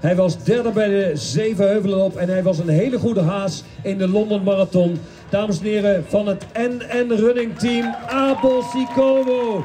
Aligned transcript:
Hij 0.00 0.16
was 0.16 0.44
derde 0.44 0.70
bij 0.70 0.88
de 0.88 1.10
Zevenheuvelenop 1.14 2.16
en 2.16 2.28
hij 2.28 2.42
was 2.42 2.58
een 2.58 2.68
hele 2.68 2.98
goede 2.98 3.22
haas 3.22 3.62
in 3.82 3.98
de 3.98 4.08
London 4.08 4.42
Marathon. 4.42 5.00
Dames 5.28 5.58
en 5.58 5.64
heren 5.64 6.04
van 6.08 6.26
het 6.26 6.46
NN 6.52 7.12
Running 7.12 7.58
Team, 7.58 7.94
Abel 8.08 8.62
Sikowo. 8.62 9.64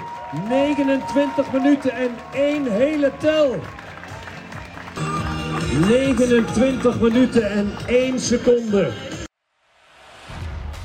29 0.50 1.52
minuten 1.52 1.92
en 1.92 2.12
één 2.34 2.72
hele 2.72 3.12
tel. 3.20 3.56
29 5.88 7.00
minuten 7.00 7.50
en 7.52 7.72
1 7.88 8.20
seconde. 8.20 8.92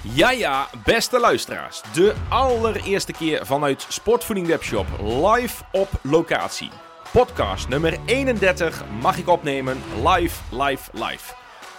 Ja, 0.02 0.30
ja, 0.30 0.66
beste 0.84 1.20
luisteraars. 1.20 1.82
De 1.92 2.14
allereerste 2.28 3.12
keer 3.12 3.46
vanuit 3.46 3.86
Sportvoeding 3.88 4.46
Webshop 4.46 4.86
live 5.00 5.62
op 5.72 5.88
locatie. 6.02 6.70
Podcast 7.12 7.68
nummer 7.68 7.98
31 8.04 8.84
mag 9.00 9.18
ik 9.18 9.28
opnemen 9.28 9.76
live, 10.04 10.40
live, 10.50 10.90
live. 10.92 11.34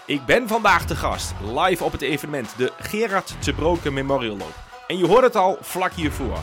Ik 0.05 0.25
ben 0.25 0.47
vandaag 0.47 0.85
te 0.85 0.95
gast 0.95 1.33
live 1.55 1.83
op 1.83 1.91
het 1.91 2.01
evenement 2.01 2.57
de 2.57 2.71
Gerard 2.79 3.35
te 3.39 3.53
Broken 3.53 3.93
Memorial 3.93 4.37
Loop. 4.37 4.53
En 4.87 4.97
je 4.97 5.07
hoort 5.07 5.23
het 5.23 5.35
al 5.35 5.57
vlak 5.61 5.91
hiervoor. 5.91 6.37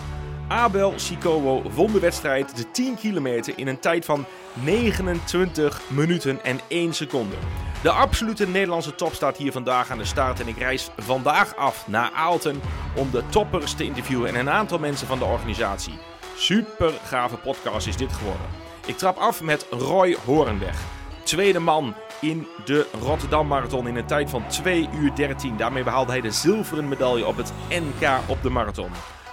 Abel 0.49 0.93
Sikowo 0.97 1.63
won 1.63 1.93
de 1.93 2.01
wedstrijd 2.01 2.57
de 2.57 2.71
10 2.71 2.97
kilometer 2.97 3.53
in 3.57 3.67
een 3.67 3.81
tijd 3.81 4.05
van 4.05 4.25
29 4.53 5.81
minuten 5.89 6.45
en 6.45 6.61
1 6.69 6.95
seconde. 6.95 7.37
De 7.83 7.91
absolute 7.91 8.49
Nederlandse 8.49 8.95
top 8.95 9.15
staat 9.15 9.37
hier 9.37 9.53
vandaag 9.53 9.91
aan 9.91 9.99
de 9.99 10.05
start 10.05 10.41
en 10.41 10.49
ik 10.49 10.59
reis 10.59 10.91
vandaag 10.97 11.57
af 11.57 11.89
naar 11.89 12.11
Aalten 12.15 12.61
om 12.95 13.11
de 13.11 13.23
toppers 13.29 13.75
te 13.75 13.85
interviewen 13.85 14.29
en 14.29 14.35
een 14.35 14.51
aantal 14.51 14.79
mensen 14.79 15.07
van 15.07 15.19
de 15.19 15.25
organisatie. 15.25 15.99
Super 16.37 16.93
gave 17.05 17.37
podcast 17.37 17.87
is 17.87 17.97
dit 17.97 18.13
geworden. 18.13 18.66
Ik 18.87 18.99
trap 18.99 19.17
af 19.17 19.43
met 19.43 19.67
Roy 19.71 20.17
Horenweg. 20.25 20.77
Tweede 21.23 21.59
man 21.59 21.95
in 22.21 22.47
de 22.65 22.87
Rotterdam 23.01 23.47
Marathon 23.47 23.89
in 23.89 23.97
een 23.97 24.07
tijd 24.07 24.31
van 24.31 24.49
2 24.49 24.89
uur 24.95 25.15
13. 25.15 25.57
Daarmee 25.57 25.83
behaalde 25.83 26.13
hij 26.13 26.21
de 26.21 26.31
zilveren 26.31 26.89
medaille 26.89 27.27
op 27.27 27.37
het 27.37 27.53
NK 27.69 28.19
op 28.27 28.43
de 28.43 28.51
marathon. 28.51 28.91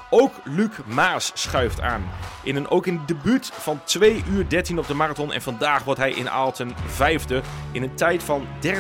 Ook 0.09 0.31
Luc 0.43 0.69
Maas 0.85 1.31
schuift 1.33 1.81
aan. 1.81 2.09
In 2.43 2.55
een 2.55 2.69
ook 2.69 2.87
in 2.87 3.01
debuut 3.05 3.51
van 3.53 3.81
2 3.83 4.23
uur 4.29 4.49
13 4.49 4.79
op 4.79 4.87
de 4.87 4.93
marathon. 4.93 5.33
En 5.33 5.41
vandaag 5.41 5.83
wordt 5.83 5.99
hij 5.99 6.11
in 6.11 6.29
Aalten 6.29 6.75
vijfde 6.85 7.41
in 7.71 7.83
een 7.83 7.95
tijd 7.95 8.23
van 8.23 8.47
30-43 8.61 8.73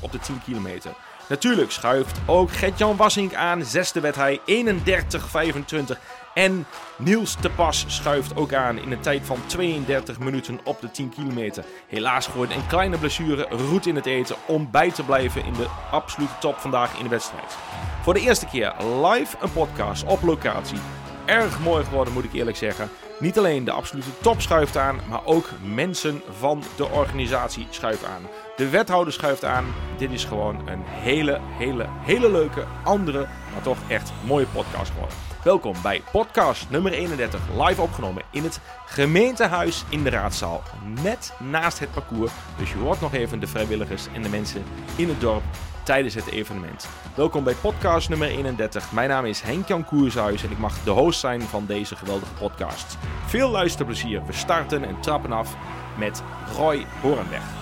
op 0.00 0.12
de 0.12 0.18
10 0.18 0.40
kilometer. 0.44 0.92
Natuurlijk 1.28 1.70
schuift 1.70 2.18
ook 2.26 2.52
Gert-Jan 2.52 2.96
Wassink 2.96 3.34
aan. 3.34 3.64
Zesde 3.64 4.00
werd 4.00 4.16
hij 4.16 4.40
31-25. 4.46 5.98
En 6.40 6.66
Niels 6.98 7.36
de 7.40 7.50
Pas 7.50 7.84
schuift 7.88 8.36
ook 8.36 8.52
aan 8.52 8.78
in 8.78 8.92
een 8.92 9.00
tijd 9.00 9.22
van 9.26 9.38
32 9.46 10.18
minuten 10.18 10.60
op 10.64 10.80
de 10.80 10.90
10 10.90 11.08
kilometer. 11.08 11.64
Helaas 11.86 12.26
gooide 12.26 12.54
een 12.54 12.66
kleine 12.66 12.98
blessure 12.98 13.46
roet 13.50 13.86
in 13.86 13.94
het 13.94 14.06
eten 14.06 14.36
om 14.46 14.70
bij 14.70 14.90
te 14.90 15.02
blijven 15.02 15.44
in 15.44 15.52
de 15.52 15.66
absolute 15.90 16.32
top 16.40 16.56
vandaag 16.56 16.96
in 16.96 17.02
de 17.02 17.08
wedstrijd. 17.08 17.56
Voor 18.02 18.14
de 18.14 18.20
eerste 18.20 18.46
keer 18.46 18.74
live 19.02 19.36
een 19.40 19.52
podcast 19.52 20.04
op 20.04 20.22
locatie. 20.22 20.78
Erg 21.24 21.60
mooi 21.60 21.84
geworden 21.84 22.12
moet 22.12 22.24
ik 22.24 22.32
eerlijk 22.32 22.56
zeggen. 22.56 22.90
Niet 23.18 23.38
alleen 23.38 23.64
de 23.64 23.70
absolute 23.70 24.18
top 24.20 24.40
schuift 24.40 24.76
aan, 24.76 25.00
maar 25.08 25.24
ook 25.24 25.48
mensen 25.62 26.22
van 26.38 26.62
de 26.76 26.88
organisatie 26.88 27.66
schuift 27.70 28.04
aan. 28.04 28.22
De 28.56 28.68
wethouder 28.68 29.12
schuift 29.12 29.44
aan. 29.44 29.64
Dit 29.96 30.10
is 30.10 30.24
gewoon 30.24 30.68
een 30.68 30.82
hele, 30.84 31.40
hele, 31.42 31.86
hele 31.88 32.30
leuke, 32.30 32.64
andere, 32.84 33.26
maar 33.52 33.62
toch 33.62 33.78
echt 33.88 34.12
mooie 34.24 34.46
podcast 34.46 34.90
geworden. 34.90 35.29
Welkom 35.44 35.74
bij 35.82 36.02
podcast 36.12 36.70
nummer 36.70 36.92
31, 36.92 37.40
live 37.66 37.82
opgenomen 37.82 38.22
in 38.30 38.42
het 38.42 38.60
gemeentehuis 38.86 39.84
in 39.88 40.02
de 40.02 40.10
raadzaal, 40.10 40.62
net 41.02 41.32
naast 41.38 41.78
het 41.78 41.92
parcours. 41.92 42.32
Dus 42.58 42.70
je 42.72 42.78
hoort 42.78 43.00
nog 43.00 43.14
even 43.14 43.40
de 43.40 43.46
vrijwilligers 43.46 44.06
en 44.14 44.22
de 44.22 44.28
mensen 44.28 44.62
in 44.96 45.08
het 45.08 45.20
dorp 45.20 45.42
tijdens 45.82 46.14
het 46.14 46.26
evenement. 46.26 46.88
Welkom 47.14 47.44
bij 47.44 47.54
podcast 47.54 48.08
nummer 48.08 48.28
31. 48.28 48.92
Mijn 48.92 49.08
naam 49.08 49.24
is 49.24 49.40
Henk-Jan 49.40 49.84
Koershuis 49.84 50.44
en 50.44 50.50
ik 50.50 50.58
mag 50.58 50.82
de 50.82 50.90
host 50.90 51.20
zijn 51.20 51.42
van 51.42 51.66
deze 51.66 51.96
geweldige 51.96 52.34
podcast. 52.34 52.98
Veel 53.26 53.50
luisterplezier. 53.50 54.24
We 54.24 54.32
starten 54.32 54.84
en 54.84 55.00
trappen 55.00 55.32
af 55.32 55.56
met 55.98 56.22
Roy 56.56 56.86
Horenweg. 57.00 57.59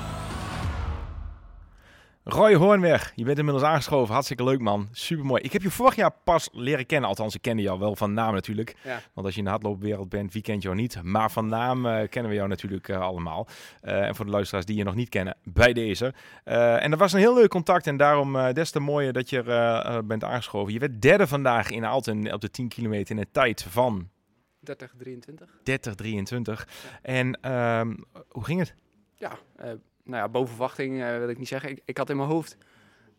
Roy 2.30 2.54
Hoornweg, 2.54 3.12
je 3.14 3.24
bent 3.24 3.38
inmiddels 3.38 3.66
aangeschoven. 3.66 4.12
Hartstikke 4.12 4.44
leuk, 4.44 4.60
man. 4.60 4.88
Supermooi. 4.92 5.42
Ik 5.42 5.52
heb 5.52 5.62
je 5.62 5.70
vorig 5.70 5.94
jaar 5.94 6.10
pas 6.24 6.48
leren 6.52 6.86
kennen. 6.86 7.08
Althans, 7.08 7.34
ik 7.34 7.42
kende 7.42 7.62
jou 7.62 7.78
wel 7.78 7.96
van 7.96 8.12
naam 8.12 8.34
natuurlijk. 8.34 8.76
Ja. 8.84 9.00
Want 9.12 9.26
als 9.26 9.34
je 9.34 9.38
in 9.38 9.44
de 9.44 9.50
hardloopwereld 9.50 10.08
bent, 10.08 10.32
wie 10.32 10.42
kent 10.42 10.62
jou 10.62 10.74
niet? 10.74 11.02
Maar 11.02 11.30
van 11.30 11.46
naam 11.46 11.86
eh, 11.86 12.08
kennen 12.08 12.30
we 12.30 12.36
jou 12.36 12.48
natuurlijk 12.48 12.88
eh, 12.88 13.00
allemaal. 13.00 13.46
Eh, 13.80 14.06
en 14.06 14.14
voor 14.14 14.24
de 14.24 14.30
luisteraars 14.30 14.64
die 14.64 14.76
je 14.76 14.84
nog 14.84 14.94
niet 14.94 15.08
kennen, 15.08 15.36
bij 15.44 15.72
deze. 15.72 16.14
En 16.44 16.90
dat 16.90 16.98
was 16.98 17.12
een 17.12 17.18
heel 17.18 17.34
leuk 17.34 17.48
contact. 17.48 17.86
En 17.86 17.96
daarom 17.96 18.52
des 18.52 18.70
te 18.70 18.80
mooier 18.80 19.12
dat 19.12 19.30
je 19.30 19.42
er 19.42 20.06
bent 20.06 20.24
aangeschoven. 20.24 20.72
Je 20.72 20.78
werd 20.78 21.02
derde 21.02 21.26
vandaag 21.26 21.70
in 21.70 21.84
Alten 21.84 22.32
op 22.32 22.40
de 22.40 22.50
10 22.50 22.68
kilometer 22.68 23.14
in 23.14 23.20
een 23.20 23.30
tijd 23.32 23.62
van 23.62 24.08
30, 24.60 24.94
23. 24.98 25.48
30, 25.62 25.94
23. 25.94 26.68
En 27.02 27.38
ehm, 27.40 27.94
hoe 28.28 28.44
ging 28.44 28.58
het? 28.58 28.74
Ja, 29.14 29.38
nou 30.08 30.22
ja, 30.22 30.28
boven 30.28 30.48
verwachting 30.48 31.02
eh, 31.02 31.18
wil 31.18 31.28
ik 31.28 31.38
niet 31.38 31.48
zeggen. 31.48 31.70
Ik, 31.70 31.80
ik 31.84 31.96
had 31.96 32.10
in 32.10 32.16
mijn 32.16 32.28
hoofd, 32.28 32.56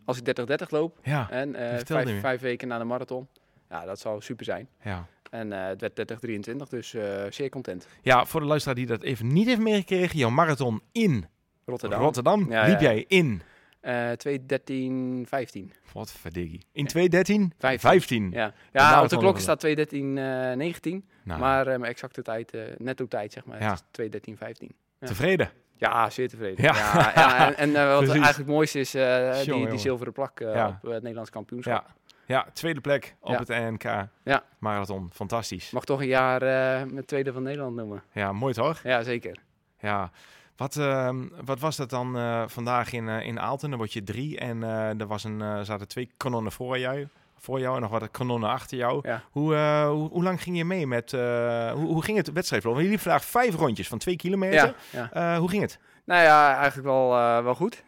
als 0.06 0.18
ik 0.18 0.26
30, 0.26 0.46
30 0.46 0.70
loop 0.70 1.00
Ja, 1.04 1.30
en 1.30 1.56
eh, 1.56 2.20
vijf, 2.20 2.42
weken 2.42 2.68
na 2.68 2.78
de 2.78 2.84
marathon, 2.84 3.28
ja, 3.70 3.86
dat 3.86 4.00
zou 4.00 4.22
super 4.22 4.46
zijn. 4.46 4.68
ja. 4.84 5.08
En 5.30 5.54
eh, 5.54 5.68
het 5.68 5.82
werd 5.82 5.96
30, 5.96 6.20
23, 6.20 6.68
dus 6.70 6.90
zeer 7.30 7.50
content. 7.50 7.88
Ja, 8.02 8.26
voor 8.26 8.40
de 8.40 8.46
luisteraar 8.46 8.76
die 8.76 8.86
dat 8.86 9.04
even 9.04 9.28
niet 9.28 9.48
heeft 9.48 9.60
meegekregen. 9.60 10.18
Jouw 10.18 10.30
marathon 10.30 10.82
in 10.92 11.26
Rotterdam. 11.66 12.02
Rotterdam 12.02 12.52
Ja, 12.52 12.66
liep 12.68 12.80
jij 12.80 13.06
in. 13.08 13.42
Eh 13.80 14.12
2, 14.12 14.46
13, 14.46 15.26
15. 15.28 15.74
Wat 15.94 16.12
verdiggie. 16.12 16.66
In 16.72 16.86
213? 16.88 17.54
15. 17.58 17.80
15. 17.90 18.32
Ja, 18.32 18.54
ja 18.72 19.04
op 19.04 19.10
de 19.10 19.18
klok 19.18 19.40
staat 19.40 19.60
2, 19.60 19.76
13, 19.76 20.18
eh 20.18 20.52
19. 20.54 21.06
Nou, 21.24 21.40
Maar 21.40 21.66
mijn 21.66 21.84
exacte 21.84 22.22
tijd, 22.22 22.58
netto 22.78 23.08
tijd 23.08 23.34
zeg 23.34 23.46
maar, 23.46 23.62
Ja. 23.62 23.74
is 23.74 23.82
2, 23.92 24.10
13, 24.10 24.38
15. 24.38 24.72
ja. 25.00 25.08
tevreden. 25.08 25.52
Ja, 25.80 26.10
zeer 26.10 26.30
tevreden. 26.30 26.64
Ja. 26.64 26.76
Ja. 26.76 27.12
ja, 27.16 27.48
en 27.48 27.56
en 27.56 27.76
eh, 27.76 27.88
wat 27.88 27.98
Precies. 27.98 28.08
eigenlijk 28.14 28.38
het 28.38 28.48
mooiste 28.48 28.80
is, 28.80 28.94
eh, 28.94 29.40
die, 29.44 29.68
die 29.70 29.80
zilveren 29.80 30.14
plak 30.14 30.40
eh, 30.40 30.54
Ja. 30.54 30.68
op 30.84 30.90
het 30.90 31.02
Nederlands 31.02 31.30
kampioenschap. 31.30 31.86
Ja. 31.88 32.16
ja, 32.36 32.46
tweede 32.54 32.82
plek 32.82 33.16
op 33.22 33.32
Ja. 33.32 33.38
het 33.38 33.48
NK 33.48 33.84
Ja. 34.24 34.44
marathon. 34.58 35.10
Fantastisch. 35.14 35.72
Mag 35.72 35.84
toch 35.86 36.00
een 36.02 36.08
jaar 36.08 36.42
eh, 36.42 36.86
met 36.88 37.08
tweede 37.08 37.34
van 37.34 37.44
Nederland 37.44 37.76
noemen. 37.76 38.04
Ja, 38.12 38.32
mooi 38.32 38.54
toch? 38.54 38.80
Ja, 38.84 39.02
zeker. 39.04 39.38
Ja. 39.80 40.12
Wat, 40.56 40.76
ehm, 40.78 41.28
wat 41.46 41.60
was 41.60 41.76
dat 41.76 41.90
dan 41.90 42.18
eh, 42.18 42.44
vandaag 42.48 42.92
in, 42.92 43.10
eh, 43.10 43.26
in 43.26 43.40
Aalten? 43.40 43.70
Dan 43.70 43.78
word 43.78 43.94
je 43.94 44.04
drie 44.04 44.40
en 44.40 44.64
eh, 44.64 45.00
er 45.00 45.08
was 45.08 45.24
een, 45.24 45.42
eh, 45.42 45.60
zaten 45.62 45.88
twee 45.88 46.12
kanonnen 46.18 46.52
voor 46.52 46.78
jou, 46.80 47.08
voor 47.40 47.60
jou 47.60 47.76
en 47.76 47.82
nog 47.82 47.92
wat 47.92 48.12
kanonnen 48.12 48.50
achter 48.50 48.78
jou. 48.78 49.00
Ja. 49.08 49.24
Hoe, 49.32 49.56
eh, 49.56 49.90
hoe, 49.90 50.10
hoe 50.10 50.24
lang 50.24 50.42
ging 50.42 50.58
je 50.58 50.66
mee 50.66 50.88
met... 50.88 51.14
eh, 51.14 51.72
hoe, 51.72 51.86
hoe 51.86 52.04
ging 52.04 52.18
het 52.18 52.32
wedstrijdverloop? 52.32 52.80
Want 52.80 52.90
jullie 52.90 53.04
vandaag 53.04 53.26
vijf 53.26 53.56
rondjes 53.56 53.88
van 53.88 53.98
twee 53.98 54.16
kilometer. 54.16 54.76
Ja, 54.92 55.10
ja. 55.12 55.34
Eh, 55.34 55.38
hoe 55.40 55.50
ging 55.50 55.62
het? 55.62 55.80
Nou 56.06 56.24
ja, 56.24 56.56
eigenlijk 56.56 56.88
wel, 56.88 57.10
wel 57.44 57.56
goed. 57.56 57.84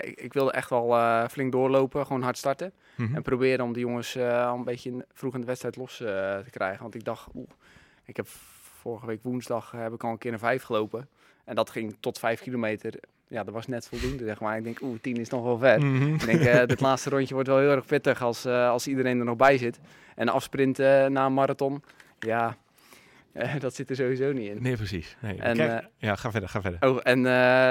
Ik, 0.00 0.20
ik 0.20 0.32
wilde 0.32 0.52
echt 0.52 0.70
wel 0.70 1.28
flink 1.28 1.52
doorlopen, 1.52 2.06
gewoon 2.06 2.22
hard 2.22 2.38
starten. 2.38 2.72
Mhm. 2.94 3.14
En 3.14 3.22
proberen 3.22 3.64
om 3.64 3.72
de 3.72 3.80
jongens 3.80 4.16
al 4.18 4.56
een 4.56 4.64
beetje 4.64 5.06
vroeg 5.12 5.34
in 5.34 5.40
de 5.40 5.46
wedstrijd 5.46 5.76
los 5.76 5.96
te 5.96 6.44
krijgen. 6.50 6.82
Want 6.82 6.94
ik 6.94 7.04
dacht, 7.04 7.28
oeh, 7.34 7.50
ik 8.04 8.16
heb 8.16 8.26
vorige 8.80 9.06
week 9.06 9.22
woensdag 9.22 9.70
heb 9.70 9.92
ik 9.92 10.04
al 10.04 10.10
een 10.10 10.18
keer 10.18 10.32
een 10.32 10.38
vijf 10.38 10.62
gelopen. 10.62 11.08
En 11.44 11.54
dat 11.54 11.70
ging 11.70 11.96
tot 12.00 12.18
vijf 12.18 12.40
kilometer. 12.40 12.94
Ja, 13.30 13.44
dat 13.44 13.54
was 13.54 13.66
net 13.66 13.88
voldoende, 13.88 14.24
zeg 14.24 14.40
maar. 14.40 14.56
Ik 14.56 14.64
denk, 14.64 14.80
oeh, 14.82 14.98
tien 15.00 15.16
is 15.16 15.28
nog 15.28 15.42
wel 15.42 15.58
ver. 15.58 15.84
Mhm. 15.84 16.14
Ik 16.14 16.24
denk, 16.24 16.40
eh 16.40 16.66
dit 16.66 16.80
laatste 16.80 17.10
rondje 17.10 17.34
wordt 17.34 17.48
wel 17.48 17.58
heel 17.58 17.70
erg 17.70 17.86
pittig 17.86 18.22
als, 18.22 18.44
eh, 18.44 18.68
als 18.68 18.86
iedereen 18.86 19.18
er 19.18 19.24
nog 19.24 19.36
bij 19.36 19.58
zit. 19.58 19.80
En 20.14 20.28
afsprinten 20.28 21.04
eh, 21.04 21.10
na 21.10 21.26
een 21.26 21.34
marathon, 21.34 21.82
ja, 22.18 22.56
dat 23.58 23.74
zit 23.74 23.90
er 23.90 23.96
sowieso 23.96 24.32
niet 24.32 24.50
in. 24.50 24.62
Nee, 24.62 24.76
precies. 24.76 25.16
Nee. 25.20 25.38
En, 25.38 25.56
Kijk, 25.56 25.86
ja, 25.96 26.14
ga 26.16 26.30
verder, 26.30 26.48
ga 26.48 26.60
verder. 26.60 26.88
Oh, 26.90 27.00
en 27.02 27.22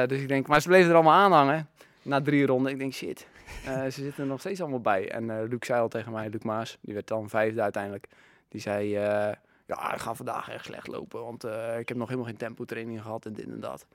dus 0.07 0.21
ik 0.21 0.27
denk, 0.27 0.47
maar 0.47 0.61
ze 0.61 0.67
bleven 0.67 0.89
er 0.89 0.95
allemaal 0.95 1.19
aan 1.19 1.31
hangen. 1.31 1.69
Na 2.01 2.21
drie 2.21 2.45
ronden, 2.45 2.71
ik 2.71 2.79
denk, 2.79 2.93
shit, 2.93 3.27
ze 3.65 3.89
zitten 3.89 4.23
er 4.23 4.29
nog 4.29 4.39
steeds 4.39 4.61
allemaal 4.61 4.81
bij. 4.81 5.11
En 5.11 5.47
Luc 5.47 5.65
zei 5.65 5.81
al 5.81 5.87
tegen 5.87 6.11
mij, 6.11 6.29
Luc 6.29 6.41
Maas, 6.41 6.77
die 6.81 6.93
werd 6.93 7.07
dan 7.07 7.29
vijfde 7.29 7.61
uiteindelijk. 7.61 8.07
Die 8.49 8.61
zei, 8.61 8.89
ja, 8.89 9.93
ik 9.93 9.99
ga 9.99 10.13
vandaag 10.13 10.49
echt 10.49 10.65
slecht 10.65 10.87
lopen, 10.87 11.23
want 11.23 11.43
ik 11.79 11.87
heb 11.87 11.97
nog 11.97 12.07
helemaal 12.07 12.29
geen 12.29 12.37
tempo 12.37 12.65
training 12.65 13.01
gehad 13.01 13.25
en 13.25 13.33
dit 13.33 13.47
en 13.47 13.59
dat. 13.59 13.85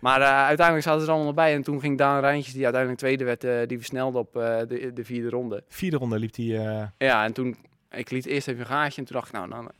Maar 0.00 0.20
eh, 0.20 0.26
uiteindelijk 0.46 0.86
zaten 0.86 1.00
ze 1.00 1.06
er 1.06 1.12
allemaal 1.14 1.34
bij. 1.34 1.54
En 1.54 1.62
toen 1.62 1.80
ging 1.80 1.98
Daan 1.98 2.20
Rijntjes, 2.20 2.52
die 2.54 2.62
uiteindelijk 2.62 3.02
tweede 3.02 3.24
werd, 3.24 3.44
eh, 3.44 3.66
die 3.66 3.76
versnelde 3.78 4.18
op 4.18 4.36
eh, 4.36 4.58
de, 4.68 4.92
de 4.94 5.04
vierde 5.04 5.28
ronde. 5.28 5.62
Vierde 5.68 5.96
ronde 5.96 6.18
liep 6.18 6.36
hij. 6.36 6.90
Ja, 6.98 7.24
en 7.24 7.32
toen, 7.32 7.56
ik 7.90 8.10
liet 8.10 8.26
eerst 8.26 8.48
even 8.48 8.60
een 8.60 8.66
gaatje 8.66 9.00
en 9.00 9.06
toen 9.06 9.16
dacht 9.16 9.28
ik, 9.28 9.34
nou, 9.34 9.48
dan 9.50 9.70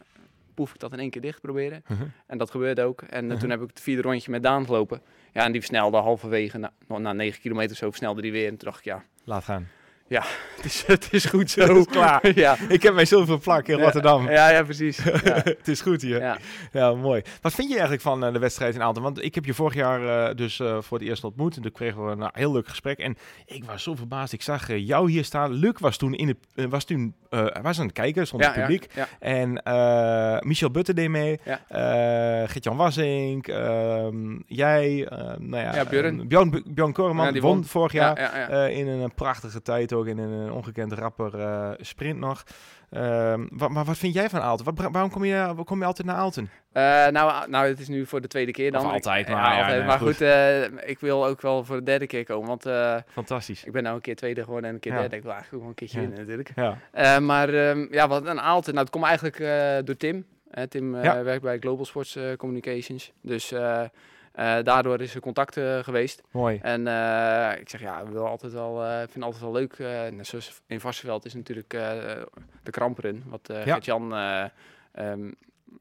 poef 0.55 0.75
ik 0.75 0.81
dat 0.81 0.93
in 0.93 0.99
één 0.99 1.11
keer 1.11 1.21
dicht 1.23 1.41
proberen. 1.41 1.83
Mhm. 1.89 2.03
En 2.27 2.39
dat 2.39 2.51
gebeurde 2.51 2.83
ook. 2.83 3.03
En 3.03 3.27
Mhm. 3.27 3.39
toen 3.39 3.51
heb 3.51 3.63
ik 3.63 3.69
het 3.69 3.81
vierde 3.81 4.03
rondje 4.03 4.31
met 4.31 4.43
Daan 4.43 4.65
gelopen. 4.65 5.01
Ja, 5.33 5.45
en 5.45 5.53
die 5.53 5.61
versnelde 5.61 5.97
halverwege, 5.97 6.59
na, 6.59 6.73
na 6.99 7.13
9 7.13 7.41
kilometer 7.41 7.77
zo, 7.77 7.89
versnelde 7.89 8.23
die 8.23 8.33
weer. 8.33 8.45
En 8.49 8.57
toen 8.57 8.69
dacht 8.69 8.79
ik, 8.79 8.85
ja, 8.85 9.05
laat 9.25 9.45
gaan. 9.45 9.69
Het 10.61 10.65
is, 10.71 10.87
het 10.87 11.09
is 11.11 11.25
goed 11.25 11.51
zo. 11.51 11.77
Is 11.77 11.85
klaar. 11.87 12.33
ja. 12.39 12.57
Ik 12.69 12.83
heb 12.83 12.95
mijn 12.95 13.07
zilveren 13.07 13.41
plak 13.41 13.69
in 13.69 13.79
Rotterdam. 13.81 14.31
Ja, 14.31 14.49
ja, 14.51 14.63
precies. 14.63 14.97
Ja. 15.25 15.35
het 15.35 15.69
is 15.69 15.81
goed 15.81 16.03
hier. 16.03 16.21
Ja. 16.21 16.39
Ja, 16.73 16.95
mooi. 16.95 17.23
Wat 17.41 17.53
vind 17.55 17.67
je 17.69 17.73
eigenlijk 17.73 18.03
van 18.03 18.25
eh, 18.25 18.33
de 18.33 18.39
wedstrijd 18.39 18.75
in 18.75 18.83
Aalten? 18.83 19.03
Want 19.03 19.23
ik 19.25 19.35
heb 19.35 19.45
je 19.45 19.55
vorig 19.55 19.75
jaar 19.75 20.29
eh, 20.29 20.37
dus 20.37 20.61
eh, 20.61 20.77
voor 20.81 20.99
het 20.99 21.07
eerst 21.07 21.25
ontmoet. 21.25 21.57
En 21.57 21.63
toen 21.63 21.73
kregen 21.73 22.07
we 22.07 22.11
een 22.13 22.31
heel 22.33 22.53
leuk 22.53 22.69
gesprek. 22.69 22.99
En 22.99 23.17
ik 23.47 23.65
was 23.65 23.83
zo 23.83 23.95
verbaasd. 23.95 24.33
Ik 24.33 24.43
zag 24.43 24.77
jou 24.77 25.11
hier 25.11 25.25
staan. 25.25 25.53
Luc 25.53 25.73
was 25.79 25.97
toen, 25.97 26.15
in 26.15 26.37
de, 26.55 26.69
was 26.69 26.85
toen 26.85 27.15
was 27.63 27.79
aan 27.79 27.85
het 27.87 27.95
kijken, 27.95 28.27
stond 28.27 28.43
Ja, 28.43 28.53
het 28.53 28.61
publiek. 28.61 28.87
Ja, 28.95 29.09
En 29.19 29.53
Michel 30.47 30.71
Butte 30.71 30.95
deed 30.95 31.09
mee. 31.09 31.41
Ja. 31.45 31.61
Gert-Jan 32.47 32.77
Wassink. 32.77 33.49
ehm, 33.49 34.39
jij. 34.47 35.07
nou 35.39 35.57
ja, 35.65 35.75
Ja, 35.75 35.85
Björn. 35.85 36.21
eh, 36.21 36.27
Björn, 36.27 36.63
Björn 36.67 36.93
Korman 36.93 37.27
Ja, 37.27 37.33
die 37.33 37.43
won, 37.43 37.55
won. 37.55 37.65
vorig 37.65 37.93
ja, 37.93 38.15
jaar. 38.17 38.21
ja, 38.51 38.57
ja. 38.63 38.67
in 38.67 38.87
een, 38.87 39.15
prachtige 39.15 39.63
tijd 39.63 39.93
ook. 40.01 40.07
In 40.07 40.19
een, 40.19 40.53
ongekend 40.53 40.93
rapper 40.93 41.41
eh, 41.41 41.71
sprint 41.81 42.19
nog. 42.19 42.43
Ehm, 42.91 43.47
wa- 43.51 43.69
maar 43.69 43.85
wat 43.85 43.99
vind 43.99 44.15
jij 44.15 44.29
van 44.31 44.41
Aalten? 44.41 44.65
Wat, 44.65 44.89
waarom 44.93 45.11
kom 45.11 45.25
je, 45.25 45.35
waarom 45.35 45.65
kom 45.65 45.79
je 45.81 45.85
altijd 45.85 46.07
naar 46.07 46.17
Aalten? 46.17 46.51
Eh, 46.73 46.83
nou, 47.07 47.49
nou, 47.51 47.67
het 47.69 47.81
is 47.81 47.89
nu 47.89 48.07
voor 48.07 48.21
de 48.21 48.29
tweede 48.29 48.53
keer 48.53 48.73
dan. 48.73 48.87
Of 48.87 48.93
altijd, 48.93 49.29
Ik- 49.29 49.33
maar 49.35 49.53
ja, 49.55 49.59
altijd. 49.61 49.79
nee, 49.79 49.87
maar 49.87 49.99
goed. 49.99 50.09
goed, 50.09 50.21
eh, 50.21 50.63
ik 50.89 50.99
wil 51.01 51.27
ook 51.27 51.41
wel 51.41 51.65
voor 51.65 51.77
de 51.77 51.83
derde 51.83 52.07
keer 52.07 52.25
komen. 52.25 52.49
Want 52.49 52.67
eh, 52.67 52.97
Fantastisch. 53.07 53.65
ik 53.65 53.73
ben 53.73 53.83
nou 53.83 53.95
een 53.95 54.01
keer 54.01 54.17
tweede 54.17 54.43
geworden 54.45 54.69
en 54.69 54.75
een 54.75 54.81
keer 54.81 54.93
Ja. 54.93 54.99
derde. 55.01 55.17
Ik 55.17 55.23
wil 55.23 55.33
eigenlijk 55.33 55.63
ook 55.63 55.69
een 55.69 55.75
keertje 55.75 56.01
Ja. 56.01 56.07
winnen 56.07 56.27
natuurlijk. 56.27 56.53
Ja. 56.55 56.79
Eh, 56.93 57.19
maar 57.19 57.49
ehm, 57.49 57.87
ja, 57.91 58.09
wat 58.09 58.27
een 58.27 58.41
Aalten. 58.41 58.73
Nou, 58.73 58.85
het 58.85 58.95
komt 58.95 59.05
eigenlijk 59.07 59.39
eh, 59.39 59.77
door 59.85 59.97
Tim. 59.97 60.27
Eh, 60.51 60.65
Tim 60.65 60.95
eh, 60.95 61.05
Ja. 61.05 61.23
werkt 61.23 61.43
bij 61.43 61.59
Global 61.59 61.85
Sports 61.85 62.17
eh, 62.17 62.37
Communications. 62.37 63.13
Dus 63.23 63.53
eh, 64.33 64.59
daardoor 64.63 65.01
is 65.01 65.15
er 65.15 65.21
contact 65.21 65.57
eh, 65.57 65.79
geweest. 65.79 66.23
Mooi. 66.31 66.59
En 66.63 66.87
eh, 66.87 67.61
ik 67.61 67.69
zeg 67.69 67.81
ja, 67.81 68.01
ik 68.01 68.09
wil 68.09 68.27
altijd 68.27 68.53
wel, 68.53 68.81
vind 68.99 69.15
het 69.15 69.23
altijd 69.25 69.43
wel 69.43 69.53
leuk. 69.53 69.79
net 70.13 70.27
zoals 70.27 70.61
in 70.67 70.81
Varsenveld 70.81 71.25
is 71.25 71.35
natuurlijk 71.35 71.71
de 72.63 72.71
kramprun, 72.71 73.23
wat 73.27 73.41
Ja. 73.53 73.63
Gert-Jan 73.63 74.15
eh, 74.15 74.45
ehm, 74.93 75.31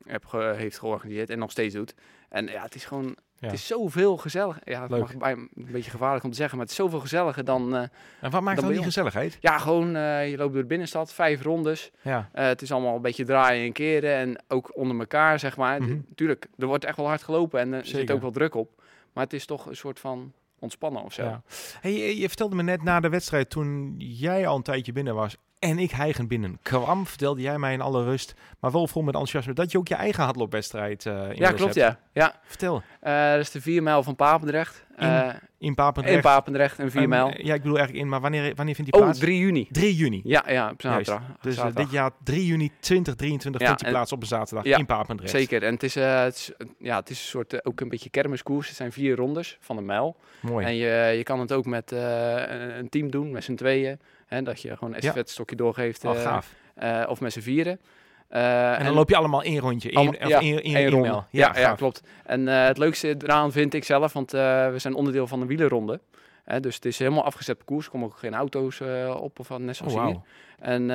heb 0.07 0.25
ge- 0.25 0.53
heeft 0.57 0.79
georganiseerd 0.79 1.29
en 1.29 1.39
nog 1.39 1.51
steeds 1.51 1.73
doet. 1.75 1.93
En 2.29 2.47
ja, 2.47 2.61
het 2.61 2.75
is 2.75 2.85
gewoon, 2.85 3.15
Ja. 3.39 3.47
het 3.47 3.55
is 3.55 3.67
zoveel 3.67 4.17
gezellig. 4.17 4.59
Ja, 4.63 4.87
dat 4.87 4.99
mag 4.99 5.17
bij, 5.17 5.31
een 5.31 5.49
beetje 5.53 5.91
gevaarlijk 5.91 6.23
om 6.23 6.29
te 6.29 6.35
zeggen, 6.35 6.57
maar 6.57 6.65
het 6.65 6.75
is 6.75 6.81
zoveel 6.81 6.99
gezelliger 6.99 7.45
dan, 7.45 7.75
eh, 7.75 7.81
En 8.21 8.31
wat 8.31 8.41
maakt 8.41 8.61
Dan 8.61 8.71
die 8.71 8.83
gezelligheid? 8.83 9.37
ja, 9.39 9.57
gewoon 9.57 9.95
eh, 9.95 10.29
je 10.29 10.37
loopt 10.37 10.53
door 10.53 10.61
de 10.61 10.67
binnenstad, 10.67 11.13
vijf 11.13 11.41
rondes. 11.41 11.91
Ja. 12.01 12.29
Eh, 12.33 12.45
het 12.45 12.61
is 12.61 12.71
allemaal 12.71 12.95
een 12.95 13.01
beetje 13.01 13.25
draaien 13.25 13.65
en 13.65 13.71
keren 13.71 14.15
en 14.15 14.43
ook 14.47 14.77
onder 14.77 14.99
elkaar, 14.99 15.39
zeg 15.39 15.57
maar. 15.57 15.81
Mhm. 15.81 15.97
Tuurlijk, 16.15 16.47
er 16.57 16.67
wordt 16.67 16.85
echt 16.85 16.97
wel 16.97 17.07
hard 17.07 17.23
gelopen 17.23 17.59
en 17.59 17.73
er 17.73 17.85
zit 17.85 18.11
ook 18.11 18.21
wel 18.21 18.31
druk 18.31 18.55
op. 18.55 18.81
Maar 19.13 19.23
het 19.23 19.33
is 19.33 19.45
toch 19.45 19.65
een 19.65 19.75
soort 19.75 19.99
van 19.99 20.33
ontspannen 20.59 21.03
of 21.03 21.13
zo. 21.13 21.23
Ja. 21.23 21.41
Hey, 21.81 22.15
je 22.15 22.27
vertelde 22.27 22.55
me 22.55 22.63
net 22.63 22.83
na 22.83 22.99
de 22.99 23.09
wedstrijd, 23.09 23.49
toen 23.49 23.95
jij 23.97 24.47
al 24.47 24.55
een 24.55 24.63
tijdje 24.63 24.91
binnen 24.91 25.15
was 25.15 25.37
en 25.59 25.79
ik 25.79 25.91
heigend 25.91 26.27
binnen 26.27 26.59
kwam, 26.61 27.05
vertelde 27.07 27.41
jij 27.41 27.57
mij 27.59 27.73
in 27.73 27.81
alle 27.81 28.03
rust, 28.03 28.33
maar 28.59 28.71
wel 28.71 28.87
vol 28.87 29.01
met 29.01 29.13
enthousiasme, 29.13 29.53
dat 29.53 29.71
je 29.71 29.77
ook 29.77 29.87
je 29.87 29.95
eigen 29.95 30.23
hardloopwedstrijd 30.23 31.05
eh 31.05 31.29
in 31.29 31.35
Ja, 31.35 31.51
klopt, 31.51 31.73
ja. 31.75 31.99
ja. 32.13 32.39
Vertel. 32.43 32.81
Eh, 32.99 33.31
dat 33.31 33.39
is 33.39 33.51
de 33.51 33.61
4 33.61 33.83
mijl 33.83 34.03
van 34.03 34.15
Papendrecht. 34.15 34.85
In 34.97 35.05
Eh, 35.07 35.29
In 35.57 35.75
Papendrecht. 35.75 36.15
in 36.15 36.21
Papendrecht, 36.21 36.79
een 36.79 36.91
4 36.91 37.01
Ehm, 37.01 37.09
mijl. 37.09 37.27
ja, 37.27 37.53
ik 37.53 37.61
bedoel 37.61 37.77
eigenlijk 37.77 38.05
in, 38.05 38.09
maar 38.11 38.21
wanneer, 38.21 38.55
wanneer 38.55 38.75
vindt 38.75 38.91
die 38.91 38.99
Oh, 38.99 39.05
plaats? 39.05 39.19
3 39.19 39.39
juni. 39.39 39.67
3 39.71 39.95
juni. 39.95 40.21
Ja, 40.23 40.43
ja, 40.47 40.69
op 40.71 40.81
zaterdag. 40.81 41.21
Dus 41.41 41.57
dit 41.73 41.91
jaar 41.91 42.11
3 42.23 42.45
juni 42.45 42.71
2023 42.79 43.61
Ja, 43.61 43.67
vindt 43.67 43.81
die 43.83 43.91
plaats 43.91 44.11
op 44.11 44.21
een 44.21 44.27
zaterdag 44.27 44.65
Ja, 44.65 44.77
in 44.77 44.85
Papendrecht. 44.85 45.31
Zeker. 45.31 45.63
En 45.63 45.73
het 45.73 45.83
is, 45.83 45.95
het 45.95 46.35
is, 46.35 46.51
ja, 46.79 46.95
het 46.99 47.09
is 47.09 47.19
een 47.19 47.25
soort, 47.27 47.65
ook 47.65 47.79
een 47.79 47.89
beetje 47.89 48.09
kermiskoers. 48.09 48.67
Het 48.67 48.75
zijn 48.75 48.91
vier 48.91 49.15
rondes 49.15 49.57
van 49.59 49.77
een 49.77 49.85
mijl. 49.85 50.15
Mooi. 50.41 50.65
En 50.65 50.75
je, 50.75 51.13
je 51.17 51.23
kan 51.23 51.39
het 51.39 51.51
ook 51.53 51.65
met 51.65 51.91
een- 51.91 52.77
een 52.79 52.89
team 52.89 53.11
doen, 53.11 53.31
met 53.31 53.43
z'n 53.43 53.55
tweeën. 53.55 53.99
Hè, 54.29 54.41
dat 54.43 54.61
je 54.61 54.77
gewoon 54.77 54.93
een 54.95 55.01
Ja. 55.01 55.13
stokje 55.25 55.55
doorgeeft. 55.55 56.05
Oh, 56.05 56.15
eh, 56.15 56.21
gaaf. 56.21 56.53
eh, 56.75 57.03
of 57.07 57.19
met 57.21 57.33
z'n 57.33 57.39
vieren. 57.39 57.79
Eh, 58.27 58.79
En 58.79 58.85
dan 58.85 58.93
loop 58.93 59.09
je 59.09 59.15
allemaal 59.15 59.43
één 59.43 59.59
rondje. 59.59 59.89
Één, 59.89 59.97
Allemaal- 59.97 60.19
of 60.21 60.27
ja, 60.27 60.39
één, 60.39 60.61
één, 60.63 60.75
één 60.75 60.89
ronde. 60.89 61.07
Ja, 61.07 61.23
ja, 61.31 61.53
gaaf. 61.53 61.77
klopt. 61.77 62.03
En 62.25 62.47
het 62.47 62.77
leukste 62.77 63.15
eraan 63.23 63.51
vind 63.51 63.73
ik 63.73 63.83
zelf, 63.83 64.13
want 64.13 64.31
we 64.31 64.73
zijn 64.75 64.93
onderdeel 64.93 65.27
van 65.27 65.39
de 65.39 65.45
wielerronde. 65.45 65.99
Hè, 66.45 66.59
dus 66.59 66.75
het 66.75 66.85
is 66.85 66.99
helemaal 66.99 67.23
afgezet 67.23 67.57
parcours. 67.57 67.85
Er 67.85 67.91
komen 67.91 68.07
ook 68.07 68.17
geen 68.17 68.33
auto's 68.33 68.81
op 69.15 69.39
of 69.39 69.47
wat, 69.47 69.59
net 69.59 69.69
Oh, 69.69 69.75
zoals 69.75 69.93
hier. 69.93 70.01
wauw. 70.01 70.23
En 70.59 70.89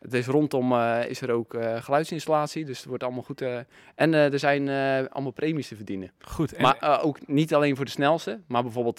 het 0.00 0.14
is 0.14 0.26
rondom 0.26 0.72
eh, 0.72 0.98
is 1.08 1.20
er 1.20 1.30
ook 1.30 1.54
eh, 1.54 1.76
geluidsinstallatie, 1.82 2.64
dus 2.64 2.78
het 2.78 2.86
wordt 2.86 3.02
allemaal 3.02 3.22
goed. 3.22 3.40
eh, 3.40 3.58
en 3.94 4.14
er 4.14 4.38
zijn 4.38 4.68
allemaal 5.08 5.32
premies 5.32 5.68
te 5.68 5.76
verdienen. 5.76 6.10
Goed. 6.20 6.52
En, 6.52 6.62
maar 6.62 7.00
ook 7.02 7.26
niet 7.26 7.54
alleen 7.54 7.76
voor 7.76 7.84
de 7.84 7.90
snelste, 7.90 8.40
maar 8.46 8.62
bijvoorbeeld 8.62 8.98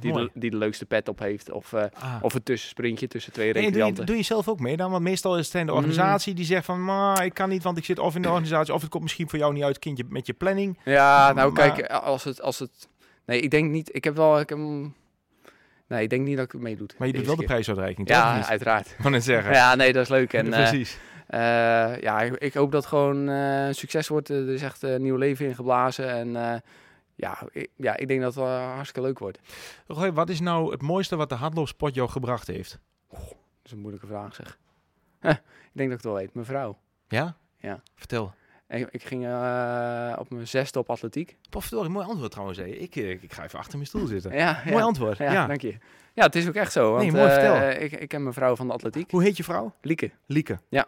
die, 0.00 0.12
de, 0.12 0.30
die 0.34 0.50
de 0.50 0.56
leukste 0.56 0.86
pet 0.86 1.08
op 1.08 1.18
heeft. 1.18 1.50
Of, 1.50 1.72
Ah. 1.74 2.16
of 2.20 2.34
een 2.34 2.42
tussensprintje 2.42 3.06
tussen 3.08 3.32
twee 3.32 3.44
Hey, 3.44 3.54
doe, 3.54 3.62
je, 3.64 3.68
recreanten. 3.70 4.06
doe 4.06 4.16
je 4.16 4.22
zelf 4.22 4.48
ook 4.48 4.60
mee 4.60 4.76
dan? 4.76 4.90
Want 4.90 5.02
meestal 5.02 5.38
is 5.38 5.52
het 5.52 5.66
de 5.66 5.72
Mm. 5.72 5.76
organisatie 5.78 6.34
die 6.34 6.44
zegt 6.44 6.64
van... 6.64 6.84
Maar 6.84 7.24
ik 7.24 7.34
kan 7.34 7.48
niet, 7.48 7.62
want 7.62 7.78
ik 7.78 7.84
zit 7.84 7.98
of 7.98 8.14
in 8.14 8.22
de 8.22 8.28
organisatie... 8.28 8.74
of 8.74 8.80
het 8.80 8.90
komt 8.90 9.02
misschien 9.02 9.28
voor 9.28 9.38
jou 9.38 9.52
niet 9.52 9.62
uit, 9.62 9.78
kindje, 9.78 10.04
met 10.08 10.26
je 10.26 10.32
planning. 10.32 10.78
Ja, 10.84 11.32
nou 11.32 11.52
Maar- 11.52 11.72
kijk, 11.72 11.90
als 11.90 12.24
het, 12.24 12.42
als 12.42 12.58
het... 12.58 12.88
Nee, 13.26 13.40
ik 13.40 13.50
denk 13.50 13.70
niet... 13.70 13.94
Ik 13.94 14.04
heb 14.04 14.16
wel... 14.16 14.40
Ik 14.40 14.48
heb, 14.48 14.58
nee, 15.86 16.02
ik 16.02 16.10
denk 16.10 16.26
niet 16.26 16.36
dat 16.36 16.54
ik 16.54 16.60
meedoe. 16.60 16.88
Maar 16.98 17.06
je 17.06 17.12
doet 17.12 17.26
wel 17.26 17.36
de 17.36 17.44
prijsuitreiking, 17.44 18.06
toch? 18.06 18.16
Ja, 18.16 18.46
uiteraard. 18.46 18.86
Ik 18.90 18.98
wou 18.98 19.10
net 19.10 19.24
zeggen. 19.24 19.52
Ja, 19.52 19.74
nee, 19.74 19.92
dat 19.92 20.02
is 20.02 20.08
leuk. 20.08 20.32
En, 20.44 20.52
eh, 20.52 20.68
Precies. 20.68 20.98
eh, 21.26 22.00
ja, 22.00 22.20
ik, 22.20 22.34
ik 22.34 22.54
hoop 22.54 22.72
dat 22.72 22.80
het 22.80 22.88
gewoon 22.88 23.16
een 23.26 23.74
succes 23.74 24.08
wordt. 24.08 24.28
Er 24.28 24.48
is 24.48 24.62
echt 24.62 24.82
een 24.82 25.02
nieuw 25.02 25.16
leven 25.16 25.46
ingeblazen. 25.46 26.08
En 26.10 26.36
eh, 26.36 26.60
ja, 27.14 27.38
ik, 27.52 27.70
ja, 27.76 27.96
ik 27.96 28.08
denk 28.08 28.20
dat 28.20 28.34
het 28.34 28.44
wel 28.44 28.58
hartstikke 28.58 29.08
leuk 29.08 29.18
wordt. 29.18 29.38
Roy, 29.86 30.12
wat 30.12 30.28
is 30.28 30.40
nou 30.40 30.70
het 30.70 30.82
mooiste 30.82 31.16
wat 31.16 31.28
de 31.28 31.34
hardloopsport 31.34 31.94
jou 31.94 32.08
gebracht 32.08 32.46
heeft? 32.46 32.78
Dat 33.10 33.20
is 33.62 33.72
een 33.72 33.78
moeilijke 33.78 34.06
vraag, 34.06 34.34
zeg. 34.34 34.58
Huh, 35.20 35.30
ik 35.70 35.72
denk 35.72 35.90
dat 35.90 35.98
ik 35.98 36.04
het 36.04 36.04
wel 36.04 36.14
weet. 36.14 36.34
Mijn 36.34 36.46
vrouw. 36.46 36.78
Ja? 37.08 37.36
Ja. 37.58 37.80
Vertel. 37.94 38.34
Ik, 38.74 38.88
ik 38.90 39.02
ging 39.02 39.26
eh, 39.26 40.16
op 40.18 40.30
mijn 40.30 40.48
zesde 40.48 40.78
op 40.78 40.90
atletiek. 40.90 41.36
een 41.70 41.92
mooi 41.92 42.06
antwoord 42.06 42.30
trouwens. 42.30 42.58
Ik, 42.58 42.94
ik, 42.96 43.22
ik, 43.22 43.32
ga 43.32 43.44
even 43.44 43.58
achter 43.58 43.76
mijn 43.76 43.86
stoel 43.86 44.06
zitten. 44.06 44.32
ja, 44.32 44.62
mooi 44.64 44.76
ja. 44.76 44.82
antwoord. 44.82 45.18
Ja, 45.18 45.46
dank 45.46 45.60
je. 45.60 45.76
Ja, 46.12 46.24
het 46.24 46.34
is 46.34 46.48
ook 46.48 46.54
echt 46.54 46.72
zo. 46.72 46.92
Want, 46.92 47.12
mooi 47.12 47.30
eh, 47.30 47.82
ik, 47.82 47.92
ik 47.92 48.08
ken 48.08 48.22
mijn 48.22 48.34
vrouw 48.34 48.56
van 48.56 48.66
de 48.66 48.72
atletiek. 48.72 49.10
Hoe 49.10 49.22
heet 49.22 49.36
je 49.36 49.44
vrouw? 49.44 49.74
Lieke. 49.80 50.10
Lieke. 50.26 50.58
Ja. 50.68 50.86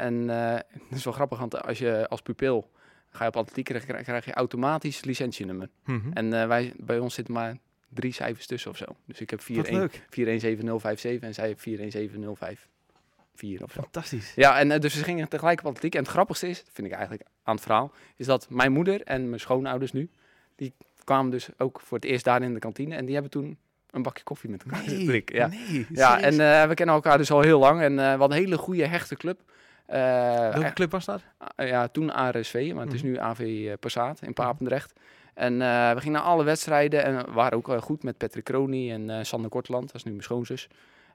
En 0.00 0.26
dat 0.26 0.98
is 0.98 1.04
wel 1.04 1.12
grappig, 1.12 1.38
want 1.38 1.62
als 1.62 1.78
je 1.78 2.08
als 2.08 2.22
pupil 2.22 2.70
ga 3.10 3.22
je 3.22 3.28
op 3.28 3.36
atletiek, 3.36 3.64
krijg, 3.64 3.84
krijg 4.02 4.24
je 4.24 4.32
automatisch 4.32 5.04
licentienummer. 5.04 5.68
Mhm. 5.84 6.12
En 6.12 6.48
wij, 6.48 6.72
bij 6.76 6.98
ons 6.98 7.14
zitten 7.14 7.34
maar 7.34 7.56
drie 7.88 8.12
cijfers 8.12 8.46
tussen 8.46 8.70
of 8.70 8.76
zo. 8.76 8.84
Dus 9.06 9.20
ik 9.20 9.30
heb 9.30 9.40
417057 9.40 11.28
en 11.28 11.34
zij 11.34 11.54
41705 11.56 12.68
vier 13.34 13.62
of. 13.62 13.72
Fantastisch. 13.72 14.32
Ja, 14.34 14.58
en 14.58 14.70
eh, 14.70 14.80
dus 14.80 14.94
ze 14.94 15.04
gingen 15.04 15.28
tegelijk 15.28 15.60
op 15.60 15.66
atletiek. 15.66 15.94
En 15.94 16.02
het 16.02 16.10
grappigste 16.10 16.48
is, 16.48 16.64
vind 16.72 16.86
ik 16.86 16.92
eigenlijk 16.92 17.28
aan 17.42 17.54
het 17.54 17.64
verhaal, 17.64 17.92
is 18.16 18.26
dat 18.26 18.46
mijn 18.50 18.72
moeder 18.72 19.02
en 19.02 19.28
mijn 19.28 19.40
schoonouders 19.40 19.92
nu, 19.92 20.10
die 20.56 20.74
kwamen 21.04 21.30
dus 21.30 21.48
ook 21.58 21.80
voor 21.80 21.98
het 21.98 22.06
eerst 22.06 22.24
daar 22.24 22.42
in 22.42 22.54
de 22.54 22.60
kantine. 22.60 22.94
En 22.94 23.04
die 23.04 23.14
hebben 23.14 23.32
toen 23.32 23.58
een 23.94 24.02
bakje 24.02 24.24
koffie 24.24 24.50
met 24.50 24.62
elkaar 24.62 24.82
nee. 24.86 25.22
Ja, 25.26 25.46
nee, 25.46 25.86
ja 25.90 26.20
en 26.20 26.40
eh, 26.40 26.68
we 26.68 26.74
kennen 26.74 26.94
elkaar 26.94 27.18
dus 27.18 27.30
al 27.30 27.40
heel 27.40 27.58
lang. 27.58 27.80
En 27.80 27.98
eh, 27.98 28.16
wat 28.16 28.30
een 28.30 28.36
hele 28.36 28.58
goede, 28.58 28.86
hechte 28.86 29.16
club. 29.16 29.40
Uh, 29.88 29.94
Welke 30.52 30.72
club 30.72 30.90
was 30.90 31.04
dat? 31.04 31.22
Ah, 31.38 31.68
ja, 31.68 31.88
toen 31.88 32.12
ARSV, 32.12 32.70
maar 32.74 32.84
het 32.84 32.94
is 32.94 33.02
mhm. 33.02 33.10
nu 33.10 33.18
AV 33.18 33.74
Passaat 33.76 34.20
in 34.20 34.28
mhm. 34.28 34.34
Papendrecht. 34.34 34.92
En 35.34 35.58
we 35.94 35.96
gingen 35.96 36.12
naar 36.12 36.28
alle 36.30 36.44
wedstrijden 36.44 37.04
en 37.04 37.32
waren 37.32 37.58
ook 37.58 37.82
goed 37.82 38.02
met 38.02 38.16
Patrick 38.16 38.44
Kroni 38.44 38.90
en 38.90 39.26
Sander 39.26 39.50
Kortland, 39.50 39.86
dat 39.86 39.94
is 39.94 40.02
nu 40.02 40.10
mijn 40.10 40.22
schoonzus. 40.22 40.68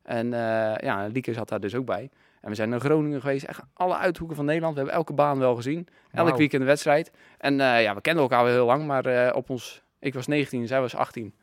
En 0.09 0.33
eh, 0.33 0.75
ja, 0.77 1.07
Lieke 1.07 1.33
zat 1.33 1.49
daar 1.49 1.59
dus 1.59 1.75
ook 1.75 1.85
bij. 1.85 2.09
En 2.41 2.49
we 2.49 2.55
zijn 2.55 2.69
naar 2.69 2.79
Groningen 2.79 3.21
geweest, 3.21 3.43
echt 3.45 3.61
alle 3.73 3.95
uithoeken 3.97 4.35
van 4.35 4.45
Nederland. 4.45 4.73
We 4.73 4.79
hebben 4.79 4.97
elke 4.97 5.13
baan 5.13 5.39
wel 5.39 5.55
gezien, 5.55 5.87
elk 6.11 6.25
Wauw. 6.27 6.37
weekend 6.37 6.61
een 6.61 6.67
wedstrijd. 6.67 7.11
En 7.37 7.59
eh, 7.61 7.81
ja, 7.81 7.95
we 7.95 8.01
kenden 8.01 8.23
elkaar 8.23 8.43
wel 8.43 8.53
heel 8.53 8.65
lang, 8.65 8.85
maar 8.85 9.05
eh, 9.05 9.35
op 9.35 9.49
ons, 9.49 9.83
ik 9.99 10.13
was 10.13 10.27
19, 10.27 10.67
zij 10.67 10.81
was 10.81 10.95
18. 10.95 11.33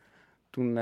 Toen 0.51 0.79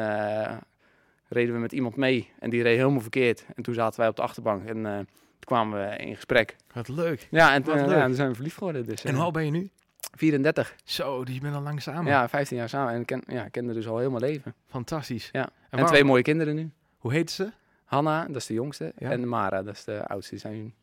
reden 1.28 1.54
we 1.54 1.60
met 1.60 1.72
iemand 1.72 1.96
mee 1.96 2.30
en 2.38 2.50
die 2.50 2.62
reed 2.62 2.76
helemaal 2.78 3.00
verkeerd. 3.00 3.44
En 3.54 3.62
toen 3.62 3.74
zaten 3.74 4.00
wij 4.00 4.08
op 4.08 4.16
de 4.16 4.22
achterbank 4.22 4.64
en 4.68 4.82
toen 4.82 5.06
kwamen 5.40 5.88
we 5.88 5.96
in 5.96 6.14
gesprek. 6.14 6.56
Wat 6.72 6.88
leuk. 6.88 7.26
Ja, 7.30 7.54
en 7.54 7.62
toen 7.62 7.74
leuk. 7.74 7.88
ja, 7.96 8.04
toen 8.06 8.14
zijn 8.14 8.28
we 8.28 8.34
verliefd 8.34 8.56
geworden. 8.58 8.86
Dus, 8.86 9.04
En 9.04 9.14
hoe 9.14 9.22
oud 9.22 9.32
ben 9.32 9.44
je 9.44 9.50
nu? 9.50 9.70
34. 10.16 10.74
Zo, 10.84 11.24
die 11.24 11.40
ben 11.40 11.52
al 11.54 11.60
lang 11.60 11.82
samen. 11.82 12.06
Ja, 12.06 12.28
15 12.28 12.56
jaar 12.56 12.68
samen. 12.68 12.92
En 12.94 13.00
ik 13.00 13.06
ken, 13.06 13.22
ja, 13.26 13.48
kende 13.48 13.72
dus 13.72 13.88
al 13.88 13.98
heel 13.98 14.10
mijn 14.10 14.22
leven. 14.24 14.54
Fantastisch. 14.68 15.28
Ja. 15.32 15.40
En, 15.42 15.46
En, 15.46 15.52
waarom- 15.70 15.88
twee 15.90 16.04
mooie 16.04 16.22
kinderen 16.22 16.54
nu. 16.54 16.70
Hoe 16.98 17.12
heet 17.12 17.30
ze? 17.30 17.50
Hanna, 17.84 18.26
dat 18.26 18.36
is 18.36 18.46
de 18.46 18.54
jongste. 18.54 18.92
Ja. 18.98 19.10
En 19.10 19.28
Mara, 19.28 19.62
dat 19.62 19.74
is 19.74 19.84
de 19.84 20.06
oudste. 20.06 20.30
Die 20.30 20.40
zijn 20.40 20.74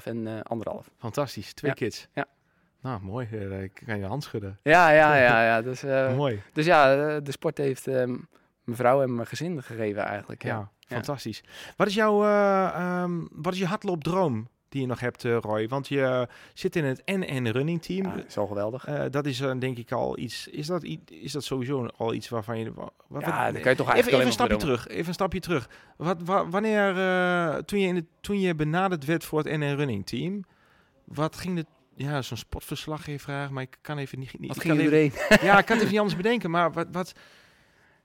4,5 0.00 0.04
en 0.06 0.26
eh 0.26 0.40
anderhalf. 0.42 0.90
Fantastisch. 0.98 1.52
Twee 1.52 1.70
Ja. 1.70 1.76
kids. 1.76 2.08
Ja. 2.12 2.26
Nou, 2.80 3.00
mooi. 3.02 3.28
Eh, 3.32 3.62
Ik 3.62 3.82
kan 3.86 3.98
je 3.98 4.04
hand 4.04 4.22
schudden. 4.24 4.58
Ja, 4.62 4.90
ja, 4.90 5.16
ja. 5.16 5.44
ja. 5.44 5.62
Dus, 5.62 5.82
eh, 5.82 6.16
mooi. 6.16 6.42
dus 6.52 6.66
ja, 6.66 6.86
de 7.20 7.30
sport 7.32 7.58
heeft 7.58 7.86
mijn 7.86 8.26
vrouw 8.76 9.02
en 9.02 9.14
mijn 9.14 9.26
gezin 9.26 9.62
gegeven 9.62 10.02
eigenlijk. 10.04 10.42
Ja, 10.42 10.70
fantastisch. 10.86 11.42
Wat 11.76 11.86
is 11.86 11.94
jouw, 11.94 12.24
ehm, 12.24 13.20
wat 13.30 13.52
is 13.52 13.58
je 13.58 13.66
hardloopdroom? 13.66 14.48
Die 14.68 14.80
je 14.80 14.86
nog 14.86 15.00
hebt, 15.00 15.24
eh, 15.24 15.36
Roy? 15.40 15.68
Want 15.68 15.88
je 15.88 16.28
zit 16.54 16.76
in 16.76 16.84
het 16.84 17.02
NN 17.06 17.46
Running 17.46 17.82
Team. 17.82 18.06
Ja, 18.06 18.24
is 18.26 18.36
al 18.38 18.46
geweldig. 18.46 18.84
Eh, 18.86 19.04
dat 19.10 19.26
is 19.26 19.40
uh, 19.40 19.52
denk 19.58 19.78
ik 19.78 19.92
al 19.92 20.18
iets. 20.18 20.48
Is 20.48 20.66
dat, 20.66 20.84
is 21.04 21.32
dat 21.32 21.44
sowieso 21.44 21.86
al 21.86 22.14
iets 22.14 22.28
waarvan 22.28 22.58
je. 22.58 22.72
Wat, 22.72 22.92
wat- 23.08 23.22
Ja, 23.22 23.52
dan 23.52 23.60
kan 23.60 23.70
je 23.70 23.76
toch 23.76 23.86
even, 23.86 23.92
eigenlijk 23.92 24.14
even 24.16 24.26
een 24.26 24.32
stapje 24.32 24.56
terug. 24.56 24.88
Even 24.88 25.08
een 25.08 25.14
stapje 25.14 25.40
terug. 25.40 25.68
Wat, 25.96 26.22
wa- 26.24 26.48
wanneer, 26.48 26.96
eh, 26.98 27.56
toen, 27.56 27.80
je 27.80 27.86
in 27.86 27.94
het, 27.94 28.06
toen 28.20 28.40
je 28.40 28.54
benaderd 28.54 29.04
werd 29.04 29.24
voor 29.24 29.38
het 29.38 29.48
NN 29.58 29.74
Running 29.74 30.06
Team, 30.06 30.44
wat 31.04 31.36
ging 31.36 31.56
het? 31.56 31.66
Ja, 31.98 32.22
zo'n 32.22 32.36
sportverslaggever 32.36 33.20
vraag, 33.20 33.50
maar 33.50 33.62
ik 33.62 33.78
kan 33.80 33.98
even 33.98 34.18
niet. 34.18 34.38
niet 34.38 34.48
Wat 34.48 34.60
ging 34.60 34.80
erheen? 34.80 35.12
ja, 35.48 35.58
ik 35.58 35.64
kan 35.64 35.74
het 35.76 35.78
even 35.84 35.88
niet 35.90 35.98
anders 35.98 36.16
bedenken, 36.16 36.50
maar 36.50 36.72
wat, 36.72 36.86
wat 36.92 37.12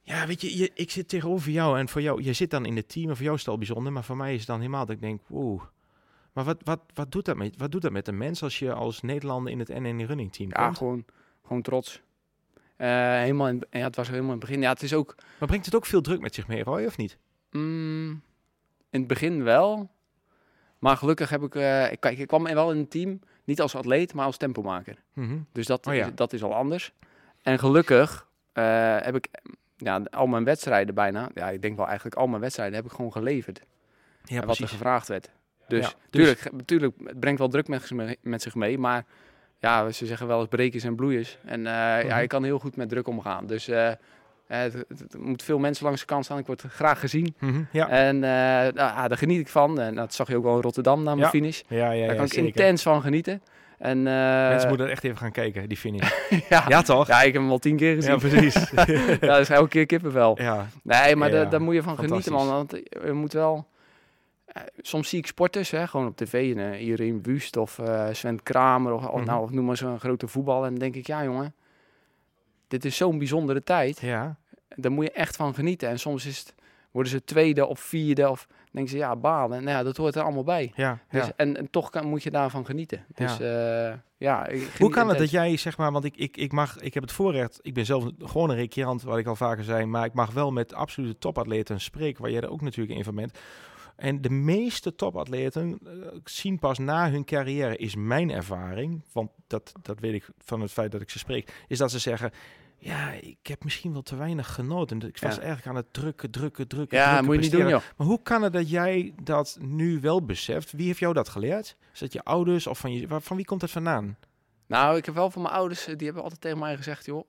ja, 0.01 0.27
weet 0.27 0.41
je, 0.41 0.57
je, 0.57 0.71
ik 0.73 0.91
zit 0.91 1.07
tegenover 1.09 1.51
jou 1.51 1.79
en 1.79 1.89
voor 1.89 2.01
jou, 2.01 2.23
je 2.23 2.33
zit 2.33 2.49
dan 2.49 2.65
in 2.65 2.75
het 2.75 2.89
team 2.89 3.09
en 3.09 3.15
voor 3.15 3.23
jou 3.23 3.35
is 3.35 3.41
het 3.41 3.49
al 3.51 3.57
bijzonder, 3.57 3.91
maar 3.91 4.03
voor 4.03 4.17
mij 4.17 4.31
is 4.33 4.37
het 4.39 4.47
dan 4.47 4.57
helemaal 4.59 4.85
dat 4.85 4.95
ik 4.95 5.01
denk, 5.01 5.21
wow. 5.27 5.61
Maar 6.31 6.43
wat, 6.43 6.57
wat, 6.63 6.79
wat, 6.93 7.11
doet 7.11 7.25
dat 7.25 7.35
met, 7.37 7.57
wat 7.57 7.71
doet 7.71 7.81
dat 7.81 7.91
met 7.91 8.07
een 8.07 8.17
mens 8.17 8.43
als 8.43 8.59
je 8.59 8.73
als 8.73 9.01
Nederlander 9.01 9.51
in 9.51 9.59
het 9.59 9.67
NN 9.67 10.01
Running 10.01 10.33
Team 10.33 10.49
Ja, 10.49 10.63
komt? 10.63 10.77
gewoon, 10.77 11.05
gewoon 11.45 11.61
trots. 11.61 12.01
Eh, 12.75 12.87
helemaal 13.19 13.47
in, 13.47 13.63
ja, 13.69 13.79
het 13.83 13.95
was 13.95 14.07
helemaal 14.07 14.31
in 14.33 14.37
het 14.37 14.45
begin. 14.47 14.61
Ja, 14.61 14.69
het 14.69 14.81
is 14.83 14.93
ook 14.93 15.15
Maar 15.39 15.47
brengt 15.47 15.65
het 15.65 15.75
ook 15.75 15.85
veel 15.85 16.01
druk 16.01 16.21
met 16.21 16.35
zich 16.35 16.47
mee, 16.47 16.63
Roy, 16.63 16.85
of 16.85 16.97
niet? 16.97 17.17
mm, 17.51 18.09
in 18.89 18.99
het 18.99 19.07
begin 19.07 19.43
wel. 19.43 19.89
Maar 20.79 20.97
gelukkig 20.97 21.29
heb 21.29 21.41
ik, 21.43 21.55
eh, 21.55 21.91
ik- 21.91 21.99
kijk, 21.99 22.17
ik 22.17 22.27
kwam 22.27 22.43
wel 22.43 22.71
in 22.71 22.77
een 22.77 22.87
team, 22.87 23.19
niet 23.43 23.61
als 23.61 23.75
atleet, 23.75 24.13
maar 24.13 24.25
als 24.25 24.37
tempomaker. 24.37 24.95
Mhm. 25.13 25.37
Dus 25.51 25.65
dat, 25.65 25.87
Oh 25.87 25.93
ja. 25.95 26.05
is, 26.05 26.11
dat 26.15 26.33
is 26.33 26.43
al 26.43 26.53
anders. 26.55 26.93
En 27.41 27.59
gelukkig 27.59 28.27
eh, 28.53 28.97
heb 28.99 29.15
ik 29.15 29.27
ja, 29.77 30.01
al 30.09 30.27
mijn 30.27 30.43
wedstrijden 30.43 30.95
bijna, 30.95 31.29
ja, 31.33 31.49
ik 31.49 31.61
denk 31.61 31.77
wel 31.77 31.85
eigenlijk 31.87 32.15
al 32.15 32.27
mijn 32.27 32.41
wedstrijden 32.41 32.75
heb 32.75 32.85
ik 32.85 32.91
gewoon 32.91 33.11
geleverd. 33.11 33.61
Ja, 34.23 34.41
en 34.41 34.47
wat 34.47 34.57
er 34.57 34.67
gevraagd 34.67 35.07
werd. 35.07 35.31
Dus, 35.75 35.85
Ja, 35.85 35.91
dus- 36.09 36.09
tuurlijk, 36.09 36.65
tuurlijk, 36.65 36.93
het 37.05 37.19
brengt 37.19 37.39
wel 37.39 37.47
druk 37.49 37.67
met, 37.67 37.81
zich 37.81 37.91
mee- 37.97 38.17
met 38.21 38.41
zich 38.41 38.55
mee, 38.55 38.77
maar 38.77 39.05
ja, 39.59 39.91
ze 39.91 40.05
zeggen 40.05 40.27
wel 40.27 40.39
eens 40.39 40.47
brekers 40.47 40.83
en 40.83 40.95
bloeiers. 40.95 41.37
En 41.45 41.59
eh, 41.67 41.73
ja, 41.73 42.03
Mhm. 42.07 42.19
je 42.21 42.27
kan 42.27 42.43
heel 42.43 42.59
goed 42.59 42.75
met 42.75 42.89
druk 42.89 43.07
omgaan. 43.07 43.47
Dus 43.47 43.67
eh, 43.67 43.87
eh, 43.87 43.95
het, 44.47 44.73
het, 44.73 44.99
het 44.99 45.17
moet 45.19 45.43
veel 45.43 45.59
mensen 45.59 45.85
langs 45.85 45.99
de 45.99 46.05
kant 46.05 46.25
staan. 46.25 46.37
Ik 46.37 46.45
word 46.45 46.61
graag 46.69 46.99
gezien. 46.99 47.35
Mhm, 47.39 47.61
Ja. 47.71 47.89
En 47.89 48.19
nou, 48.19 48.73
ja, 48.75 49.07
daar 49.07 49.17
geniet 49.17 49.39
ik 49.39 49.47
van. 49.47 49.79
En 49.79 49.95
dat 49.95 50.13
zag 50.13 50.27
je 50.27 50.35
ook 50.37 50.43
wel 50.43 50.55
in 50.55 50.61
Rotterdam 50.61 50.97
na 51.03 51.09
mijn 51.11 51.19
Ja. 51.25 51.29
finish. 51.29 51.61
ja, 51.67 51.77
ja, 51.77 51.91
ja, 51.91 52.05
daar 52.07 52.15
kan 52.15 52.25
ik 52.25 52.33
zeker. 52.33 52.47
intens 52.47 52.81
van 52.81 53.01
genieten. 53.01 53.41
En, 53.77 54.03
Mensen 54.03 54.67
moeten 54.67 54.85
er 54.85 54.91
echt 54.91 55.03
even 55.03 55.17
gaan 55.17 55.31
kijken, 55.31 55.69
die 55.69 55.77
finish. 55.77 56.11
ja, 56.49 56.65
ja, 56.67 56.81
toch? 56.81 57.07
ja, 57.07 57.21
ik 57.21 57.33
heb 57.33 57.41
hem 57.41 57.51
al 57.51 57.57
tien 57.59 57.75
keer 57.77 57.95
gezien. 57.95 58.11
Ja, 58.11 58.17
precies. 58.17 58.69
ja, 59.21 59.27
dat 59.27 59.39
is 59.39 59.49
elke 59.49 59.69
keer 59.69 59.85
kippenvel. 59.85 60.41
ja, 60.41 60.67
Nee, 60.83 61.15
maar 61.15 61.31
daar- 61.31 61.49
daar 61.49 61.61
moet 61.61 61.73
je 61.73 61.81
van 61.83 61.97
genieten, 61.97 62.31
man. 62.33 62.47
Want 62.47 62.71
je 63.05 63.11
moet 63.11 63.33
wel... 63.33 63.67
eh, 64.53 64.63
soms 64.81 65.09
zie 65.09 65.19
ik 65.19 65.27
sporters, 65.27 65.71
hè, 65.71 65.87
gewoon 65.87 66.07
op 66.07 66.17
tv, 66.17 66.55
en, 66.55 66.73
uh, 66.73 66.81
Irene 66.87 67.19
Wust 67.21 67.57
of 67.57 67.79
eh, 67.79 68.07
Sven 68.11 68.43
Kramer, 68.43 68.93
of, 68.93 69.01
Mhm. 69.13 69.23
nou, 69.25 69.43
of 69.43 69.49
noem 69.51 69.65
maar 69.65 69.77
zo'n 69.77 69.99
grote 69.99 70.27
voetbal. 70.27 70.63
En 70.63 70.69
dan 70.69 70.79
denk 70.79 70.95
ik, 70.95 71.07
ja 71.07 71.23
jongen, 71.23 71.55
dit 72.67 72.85
is 72.85 72.97
zo'n 72.97 73.17
bijzondere 73.17 73.63
tijd. 73.63 73.99
ja. 73.99 74.39
Daar 74.75 74.91
moet 74.91 75.05
je 75.05 75.11
echt 75.11 75.35
van 75.35 75.53
genieten. 75.53 75.89
En 75.89 75.99
soms 75.99 76.25
is 76.25 76.39
het, 76.39 76.55
worden 76.91 77.11
ze 77.11 77.23
tweede 77.23 77.65
of 77.65 77.79
vierde, 77.79 78.29
of 78.29 78.47
denken 78.71 78.91
ze, 78.91 78.97
ja, 78.97 79.15
balen. 79.15 79.63
Nou 79.63 79.77
ja, 79.77 79.83
dat 79.83 79.97
hoort 79.97 80.15
er 80.15 80.23
allemaal 80.23 80.43
bij. 80.43 80.71
ja, 80.75 80.99
Dus, 81.09 81.25
ja. 81.25 81.31
en, 81.35 81.57
en 81.57 81.69
toch 81.69 81.89
kan, 81.89 82.07
moet 82.07 82.23
je 82.23 82.31
daarvan 82.31 82.65
genieten. 82.65 83.05
Dus 83.15 83.37
ja, 84.17 84.47
ik 84.47 84.59
Hoe 84.61 84.69
geniet 84.69 84.93
kan 84.93 85.09
het 85.09 85.17
dat 85.17 85.29
jij, 85.29 85.57
zeg 85.57 85.77
maar, 85.77 85.91
want 85.91 86.03
ik, 86.05 86.15
ik, 86.15 86.37
ik, 86.37 86.51
mag, 86.51 86.79
ik 86.79 86.93
heb 86.93 87.03
het 87.03 87.11
voorrecht, 87.11 87.59
ik 87.61 87.73
ben 87.73 87.85
zelf 87.85 88.05
gewoon 88.19 88.49
een 88.49 88.55
recreant, 88.55 89.01
wat 89.03 89.17
ik 89.17 89.27
al 89.27 89.35
vaker 89.35 89.63
zei, 89.63 89.85
maar 89.85 90.05
ik 90.05 90.13
mag 90.13 90.31
wel 90.31 90.51
met 90.51 90.73
absolute 90.73 91.17
topatleten 91.17 91.81
spreken, 91.81 92.21
waar 92.21 92.31
jij 92.31 92.41
er 92.41 92.51
ook 92.51 92.61
natuurlijk 92.61 92.97
een 92.97 93.03
van 93.03 93.15
bent. 93.15 93.39
En 94.01 94.21
de 94.21 94.29
meeste 94.29 94.95
topatleten 94.95 95.79
eh, 95.85 95.91
zien 96.23 96.59
pas 96.59 96.77
na 96.77 97.11
hun 97.11 97.25
carrière, 97.25 97.75
is 97.77 97.95
mijn 97.95 98.31
ervaring, 98.31 99.01
want 99.11 99.31
dat, 99.47 99.71
dat 99.81 99.99
weet 99.99 100.13
ik 100.13 100.29
van 100.37 100.61
het 100.61 100.71
feit 100.71 100.91
dat 100.91 101.01
ik 101.01 101.09
ze 101.09 101.17
spreek, 101.19 101.63
is 101.67 101.77
dat 101.77 101.91
ze 101.91 101.99
zeggen, 101.99 102.31
ja, 102.77 103.11
ik 103.11 103.37
heb 103.47 103.63
misschien 103.63 103.93
wel 103.93 104.01
te 104.01 104.15
weinig 104.15 104.53
genoten. 104.53 104.97
Ik 105.01 105.17
was 105.19 105.35
Ja. 105.35 105.41
eigenlijk 105.41 105.67
aan 105.67 105.75
het 105.75 105.93
drukken, 105.93 106.31
drukken, 106.31 106.67
drukken, 106.67 106.97
Ja, 106.97 107.03
drukken, 107.05 107.25
moet 107.25 107.35
je 107.35 107.41
niet 107.41 107.51
doen, 107.51 107.67
joh. 107.69 107.81
Maar 107.97 108.07
hoe 108.07 108.21
kan 108.23 108.41
het 108.41 108.53
dat 108.53 108.69
jij 108.69 109.13
dat 109.23 109.57
nu 109.59 109.99
wel 109.99 110.25
beseft? 110.25 110.71
Wie 110.71 110.85
heeft 110.85 110.99
jou 110.99 111.13
dat 111.13 111.29
geleerd? 111.29 111.75
Is 111.93 111.99
dat 111.99 112.13
je 112.13 112.23
ouders 112.23 112.67
of 112.67 112.79
van 112.79 112.93
je, 112.93 113.07
van 113.09 113.35
wie 113.37 113.45
komt 113.45 113.61
dat 113.61 113.71
vandaan? 113.71 114.17
Nou, 114.67 114.97
ik 114.97 115.05
heb 115.05 115.15
wel 115.15 115.31
van 115.31 115.41
mijn 115.41 115.53
ouders, 115.53 115.87
eh, 115.87 115.95
die 115.97 116.05
hebben 116.05 116.23
altijd 116.23 116.41
tegen 116.41 116.59
mij 116.59 116.75
gezegd, 116.75 117.05
joh, 117.05 117.23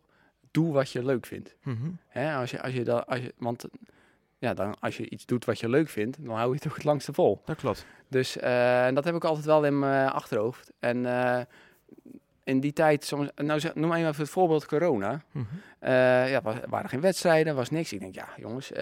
doe 0.50 0.73
wat 0.73 0.91
je 0.91 1.05
leuk 1.05 1.26
vindt. 1.26 1.57
Mhm. 1.62 1.91
Als 2.14 2.50
je, 2.50 2.62
als 2.62 2.73
je 2.73 2.85
dat, 2.85 3.07
als 3.07 3.19
je, 3.21 3.35
want 3.38 3.64
ja, 4.43 4.55
dan, 4.55 4.75
als 4.81 4.97
je 4.97 5.09
iets 5.09 5.27
doet 5.27 5.45
wat 5.45 5.61
je 5.61 5.69
leuk 5.69 5.89
vindt, 5.89 6.25
dan 6.25 6.37
hou 6.37 6.49
je 6.49 6.55
het 6.55 6.69
ook 6.69 6.75
het 6.75 6.85
langste 6.85 7.13
vol. 7.13 7.43
Dat 7.45 7.57
klopt. 7.57 7.87
Dus 8.09 8.37
eh, 8.37 8.89
dat 8.95 9.05
heb 9.05 9.15
ik 9.15 9.25
altijd 9.25 9.47
wel 9.47 9.65
in 9.65 9.79
mijn 9.79 10.11
achterhoofd. 10.11 10.73
En 10.79 11.07
eh, 11.07 11.41
in 12.45 12.61
die 12.61 12.73
tijd, 12.73 13.05
soms, 13.05 13.29
nou 13.35 13.61
zeg, 13.61 13.75
noem 13.75 13.93
even 13.93 14.17
het 14.17 14.29
voorbeeld 14.29 14.67
corona. 14.67 15.23
Eh 15.79 16.31
ja, 16.31 16.43
was, 16.43 16.55
waren 16.69 16.89
geen 16.89 17.01
wedstrijden, 17.01 17.55
was 17.55 17.71
niks. 17.71 17.93
Ik 17.93 18.01
denk, 18.01 18.15
ja 18.15 18.29
jongens, 18.37 18.73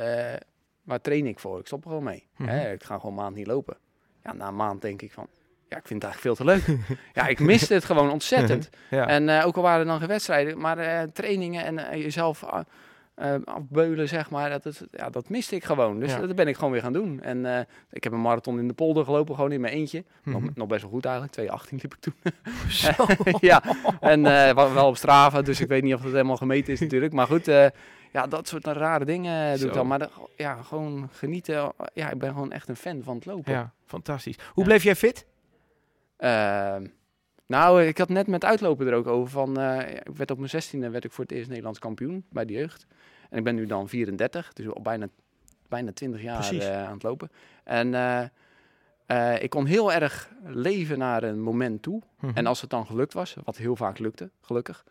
waar 0.82 1.00
train 1.00 1.26
ik 1.26 1.38
voor? 1.38 1.58
Ik 1.58 1.66
stop 1.66 1.82
er 1.82 1.88
gewoon 1.88 2.04
mee. 2.04 2.26
Mhm. 2.36 2.48
Hè, 2.48 2.72
ik 2.72 2.82
ga 2.82 2.94
gewoon 2.94 3.10
een 3.10 3.22
maand 3.22 3.36
niet 3.36 3.46
lopen. 3.46 3.76
Ja, 4.22 4.32
na 4.32 4.48
een 4.48 4.56
maand 4.56 4.82
denk 4.82 5.02
ik 5.02 5.12
van, 5.12 5.26
ja, 5.68 5.76
ik 5.76 5.86
vind 5.86 6.02
het 6.02 6.12
eigenlijk 6.12 6.20
veel 6.20 6.34
te 6.34 6.44
leuk. 6.44 6.78
ja, 7.18 7.26
ik 7.26 7.40
miste 7.40 7.74
het 7.74 7.84
gewoon 7.84 8.10
ontzettend. 8.10 8.68
Ja. 8.90 9.06
En 9.06 9.44
ook 9.44 9.56
al 9.56 9.62
waren 9.62 9.80
er 9.80 9.86
dan 9.86 9.98
geen 9.98 10.08
wedstrijden, 10.08 10.58
maar 10.58 11.12
trainingen 11.12 11.64
en 11.64 11.98
jezelf 11.98 12.44
eh, 13.20 13.34
afbeulen, 13.44 14.08
zeg 14.08 14.30
maar, 14.30 14.50
dat, 14.50 14.66
is- 14.66 14.82
ja, 14.90 15.10
dat 15.10 15.28
miste 15.28 15.54
ik 15.54 15.64
gewoon. 15.64 16.00
Dus 16.00 16.12
Ja. 16.12 16.18
dat 16.26 16.36
ben 16.36 16.48
ik 16.48 16.54
gewoon 16.56 16.72
weer 16.72 16.80
gaan 16.82 16.92
doen. 16.92 17.20
En 17.20 17.46
eh, 17.56 17.60
ik 17.90 18.04
heb 18.04 18.12
een 18.12 18.20
marathon 18.20 18.58
in 18.58 18.68
de 18.68 18.74
polder 18.74 19.04
gelopen, 19.04 19.34
gewoon 19.34 19.52
in 19.52 19.60
mijn 19.60 19.72
eentje. 19.74 20.04
Mhm. 20.24 20.30
nog, 20.42 20.54
nog 20.54 20.68
best 20.68 20.82
wel 20.82 20.90
goed 20.90 21.04
eigenlijk, 21.04 21.32
2.18 21.34 21.80
liep 21.82 21.94
ik 21.94 22.00
toen. 22.00 22.14
Zo. 22.68 22.90
ja, 23.50 23.62
en 24.00 24.22
wa- 24.54 24.72
wel 24.72 24.86
op 24.86 24.96
Strava, 24.96 25.42
dus 25.42 25.60
ik 25.60 25.68
weet 25.68 25.82
niet 25.82 25.94
of 25.94 26.02
het 26.02 26.12
helemaal 26.12 26.36
gemeten 26.36 26.72
is 26.72 26.80
natuurlijk. 26.80 27.12
Maar 27.12 27.26
goed, 27.26 27.48
eh, 27.48 27.66
ja, 28.12 28.26
dat 28.26 28.48
soort 28.48 28.66
rare 28.66 29.04
dingen 29.04 29.58
doe 29.58 29.68
ik 29.68 29.74
dan. 29.74 29.86
Maar 29.86 29.98
de- 29.98 30.10
ja, 30.36 30.54
gewoon 30.62 31.08
genieten. 31.12 31.72
Ja, 31.94 32.10
ik 32.10 32.18
ben 32.18 32.32
gewoon 32.32 32.52
echt 32.52 32.68
een 32.68 32.76
fan 32.76 33.02
van 33.02 33.14
het 33.14 33.26
lopen. 33.26 33.52
Ja, 33.52 33.72
fantastisch. 33.86 34.36
Hoe 34.52 34.64
bleef 34.64 34.82
jij 34.82 34.96
fit? 34.96 35.26
Nou, 37.50 37.82
ik 37.82 37.98
had 37.98 38.08
net 38.08 38.26
met 38.26 38.44
uitlopen 38.44 38.86
er 38.86 38.94
ook 38.94 39.06
over 39.06 39.30
van, 39.30 39.58
eh, 39.58 39.88
ik 39.88 40.16
werd 40.16 40.30
op 40.30 40.38
mijn 40.38 40.50
16e 40.50 40.90
werd 40.90 41.04
ik 41.04 41.12
voor 41.12 41.24
het 41.24 41.32
eerst 41.32 41.48
Nederlands 41.48 41.78
kampioen 41.78 42.24
bij 42.28 42.44
de 42.44 42.52
jeugd. 42.52 42.86
En 43.30 43.38
ik 43.38 43.44
ben 43.44 43.54
nu 43.54 43.66
dan 43.66 43.88
34, 43.88 44.52
dus 44.52 44.66
al 44.66 44.82
bijna, 44.82 45.08
bijna 45.68 45.92
20 45.92 46.22
jaar 46.22 46.52
eh, 46.52 46.86
aan 46.86 46.92
het 46.92 47.02
lopen. 47.02 47.30
En 47.64 47.94
eh, 49.06 49.42
ik 49.42 49.50
kon 49.50 49.66
heel 49.66 49.92
erg 49.92 50.30
leven 50.44 50.98
naar 50.98 51.22
een 51.22 51.40
moment 51.40 51.82
toe. 51.82 52.02
Mhm. 52.20 52.36
En 52.36 52.46
als 52.46 52.60
het 52.60 52.70
dan 52.70 52.86
gelukt 52.86 53.12
was, 53.12 53.36
wat 53.44 53.56
heel 53.56 53.76
vaak 53.76 53.98
lukte, 53.98 54.30
gelukkig, 54.40 54.84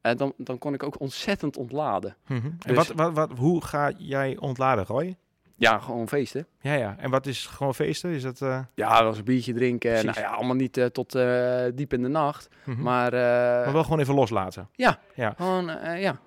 dan, 0.00 0.32
dan 0.36 0.58
kon 0.58 0.74
ik 0.74 0.82
ook 0.82 1.00
ontzettend 1.00 1.56
ontladen. 1.56 2.16
Mhm. 2.26 2.46
En 2.46 2.58
dus- 2.58 2.76
wat, 2.76 2.92
wat, 2.96 3.12
wat, 3.12 3.38
hoe 3.38 3.64
ga 3.64 3.92
jij 3.96 4.36
ontladen, 4.38 4.84
Roy? 4.84 5.16
Ja, 5.58 5.78
gewoon 5.78 6.08
feesten. 6.08 6.46
Ja, 6.60 6.74
ja. 6.74 6.94
En 6.98 7.10
wat 7.10 7.26
is 7.26 7.46
gewoon 7.46 7.74
feesten? 7.74 8.10
Is 8.10 8.22
dat... 8.22 8.40
eh, 8.42 8.60
Ja, 8.74 8.96
dat 8.96 9.04
was 9.04 9.18
een 9.18 9.24
biertje 9.24 9.52
drinken. 9.54 9.90
Precies. 9.90 10.04
Nou 10.06 10.20
ja, 10.20 10.26
allemaal 10.34 10.54
niet 10.56 10.76
eh, 10.76 10.84
tot 10.86 11.14
eh, 11.14 11.62
diep 11.74 11.92
in 11.92 12.02
de 12.02 12.08
nacht. 12.08 12.48
mhm. 12.64 12.82
Maar, 12.82 13.12
maar 13.12 13.72
wel 13.72 13.82
gewoon 13.82 13.98
even 14.00 14.14
loslaten. 14.14 14.68
Ja, 14.72 14.98
Ja. 15.14 15.34
gewoon, 15.36 15.66
ja. 15.98 16.18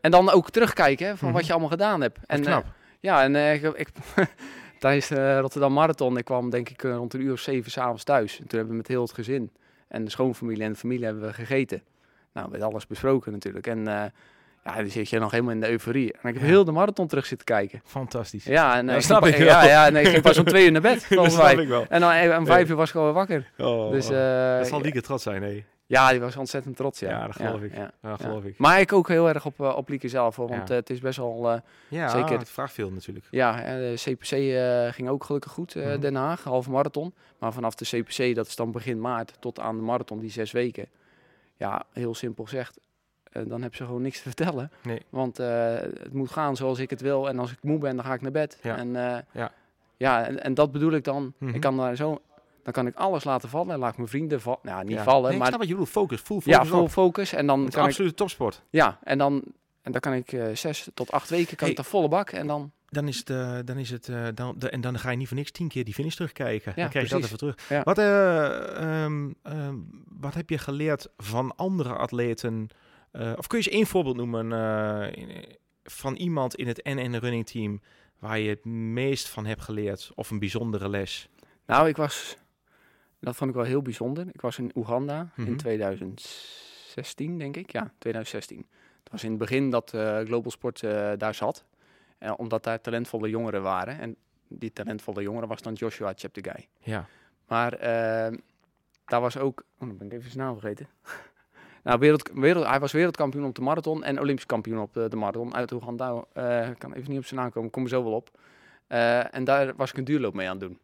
En 0.00 0.10
dan 0.10 0.30
ook 0.30 0.50
terugkijken 0.50 1.18
van 1.18 1.28
Mhm. 1.28 1.36
wat 1.36 1.46
je 1.46 1.52
allemaal 1.52 1.70
gedaan 1.70 2.00
hebt. 2.00 2.16
En, 2.18 2.24
En 2.36 2.42
knap. 2.42 2.64
ja, 3.00 3.22
en 3.22 3.36
ik, 3.54 3.62
ik, 3.62 3.88
tijdens 4.78 5.08
de 5.08 5.38
Rotterdam 5.38 5.72
Marathon, 5.72 6.16
ik 6.16 6.24
kwam 6.24 6.50
denk 6.50 6.68
ik 6.68 6.82
rond 6.82 7.14
een 7.14 7.20
uur 7.20 7.32
of 7.32 7.40
zeven 7.40 7.70
s'avonds 7.70 8.04
thuis. 8.04 8.32
En 8.38 8.46
toen 8.46 8.58
hebben 8.58 8.70
we 8.70 8.76
met 8.76 8.88
heel 8.88 9.02
het 9.02 9.12
gezin 9.12 9.50
en 9.88 10.04
de 10.04 10.10
schoonfamilie 10.10 10.62
en 10.64 10.72
de 10.72 10.78
familie 10.78 11.04
hebben 11.04 11.22
we 11.22 11.32
gegeten. 11.32 11.82
Nou, 12.32 12.50
met 12.50 12.62
alles 12.62 12.86
besproken 12.86 13.32
natuurlijk. 13.32 13.66
En 13.66 14.12
ja, 14.66 14.76
dan 14.76 14.90
zit 14.90 15.08
je 15.08 15.18
nog 15.18 15.30
helemaal 15.30 15.52
in 15.52 15.60
de 15.60 15.70
euforie. 15.70 16.12
En 16.12 16.28
ik 16.28 16.34
heb 16.34 16.42
heel 16.42 16.64
de 16.64 16.72
marathon 16.72 17.06
terug 17.06 17.26
zitten 17.26 17.46
kijken. 17.46 17.80
Fantastisch. 17.84 18.44
Ja, 18.44 18.76
en 18.76 18.88
eh, 18.88 18.94
Ja, 18.94 19.00
snap 19.00 19.26
ik 19.26 19.36
ja, 19.36 19.64
ja, 19.64 19.88
nee, 19.88 20.02
ik 20.02 20.08
ging 20.08 20.22
pas 20.22 20.38
om 20.38 20.44
twee 20.44 20.64
uur 20.64 20.72
naar 20.72 20.80
bed, 20.80 21.04
volgens 21.14 21.36
mij. 21.36 21.54
ik 21.54 21.68
wel. 21.68 21.86
En 21.88 22.00
dan 22.00 22.10
eh, 22.12 22.38
om 22.38 22.46
vijf 22.46 22.68
uur 22.68 22.76
was 22.76 22.86
ik 22.88 22.92
gewoon 22.94 23.12
wakker. 23.12 23.50
Oh, 23.58 23.90
Dus 23.90 24.10
eh, 24.10 24.56
dat 24.58 24.66
zal 24.66 24.80
Lieke 24.80 25.02
trots 25.02 25.22
zijn, 25.22 25.40
nee. 25.40 25.64
ja, 25.86 26.10
die 26.10 26.20
was 26.20 26.36
ontzettend 26.36 26.76
trots. 26.76 27.00
Ja, 27.00 27.08
Ja, 27.10 27.26
dat 27.26 27.36
geloof 27.36 27.62
ik. 27.62 27.72
Geloof 28.02 28.44
ik. 28.44 28.58
Maar 28.58 28.80
ik 28.80 28.92
ook 28.92 29.08
heel 29.08 29.28
erg 29.28 29.46
op, 29.46 29.60
op 29.60 29.88
Lieke 29.88 30.08
zelf, 30.08 30.36
hoor, 30.36 30.48
want 30.48 30.68
het 30.68 30.90
is 30.90 31.00
best 31.00 31.16
wel... 31.18 31.60
Ja, 31.88 32.08
Zeker. 32.08 32.38
het 32.38 32.48
vraagt 32.48 32.72
veel 32.72 32.90
natuurlijk. 32.90 33.26
ja, 33.30 33.62
eh, 33.62 33.74
de 33.74 33.94
CPC 33.96 34.28
ging 34.94 35.08
ook 35.08 35.24
gelukkig 35.24 35.52
goed, 35.52 35.74
Mhm. 35.74 36.00
Den 36.00 36.14
Haag, 36.14 36.42
halve 36.44 36.70
marathon. 36.70 37.14
Maar 37.38 37.52
vanaf 37.52 37.74
de 37.74 37.84
CPC, 37.84 38.34
dat 38.34 38.46
is 38.46 38.56
dan 38.56 38.72
begin 38.72 39.00
maart, 39.00 39.32
tot 39.40 39.60
aan 39.60 39.76
de 39.76 39.82
marathon, 39.82 40.18
die 40.18 40.30
zes 40.30 40.52
weken. 40.52 40.88
Ja, 41.56 41.84
heel 41.92 42.14
simpel 42.14 42.44
gezegd, 42.44 42.78
dan 43.46 43.62
heb 43.62 43.74
ze 43.74 43.84
gewoon 43.84 44.02
niks 44.02 44.16
te 44.16 44.22
vertellen. 44.22 44.70
Nee. 44.82 45.02
Want 45.10 45.38
eh, 45.38 45.74
het 45.74 46.12
moet 46.12 46.30
gaan 46.30 46.56
zoals 46.56 46.78
ik 46.78 46.90
het 46.90 47.00
wil. 47.00 47.28
En 47.28 47.38
als 47.38 47.50
ik 47.52 47.58
moe 47.62 47.78
ben, 47.78 47.96
dan 47.96 48.04
ga 48.04 48.14
ik 48.14 48.20
naar 48.22 48.30
bed. 48.30 48.58
Ja. 48.62 48.76
En, 48.76 48.96
eh, 48.96 49.18
Ja. 49.32 49.52
ja, 49.96 50.24
en, 50.26 50.42
en 50.42 50.54
dat 50.54 50.72
bedoel 50.72 50.92
ik 50.92 51.04
dan. 51.04 51.32
Mhm. 51.38 51.54
Ik 51.54 51.60
kan 51.60 51.76
daar 51.76 51.96
zo... 51.96 52.20
Dan 52.62 52.72
kan 52.74 52.86
ik 52.86 52.94
alles 52.94 53.24
laten 53.24 53.48
vallen. 53.48 53.72
En 53.72 53.78
laat 53.78 53.90
ik 53.90 53.96
mijn 53.96 54.08
vrienden 54.08 54.40
vallen. 54.40 54.58
Nou, 54.62 54.84
niet 54.84 54.96
Ja. 54.96 55.02
vallen, 55.02 55.22
Nee, 55.22 55.32
ik 55.32 55.38
maar 55.38 55.50
wat 55.50 55.62
je 55.66 55.68
bedoelt. 55.68 55.88
Focus, 55.88 56.20
full 56.20 56.40
focus 56.40 56.52
ja, 56.54 56.64
full 56.64 56.80
op. 56.80 56.90
focus. 56.90 57.32
En 57.32 57.46
dan 57.46 57.68
kan 57.68 57.82
ik... 57.82 57.88
absolute 57.88 58.14
topsport. 58.14 58.62
Ja, 58.70 58.98
en 59.02 59.18
dan, 59.18 59.42
en 59.82 59.92
dan 59.92 60.00
kan 60.00 60.12
ik 60.12 60.32
eh, 60.32 60.44
zes 60.54 60.88
tot 60.94 61.10
acht 61.12 61.28
weken 61.30 61.56
kan 61.56 61.66
Hey. 61.66 61.70
ik 61.70 61.76
de 61.76 61.82
volle 61.88 62.08
bak. 62.08 62.30
En 62.30 62.46
dan... 62.46 62.72
dan 62.88 63.08
is 63.08 63.18
het, 63.18 63.30
eh, 63.30 63.58
dan 63.64 63.76
is 63.78 63.90
het 63.90 64.08
eh, 64.08 64.26
dan, 64.34 64.54
de, 64.58 64.70
en 64.70 64.80
dan 64.80 64.98
ga 64.98 65.10
je 65.10 65.16
niet 65.16 65.28
voor 65.28 65.36
niks 65.36 65.50
tien 65.50 65.68
keer 65.68 65.84
die 65.84 65.94
finish 65.94 66.14
terugkijken. 66.14 66.72
Ja, 66.76 66.80
dan 66.82 66.90
krijg 66.90 67.08
je 67.08 67.14
dat 67.14 67.24
even 67.24 67.38
terug. 67.38 67.56
Ja. 67.68 67.82
Wat, 67.82 67.98
eh, 67.98 69.04
ehm, 69.04 69.30
ehm, 69.42 69.74
wat 70.18 70.34
heb 70.34 70.50
je 70.50 70.58
geleerd 70.58 71.08
van 71.16 71.56
andere 71.56 71.94
atleten? 71.94 72.68
Eh, 73.16 73.32
of 73.36 73.46
kun 73.46 73.58
je 73.58 73.64
eens 73.64 73.74
één 73.74 73.86
voorbeeld 73.86 74.16
noemen 74.16 74.52
eh, 74.52 75.12
in- 75.22 75.56
van 75.84 76.14
iemand 76.14 76.54
in 76.54 76.66
het 76.66 76.84
NN 76.84 77.14
Running 77.14 77.46
Team 77.46 77.80
waar 78.18 78.38
je 78.38 78.48
het 78.48 78.64
meest 78.64 79.28
van 79.28 79.46
hebt 79.46 79.60
geleerd 79.62 80.10
of 80.14 80.30
een 80.30 80.38
bijzondere 80.38 80.88
les? 80.88 81.28
Nou, 81.66 81.88
ik 81.88 81.96
was, 81.96 82.36
dat 83.20 83.36
vond 83.36 83.50
ik 83.50 83.56
wel 83.56 83.64
heel 83.64 83.82
bijzonder. 83.82 84.26
Ik 84.32 84.40
was 84.40 84.58
in 84.58 84.70
Oeganda 84.74 85.30
Mhm. 85.36 85.48
in 85.48 85.56
2016, 85.56 87.38
denk 87.38 87.56
ik. 87.56 87.72
Ja, 87.72 87.92
2016. 87.98 88.66
Het 89.02 89.10
was 89.12 89.22
in 89.24 89.30
het 89.30 89.38
begin 89.38 89.70
dat 89.70 89.94
eh, 89.94 90.18
Global 90.20 90.50
Sport 90.50 90.82
eh, 90.82 91.12
daar 91.16 91.34
zat. 91.34 91.64
Eh, 92.18 92.32
omdat 92.36 92.64
daar 92.64 92.80
talentvolle 92.80 93.28
jongeren 93.28 93.62
waren. 93.62 93.98
En 93.98 94.16
die 94.48 94.72
talentvolle 94.72 95.22
jongeren 95.22 95.48
was 95.48 95.62
dan 95.62 95.72
Joshua 95.72 96.12
Cheptegei. 96.16 96.66
Ja. 96.78 97.06
Maar 97.48 97.72
eh, 97.72 98.38
daar 99.04 99.20
was 99.20 99.36
ook... 99.36 99.64
Oh, 99.78 99.88
dan 99.88 99.96
ben 99.96 100.06
ik 100.06 100.12
even 100.12 100.30
zijn 100.30 100.44
naam 100.44 100.58
vergeten. 100.58 100.88
nou, 101.86 101.98
wereld, 101.98 102.30
wereld, 102.34 102.66
hij 102.66 102.80
was 102.80 102.92
wereldkampioen 102.92 103.44
op 103.44 103.54
de 103.54 103.60
marathon 103.62 104.04
en 104.04 104.20
olympisch 104.20 104.46
kampioen 104.46 104.78
op 104.78 104.92
de, 104.94 105.08
de 105.08 105.16
marathon 105.16 105.54
uit 105.54 105.72
Oeganda. 105.72 106.24
Eh, 106.32 106.68
Ik 106.68 106.78
kan 106.78 106.92
even 106.92 107.10
niet 107.10 107.18
op 107.18 107.24
zijn 107.26 107.40
naam 107.40 107.50
komen, 107.50 107.66
ik 107.66 107.72
kom 107.72 107.82
er 107.82 107.88
zo 107.88 108.02
wel 108.04 108.12
op. 108.12 108.38
Eh, 108.86 109.34
en 109.34 109.44
daar 109.44 109.74
was 109.76 109.90
ik 109.90 109.96
een 109.96 110.04
duurloop 110.04 110.34
mee 110.34 110.46
aan 110.48 110.58
het 110.58 110.68
doen. 110.68 110.78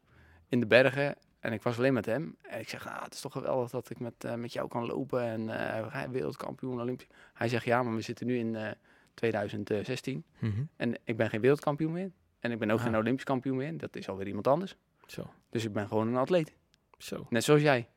In 0.48 0.60
de 0.60 0.66
bergen. 0.66 1.14
En 1.40 1.52
ik 1.52 1.62
was 1.62 1.78
alleen 1.78 1.92
met 1.92 2.06
hem. 2.06 2.36
En 2.42 2.60
ik 2.60 2.68
zeg, 2.68 2.86
ah, 2.88 3.02
het 3.02 3.14
is 3.14 3.20
toch 3.20 3.32
geweldig 3.32 3.70
dat 3.70 3.90
ik 3.90 4.00
met, 4.00 4.24
eh, 4.24 4.34
met 4.34 4.52
jou 4.52 4.68
kan 4.68 4.86
lopen. 4.86 5.22
En 5.22 5.48
eh, 5.48 5.92
hij 5.92 6.10
wereldkampioen, 6.10 6.80
olympisch. 6.80 7.06
Hij 7.34 7.48
zegt, 7.48 7.64
ja, 7.64 7.82
maar 7.82 7.94
we 7.94 8.00
zitten 8.00 8.26
nu 8.26 8.38
in 8.38 8.56
eh, 8.56 8.70
2016. 9.14 10.24
Mhm. 10.38 10.62
En 10.76 10.94
ik 11.04 11.16
ben 11.16 11.28
geen 11.28 11.40
wereldkampioen 11.40 11.92
meer. 11.92 12.10
En 12.40 12.50
ik 12.52 12.58
ben 12.58 12.70
ook 12.70 12.78
Ah. 12.78 12.84
geen 12.84 12.96
olympisch 12.96 13.24
kampioen 13.24 13.56
meer. 13.56 13.76
Dat 13.78 13.96
is 13.96 14.08
alweer 14.08 14.26
iemand 14.26 14.46
anders. 14.46 14.76
Zo. 15.06 15.30
Dus 15.50 15.64
ik 15.64 15.72
ben 15.72 15.88
gewoon 15.88 16.06
een 16.08 16.16
atleet. 16.16 16.52
Zo. 16.98 17.26
Net 17.28 17.44
zoals 17.44 17.60
jij. 17.62 17.88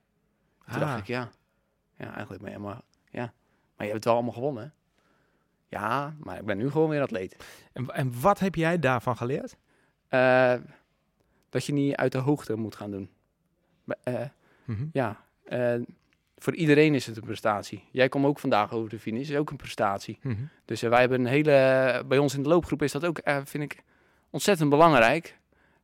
Toen 0.65 0.73
Ah. 0.73 0.79
dacht 0.79 0.99
ik, 0.99 1.07
ja. 1.07 1.29
Ja, 1.97 2.13
eigenlijk 2.13 2.43
ben 2.43 2.51
je 2.51 2.57
maar... 2.59 2.81
Ja. 3.15 3.33
Maar 3.77 3.85
je 3.87 3.91
hebt 3.91 3.93
het 3.93 4.03
wel 4.05 4.13
allemaal 4.13 4.33
gewonnen. 4.33 4.63
hè? 4.63 4.69
Ja, 5.77 6.15
maar 6.19 6.37
ik 6.39 6.45
ben 6.45 6.57
nu 6.57 6.69
gewoon 6.71 6.89
weer 6.89 7.01
atleet. 7.01 7.35
En, 7.73 7.87
en 7.93 8.21
wat 8.21 8.39
heb 8.39 8.55
jij 8.55 8.79
daarvan 8.79 9.17
geleerd? 9.17 9.55
Eh, 10.07 10.53
dat 11.49 11.65
je 11.65 11.73
niet 11.73 11.95
uit 11.95 12.11
de 12.11 12.17
hoogte 12.17 12.55
moet 12.55 12.75
gaan 12.75 12.91
doen. 12.91 13.09
Eh, 14.03 14.21
Mhm. 14.65 14.85
ja, 14.91 15.25
eh, 15.43 15.73
voor 16.37 16.55
iedereen 16.55 16.93
is 16.95 17.05
het 17.05 17.17
een 17.17 17.23
prestatie. 17.23 17.83
Jij 17.91 18.09
komt 18.09 18.25
ook 18.25 18.39
vandaag 18.39 18.71
over 18.71 18.89
de 18.89 18.99
finish, 18.99 19.29
is 19.29 19.35
ook 19.37 19.49
een 19.49 19.57
prestatie. 19.57 20.19
Mhm. 20.21 20.35
Dus 20.65 20.81
wij 20.81 20.99
hebben 20.99 21.19
een 21.19 21.25
hele... 21.25 22.03
Bij 22.07 22.17
ons 22.17 22.33
in 22.35 22.43
de 22.43 22.49
loopgroep 22.49 22.81
is 22.81 22.91
dat 22.91 23.05
ook, 23.05 23.19
vind 23.43 23.63
ik, 23.63 23.83
ontzettend 24.29 24.69
belangrijk. 24.69 25.37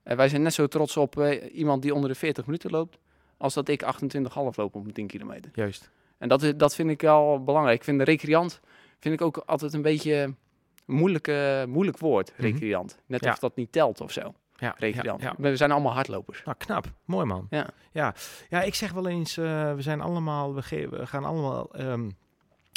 Wij 0.03 0.29
zijn 0.29 0.41
net 0.41 0.53
zo 0.53 0.67
trots 0.67 0.97
op 0.97 1.19
iemand 1.53 1.81
die 1.81 1.93
onder 1.93 2.09
de 2.09 2.15
40 2.15 2.45
minuten 2.45 2.71
loopt... 2.71 2.97
als 3.38 3.53
dat 3.53 3.67
ik 3.67 3.83
28,5 3.83 4.55
loop 4.55 4.75
op 4.75 4.85
een 4.85 4.93
10 4.93 5.07
kilometer. 5.07 5.51
Juist. 5.53 5.91
En 6.21 6.27
dat, 6.27 6.41
is- 6.41 6.53
dat 6.55 6.75
vind 6.75 6.89
ik 6.89 7.01
wel 7.01 7.43
belangrijk. 7.43 7.77
Ik 7.77 7.83
vind 7.83 7.97
de 7.97 8.03
recreant 8.03 8.59
vind 8.99 9.13
ik 9.13 9.21
ook 9.21 9.37
altijd 9.37 9.73
een 9.73 9.81
beetje 9.81 10.13
een 10.15 10.37
moeilijk, 10.85 11.27
eh, 11.27 11.63
moeilijk 11.65 11.97
woord, 11.97 12.31
Mhm. 12.31 12.41
recreant. 12.41 12.99
Net 13.05 13.23
Ja. 13.23 13.31
of 13.31 13.39
dat 13.39 13.55
niet 13.55 13.71
telt 13.71 14.01
of 14.01 14.11
zo, 14.11 14.33
Ja, 14.55 14.75
recreant. 14.77 15.21
Ja, 15.21 15.33
ja. 15.37 15.43
We 15.49 15.55
zijn 15.55 15.71
allemaal 15.71 15.93
hardlopers. 15.93 16.43
Nou, 16.43 16.57
knap. 16.57 16.85
Mooi 17.05 17.25
man. 17.25 17.47
Ja. 17.49 17.67
Ja, 17.91 18.13
ja 18.49 18.61
ik 18.61 18.75
zeg 18.75 18.91
wel 18.91 19.07
eens, 19.07 19.37
eh, 19.37 19.73
we 19.73 19.81
zijn 19.81 20.01
allemaal, 20.01 20.55
we, 20.55 20.61
ge- 20.61 20.89
we 20.89 21.07
gaan 21.07 21.23
allemaal 21.23 21.73
ehm, 21.73 22.09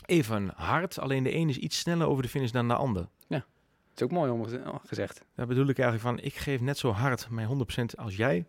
even 0.07 0.53
hard. 0.57 0.99
Alleen 0.99 1.23
de 1.23 1.35
een 1.35 1.49
is 1.49 1.57
iets 1.59 1.79
sneller 1.79 2.07
over 2.09 2.23
de 2.23 2.29
finish 2.29 2.51
dan 2.51 2.69
de 2.69 2.75
ander. 2.75 3.09
Dat 3.29 4.03
is 4.09 4.13
ook 4.13 4.19
mooi 4.19 4.31
om 4.31 4.45
geze- 4.45 4.63
gezegd. 4.87 5.25
Daar 5.35 5.47
bedoel 5.47 5.69
ik 5.69 5.79
eigenlijk 5.79 6.09
van, 6.19 6.27
ik 6.27 6.35
geef 6.35 6.61
net 6.61 6.79
zo 6.79 6.91
hard 6.91 7.31
mijn 7.31 7.47
100% 7.47 7.97
als 7.97 8.17
jij. 8.17 8.47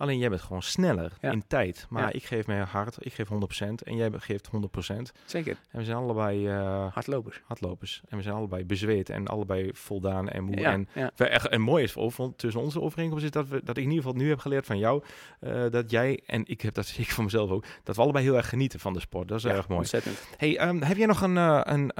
Alleen 0.00 0.18
jij 0.18 0.28
bent 0.28 0.40
gewoon 0.42 0.62
sneller 0.62 1.12
Ja. 1.20 1.30
in 1.30 1.46
tijd. 1.46 1.86
Maar 1.88 2.02
Ja. 2.02 2.12
ik 2.12 2.24
geef 2.24 2.46
mij 2.46 2.58
hard, 2.60 2.96
ik 3.06 3.12
geef 3.12 3.28
100% 3.28 3.82
en 3.82 3.96
jij 3.96 4.10
geeft 4.16 4.46
100%. 4.46 5.12
Zeker, 5.24 5.56
En 5.70 5.78
we 5.78 5.84
zijn 5.84 5.96
allebei 5.96 6.48
eh, 6.48 6.86
hardlopers. 6.92 7.40
hardlopers. 7.44 8.02
En 8.08 8.16
we 8.16 8.22
zijn 8.22 8.34
allebei 8.34 8.64
bezweet 8.64 9.10
en 9.10 9.26
allebei 9.26 9.70
voldaan 9.72 10.28
en 10.28 10.44
moe. 10.44 10.56
Ja, 10.58 10.72
En 10.72 10.88
we- 11.16 11.26
echt- 11.28 11.48
en 11.48 11.60
mooi 11.60 11.82
is 11.84 11.96
over, 11.96 12.34
tussen 12.36 12.60
onze 12.60 12.80
overeenkomst 12.80 13.24
is 13.24 13.30
dat, 13.30 13.48
we, 13.48 13.60
dat 13.64 13.76
ik 13.76 13.82
in 13.84 13.90
ieder 13.90 14.04
geval 14.04 14.20
nu 14.20 14.28
heb 14.28 14.38
geleerd 14.38 14.66
van 14.66 14.78
jou. 14.78 15.02
eh, 15.40 15.64
dat 15.70 15.90
jij, 15.90 16.22
en 16.26 16.42
ik 16.46 16.60
heb 16.60 16.74
dat 16.74 16.86
zeker 16.96 17.12
van 17.14 17.24
mezelf 17.24 17.50
ook, 17.50 17.64
dat 17.84 17.96
we 17.96 18.02
allebei 18.02 18.24
heel 18.24 18.36
erg 18.36 18.48
genieten 18.48 18.80
van 18.80 18.92
de 18.92 19.00
sport. 19.00 19.28
Dat 19.28 19.38
is 19.38 19.44
erg 19.44 19.68
mooi. 19.68 19.80
Ontzettend. 19.80 20.28
Hey, 20.36 20.58
ehm, 20.58 20.80
heb 20.82 20.96
jij 20.96 21.06
nog 21.06 21.20
een, 21.20 21.36
eh, 21.36 21.60
een, 21.62 21.90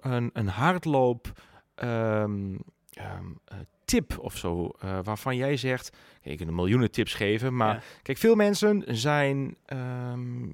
een, 0.00 0.30
een 0.32 0.48
hardloop 0.48 1.32
ehm, 1.74 2.56
ehm, 2.92 3.24
eh, 3.44 3.56
tip 3.88 4.18
of 4.18 4.36
zo, 4.36 4.70
eh, 4.80 4.98
waarvan 5.02 5.36
jij 5.36 5.56
zegt, 5.56 5.90
kijk, 5.90 6.32
ik 6.32 6.38
kan 6.38 6.48
een 6.48 6.54
miljoenen 6.54 6.90
tips 6.90 7.14
geven, 7.14 7.56
maar 7.56 7.74
Ja. 7.74 7.82
kijk, 8.02 8.18
veel 8.18 8.34
mensen 8.34 8.84
zijn, 8.86 9.56
ehm, 9.66 10.46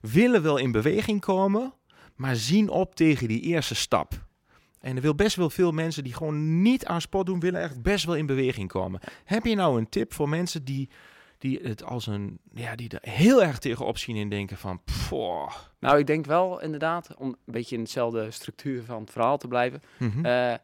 willen 0.00 0.42
wel 0.42 0.56
in 0.56 0.72
beweging 0.72 1.20
komen, 1.20 1.72
maar 2.16 2.36
zien 2.36 2.68
op 2.68 2.94
tegen 2.94 3.28
die 3.28 3.40
eerste 3.40 3.74
stap. 3.74 4.26
En 4.80 4.96
er 4.96 5.02
wil 5.02 5.14
best 5.14 5.36
wel 5.36 5.50
veel 5.50 5.72
mensen 5.72 6.04
die 6.04 6.14
gewoon 6.14 6.62
niet 6.62 6.86
aan 6.86 7.00
sport 7.00 7.26
doen, 7.26 7.40
willen 7.40 7.60
echt 7.62 7.82
best 7.82 8.04
wel 8.04 8.16
in 8.16 8.26
beweging 8.26 8.68
komen. 8.68 9.00
Heb 9.24 9.44
je 9.44 9.54
nou 9.54 9.78
een 9.78 9.88
tip 9.88 10.12
voor 10.14 10.28
mensen 10.28 10.64
die, 10.64 10.88
die 11.38 11.58
het 11.62 11.84
als 11.84 12.06
een, 12.06 12.38
ja, 12.54 12.74
die 12.74 12.88
er 12.88 13.10
heel 13.10 13.42
erg 13.42 13.58
tegenop 13.58 13.98
zien 13.98 14.16
en 14.16 14.28
denken 14.28 14.56
van, 14.56 14.80
poh. 15.08 15.50
Nou, 15.80 15.98
ik 15.98 16.06
denk 16.06 16.26
wel 16.26 16.60
inderdaad, 16.62 17.14
om 17.16 17.28
een 17.28 17.36
beetje 17.52 17.76
in 17.76 17.82
dezelfde 17.84 18.30
structuur 18.30 18.84
van 18.84 19.00
het 19.00 19.10
verhaal 19.10 19.38
te 19.38 19.48
blijven. 19.48 19.82
Mhm. 19.98 20.24
eh, 20.24 20.54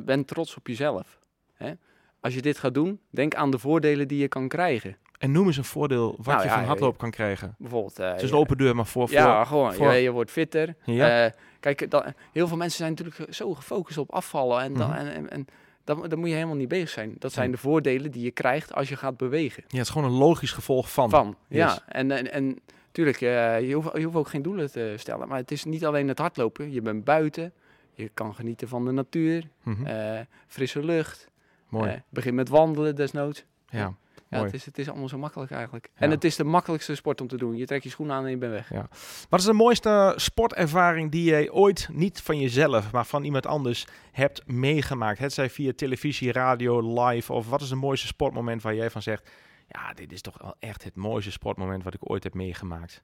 ben 0.00 0.24
trots 0.24 0.56
op 0.56 0.66
jezelf. 0.66 1.18
Hè? 1.54 1.72
Als 2.20 2.34
je 2.34 2.42
dit 2.42 2.58
gaat 2.58 2.74
doen, 2.74 3.00
denk 3.10 3.34
aan 3.34 3.50
de 3.50 3.58
voordelen 3.58 4.08
die 4.08 4.18
je 4.18 4.28
kan 4.28 4.48
krijgen. 4.48 4.96
En 5.18 5.32
noem 5.32 5.46
eens 5.46 5.56
een 5.56 5.64
voordeel 5.64 6.14
wat 6.16 6.26
Nou 6.26 6.38
je 6.42 6.44
ja, 6.48 6.54
van 6.54 6.64
hardloop 6.64 6.98
kan 6.98 7.10
krijgen. 7.10 7.54
Bijvoorbeeld... 7.58 7.98
eh, 7.98 8.10
Het 8.12 8.22
is 8.22 8.30
een 8.30 8.36
open 8.36 8.56
deur, 8.58 8.76
maar 8.76 8.86
voor... 8.86 9.08
voor 9.08 9.16
Ja, 9.18 9.44
gewoon. 9.44 9.74
voor- 9.74 9.92
Je, 9.92 10.00
je 10.02 10.10
wordt 10.10 10.30
fitter. 10.30 10.74
Ja. 10.84 11.24
Eh, 11.24 11.32
kijk, 11.60 11.90
dat, 11.90 12.04
heel 12.32 12.48
veel 12.48 12.56
mensen 12.56 12.78
zijn 12.78 12.90
natuurlijk 12.98 13.34
zo 13.34 13.54
gefocust 13.54 13.98
op 13.98 14.10
afvallen. 14.10 14.62
En, 14.62 14.74
dan, 14.74 14.88
Mhm. 14.88 14.98
en, 14.98 15.14
en, 15.14 15.30
en 15.30 15.46
dan, 15.84 16.08
dan 16.08 16.18
moet 16.18 16.28
je 16.28 16.34
helemaal 16.34 16.56
niet 16.56 16.68
bezig 16.68 16.88
zijn. 16.88 17.14
Dat 17.18 17.32
zijn 17.32 17.50
de 17.50 17.56
voordelen 17.56 18.10
die 18.10 18.22
je 18.24 18.30
krijgt 18.30 18.74
als 18.74 18.88
je 18.88 18.96
gaat 18.96 19.16
bewegen. 19.16 19.62
ja, 19.68 19.76
het 19.78 19.86
is 19.86 19.92
gewoon 19.92 20.10
een 20.10 20.18
logisch 20.18 20.52
gevolg 20.52 20.92
van. 20.92 21.10
Van, 21.10 21.36
ja. 21.48 21.78
En, 21.88 22.10
en, 22.10 22.32
en 22.32 22.58
tuurlijk, 22.92 23.20
eh, 23.20 23.68
je, 23.68 23.74
hoeft, 23.74 23.96
je 23.96 24.04
hoeft 24.04 24.16
ook 24.16 24.28
geen 24.28 24.42
doelen 24.42 24.70
te 24.72 24.94
stellen. 24.96 25.28
Maar 25.28 25.38
het 25.38 25.50
is 25.50 25.64
niet 25.64 25.84
alleen 25.86 26.08
het 26.08 26.18
hardlopen. 26.18 26.72
Je 26.72 26.82
bent 26.82 27.04
buiten. 27.04 27.52
Je 27.94 28.08
kan 28.14 28.34
genieten 28.34 28.68
van 28.68 28.84
de 28.84 28.90
natuur. 28.90 29.48
Eh, 29.84 30.20
frisse 30.46 30.84
lucht. 30.84 31.28
Mooi. 31.68 31.90
eh, 31.90 32.00
begin 32.08 32.34
met 32.34 32.48
wandelen 32.48 32.96
desnoods. 32.96 33.44
ja. 33.70 33.94
Ja, 34.28 34.44
het 34.44 34.54
is, 34.54 34.64
het 34.64 34.78
is 34.78 34.88
allemaal 34.88 35.08
zo 35.08 35.18
makkelijk 35.18 35.50
eigenlijk. 35.50 35.90
Ja. 35.94 36.00
En 36.00 36.10
het 36.10 36.24
is 36.24 36.36
de 36.36 36.44
makkelijkste 36.44 36.94
sport 36.94 37.20
om 37.20 37.28
te 37.28 37.36
doen. 37.36 37.56
Je 37.56 37.66
trekt 37.66 37.82
je 37.82 37.90
schoenen 37.90 38.16
aan 38.16 38.24
en 38.24 38.30
je 38.30 38.36
bent 38.36 38.52
weg. 38.52 38.88
Wat 39.28 39.40
is 39.40 39.46
de 39.46 39.52
mooiste 39.52 40.12
sportervaring 40.16 41.10
die 41.10 41.24
jij 41.24 41.50
ooit 41.50 41.88
niet 41.92 42.20
van 42.20 42.38
jezelf, 42.40 42.92
maar 42.92 43.06
van 43.06 43.24
iemand 43.24 43.46
anders 43.46 43.86
hebt 44.12 44.46
meegemaakt? 44.46 45.18
Het 45.18 45.32
zij 45.32 45.50
via 45.50 45.72
televisie, 45.76 46.32
radio, 46.32 47.04
live 47.04 47.32
of 47.32 47.48
wat 47.48 47.60
is 47.60 47.70
het 47.70 47.78
mooiste 47.78 48.06
sportmoment 48.06 48.62
waar 48.62 48.74
jij 48.74 48.90
van 48.90 49.02
zegt, 49.02 49.30
ja, 49.68 49.92
dit 49.94 50.12
is 50.12 50.20
toch 50.20 50.38
wel 50.42 50.54
echt 50.58 50.84
het 50.84 50.96
mooiste 50.96 51.30
sportmoment 51.30 51.84
wat 51.84 51.94
ik 51.94 52.10
ooit 52.10 52.22
heb 52.22 52.34
meegemaakt? 52.34 53.02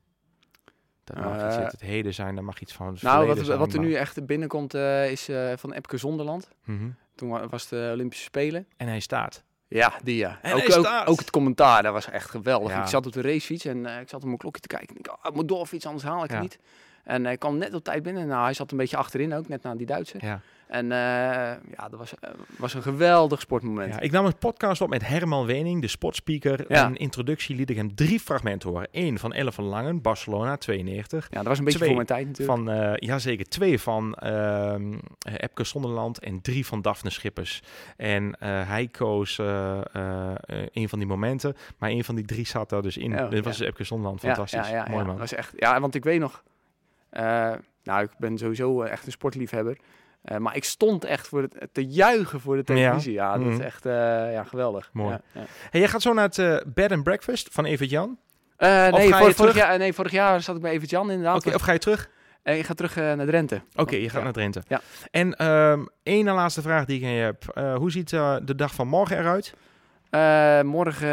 Dat 1.15 1.25
mag 1.25 1.35
iets 1.35 1.57
Eh, 1.57 1.63
uit 1.63 1.73
het 1.73 1.81
heden 1.81 2.15
zijn, 2.15 2.35
dat 2.35 2.45
mag 2.45 2.61
iets 2.61 2.73
van 2.73 2.87
het 2.87 3.03
Nou, 3.03 3.27
wat, 3.27 3.39
zijn, 3.47 3.59
wat 3.59 3.73
er 3.73 3.79
maar- 3.81 3.89
nu 3.89 3.95
echt 3.95 4.27
binnenkomt 4.27 4.75
eh, 4.75 5.11
is 5.11 5.29
eh, 5.29 5.53
van 5.57 5.73
Epke 5.73 5.97
Zonderland. 5.97 6.49
Mhm. 6.65 6.89
Toen 7.15 7.29
wa- 7.29 7.49
was 7.49 7.69
de 7.69 7.91
Olympische 7.93 8.25
Spelen. 8.25 8.67
En 8.77 8.87
hij 8.89 9.01
staat. 9.01 9.45
Ja, 9.69 9.93
die 10.03 10.17
ja. 10.17 10.39
En 10.43 10.53
ook, 10.55 10.77
ook, 10.77 11.03
ook 11.05 11.19
het 11.19 11.31
commentaar, 11.31 11.83
dat 11.83 11.93
was 11.93 12.11
echt 12.11 12.31
geweldig. 12.31 12.73
Ja. 12.73 12.81
Ik 12.83 12.87
zat 12.89 13.07
op 13.07 13.13
de 13.13 13.21
racefiets 13.23 13.65
en 13.65 13.87
ik 13.87 14.09
zat 14.09 14.21
op 14.21 14.27
mijn 14.27 14.39
klokje 14.39 14.61
te 14.61 14.69
kijken. 14.69 14.97
Ik 14.97 15.05
dacht, 15.05 15.19
ah, 15.23 15.29
ik 15.31 15.35
moet 15.37 15.49
doorfietsen, 15.49 15.91
anders 15.91 16.09
haal 16.09 16.25
ik 16.25 16.31
Ja. 16.31 16.35
het 16.35 16.43
niet. 16.43 16.59
En 17.09 17.25
hij 17.25 17.37
kwam 17.37 17.59
net 17.59 17.75
op 17.75 17.85
tijd 17.85 18.03
binnen. 18.03 18.27
Nou, 18.27 18.43
hij 18.43 18.53
zat 18.53 18.71
een 18.71 18.77
beetje 18.77 18.97
achterin 18.97 19.35
ook, 19.35 19.49
net 19.49 19.63
na 19.63 19.75
die 19.75 19.87
Duitser. 19.87 20.25
Ja. 20.25 20.41
En 20.67 20.93
eh, 20.93 20.99
ja, 21.77 21.89
dat 21.91 21.99
was, 21.99 22.15
eh, 22.21 22.31
was 22.57 22.75
een 22.75 22.83
geweldig 22.83 23.41
sportmoment. 23.41 23.95
Ja, 23.95 24.01
ik 24.01 24.11
nam 24.11 24.25
een 24.27 24.39
podcast 24.39 24.81
op 24.81 24.89
met 24.89 25.07
Herman 25.07 25.47
Wening, 25.47 25.81
de 25.81 25.89
sportspeaker. 25.89 26.65
Ja. 26.69 26.87
Een 26.87 26.97
introductie 26.97 27.57
liet 27.57 27.71
ik 27.71 27.77
hem 27.77 27.95
drie 27.95 28.21
fragmenten 28.21 28.71
horen. 28.71 28.89
Eén 28.93 29.19
van 29.19 29.33
Elle 29.33 29.53
van 29.53 29.65
Langen, 29.65 30.03
Barcelona, 30.03 30.57
92. 30.57 31.27
Ja, 31.31 31.37
dat 31.37 31.47
was 31.47 31.59
een 31.59 31.65
beetje 31.65 31.79
Twee 31.79 31.95
voor 31.95 32.05
mijn 32.05 32.25
tijd 32.25 32.27
natuurlijk. 32.27 32.59
Van, 32.59 32.71
eh 32.71 32.93
jazeker, 32.97 33.49
twee 33.49 33.81
van 33.81 34.15
ehm 34.15 34.93
eh, 35.19 35.35
Epke 35.37 35.65
Zonderland 35.65 36.19
en 36.19 36.41
drie 36.41 36.67
van 36.67 36.83
Daphne 36.83 37.11
Schippers. 37.11 37.63
En 37.97 38.37
hij 38.41 38.89
koos 38.89 39.39
een 39.39 40.89
van 40.89 40.99
die 40.99 41.09
momenten, 41.09 41.57
maar 41.79 41.91
een 41.91 42.05
van 42.05 42.15
die 42.15 42.25
drie 42.25 42.47
zat 42.47 42.69
daar 42.69 42.83
dus 42.83 42.97
in. 42.97 43.21
Oh, 43.21 43.31
Dit 43.31 43.45
was 43.45 43.59
ja. 43.59 43.67
Epke 43.67 43.85
Zonderland, 43.85 44.23
Ja, 44.23 44.35
fantastisch. 44.35 44.71
Mooi 44.71 44.83
ja, 44.83 44.89
man. 44.89 45.07
Dat 45.07 45.19
was 45.19 45.33
echt, 45.33 45.53
ja, 45.57 45.81
want 45.81 45.95
ik 45.95 46.05
weet 46.05 46.21
nog... 46.21 46.43
eh, 47.11 47.53
nou, 47.83 48.03
ik 48.03 48.11
ben 48.19 48.39
sowieso 48.39 48.83
eh, 48.83 48.93
echt 48.93 49.07
een 49.07 49.13
sportliefhebber. 49.13 49.79
Eh, 50.23 50.37
maar 50.37 50.57
ik 50.57 50.65
stond 50.65 51.05
echt 51.05 51.29
voor 51.29 51.43
het, 51.43 51.69
te 51.73 51.87
juichen 51.87 52.41
voor 52.41 52.57
de 52.57 52.65
televisie. 52.65 53.13
Ja, 53.13 53.33
dat 53.37 53.45
Mhm. 53.47 53.53
is 53.53 53.59
echt 53.59 53.87
eh, 53.87 53.93
ja, 54.33 54.45
geweldig. 54.45 54.91
Mooi. 54.93 55.11
Ja, 55.11 55.21
ja. 55.33 55.41
Hey, 55.71 55.81
jij 55.81 55.89
gaat 55.89 56.03
zo 56.03 56.13
naar 56.13 56.29
het 56.33 56.65
Bed 56.75 56.93
and 56.93 57.03
Breakfast 57.03 57.49
van 57.53 57.65
Evert 57.65 57.91
Jan. 57.91 58.19
Nee, 58.59 59.15
vorig 59.15 59.35
terug? 59.35 59.55
jaar, 59.57 59.79
nee, 59.79 59.93
vorig 59.93 60.13
jaar 60.13 60.41
zat 60.41 60.57
ik 60.57 60.63
bij 60.63 60.73
Evert 60.73 60.91
Jan 60.91 61.11
inderdaad. 61.11 61.47
Oké, 61.47 61.55
of 61.55 61.61
ga 61.63 61.73
je 61.73 61.79
terug? 61.79 62.11
Ik 62.43 62.65
ga 62.65 62.75
terug 62.75 62.95
naar 62.97 63.27
Drenthe. 63.27 63.61
Oké, 63.77 63.97
je 63.97 64.09
gaat 64.09 64.23
naar 64.23 64.33
Drenthe. 64.33 64.63
Ja. 64.69 64.81
En 65.11 65.35
ehm 65.37 65.85
één 66.03 66.25
na 66.25 66.35
laatste 66.35 66.63
vraag 66.63 66.85
die 66.85 66.99
ik 66.99 67.05
aan 67.05 67.11
je 67.11 67.23
heb. 67.23 67.45
Hoe 67.77 67.91
ziet 67.91 68.11
de 68.11 68.55
dag 68.57 68.75
van 68.75 68.89
morgen 68.89 69.19
eruit? 69.19 69.55
Morgen 70.67 71.09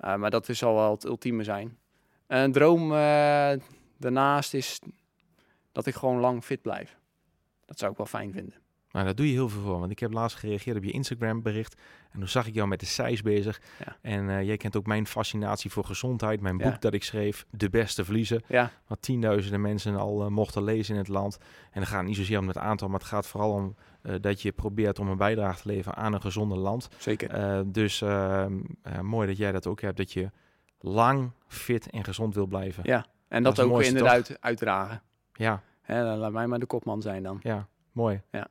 Eh, 0.00 0.14
maar 0.14 0.30
dat 0.30 0.48
is, 0.48 0.58
zal 0.58 0.74
wel 0.74 0.90
het 0.90 1.04
ultieme 1.04 1.44
zijn. 1.44 1.78
Een 2.26 2.52
droom 2.52 2.92
eh, 2.92 3.52
daarnaast 3.96 4.54
is 4.54 4.80
dat 5.72 5.86
ik 5.86 5.94
gewoon 5.94 6.20
lang 6.20 6.44
fit 6.44 6.62
blijf. 6.62 6.98
Dat 7.64 7.78
zou 7.78 7.90
ik 7.90 7.96
wel 7.96 8.06
fijn 8.06 8.32
vinden. 8.32 8.54
Maar 8.90 9.04
daar 9.04 9.14
doe 9.14 9.26
je 9.26 9.32
heel 9.32 9.48
veel 9.48 9.60
voor. 9.62 9.78
Want 9.78 9.90
ik 9.90 9.98
heb 9.98 10.12
laatst 10.12 10.36
gereageerd 10.36 10.76
op 10.76 10.84
je 10.84 10.90
Instagram 10.90 11.42
bericht. 11.42 11.80
En 12.10 12.18
toen 12.18 12.28
zag 12.28 12.46
ik 12.46 12.54
jou 12.54 12.68
met 12.68 12.80
de 12.80 12.86
cijs 12.86 13.22
bezig. 13.22 13.60
Ja. 13.84 13.96
En 14.00 14.30
eh, 14.30 14.42
jij 14.42 14.56
kent 14.56 14.76
ook 14.76 14.86
mijn 14.86 15.06
fascinatie 15.06 15.70
voor 15.70 15.84
gezondheid. 15.84 16.40
Mijn 16.40 16.58
Ja. 16.58 16.70
boek 16.70 16.80
dat 16.80 16.94
ik 16.94 17.04
schreef, 17.04 17.46
De 17.50 17.70
Beste 17.70 18.04
Verliezen. 18.04 18.42
Ja, 18.48 18.70
Wat 18.86 19.02
tienduizenden 19.02 19.60
mensen 19.60 19.96
al 19.96 20.22
eh, 20.22 20.28
mochten 20.28 20.62
lezen 20.64 20.94
in 20.94 21.00
het 21.00 21.08
land. 21.08 21.38
En 21.70 21.80
het 21.80 21.88
gaat 21.90 22.04
niet 22.04 22.16
zozeer 22.16 22.38
om 22.38 22.48
het 22.48 22.58
aantal, 22.58 22.88
maar 22.88 22.98
het 22.98 23.08
gaat 23.08 23.26
vooral 23.26 23.52
om 23.52 23.74
eh, 24.02 24.14
dat 24.20 24.42
je 24.42 24.52
probeert 24.52 24.98
om 24.98 25.08
een 25.08 25.16
bijdrage 25.16 25.60
te 25.62 25.68
leveren 25.68 25.96
aan 25.98 26.12
een 26.12 26.20
gezonder 26.20 26.58
land. 26.58 26.88
zeker. 26.98 27.64
Dus 27.72 28.00
ehm, 28.02 28.60
eh, 28.82 29.00
mooi 29.00 29.26
dat 29.26 29.36
jij 29.36 29.52
dat 29.52 29.66
ook 29.66 29.80
hebt. 29.80 29.96
Dat 29.96 30.12
je 30.12 30.30
lang 30.78 31.30
fit 31.46 31.90
en 31.90 32.04
gezond 32.04 32.34
wil 32.34 32.46
blijven. 32.46 32.82
Ja, 32.86 33.06
en 33.28 33.42
dat 33.42 33.56
dat, 33.56 33.66
ook 33.66 33.82
inderdaad 33.82 34.36
uitdragen. 34.40 35.02
ja. 35.32 35.62
Hè, 35.80 36.04
dan 36.04 36.18
laat 36.18 36.32
mij 36.32 36.46
maar 36.46 36.58
de 36.58 36.66
kopman 36.66 37.02
zijn 37.02 37.22
dan. 37.22 37.38
Ja, 37.42 37.68
mooi. 37.92 38.22
Ja. 38.30 38.46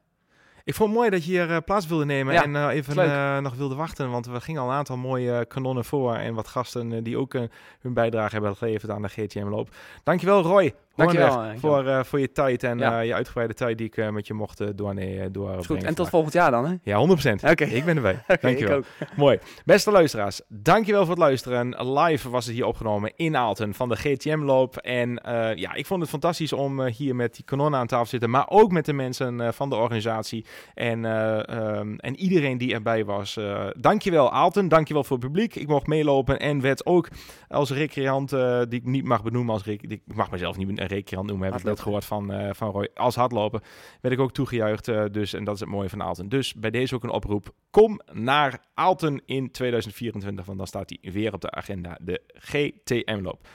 Ik 0.70 0.76
vond 0.76 0.90
het 0.90 0.98
mooi 0.98 1.10
dat 1.10 1.26
je 1.26 1.32
hier 1.32 1.52
eh, 1.52 1.58
plaats 1.66 1.88
wilde 1.88 2.06
nemen 2.06 2.34
Ja, 2.34 2.44
en 2.44 2.56
eh, 2.56 2.76
even 2.76 2.98
eh, 2.98 3.38
nog 3.38 3.56
wilde 3.56 3.76
wachten. 3.76 4.10
Want 4.12 4.26
we 4.26 4.42
gingen 4.42 4.62
al 4.62 4.70
een 4.70 4.76
aantal 4.76 4.98
mooie 4.98 5.46
kanonnen 5.46 5.86
voor 5.86 6.16
en 6.16 6.34
wat 6.34 6.48
gasten 6.48 7.04
die 7.04 7.18
ook 7.18 7.34
hun 7.80 7.94
bijdrage 7.94 8.34
hebben 8.34 8.56
geleverd 8.56 8.92
aan 8.92 9.02
de 9.02 9.08
GTM-loop. 9.08 9.70
Dankjewel 10.04 10.42
Roy 10.42 10.74
Dankjewel, 11.00 11.44
eh, 11.44 11.50
voor, 11.58 11.88
eh, 11.88 12.04
voor 12.04 12.20
je 12.20 12.32
tijd 12.32 12.64
en 12.64 12.78
Ja. 12.78 13.00
eh, 13.00 13.06
je 13.08 13.14
uitgebreide 13.14 13.54
tijd 13.54 13.78
die 13.78 13.88
ik 13.88 13.98
eh, 13.98 14.10
met 14.10 14.28
je 14.28 14.34
mocht 14.34 14.78
doorne- 14.78 15.02
Is 15.06 15.32
doorbrengen. 15.32 15.66
goed. 15.66 15.76
En 15.78 15.84
tot 15.84 15.96
vandaag. 15.96 16.10
volgend 16.10 16.34
jaar 16.34 16.52
dan, 16.52 16.66
hè? 16.66 16.76
Ja, 16.84 16.98
100%. 16.98 17.44
Oké. 17.44 17.64
Ik 17.64 17.86
ben 17.86 17.96
erbij. 17.96 18.24
Dankjewel. 18.42 18.78
ik 18.78 18.86
ook. 19.02 19.08
Mooi. 19.16 19.40
Beste 19.66 19.92
luisteraars, 19.92 20.42
dankjewel 20.48 21.02
voor 21.02 21.10
het 21.10 21.20
luisteren. 21.24 21.94
Live 22.00 22.30
was 22.30 22.46
het 22.46 22.56
hier 22.56 22.66
opgenomen 22.66 23.12
in 23.16 23.36
Aalten 23.38 23.74
van 23.74 23.90
de 23.90 23.96
GTM-loop. 23.96 24.78
En 24.78 25.22
ja, 25.56 25.74
ik 25.74 25.86
vond 25.86 26.02
het 26.02 26.10
fantastisch 26.10 26.54
om 26.54 26.82
hier 26.86 27.16
met 27.16 27.36
die 27.36 27.46
kanonnen 27.46 27.80
aan 27.80 27.88
tafel 27.88 28.04
te 28.04 28.10
zitten. 28.10 28.30
Maar 28.30 28.46
ook 28.50 28.72
met 28.72 28.86
de 28.86 28.94
mensen 28.94 29.54
van 29.54 29.70
de 29.70 29.76
organisatie. 29.76 30.46
En, 30.74 31.06
eh, 31.06 31.48
ehm, 31.50 31.94
en 31.96 32.16
iedereen 32.20 32.58
die 32.58 32.74
erbij 32.74 33.06
was. 33.06 33.38
Dankjewel 33.78 34.32
Aalten, 34.32 34.68
dankjewel 34.68 35.04
voor 35.04 35.18
het 35.18 35.26
publiek. 35.26 35.56
Ik 35.56 35.68
mocht 35.68 35.88
meelopen 35.88 36.40
en 36.40 36.62
werd 36.62 36.86
ook 36.86 37.08
als 37.48 37.72
recreant, 37.72 38.30
die 38.30 38.80
ik 38.80 38.86
niet 38.86 39.04
mag 39.06 39.24
benoemen 39.24 39.54
als 39.54 39.64
Ik 39.68 40.02
mag 40.06 40.32
mezelf 40.32 40.58
niet 40.58 40.70
een 40.70 40.88
recreant 40.90 41.28
noemen, 41.28 41.48
heb 41.52 41.60
ik 41.60 41.66
net 41.66 41.80
gehoord 41.80 42.06
van, 42.06 42.32
eh, 42.32 42.50
van 42.54 42.72
Roy. 42.72 42.90
Als 42.96 43.16
hardlopen 43.16 43.62
werd 44.02 44.14
ik 44.14 44.20
ook 44.22 44.32
toegejuicht. 44.32 44.88
eh, 44.88 45.04
dus, 45.12 45.34
en 45.34 45.44
dat 45.44 45.54
is 45.54 45.60
het 45.60 45.70
mooie 45.70 45.90
van 45.90 46.02
Aalten. 46.04 46.30
Dus 46.30 46.54
bij 46.54 46.70
deze 46.70 46.96
ook 46.96 47.04
een 47.04 47.10
oproep. 47.10 47.54
Kom 47.70 48.02
naar 48.14 48.60
Aalten 48.74 49.22
in 49.26 49.52
2024, 49.52 50.46
want 50.46 50.58
dan 50.58 50.68
staat 50.68 50.90
hij 51.00 51.12
weer 51.12 51.34
op 51.34 51.42
de 51.42 51.52
agenda. 51.52 51.98
De 52.02 52.22
GTM-loop. 52.34 53.48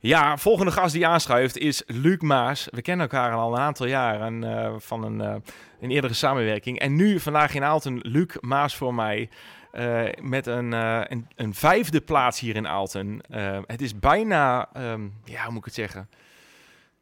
Ja, 0.00 0.36
volgende 0.36 0.72
gast 0.72 0.92
die 0.92 1.06
aanschuift 1.06 1.58
is 1.58 1.82
Luc 1.86 2.18
Maas. 2.20 2.68
We 2.70 2.82
kennen 2.82 3.08
elkaar 3.10 3.32
al 3.32 3.52
een 3.52 3.60
aantal 3.60 3.86
jaren 3.86 4.44
eh, 4.44 4.74
van 4.78 5.04
een, 5.04 5.42
een 5.80 5.90
eerdere 5.90 6.14
samenwerking. 6.14 6.78
En 6.78 6.96
nu 6.96 7.20
vandaag 7.20 7.54
in 7.54 7.64
Aalten, 7.64 7.98
Luc 8.02 8.36
Maas 8.40 8.76
voor 8.76 8.94
mij. 8.94 9.28
Eh, 9.78 10.04
met 10.22 10.46
een, 10.46 10.72
eh, 10.72 11.00
een, 11.04 11.26
een 11.34 11.54
vijfde 11.54 12.00
plaats 12.00 12.40
hier 12.40 12.56
in 12.56 12.66
Aalten. 12.66 13.20
Eh, 13.28 13.58
het 13.66 13.80
is 13.80 13.98
bijna, 13.98 14.68
ehm, 14.72 15.08
ja, 15.24 15.42
hoe 15.42 15.50
moet 15.50 15.58
ik 15.58 15.64
het 15.64 15.74
zeggen? 15.74 16.08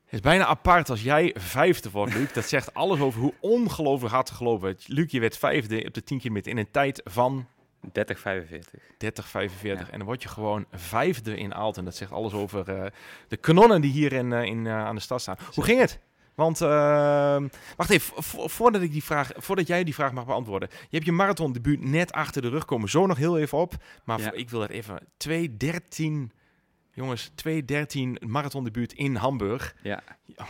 Het 0.04 0.14
is 0.14 0.20
bijna 0.20 0.46
apart 0.46 0.90
als 0.90 1.02
jij 1.02 1.34
vijfde 1.38 1.90
wordt, 1.90 2.14
Luc. 2.14 2.32
Dat 2.32 2.48
zegt 2.48 2.74
alles 2.74 3.00
over 3.00 3.20
hoe 3.20 3.34
ongelooflijk 3.40 4.14
hard 4.14 4.30
gelopen 4.30 4.68
het. 4.68 4.88
Luc, 4.88 5.10
je 5.10 5.20
werd 5.20 5.38
vijfde 5.38 5.84
op 5.86 5.94
de 5.94 6.02
10 6.02 6.18
kilometer 6.18 6.50
in 6.50 6.58
een 6.58 6.70
tijd 6.70 7.00
van 7.04 7.46
30, 7.92 8.18
45. 8.18 8.82
30, 8.98 9.28
45. 9.28 9.86
Ja. 9.86 9.92
En 9.92 9.98
dan 9.98 10.06
word 10.06 10.22
je 10.22 10.28
gewoon 10.28 10.66
vijfde 10.72 11.36
in 11.36 11.54
Aalten. 11.54 11.84
Dat 11.84 11.96
zegt 11.96 12.12
alles 12.12 12.32
over 12.32 12.92
de 13.28 13.36
kanonnen 13.36 13.80
die 13.80 13.92
hier 13.92 14.12
in, 14.12 14.32
in, 14.32 14.68
aan 14.68 14.94
de 14.94 15.00
stad 15.00 15.20
staan. 15.20 15.36
Hoe 15.54 15.64
ging 15.64 15.80
het? 15.80 16.00
Want, 16.36 16.60
ehm, 16.60 17.48
wacht 17.76 17.90
even, 17.90 18.22
vo- 18.22 18.48
voordat, 18.48 18.82
ik 18.82 18.92
die 18.92 19.04
vraag, 19.04 19.30
voordat 19.36 19.66
jij 19.66 19.84
die 19.84 19.94
vraag 19.94 20.12
mag 20.12 20.24
beantwoorden. 20.26 20.68
Je 20.70 20.86
hebt 20.90 21.04
je 21.04 21.12
marathondebuut 21.12 21.84
net 21.84 22.12
achter 22.12 22.42
de 22.42 22.48
rug 22.48 22.64
komen. 22.64 22.88
Zo 22.88 23.06
nog 23.06 23.16
heel 23.16 23.38
even 23.38 23.58
op. 23.58 23.74
Maar 24.04 24.20
Ja. 24.20 24.32
ik 24.32 24.50
wil 24.50 24.60
dat 24.60 24.70
even. 24.70 24.98
2.13, 25.16 26.32
jongens, 26.92 27.30
2.13 27.34 28.16
marathondebuut 28.26 28.92
in 28.92 29.14
Hamburg. 29.14 29.74
Ja. 29.82 30.02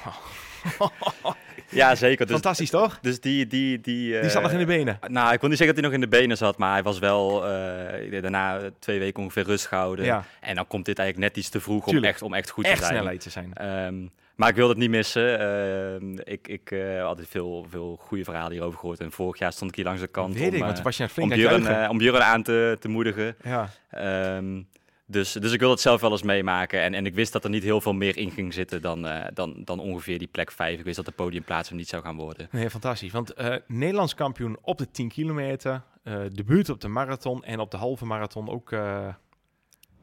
Ja, 1.71 1.95
zeker. 1.95 2.25
Dus, 2.27 2.35
Fantastisch 2.35 2.71
toch? 2.71 2.99
dus 3.03 3.21
die... 3.21 3.47
Die, 3.47 3.81
die, 3.81 4.21
Die 4.21 4.31
zat 4.31 4.43
nog 4.43 4.51
in 4.53 4.59
de 4.59 4.65
benen. 4.65 4.99
Nou, 5.09 5.33
ik 5.33 5.41
wil 5.41 5.49
niet 5.49 5.59
zeggen 5.59 5.77
dat 5.77 5.85
hij 5.85 5.85
nog 5.85 5.93
in 5.93 6.11
de 6.11 6.17
benen 6.19 6.37
zat, 6.37 6.59
maar 6.59 6.73
hij 6.73 6.83
was 6.83 6.99
wel 6.99 7.47
eh, 7.47 8.23
daarna 8.23 8.71
twee 8.79 8.99
weken 8.99 9.23
ongeveer 9.23 9.43
rust 9.45 9.67
gehouden. 9.67 10.05
Ja, 10.05 10.25
En 10.41 10.55
dan 10.55 10.67
komt 10.67 10.85
dit 10.85 10.99
eigenlijk 10.99 11.29
net 11.29 11.39
iets 11.43 11.51
te 11.53 11.61
vroeg 11.61 11.87
om 11.87 12.05
echt, 12.05 12.23
om 12.23 12.35
echt 12.35 12.51
goed 12.51 12.65
echt 12.65 12.75
te 12.79 12.81
zijn. 12.85 12.93
snelheid 12.95 13.21
te 13.21 13.31
zijn. 13.31 13.55
Ehm, 13.55 14.07
maar 14.37 14.49
ik 14.49 14.55
wilde 14.55 14.71
het 14.71 14.81
niet 14.81 14.91
missen. 14.91 15.41
Ehm, 15.41 16.19
ik 16.25 16.49
ik 16.49 16.71
eh, 16.71 17.03
had 17.03 17.21
veel, 17.25 17.67
veel 17.71 17.97
goede 18.01 18.25
verhalen 18.25 18.53
hierover 18.53 18.79
gehoord. 18.79 19.01
En 19.01 19.13
vorig 19.13 19.39
jaar 19.39 19.53
stond 19.53 19.71
ik 19.71 19.77
hier 19.77 19.85
langs 19.85 20.01
de 20.01 20.07
kant 20.07 20.35
Weet 20.35 20.49
om, 20.49 20.55
ik, 20.55 20.63
want 20.63 20.79
eh, 20.79 20.85
was 20.85 20.97
je 20.97 21.09
om, 21.21 21.29
Björn, 21.29 21.67
eh, 21.67 21.91
om 21.91 21.99
Björn 21.99 22.23
aan 22.23 22.43
te, 22.43 22.77
te 22.81 22.89
moedigen. 22.89 23.37
Ja. 23.43 23.69
Ehm, 23.91 24.63
dus, 25.07 25.33
dus 25.33 25.53
ik 25.53 25.61
wil 25.61 25.71
het 25.71 25.81
zelf 25.81 26.01
wel 26.01 26.11
eens 26.11 26.23
meemaken. 26.23 26.81
En, 26.81 26.95
en 26.95 27.07
ik 27.07 27.15
wist 27.15 27.33
dat 27.33 27.45
er 27.45 27.51
niet 27.51 27.63
heel 27.63 27.81
veel 27.81 27.93
meer 27.93 28.17
in 28.17 28.31
ging 28.31 28.55
zitten 28.55 28.83
dan, 28.83 29.09
dan, 29.35 29.57
dan 29.65 29.81
ongeveer 29.81 30.19
die 30.19 30.29
plek 30.29 30.51
5. 30.51 30.79
Ik 30.79 30.85
wist 30.85 30.97
dat 30.97 31.05
de 31.05 31.13
podiumplaats 31.13 31.69
hem 31.69 31.79
niet 31.79 31.89
zou 31.89 32.03
gaan 32.03 32.17
worden. 32.17 32.49
Nee, 32.51 32.71
fantastisch. 32.71 33.13
Want 33.13 33.35
Nederlands 33.67 34.15
kampioen 34.15 34.59
op 34.61 34.79
de 34.79 34.91
10 34.91 35.09
kilometer, 35.09 35.83
eh 36.03 36.21
debuut 36.33 36.69
op 36.69 36.81
de 36.81 36.89
marathon 36.89 37.45
en 37.45 37.59
op 37.59 37.71
de 37.71 37.77
halve 37.77 38.05
marathon 38.05 38.49
ook. 38.49 38.71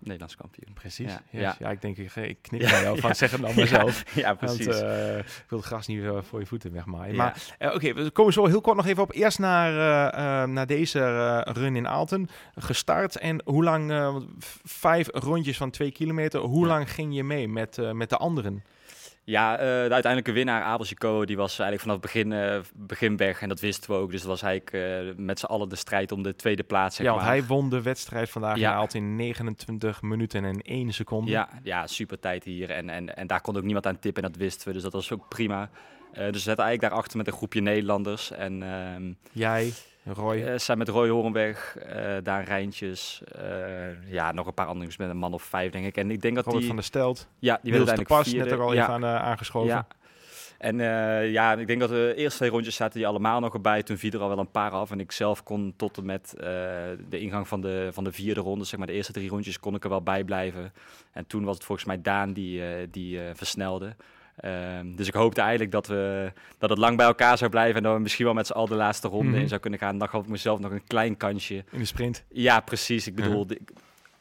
Nederlands 0.04 0.36
kampioen. 0.36 0.74
precies. 0.74 1.12
Ja, 1.12 1.22
Ja, 1.30 1.40
ja. 1.40 1.56
ja. 1.60 1.70
ik 1.70 1.82
denk, 1.82 1.98
ik, 1.98 2.16
ik 2.16 2.38
knip 2.42 2.62
Ja, 2.62 2.70
naar 2.70 2.82
jou 2.82 3.00
van, 3.00 3.16
zeg 3.16 3.32
het 3.32 3.42
nou 3.42 3.56
maar 3.56 3.68
zelf. 3.68 4.16
Ja, 4.16 4.34
precies. 4.34 4.66
Want 4.66 4.82
eh, 4.82 5.18
ik 5.18 5.46
wil 5.48 5.58
het 5.58 5.68
gras 5.68 5.88
niet 5.88 6.04
voor 6.22 6.40
je 6.40 6.46
voeten 6.46 6.72
wegmaaien. 6.72 7.16
Maar 7.16 7.56
eh, 7.58 7.74
oké, 7.74 7.94
we 7.94 8.12
komen 8.12 8.34
zo 8.34 8.46
heel 8.46 8.62
kort 8.62 8.76
nog 8.76 8.86
even 8.86 9.04
op. 9.04 9.14
Eerst 9.14 9.40
naar, 9.40 9.72
eh, 10.14 10.48
naar 10.48 10.68
deze 10.68 11.40
run 11.40 11.76
in 11.76 11.88
Aalten. 11.88 12.30
Gestart 12.56 13.18
en 13.18 13.42
hoe 13.46 13.64
lang, 13.64 14.14
vijf 14.64 15.08
rondjes 15.12 15.58
van 15.58 15.72
twee 15.72 15.92
kilometer. 15.92 16.40
Hoe 16.40 16.68
lang 16.68 16.92
ging 16.92 17.16
je 17.16 17.24
mee 17.24 17.48
met, 17.48 17.94
met 17.94 18.10
de 18.10 18.18
anderen? 18.18 18.64
Ja, 19.26 19.54
eh, 19.58 19.60
de 19.66 19.94
uiteindelijke 19.94 20.32
winnaar, 20.32 20.62
Abel 20.62 20.86
Chico, 20.86 21.26
die 21.26 21.38
was 21.38 21.60
eigenlijk 21.60 21.82
vanaf 21.82 21.96
het 21.96 22.06
begin, 22.06 22.32
eh, 22.32 22.60
begin 22.76 23.18
weg. 23.18 23.42
En 23.42 23.50
dat 23.50 23.60
wisten 23.60 23.92
we 23.92 23.96
ook. 23.98 24.12
Dus 24.12 24.20
dat 24.22 24.30
was 24.30 24.42
eigenlijk 24.42 24.74
eh, 24.74 25.16
met 25.24 25.40
z'n 25.40 25.46
allen 25.46 25.70
de 25.70 25.76
strijd 25.76 26.12
om 26.12 26.24
de 26.24 26.36
tweede 26.36 26.64
plaats, 26.64 26.96
zeg 26.96 27.06
ja, 27.06 27.16
maar. 27.16 27.26
hij 27.26 27.46
won 27.46 27.70
de 27.70 27.82
wedstrijd 27.82 28.30
vandaag 28.30 28.58
Ja. 28.58 28.72
in 28.72 28.78
Aalten 28.78 29.00
in 29.00 29.16
29 29.16 30.02
minuten 30.02 30.46
en 30.46 30.60
1 30.62 30.94
seconde. 30.94 31.32
Ja, 31.32 31.50
ja, 31.64 31.88
super 31.88 32.20
tijd 32.20 32.44
hier. 32.44 32.70
En, 32.70 32.90
en, 32.90 33.16
en 33.16 33.28
daar 33.28 33.42
kon 33.42 33.58
ook 33.58 33.64
niemand 33.64 33.86
aan 33.88 34.00
tippen 34.00 34.24
en 34.24 34.30
dat 34.32 34.40
wisten 34.40 34.68
we. 34.68 34.74
Dus 34.74 34.84
dat 34.84 34.94
was 34.94 35.12
ook 35.12 35.28
prima. 35.30 35.70
Dus 36.14 36.24
we 36.32 36.40
zaten 36.40 36.64
eigenlijk 36.64 36.82
daarachter 36.82 37.18
met 37.18 37.28
een 37.28 37.34
groepje 37.34 37.62
Nederlanders. 37.62 38.32
En 38.32 38.64
ehm 38.64 39.14
Jij, 39.32 39.74
Roy. 40.06 40.42
eh, 40.42 40.58
zijn 40.58 40.78
met 40.78 40.90
Roy 40.90 41.10
Horenweg, 41.10 41.78
eh 41.78 42.16
Daan 42.24 42.44
Rijntjes. 42.44 43.22
eh, 43.32 44.12
ja, 44.12 44.32
nog 44.32 44.48
een 44.48 44.54
paar 44.54 44.66
anderen 44.66 44.88
dus 44.88 44.98
met 44.98 45.10
een 45.10 45.18
man 45.18 45.34
of 45.34 45.44
vijf, 45.44 45.72
denk 45.72 45.86
ik. 45.86 45.98
En 45.98 46.12
ik 46.12 46.22
denk 46.22 46.36
dat 46.36 46.44
Robert 46.44 46.62
die... 46.62 46.68
van 46.68 46.78
der 46.78 46.86
Stelt. 46.86 47.28
ja, 47.40 47.60
die 47.62 47.72
Niels 47.72 47.86
werd 47.86 47.98
de 48.00 48.06
Pas, 48.06 48.34
net 48.34 48.52
ook 48.52 48.62
al 48.62 48.74
ja, 48.74 48.82
even 48.82 48.94
aan, 48.94 49.06
aangeschoven. 49.06 49.70
Ja. 49.70 49.88
En 50.58 50.78
ja, 51.32 51.54
ik 51.54 51.68
denk 51.68 51.80
dat 51.80 51.90
de 51.90 52.14
eerste 52.16 52.38
twee 52.38 52.50
rondjes 52.50 52.76
zaten 52.76 52.98
die 52.98 53.08
allemaal 53.08 53.40
nog 53.40 53.54
erbij. 53.54 53.84
Toen 53.84 53.98
viel 53.98 54.12
er 54.12 54.20
al 54.20 54.28
wel 54.28 54.40
een 54.40 54.52
paar 54.52 54.72
af. 54.72 54.92
En 54.92 55.00
ik 55.00 55.12
zelf 55.12 55.44
kon 55.44 55.74
tot 55.78 55.98
en 55.98 56.06
met 56.06 56.34
de 57.10 57.20
ingang 57.20 57.48
van 57.48 57.62
de, 57.62 57.90
van 57.92 58.04
de 58.04 58.12
vierde 58.12 58.42
ronde, 58.42 58.66
zeg 58.66 58.78
maar 58.78 58.88
de 58.88 58.94
eerste 58.94 59.12
drie 59.12 59.30
rondjes, 59.30 59.60
kon 59.60 59.76
ik 59.76 59.84
er 59.84 59.90
wel 59.90 60.02
bij 60.02 60.24
blijven. 60.24 60.74
En 61.12 61.28
toen 61.28 61.44
was 61.44 61.56
het 61.56 61.66
volgens 61.66 61.88
mij 61.88 62.02
Daan 62.02 62.34
die, 62.34 62.90
die 62.90 63.20
versnelde. 63.34 63.96
Ehm, 64.36 64.96
dus 64.96 65.08
ik 65.08 65.14
hoopte 65.14 65.42
eigenlijk 65.42 65.72
dat, 65.72 65.88
we, 65.88 66.32
dat 66.58 66.70
het 66.70 66.80
lang 66.80 66.98
bij 66.98 67.06
elkaar 67.06 67.38
zou 67.38 67.50
blijven 67.50 67.76
en 67.78 67.84
dat 67.84 67.94
we 67.96 68.00
misschien 68.02 68.26
wel 68.26 68.34
met 68.34 68.48
z'n 68.48 68.54
allen 68.54 68.70
de 68.70 68.76
laatste 68.76 69.08
ronde 69.08 69.32
Mhm. 69.32 69.40
in 69.42 69.48
zou 69.48 69.62
kunnen 69.62 69.80
gaan. 69.80 69.98
Dan 69.98 70.10
gaf 70.10 70.22
ik 70.24 70.30
mezelf 70.30 70.60
nog 70.60 70.72
een 70.72 70.88
klein 70.88 71.18
kansje. 71.18 71.64
In 71.72 71.80
de 71.80 71.86
sprint. 71.86 72.24
Ja, 72.30 72.60
precies. 72.60 73.08
Ik 73.08 73.16
bedoel, 73.16 73.48
de- 73.48 73.60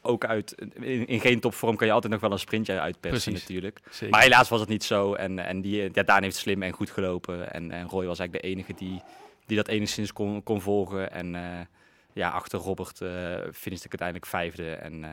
ook 0.05 0.25
uit, 0.25 0.55
in, 0.81 1.07
in 1.07 1.21
geen 1.21 1.41
topvorm 1.41 1.77
kan 1.77 1.87
je 1.87 1.93
altijd 1.93 2.13
nog 2.13 2.21
wel 2.23 2.33
een 2.33 2.39
sprintje 2.39 2.81
uitpersen 2.81 3.23
Precies. 3.33 3.49
natuurlijk. 3.49 3.81
Zeker. 3.91 4.09
Maar 4.11 4.23
helaas 4.23 4.49
was 4.49 4.61
het 4.61 4.69
niet 4.69 4.85
zo. 4.85 5.15
En, 5.15 5.39
en 5.39 5.61
die, 5.61 5.91
ja, 5.93 6.03
Daan 6.03 6.23
heeft 6.23 6.37
slim 6.37 6.63
en 6.63 6.73
goed 6.73 6.91
gelopen. 6.91 7.53
En, 7.53 7.71
en 7.71 7.89
Roy 7.89 8.07
was 8.07 8.19
eigenlijk 8.19 8.33
de 8.43 8.51
enige 8.51 8.75
die, 8.75 9.03
die 9.47 9.57
dat 9.57 9.69
enigszins 9.69 10.13
kon, 10.13 10.43
kon 10.43 10.61
volgen. 10.61 11.13
En 11.13 11.35
eh, 11.35 11.43
ja, 12.13 12.29
achter 12.31 12.59
Robert 12.59 13.01
eh 13.01 13.09
finishte 13.53 13.87
ik 13.87 14.01
uiteindelijk 14.01 14.27
vijfde. 14.27 14.71
En 14.73 15.05
eh, 15.05 15.11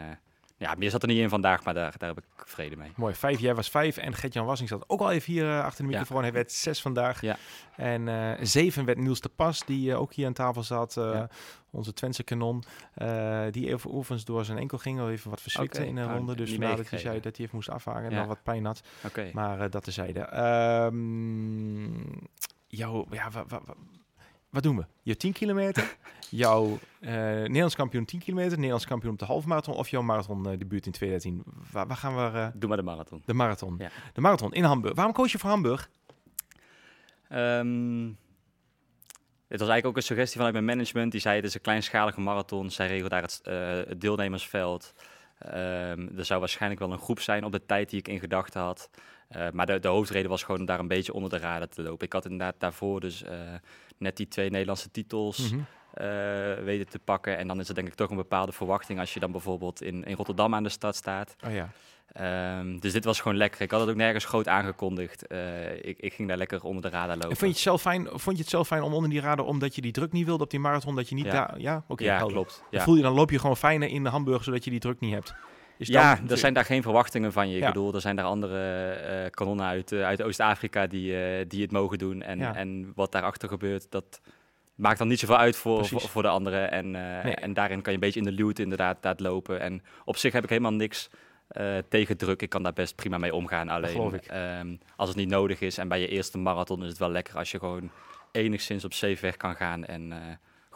ja, 0.59 0.75
meer 0.77 0.89
zat 0.89 1.01
er 1.01 1.07
niet 1.07 1.17
in 1.17 1.29
vandaag, 1.29 1.63
maar 1.63 1.73
daar, 1.73 1.93
daar 1.97 2.09
heb 2.09 2.17
ik 2.17 2.23
vrede 2.47 2.75
mee. 2.75 2.91
Mooi, 2.95 3.13
vijf. 3.13 3.39
Jij 3.39 3.55
was 3.55 3.69
vijf 3.69 3.97
en 3.97 4.13
Gert-Jan 4.15 4.45
Wassing 4.45 4.69
zat 4.69 4.83
ook 4.87 4.99
al 4.99 5.11
even 5.11 5.33
hier 5.33 5.49
eh, 5.49 5.63
achter 5.63 5.83
de 5.85 5.91
Ja. 5.91 5.97
microfoon. 5.99 6.23
Hij 6.23 6.31
werd 6.33 6.51
zes 6.51 6.81
vandaag. 6.81 7.21
Ja. 7.21 7.37
En 7.75 8.07
eh, 8.07 8.31
zeven 8.45 8.85
werd 8.85 8.97
Niels 8.97 9.19
de 9.21 9.29
Pas, 9.29 9.65
die 9.65 9.91
eh, 9.91 9.99
ook 9.99 10.13
hier 10.13 10.25
aan 10.25 10.33
tafel 10.33 10.63
zat. 10.63 10.93
Ja. 10.93 11.29
Onze 11.71 11.93
Twentse 11.93 12.23
kanon. 12.23 12.63
die 13.51 13.69
even 13.69 13.93
oefens 13.93 14.25
door 14.25 14.45
zijn 14.45 14.57
enkel 14.57 14.77
ging. 14.77 14.97
Wel 14.97 15.09
even 15.09 15.29
wat 15.29 15.41
verzwikte 15.41 15.79
Oké, 15.79 15.87
in 15.89 15.97
een 15.97 16.05
nou, 16.05 16.17
ronde. 16.17 16.35
Dus 16.35 16.49
vandaar 16.51 16.75
dat 16.77 16.89
hij 16.89 16.99
zei 16.99 17.19
dat 17.19 17.35
hij 17.35 17.45
even 17.45 17.55
moest 17.55 17.69
afhaken 17.69 18.09
en 18.09 18.15
dan 18.15 18.27
wat 18.27 18.43
pijn 18.43 18.65
had. 18.65 18.81
Oké. 19.05 19.29
Maar 19.33 19.69
dat 19.69 19.83
tezijde. 19.83 20.19
Ehm 20.19 21.87
jouw, 22.67 23.05
ja, 23.09 23.29
wa- 23.31 23.45
wa- 23.47 23.61
wa- 23.65 23.73
wat 24.49 24.63
doen 24.63 24.77
we? 24.77 24.85
Je 25.03 25.17
10 25.17 25.33
kilometer, 25.33 25.97
jouw 26.29 26.79
eh, 26.99 27.11
Nederlands 27.11 27.75
kampioen 27.75 28.05
10 28.05 28.19
kilometer, 28.19 28.53
Nederlands 28.55 28.85
kampioen 28.85 29.11
op 29.13 29.19
de 29.19 29.25
halve 29.25 29.47
marathon 29.47 29.75
of 29.75 29.89
jouw 29.89 30.01
marathon 30.01 30.49
eh, 30.49 30.57
debuut 30.57 30.85
in 30.85 30.91
2013. 30.91 31.43
Waar, 31.71 31.87
waar 31.87 31.97
gaan 31.97 32.15
we? 32.15 32.37
eh, 32.37 32.47
Doe 32.53 32.67
maar 32.69 32.77
de 32.77 32.83
marathon. 32.83 33.21
de 33.25 33.33
marathon. 33.33 33.75
Ja. 33.77 33.89
De 34.13 34.21
marathon 34.21 34.53
in 34.53 34.63
Hamburg. 34.63 34.95
Waarom 34.95 35.13
koos 35.13 35.31
je 35.31 35.37
voor 35.37 35.49
Hamburg? 35.49 35.89
Ehm, 37.29 38.05
het 39.47 39.59
was 39.59 39.69
eigenlijk 39.69 39.85
ook 39.85 39.95
een 39.95 40.03
suggestie 40.03 40.35
vanuit 40.37 40.53
mijn 40.53 40.65
management. 40.65 41.11
Die 41.11 41.21
zei 41.21 41.35
het 41.35 41.45
is 41.45 41.53
een 41.53 41.61
kleinschalige 41.61 42.21
marathon. 42.21 42.69
Zij 42.69 42.87
regelt 42.87 43.09
daar 43.09 43.21
het, 43.21 43.39
het 43.87 44.01
deelnemersveld. 44.01 44.93
Ehm, 45.39 46.07
er 46.17 46.25
zou 46.25 46.39
waarschijnlijk 46.39 46.81
wel 46.81 46.91
een 46.91 46.99
groep 46.99 47.19
zijn 47.19 47.43
op 47.43 47.51
de 47.51 47.65
tijd 47.65 47.89
die 47.89 47.99
ik 47.99 48.07
in 48.07 48.19
gedachten 48.19 48.61
had. 48.61 48.89
Eh, 49.29 49.47
maar 49.51 49.65
de, 49.65 49.79
de 49.79 49.87
hoofdreden 49.87 50.29
was 50.29 50.43
gewoon 50.43 50.59
om 50.59 50.65
daar 50.65 50.79
een 50.79 50.87
beetje 50.87 51.13
onder 51.13 51.29
de 51.29 51.37
radar 51.37 51.67
te 51.67 51.81
lopen. 51.81 52.05
Ik 52.05 52.13
had 52.13 52.23
inderdaad 52.23 52.55
daarvoor 52.57 52.99
dus 52.99 53.23
eh, 53.23 53.39
net 53.97 54.17
die 54.17 54.27
twee 54.27 54.49
Nederlandse 54.49 54.91
titels 54.91 55.51
eh, 55.93 56.07
weten 56.63 56.87
te 56.89 56.99
pakken. 56.99 57.37
En 57.37 57.47
dan 57.47 57.59
is 57.59 57.69
er 57.69 57.75
denk 57.75 57.87
ik 57.87 57.93
toch 57.93 58.09
een 58.09 58.15
bepaalde 58.15 58.51
verwachting 58.51 58.99
als 58.99 59.13
je 59.13 59.19
dan 59.19 59.31
bijvoorbeeld 59.31 59.81
in, 59.81 60.03
in 60.03 60.15
Rotterdam 60.15 60.55
aan 60.55 60.63
de 60.63 60.69
stad 60.69 60.95
staat. 60.95 61.35
Oh 61.45 61.53
ja. 61.53 61.69
Ehm, 62.13 62.77
dus 62.77 62.93
dit 62.93 63.05
was 63.05 63.19
gewoon 63.19 63.37
lekker. 63.37 63.61
Ik 63.61 63.71
had 63.71 63.79
het 63.79 63.89
ook 63.89 63.95
nergens 63.95 64.25
groot 64.25 64.47
aangekondigd. 64.47 65.23
Ik, 65.81 65.99
ik 65.99 66.13
ging 66.13 66.27
daar 66.27 66.37
lekker 66.37 66.63
onder 66.63 66.81
de 66.81 66.89
radar 66.89 67.15
lopen. 67.15 67.29
En 67.29 67.35
vond 67.35 67.39
je, 67.39 67.47
het 67.47 67.57
zelf 67.57 67.81
fijn, 67.81 68.07
vond 68.07 68.35
je 68.35 68.41
het 68.41 68.51
zelf 68.51 68.67
fijn 68.67 68.81
om 68.81 68.93
onder 68.93 69.09
die 69.09 69.21
radar, 69.21 69.45
omdat 69.45 69.75
je 69.75 69.81
die 69.81 69.91
druk 69.91 70.11
niet 70.11 70.25
wilde 70.25 70.43
op 70.43 70.49
die 70.49 70.59
marathon, 70.59 70.95
dat 70.95 71.09
je 71.09 71.15
niet 71.15 71.25
Ja. 71.25 71.31
daar... 71.31 71.59
Ja, 71.59 71.83
oké. 71.87 72.03
ja, 72.03 72.15
helder. 72.15 72.33
klopt. 72.33 72.63
Ja. 72.69 72.83
Voel 72.83 72.95
je, 72.95 73.01
dan 73.01 73.13
loop 73.13 73.31
je 73.31 73.39
gewoon 73.39 73.57
fijner 73.57 73.89
in 73.89 74.03
de 74.03 74.09
Hamburg, 74.09 74.43
zodat 74.43 74.63
je 74.63 74.69
die 74.69 74.79
druk 74.79 74.99
niet 74.99 75.13
hebt. 75.13 75.33
Is 75.79 75.87
ja, 75.87 76.15
dan- 76.15 76.29
er 76.29 76.37
zijn 76.37 76.53
daar 76.53 76.65
geen 76.65 76.81
verwachtingen 76.81 77.31
van 77.31 77.49
je. 77.49 77.55
Ik 77.55 77.61
Ja. 77.61 77.67
bedoel, 77.67 77.93
er 77.93 78.01
zijn 78.01 78.15
daar 78.15 78.25
andere 78.25 78.89
eh, 78.91 79.29
kanonnen 79.29 79.65
uit, 79.65 79.91
eh, 79.91 80.03
uit 80.05 80.21
Oost-Afrika 80.21 80.87
die, 80.87 81.23
eh, 81.23 81.45
die 81.47 81.61
het 81.61 81.71
mogen 81.71 81.97
doen. 81.97 82.21
En, 82.21 82.39
Ja. 82.39 82.55
en 82.55 82.91
wat 82.95 83.11
daarachter 83.11 83.49
gebeurt, 83.49 83.91
dat 83.91 84.21
maakt 84.75 84.97
dan 84.97 85.07
niet 85.07 85.19
zoveel 85.19 85.37
uit 85.37 85.55
voor, 85.55 85.85
voor, 85.85 86.01
voor 86.01 86.21
de 86.21 86.27
anderen. 86.27 86.71
En, 86.71 86.91
Nee. 86.91 87.35
en 87.35 87.53
daarin 87.53 87.81
kan 87.81 87.91
je 87.93 87.97
een 87.99 88.05
beetje 88.05 88.19
in 88.19 88.25
de 88.25 88.31
luwte 88.43 88.61
inderdaad, 88.61 88.95
inderdaad 88.95 89.19
lopen. 89.19 89.59
En 89.59 89.83
op 90.05 90.17
zich 90.17 90.33
heb 90.33 90.43
ik 90.43 90.49
helemaal 90.49 90.73
niks 90.73 91.09
tegen 91.89 92.17
druk. 92.17 92.41
Ik 92.41 92.49
kan 92.49 92.63
daar 92.63 92.73
best 92.73 92.95
prima 92.95 93.17
mee 93.17 93.33
omgaan. 93.35 93.69
Alleen 93.69 94.19
ehm, 94.27 94.75
als 94.95 95.09
het 95.09 95.17
niet 95.17 95.29
nodig 95.29 95.61
is 95.61 95.77
en 95.77 95.87
bij 95.87 95.99
je 95.99 96.07
eerste 96.07 96.37
marathon 96.37 96.81
is 96.83 96.89
het 96.89 96.97
wel 96.97 97.09
lekker 97.11 97.37
als 97.37 97.51
je 97.51 97.59
gewoon 97.59 97.89
enigszins 98.31 98.85
op 98.85 98.93
safe 98.93 99.21
weg 99.21 99.37
kan 99.37 99.55
gaan. 99.55 99.85
En 99.85 100.13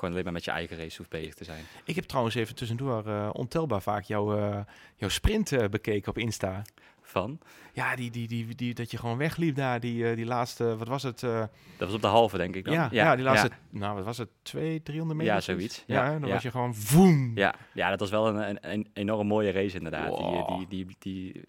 gewoon 0.03 0.11
alleen 0.11 0.23
maar 0.23 0.33
met 0.33 0.45
je 0.45 0.51
eigen 0.51 0.77
race 0.77 0.97
hoeft 0.97 1.09
bezig 1.09 1.33
te 1.33 1.43
zijn. 1.43 1.63
Ik 1.85 1.95
heb 1.95 2.05
trouwens 2.05 2.35
even 2.35 2.55
tussendoor 2.55 3.07
eh, 3.07 3.29
ontelbaar 3.33 3.81
vaak 3.81 4.03
jouw, 4.03 4.65
jouw 4.95 5.09
sprint 5.09 5.51
eh, 5.51 5.67
bekeken 5.69 6.09
op 6.09 6.17
Insta. 6.17 6.61
Van. 7.05 7.39
Ja, 7.73 7.95
die, 7.95 8.11
die, 8.11 8.27
die, 8.27 8.55
die, 8.55 8.73
dat 8.73 8.91
je 8.91 8.97
gewoon 8.97 9.17
wegliep 9.17 9.55
daar, 9.55 9.79
die, 9.79 10.15
die 10.15 10.25
laatste, 10.25 10.77
wat 10.77 10.87
was 10.87 11.03
het? 11.03 11.19
Dat 11.19 11.49
was 11.77 11.93
op 11.93 12.01
de 12.01 12.07
halve, 12.07 12.37
denk 12.37 12.55
ik 12.55 12.65
dan. 12.65 12.73
ja, 12.73 12.87
ja, 12.91 13.15
die 13.15 13.25
laatste, 13.25 13.49
nou 13.69 13.95
wat 13.95 14.05
was 14.05 14.17
het, 14.17 14.29
twee, 14.41 14.83
300 14.83 15.19
meter? 15.19 15.33
Ja, 15.33 15.41
zoiets? 15.41 15.83
Ja, 15.87 16.05
Ja, 16.05 16.19
dan 16.19 16.27
ja. 16.27 16.33
was 16.33 16.43
je 16.43 16.51
gewoon 16.51 16.75
voem. 16.75 17.31
Ja, 17.35 17.55
ja, 17.73 17.89
dat 17.89 17.99
was 17.99 18.09
wel 18.09 18.27
een, 18.27 18.49
een, 18.49 18.57
een 18.61 18.87
enorm 18.93 19.27
mooie 19.27 19.51
race 19.51 19.77
inderdaad. 19.77 20.09
Wow. 20.09 20.57
Die, 20.57 20.67
die, 20.67 20.85
die, 20.85 20.95
die, 20.99 21.43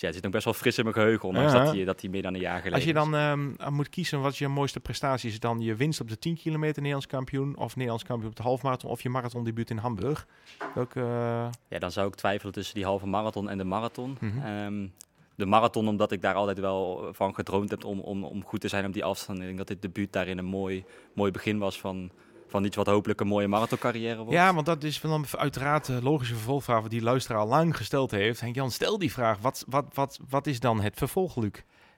ja, 0.00 0.06
het 0.06 0.14
zit 0.14 0.22
nog 0.22 0.32
best 0.32 0.44
wel 0.44 0.54
fris 0.54 0.78
in 0.78 0.82
mijn 0.84 0.96
geheugen, 0.96 1.28
ondanks 1.28 1.52
Ja. 1.52 1.64
dat 1.64 1.74
hij 1.74 1.84
dat 1.84 2.00
die 2.00 2.10
meer 2.10 2.22
dan 2.22 2.34
een 2.34 2.40
jaar 2.40 2.56
geleden 2.56 2.74
Als 2.74 2.84
je 2.84 2.92
dan 2.92 3.16
aan 3.16 3.72
moet 3.74 3.88
kiezen 3.88 4.20
wat 4.20 4.32
is 4.32 4.38
je 4.38 4.48
mooiste 4.48 4.80
prestatie 4.80 5.30
is, 5.30 5.40
dan 5.40 5.60
je 5.60 5.74
winst 5.74 6.00
op 6.00 6.08
de 6.08 6.18
10 6.18 6.36
kilometer 6.36 6.76
Nederlands 6.76 7.06
kampioen 7.06 7.56
of 7.56 7.74
Nederlands 7.74 8.04
kampioen 8.04 8.30
op 8.30 8.36
de 8.36 8.42
halfmarathon 8.42 8.90
of 8.90 9.02
je 9.02 9.08
marathondebuut 9.08 9.70
in 9.70 9.76
Hamburg. 9.76 10.26
Welke? 10.74 11.00
eh, 11.00 11.48
Ja, 11.68 11.78
dan 11.78 11.90
zou 11.90 12.08
ik 12.08 12.14
twijfelen 12.14 12.52
tussen 12.52 12.74
die 12.74 12.84
halve 12.84 13.06
marathon 13.06 13.48
en 13.48 13.58
de 13.58 13.64
marathon. 13.64 14.16
Mhm. 14.20 14.38
Ehm, 14.46 14.86
de 15.34 15.46
marathon, 15.46 15.88
omdat 15.88 16.12
ik 16.12 16.22
daar 16.22 16.34
altijd 16.34 16.58
wel 16.58 17.08
van 17.12 17.34
gedroomd 17.34 17.70
heb 17.70 17.84
om, 17.84 18.00
om, 18.00 18.24
om 18.24 18.44
goed 18.44 18.60
te 18.60 18.68
zijn 18.68 18.86
op 18.86 18.92
die 18.92 19.04
afstand. 19.04 19.38
Ik 19.38 19.44
denk 19.44 19.58
dat 19.58 19.66
dit 19.66 19.82
debuut 19.82 20.12
daarin 20.12 20.38
een 20.38 20.44
mooi, 20.44 20.84
mooi 21.12 21.30
begin 21.30 21.58
was 21.58 21.80
van, 21.80 22.10
van 22.50 22.64
iets 22.64 22.76
wat 22.76 22.86
hopelijk 22.86 23.20
een 23.20 23.26
mooie 23.26 23.48
marathoncarrière 23.48 24.16
wordt. 24.16 24.32
Ja, 24.32 24.54
want 24.54 24.66
dat 24.66 24.82
is 24.84 25.00
dan 25.00 25.24
uiteraard 25.36 25.86
de 25.86 26.02
logische 26.02 26.34
vervolgvraag 26.34 26.88
die 26.88 27.02
luisteraar 27.02 27.40
al 27.40 27.48
lang 27.48 27.76
gesteld 27.76 28.10
heeft. 28.10 28.40
Henk 28.40 28.54
Jan, 28.54 28.70
stel 28.70 28.98
die 28.98 29.12
vraag. 29.12 29.38
Wat, 29.38 29.64
wat, 29.68 29.84
wat, 29.94 30.18
wat 30.28 30.46
is 30.46 30.60
dan 30.60 30.80
het 30.80 30.96
vervolg, 30.96 31.36
Luc? 31.36 31.52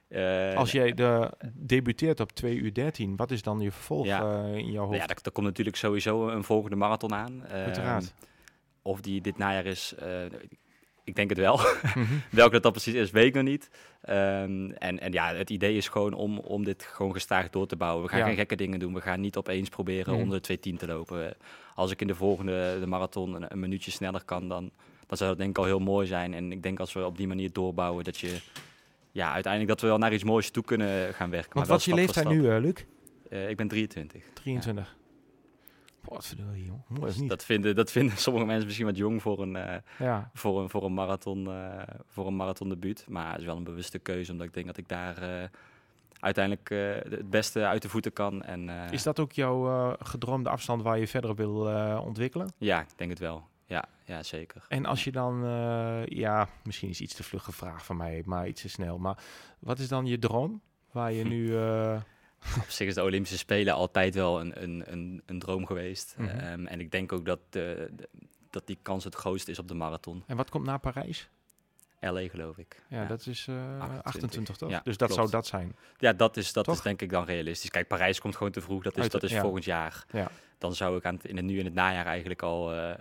Eh, 0.07 0.55
Als 0.55 0.71
jij 0.71 0.93
de, 0.93 1.31
debuteert 1.53 2.19
op 2.19 2.31
2 2.31 2.55
uur 2.55 2.73
13, 2.73 3.15
wat 3.15 3.31
is 3.31 3.41
dan 3.41 3.59
je 3.59 3.71
vervolg 3.71 4.05
Ja. 4.05 4.43
eh, 4.43 4.55
in 4.55 4.71
jouw 4.71 4.85
hoofd? 4.85 4.97
ja, 4.99 5.05
daar 5.05 5.31
komt 5.33 5.45
natuurlijk 5.47 5.77
sowieso 5.77 6.27
een 6.29 6.43
volgende 6.43 6.75
marathon 6.75 7.13
aan. 7.13 7.45
Ehm, 7.45 7.55
Uiteraard. 7.55 8.13
Of 8.81 9.01
die 9.01 9.21
dit 9.21 9.37
najaar 9.37 9.65
is, 9.65 9.93
eh, 9.99 10.07
ik 11.03 11.15
denk 11.15 11.29
het 11.29 11.37
wel. 11.39 11.59
Mhm. 11.95 12.13
Welke 12.29 12.51
dat 12.53 12.63
dan 12.63 12.71
precies 12.71 12.93
is, 12.93 13.11
weet 13.11 13.25
ik 13.25 13.33
nog 13.33 13.43
niet. 13.43 13.69
Ehm, 14.01 14.69
en, 14.71 14.99
en 14.99 15.11
ja, 15.11 15.35
het 15.35 15.49
idee 15.49 15.75
is 15.75 15.87
gewoon 15.87 16.13
om, 16.13 16.39
om 16.39 16.63
dit 16.63 16.83
gewoon 16.83 17.11
gestaag 17.13 17.49
door 17.49 17.67
te 17.67 17.75
bouwen. 17.75 18.03
We 18.03 18.09
gaan 18.09 18.19
Ja. 18.19 18.25
geen 18.25 18.35
gekke 18.35 18.55
dingen 18.55 18.79
doen. 18.79 18.93
We 18.93 19.01
gaan 19.01 19.19
niet 19.21 19.37
opeens 19.37 19.69
proberen 19.69 20.13
Mhm. 20.13 20.21
onder 20.23 20.41
de 20.41 20.41
2.10 20.71 20.77
te 20.77 20.87
lopen. 20.87 21.33
Als 21.75 21.91
ik 21.91 22.01
in 22.01 22.07
de 22.07 22.15
volgende 22.15 22.77
de 22.79 22.87
marathon 22.87 23.33
een, 23.35 23.45
een 23.51 23.59
minuutje 23.59 23.91
sneller 23.91 24.23
kan, 24.25 24.47
dan, 24.47 24.71
dan 25.07 25.17
zou 25.17 25.29
dat 25.29 25.37
denk 25.39 25.49
ik 25.49 25.57
al 25.57 25.65
heel 25.65 25.79
mooi 25.79 26.07
zijn. 26.07 26.33
En 26.33 26.51
ik 26.51 26.63
denk 26.63 26.79
als 26.79 26.93
we 26.93 27.05
op 27.05 27.17
die 27.17 27.27
manier 27.27 27.51
doorbouwen, 27.51 28.03
dat 28.03 28.17
je 28.17 28.37
ja, 29.11 29.31
uiteindelijk 29.33 29.71
dat 29.73 29.81
we 29.81 29.87
wel 29.87 29.97
naar 29.97 30.13
iets 30.13 30.23
moois 30.23 30.49
toe 30.49 30.63
kunnen 30.63 31.13
gaan 31.13 31.29
werken. 31.29 31.53
Want 31.53 31.67
maar 31.67 31.77
wat 31.77 31.79
is 31.79 31.85
je 31.85 31.93
leeftijd 31.93 32.27
nu, 32.29 32.49
eh, 32.49 32.59
Luc? 32.61 32.73
Eh, 33.29 33.49
ik 33.49 33.57
ben 33.57 33.67
23. 33.67 34.23
23. 34.33 34.95
Wat 36.03 36.25
verdorie, 36.25 36.65
joh. 36.65 36.89
Mooi 36.89 37.09
is 37.11 37.17
niet. 37.17 37.29
Dat 37.29 37.43
vinden, 37.43 37.75
dat 37.75 37.91
vinden 37.91 38.17
sommige 38.27 38.45
mensen 38.45 38.65
misschien 38.65 38.85
wat 38.85 38.97
jong 38.97 39.21
voor 39.21 39.41
een, 39.41 39.55
eh, 39.55 39.75
ja. 39.99 40.31
voor 40.33 40.61
een, 40.61 40.69
voor 40.69 40.83
een 40.83 40.93
marathon, 40.93 41.47
eh 41.47 41.81
voor 42.07 42.27
een 42.27 42.35
marathon 42.35 42.69
debuut. 42.69 43.05
Maar 43.09 43.31
het 43.31 43.39
is 43.39 43.45
wel 43.45 43.57
een 43.57 43.63
bewuste 43.63 43.99
keuze, 43.99 44.31
omdat 44.31 44.47
ik 44.47 44.53
denk 44.53 44.65
dat 44.65 44.77
ik 44.77 44.87
daar 44.87 45.17
eh, 45.17 45.47
uiteindelijk 46.19 46.69
het 47.09 47.29
beste 47.29 47.65
uit 47.65 47.81
de 47.81 47.89
voeten 47.89 48.13
kan. 48.13 48.43
En, 48.43 48.69
Is 48.91 49.03
dat 49.03 49.19
ook 49.19 49.31
jouw 49.31 49.95
gedroomde 49.99 50.49
afstand 50.49 50.81
waar 50.81 50.99
je 50.99 51.07
verder 51.07 51.29
op 51.29 51.37
wil 51.37 51.55
ontwikkelen? 52.03 52.53
Ja, 52.57 52.81
ik 52.81 52.87
denk 52.95 53.09
het 53.09 53.19
wel. 53.19 53.47
Ja, 53.65 53.85
ja 54.03 54.23
zeker. 54.23 54.65
En 54.67 54.85
als 54.85 55.03
je 55.03 55.11
dan, 55.11 55.41
ja, 56.05 56.47
misschien 56.63 56.89
is 56.89 57.01
iets 57.01 57.13
te 57.13 57.23
vlug 57.23 57.43
gevraagd 57.43 57.85
van 57.85 57.97
mij, 57.97 58.21
maar 58.25 58.47
iets 58.47 58.61
te 58.61 58.69
snel. 58.69 58.97
Maar 58.97 59.17
wat 59.59 59.79
is 59.79 59.87
dan 59.87 60.05
je 60.05 60.19
droom? 60.19 60.61
Waar 60.91 61.11
je 61.11 61.23
nu. 61.33 61.55
Eh, 62.41 62.57
Op 62.63 62.69
zich 62.69 62.87
is 62.87 62.93
de 62.93 63.03
Olympische 63.03 63.37
Spelen 63.37 63.73
altijd 63.73 64.15
wel 64.15 64.39
een, 64.39 64.63
een, 64.63 64.83
een, 64.85 65.21
een 65.25 65.39
droom 65.39 65.65
geweest. 65.65 66.15
Mhm. 66.17 66.29
Ehm, 66.29 66.65
en 66.65 66.79
ik 66.79 66.91
denk 66.91 67.11
ook 67.11 67.25
dat, 67.25 67.39
de, 67.49 67.89
de- 67.95 68.09
dat 68.49 68.67
die 68.67 68.77
kans 68.81 69.03
het 69.03 69.15
grootst 69.15 69.47
is 69.47 69.59
op 69.59 69.67
de 69.67 69.73
marathon. 69.73 70.23
en 70.27 70.37
wat 70.37 70.49
komt 70.49 70.65
na 70.65 70.77
Parijs? 70.77 71.29
LA 71.99 72.27
geloof 72.27 72.57
ik. 72.57 72.81
Ja, 72.89 73.05
dat 73.05 73.25
is 73.25 73.47
eh 73.47 73.55
28. 73.79 74.03
28, 74.03 74.55
toch? 74.57 74.69
ja, 74.69 74.81
dus 74.83 74.97
dat 74.97 75.07
klopt. 75.11 75.13
zou 75.29 75.41
dat 75.41 75.47
zijn. 75.47 75.75
Ja, 75.97 76.13
dat 76.13 76.37
is, 76.37 76.53
dat 76.53 76.63
Toch? 76.65 76.75
is 76.75 76.81
denk 76.81 77.01
ik 77.01 77.09
dan 77.09 77.25
realistisch. 77.25 77.69
Kijk, 77.69 77.87
Parijs 77.87 78.19
komt 78.19 78.35
gewoon 78.35 78.51
te 78.51 78.61
vroeg. 78.61 78.83
Dat 78.83 78.95
is, 78.97 79.01
Uit- 79.01 79.11
dat 79.11 79.23
is 79.23 79.31
ja. 79.31 79.41
volgend 79.41 79.63
jaar. 79.63 80.05
Ja. 80.11 80.31
Dan 80.57 80.75
zou 80.75 80.97
ik 80.97 81.05
aan 81.05 81.15
het, 81.15 81.25
in 81.25 81.35
het 81.35 81.45
nu 81.45 81.59
in 81.59 81.65
het 81.65 81.73
najaar 81.73 82.05
eigenlijk 82.05 82.41
al 82.41 82.73
eh, 82.73 82.93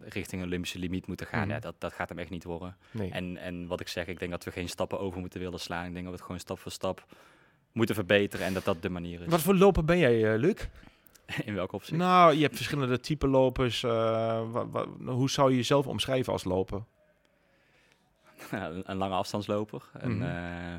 richting 0.00 0.42
een 0.42 0.48
Olympische 0.48 0.78
limiet 0.78 1.06
moeten 1.06 1.26
gaan. 1.26 1.40
Mhm. 1.40 1.50
Ja, 1.50 1.58
dat, 1.58 1.74
dat 1.78 1.92
gaat 1.92 2.08
hem 2.08 2.18
echt 2.18 2.30
niet 2.30 2.44
worden. 2.44 2.76
Nee. 2.90 3.10
En, 3.10 3.36
en 3.36 3.66
wat 3.66 3.80
ik 3.80 3.88
zeg, 3.88 4.06
ik 4.06 4.18
denk 4.18 4.30
dat 4.30 4.44
we 4.44 4.50
geen 4.50 4.68
stappen 4.68 5.00
over 5.00 5.20
moeten 5.20 5.40
willen 5.40 5.60
slaan. 5.60 5.86
Ik 5.86 5.92
denk 5.92 6.04
dat 6.04 6.12
we 6.12 6.16
het 6.18 6.22
gewoon 6.26 6.40
stap 6.40 6.58
voor 6.58 6.72
stap 6.72 7.06
moeten 7.74 7.94
verbeteren. 7.94 8.46
En 8.46 8.54
dat 8.54 8.64
dat 8.64 8.82
de 8.82 8.90
manier 8.90 9.20
is. 9.20 9.26
Wat 9.28 9.40
voor 9.40 9.54
loper 9.54 9.84
ben 9.84 9.98
jij, 9.98 10.32
eh, 10.32 10.38
Luc? 10.38 10.68
In 11.44 11.54
welk 11.54 11.72
opzicht? 11.72 11.98
Nou, 11.98 12.34
je 12.34 12.42
hebt 12.42 12.56
verschillende 12.56 13.00
type 13.00 13.26
lopers. 13.28 13.82
eh, 13.82 14.40
hoe 15.04 15.30
zou 15.30 15.50
je 15.50 15.56
jezelf 15.56 15.86
omschrijven 15.86 16.32
als 16.32 16.44
loper? 16.44 16.82
een, 18.50 18.82
een 18.90 18.96
lange 18.96 19.14
afstandsloper. 19.14 19.82
En, 19.92 20.16
Mhm. 20.16 20.22
eh, 20.22 20.74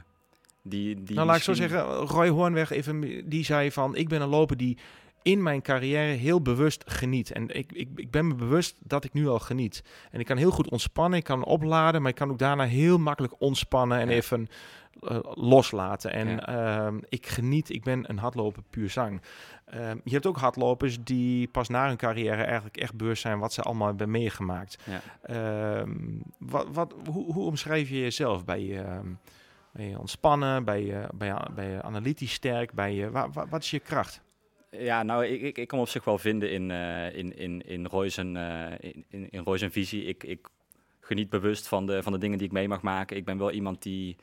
die, 0.62 1.04
die 1.04 1.16
nou, 1.16 1.28
laat 1.28 1.38
ik 1.38 1.44
zo 1.44 1.54
zeggen, 1.54 1.82
Roy 1.86 2.30
Hoornweg 2.30 2.70
even, 2.72 3.30
die 3.30 3.44
zei 3.46 3.72
van, 3.72 3.96
ik 3.96 4.10
ben 4.10 4.22
een 4.22 4.28
loper 4.28 4.58
die 4.58 4.78
in 5.22 5.44
mijn 5.44 5.62
carrière 5.62 6.12
heel 6.12 6.42
bewust 6.42 6.84
geniet. 6.88 7.32
En 7.32 7.56
ik, 7.56 7.72
ik, 7.72 7.90
ik 7.96 8.12
ben 8.12 8.28
me 8.28 8.36
bewust 8.36 8.76
dat 8.80 9.04
ik 9.04 9.14
nu 9.14 9.28
al 9.28 9.40
geniet. 9.40 9.84
En 10.12 10.20
ik 10.20 10.26
kan 10.26 10.38
heel 10.38 10.52
goed 10.52 10.70
ontspannen, 10.70 11.20
ik 11.20 11.26
kan 11.26 11.44
opladen, 11.44 12.02
maar 12.02 12.10
ik 12.10 12.16
kan 12.18 12.30
ook 12.32 12.40
daarna 12.40 12.64
heel 12.64 12.98
makkelijk 12.98 13.34
ontspannen 13.42 14.00
en 14.00 14.10
Ja. 14.10 14.14
even 14.16 14.48
eh, 15.08 15.20
loslaten. 15.34 16.12
En 16.12 16.28
Ja. 16.28 16.46
ehm, 16.86 16.98
ik 17.10 17.26
geniet, 17.28 17.70
ik 17.70 17.84
ben 17.84 18.10
een 18.10 18.18
hardloper 18.18 18.64
puur 18.70 18.90
zang. 18.90 19.22
Ehm, 19.66 19.98
je 20.04 20.12
hebt 20.14 20.26
ook 20.26 20.38
hardlopers 20.38 21.04
die 21.04 21.48
pas 21.48 21.70
na 21.70 21.88
hun 21.88 21.98
carrière 21.98 22.44
eigenlijk 22.44 22.78
echt 22.78 22.96
bewust 22.96 23.22
zijn 23.22 23.40
wat 23.40 23.54
ze 23.54 23.62
allemaal 23.62 23.88
hebben 23.88 24.12
meegemaakt. 24.12 24.78
Ja. 24.84 25.02
Ehm, 25.22 25.96
wat, 26.40 26.68
wat, 26.72 26.94
hoe, 27.12 27.34
hoe 27.34 27.46
omschrijf 27.46 27.90
je 27.90 28.00
jezelf? 28.00 28.46
Ben 28.46 28.66
je, 28.66 28.84
ben 29.74 29.90
je 29.90 30.00
ontspannen? 30.00 30.64
Ben 30.64 30.86
je, 30.86 31.08
ben, 31.14 31.28
je, 31.70 31.82
analytisch 31.82 32.34
sterk? 32.34 32.74
Ben 32.74 32.94
je, 32.94 33.12
wa- 33.12 33.30
wa- 33.30 33.48
wat 33.48 33.64
is 33.64 33.72
je 33.72 33.80
kracht? 33.80 34.22
Ja, 34.72 35.04
nou, 35.04 35.26
ik, 35.26 35.42
ik, 35.42 35.58
ik 35.58 35.68
kan 35.68 35.78
me 35.78 35.84
op 35.84 35.90
zich 35.90 36.04
wel 36.04 36.18
vinden 36.18 36.52
in, 36.52 36.72
eh 36.72 37.16
in, 37.18 37.38
in, 37.38 37.62
in 37.68 37.86
Roy's 37.86 38.18
en, 38.18 38.36
eh, 38.38 38.92
in, 38.92 39.06
in, 39.10 39.30
in 39.30 39.44
Roy's 39.44 39.62
en 39.62 39.72
visie. 39.72 40.04
Ik, 40.06 40.24
ik 40.24 40.48
geniet 41.00 41.30
bewust 41.30 41.68
van 41.68 41.86
de, 41.86 42.04
van 42.04 42.12
de 42.12 42.18
dingen 42.18 42.38
die 42.38 42.48
ik 42.48 42.54
mee 42.54 42.68
mag 42.68 42.82
maken. 42.82 43.18
Ik 43.18 43.26
ben 43.26 43.38
wel 43.38 43.52
iemand 43.52 43.82
die, 43.84 44.16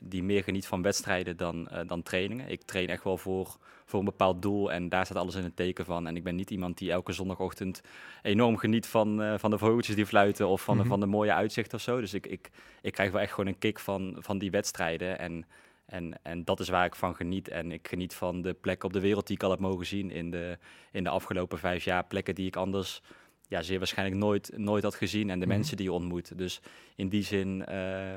die 0.00 0.22
meer 0.22 0.42
geniet 0.42 0.66
van 0.66 0.82
wedstrijden 0.82 1.36
dan, 1.36 1.68
eh, 1.68 1.80
dan 1.86 2.02
trainingen. 2.02 2.48
Ik 2.48 2.62
train 2.62 2.88
echt 2.88 3.04
wel 3.04 3.16
voor, 3.18 3.56
voor 3.84 3.98
een 3.98 4.04
bepaald 4.04 4.42
doel 4.42 4.72
en 4.72 4.88
daar 4.88 5.04
staat 5.04 5.16
alles 5.18 5.34
in 5.34 5.42
het 5.44 5.56
teken 5.56 5.84
van. 5.84 6.06
En 6.06 6.16
ik 6.16 6.24
ben 6.24 6.34
niet 6.34 6.50
iemand 6.50 6.78
die 6.78 6.90
elke 6.90 7.12
zondagochtend 7.12 7.80
enorm 8.22 8.56
geniet 8.56 8.86
van, 8.86 9.22
eh, 9.22 9.38
van 9.38 9.50
de 9.50 9.58
vogeltjes 9.58 9.96
die 9.96 10.06
fluiten 10.06 10.48
of 10.48 10.62
van, 10.64 10.74
Mhm. 10.74 10.82
de, 10.82 10.88
van 10.88 11.00
de 11.00 11.06
mooie 11.06 11.32
uitzicht 11.32 11.74
of 11.74 11.80
zo. 11.80 12.00
Dus 12.00 12.14
ik, 12.14 12.26
ik, 12.26 12.50
ik 12.82 12.92
krijg 12.92 13.10
wel 13.10 13.20
echt 13.20 13.30
gewoon 13.32 13.46
een 13.46 13.58
kick 13.58 13.78
van, 13.78 14.16
van 14.18 14.38
die 14.38 14.50
wedstrijden. 14.50 15.18
En 15.18 15.46
en, 15.86 16.18
en 16.22 16.44
dat 16.44 16.60
is 16.60 16.68
waar 16.68 16.86
ik 16.86 16.94
van 16.94 17.14
geniet. 17.14 17.48
En 17.48 17.72
ik 17.72 17.88
geniet 17.88 18.14
van 18.14 18.42
de 18.42 18.54
plekken 18.54 18.86
op 18.88 18.92
de 18.94 19.00
wereld 19.00 19.26
die 19.26 19.36
ik 19.36 19.42
al 19.42 19.50
heb 19.50 19.58
mogen 19.58 19.86
zien 19.86 20.10
in 20.10 20.30
de, 20.30 20.58
in 20.92 21.04
de 21.04 21.10
afgelopen 21.10 21.58
vijf 21.58 21.84
jaar. 21.84 22.04
Plekken 22.04 22.34
die 22.34 22.46
ik 22.46 22.56
anders 22.56 23.02
ja, 23.48 23.62
zeer 23.62 23.78
waarschijnlijk 23.78 24.20
nooit, 24.20 24.52
nooit 24.56 24.82
had 24.82 24.94
gezien. 24.94 25.30
En 25.30 25.38
de 25.40 25.46
Mhm. 25.46 25.54
mensen 25.54 25.76
die 25.76 25.86
je 25.86 25.92
ontmoet. 25.92 26.38
Dus 26.38 26.60
in 26.96 27.08
die 27.08 27.22
zin 27.22 27.64
eh, 27.64 28.14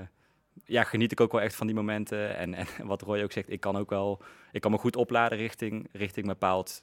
ja, 0.66 0.84
geniet 0.84 1.12
ik 1.12 1.20
ook 1.22 1.32
wel 1.32 1.42
echt 1.42 1.56
van 1.56 1.68
die 1.68 1.76
momenten. 1.76 2.36
En, 2.38 2.54
en 2.54 2.66
wat 2.84 3.02
Roy 3.02 3.22
ook 3.24 3.32
zegt, 3.32 3.52
ik 3.52 3.60
kan 3.60 3.78
ook 3.78 3.90
wel 3.90 4.22
ik 4.52 4.62
kan 4.62 4.72
me 4.72 4.78
goed 4.78 4.96
opladen 4.96 5.38
richting, 5.38 5.88
richting 5.92 6.26
een 6.28 6.32
bepaald 6.34 6.82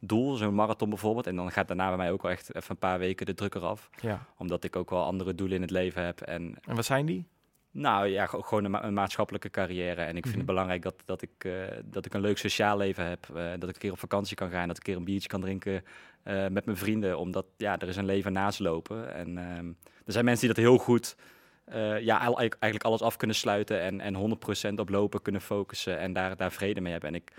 doel. 0.00 0.34
Zo'n 0.34 0.54
marathon 0.54 0.88
bijvoorbeeld. 0.88 1.26
En 1.26 1.36
dan 1.36 1.50
gaat 1.50 1.66
daarna 1.68 1.88
bij 1.88 1.96
mij 1.96 2.12
ook 2.12 2.22
wel 2.22 2.30
echt 2.30 2.54
even 2.54 2.70
een 2.70 2.76
paar 2.78 2.98
weken 2.98 3.26
de 3.26 3.34
druk 3.34 3.54
eraf. 3.54 3.90
Ja. 4.00 4.26
Omdat 4.38 4.64
ik 4.64 4.76
ook 4.76 4.90
wel 4.90 5.04
andere 5.04 5.34
doelen 5.34 5.56
in 5.56 5.62
het 5.62 5.70
leven 5.70 6.04
heb. 6.04 6.20
En 6.20 6.54
En 6.64 6.74
wat 6.76 6.84
zijn 6.84 7.06
die? 7.06 7.26
nou 7.70 8.06
ja, 8.06 8.26
ge- 8.26 8.42
gewoon 8.42 8.64
een, 8.64 8.70
ma- 8.70 8.84
een 8.84 8.94
maatschappelijke 8.94 9.50
carrière. 9.50 10.00
En 10.00 10.08
ik 10.16 10.22
vind 10.22 10.26
Mhm. 10.26 10.36
het 10.36 10.46
belangrijk 10.46 10.82
dat, 10.82 10.94
dat, 11.04 11.22
ik, 11.22 11.30
eh, 11.38 11.52
dat 11.84 12.06
ik 12.06 12.14
een 12.14 12.20
leuk 12.20 12.38
sociaal 12.38 12.76
leven 12.76 13.06
heb. 13.08 13.26
eh, 13.34 13.50
dat 13.58 13.68
ik 13.68 13.74
een 13.74 13.80
keer 13.80 13.92
op 13.92 13.98
vakantie 13.98 14.36
kan 14.36 14.50
gaan. 14.50 14.68
Dat 14.68 14.76
ik 14.76 14.86
een 14.86 14.88
keer 14.92 14.96
een 14.96 15.04
biertje 15.04 15.28
kan 15.28 15.40
drinken 15.40 15.84
eh, 16.22 16.46
met 16.48 16.64
mijn 16.64 16.76
vrienden. 16.76 17.18
Omdat 17.18 17.46
ja, 17.56 17.78
er 17.78 17.88
is 17.88 17.96
een 17.96 18.04
leven 18.04 18.32
naast 18.32 18.58
lopen. 18.58 19.14
En 19.14 19.38
ehm, 19.38 19.66
er 20.06 20.12
zijn 20.12 20.24
mensen 20.24 20.46
die 20.46 20.54
dat 20.54 20.64
heel 20.64 20.78
goed... 20.78 21.16
eh, 21.64 22.00
ja, 22.00 22.20
eigenlijk 22.20 22.84
alles 22.84 23.00
af 23.00 23.16
kunnen 23.16 23.36
sluiten 23.36 23.80
en, 23.80 24.00
en 24.00 24.38
100% 24.70 24.74
op 24.74 24.88
lopen 24.88 25.22
kunnen 25.22 25.40
focussen 25.40 25.98
en 25.98 26.12
daar, 26.12 26.36
daar 26.36 26.52
vrede 26.52 26.80
mee 26.80 26.92
hebben. 26.92 27.08
En 27.10 27.14
ik 27.14 27.32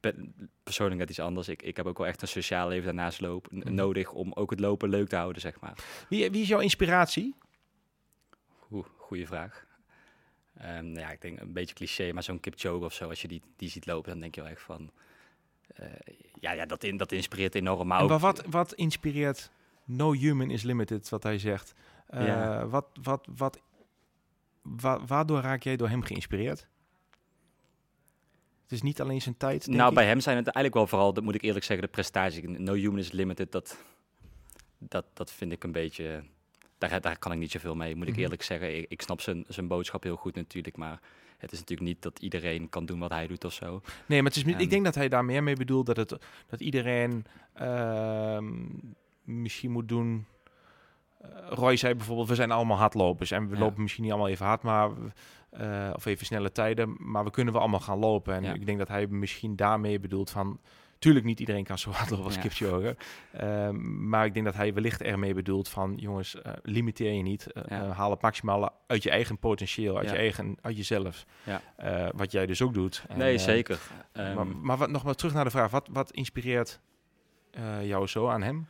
ben 0.00 0.34
persoonlijk 0.62 1.00
net 1.00 1.10
iets 1.10 1.20
anders. 1.20 1.48
Ik, 1.48 1.62
ik 1.62 1.76
heb 1.76 1.86
ook 1.86 1.98
wel 1.98 2.06
echt 2.06 2.22
een 2.22 2.28
sociaal 2.28 2.68
leven 2.68 2.84
daarnaast 2.84 3.20
loop, 3.20 3.48
n- 3.52 3.56
Mhm. 3.58 3.74
nodig 3.74 4.12
om 4.12 4.32
ook 4.32 4.50
het 4.50 4.60
lopen 4.60 4.88
leuk 4.88 5.08
te 5.08 5.16
houden, 5.16 5.40
zeg 5.40 5.60
maar. 5.60 5.74
Wie, 6.08 6.30
wie 6.30 6.42
is 6.42 6.48
jouw 6.48 6.60
inspiratie? 6.60 7.34
Oeh, 8.70 8.86
goede 8.96 9.26
vraag. 9.26 9.66
Ehm, 10.58 10.84
nou 10.84 10.98
ja, 11.00 11.10
ik 11.10 11.20
denk 11.20 11.40
een 11.40 11.52
beetje 11.52 11.74
cliché, 11.74 12.12
maar 12.12 12.22
zo'n 12.22 12.40
Kipchoge 12.40 12.84
of 12.84 12.92
zo, 12.92 13.08
als 13.08 13.22
je 13.22 13.28
die, 13.28 13.42
die 13.56 13.68
ziet 13.68 13.86
lopen, 13.86 14.10
dan 14.10 14.20
denk 14.20 14.34
je 14.34 14.40
wel 14.40 14.50
echt 14.50 14.62
van... 14.62 14.90
eh, 15.74 15.86
ja, 16.40 16.52
ja 16.52 16.66
dat, 16.66 16.84
in, 16.84 16.96
dat 16.96 17.12
inspireert 17.12 17.54
enorm. 17.54 17.86
Maar 17.86 17.98
En 17.98 18.04
ook, 18.04 18.10
wa- 18.10 18.18
wat, 18.18 18.44
wat 18.50 18.72
inspireert 18.74 19.50
No 19.84 20.12
Human 20.12 20.50
is 20.50 20.62
Limited, 20.62 21.08
wat 21.08 21.22
hij 21.22 21.38
zegt? 21.38 21.74
Eh, 22.06 22.26
Ja. 22.26 22.66
wat, 22.66 22.86
wat, 23.02 23.28
wat, 23.36 23.60
wa- 24.62 25.04
waardoor 25.06 25.40
raak 25.40 25.62
jij 25.62 25.76
door 25.76 25.88
hem 25.88 26.02
geïnspireerd? 26.02 26.66
Het 28.62 28.72
is 28.72 28.82
niet 28.82 29.00
alleen 29.00 29.22
zijn 29.22 29.36
tijd, 29.36 29.64
denk 29.64 29.76
nou, 29.76 29.88
ik. 29.88 29.94
bij 29.94 30.06
hem 30.06 30.20
zijn 30.20 30.36
het 30.36 30.44
eigenlijk 30.46 30.74
wel 30.74 30.86
vooral, 30.86 31.12
dat 31.14 31.24
moet 31.24 31.34
ik 31.34 31.42
eerlijk 31.42 31.64
zeggen, 31.64 31.86
de 31.86 31.92
prestaties. 31.92 32.42
No 32.44 32.72
Human 32.74 32.98
is 32.98 33.10
Limited, 33.12 33.52
dat, 33.52 33.78
dat, 34.78 35.04
dat 35.12 35.32
vind 35.32 35.52
ik 35.52 35.64
een 35.64 35.72
beetje... 35.72 36.24
Daar, 36.78 37.00
daar 37.00 37.18
kan 37.18 37.32
ik 37.32 37.38
niet 37.38 37.50
zoveel 37.50 37.74
mee, 37.74 37.96
moet 37.96 38.06
ik 38.06 38.12
Mhm. 38.12 38.22
eerlijk 38.22 38.42
zeggen. 38.42 38.76
Ik, 38.78 38.86
ik 38.88 39.02
snap 39.02 39.20
zijn, 39.20 39.44
zijn 39.48 39.68
boodschap 39.68 40.02
heel 40.02 40.16
goed 40.16 40.34
natuurlijk, 40.34 40.76
maar 40.76 41.00
het 41.38 41.52
is 41.52 41.58
natuurlijk 41.58 41.88
niet 41.88 42.02
dat 42.02 42.18
iedereen 42.18 42.68
kan 42.68 42.86
doen 42.86 42.98
wat 42.98 43.10
hij 43.10 43.26
doet 43.26 43.44
of 43.44 43.52
zo. 43.52 43.80
Nee, 44.06 44.22
maar 44.22 44.30
het 44.32 44.36
is, 44.40 44.44
ik 44.52 44.60
En- 44.60 44.68
denk 44.68 44.84
dat 44.84 44.94
hij 44.94 45.08
daar 45.08 45.24
meer 45.24 45.42
mee 45.42 45.56
bedoelt 45.56 45.86
dat, 45.86 45.96
het, 45.96 46.16
dat 46.46 46.60
iedereen 46.60 47.24
ehm, 47.52 48.54
misschien 49.22 49.70
moet 49.70 49.88
doen. 49.88 50.26
Eh, 51.24 51.48
Roy 51.48 51.76
zei 51.76 51.94
bijvoorbeeld, 51.94 52.28
we 52.28 52.34
zijn 52.34 52.50
allemaal 52.50 52.76
hardlopers 52.76 53.30
en 53.30 53.48
we 53.48 53.54
Ja. 53.54 53.60
lopen 53.60 53.82
misschien 53.82 54.02
niet 54.02 54.12
allemaal 54.12 54.30
even 54.30 54.46
hard, 54.46 54.62
maar 54.62 54.90
eh, 55.50 55.90
of 55.94 56.06
even 56.06 56.26
snelle 56.26 56.52
tijden, 56.52 56.96
maar 56.98 57.24
we 57.24 57.30
kunnen 57.30 57.52
wel 57.52 57.62
allemaal 57.62 57.80
gaan 57.80 57.98
lopen. 57.98 58.34
En 58.34 58.42
Ja. 58.42 58.52
ik 58.52 58.66
denk 58.66 58.78
dat 58.78 58.88
hij 58.88 59.06
misschien 59.06 59.56
daarmee 59.56 60.00
bedoelt 60.00 60.30
van, 60.30 60.60
tuurlijk 60.98 61.24
niet 61.24 61.40
iedereen 61.40 61.64
kan 61.64 61.78
zo 61.78 61.90
hard 61.90 62.10
lopen 62.10 62.24
als 62.24 62.34
Ja. 62.34 62.40
Kipchoge, 62.40 62.96
Ehm, 63.32 64.08
maar 64.08 64.24
ik 64.26 64.34
denk 64.34 64.44
dat 64.46 64.54
hij 64.54 64.74
wellicht 64.74 65.02
ermee 65.02 65.34
bedoelt 65.34 65.68
van, 65.68 65.94
jongens, 65.96 66.42
eh, 66.42 66.52
limiteer 66.62 67.12
je 67.12 67.22
niet, 67.22 67.46
haal 67.92 68.10
het 68.10 68.20
maximale 68.22 68.72
uit 68.86 69.02
je 69.02 69.10
eigen 69.10 69.38
potentieel, 69.38 69.98
uit 69.98 70.10
je 70.10 70.16
eigen, 70.16 70.56
uit 70.60 70.76
jezelf. 70.76 71.24
Ja. 71.42 72.10
Wat 72.14 72.32
jij 72.32 72.46
dus 72.46 72.62
ook 72.62 72.74
doet. 72.74 73.04
En, 73.08 73.18
nee, 73.18 73.38
zeker. 73.38 73.78
Ehm, 74.12 74.34
maar, 74.34 74.46
maar 74.46 74.76
wat, 74.76 74.90
nog 74.90 75.04
maar 75.04 75.14
terug 75.14 75.34
naar 75.34 75.44
de 75.44 75.50
vraag. 75.50 75.70
Wat, 75.70 75.88
wat 75.92 76.10
inspireert 76.12 76.80
jou 77.82 78.06
zo 78.06 78.28
aan 78.28 78.42
hem? 78.42 78.66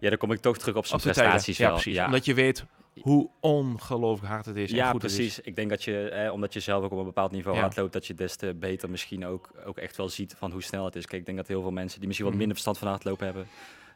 Ja, 0.00 0.08
dan 0.08 0.18
kom 0.18 0.32
ik 0.32 0.40
toch 0.40 0.58
terug 0.58 0.76
op 0.76 0.86
zijn 0.86 1.00
prestaties 1.00 1.56
Ja, 1.56 1.64
wel. 1.64 1.74
precies. 1.74 1.94
Ja. 1.94 2.06
Omdat 2.06 2.24
je 2.24 2.34
weet 2.34 2.64
hoe 3.00 3.30
ongelooflijk 3.40 4.32
hard 4.32 4.44
het 4.46 4.56
is. 4.56 4.70
en 4.70 4.76
Ja, 4.76 4.90
goed 4.90 5.02
het 5.02 5.12
precies. 5.14 5.40
Ik 5.40 5.56
denk 5.56 5.70
dat 5.70 5.84
je, 5.84 6.08
eh, 6.08 6.32
omdat 6.32 6.52
je 6.52 6.60
zelf 6.60 6.84
ook 6.84 6.90
op 6.92 6.98
een 6.98 7.04
bepaald 7.04 7.30
niveau 7.32 7.56
Ja. 7.56 7.62
hardloopt, 7.62 7.92
dat 7.92 8.06
je 8.06 8.14
des 8.14 8.36
te 8.36 8.54
beter 8.54 8.90
misschien 8.90 9.26
ook, 9.26 9.50
ook 9.64 9.78
echt 9.78 9.96
wel 9.96 10.08
ziet 10.08 10.34
van 10.38 10.50
hoe 10.52 10.62
snel 10.62 10.84
het 10.84 10.96
is. 10.96 11.06
Kijk, 11.06 11.20
ik 11.20 11.26
denk 11.26 11.38
dat 11.38 11.48
heel 11.48 11.62
veel 11.62 11.70
mensen 11.70 11.98
die 11.98 12.06
misschien 12.06 12.28
wat 12.28 12.38
Mhm. 12.38 12.46
minder 12.46 12.62
verstand 12.64 12.78
van 12.78 12.88
hardlopen 12.88 13.24
hebben, 13.26 13.46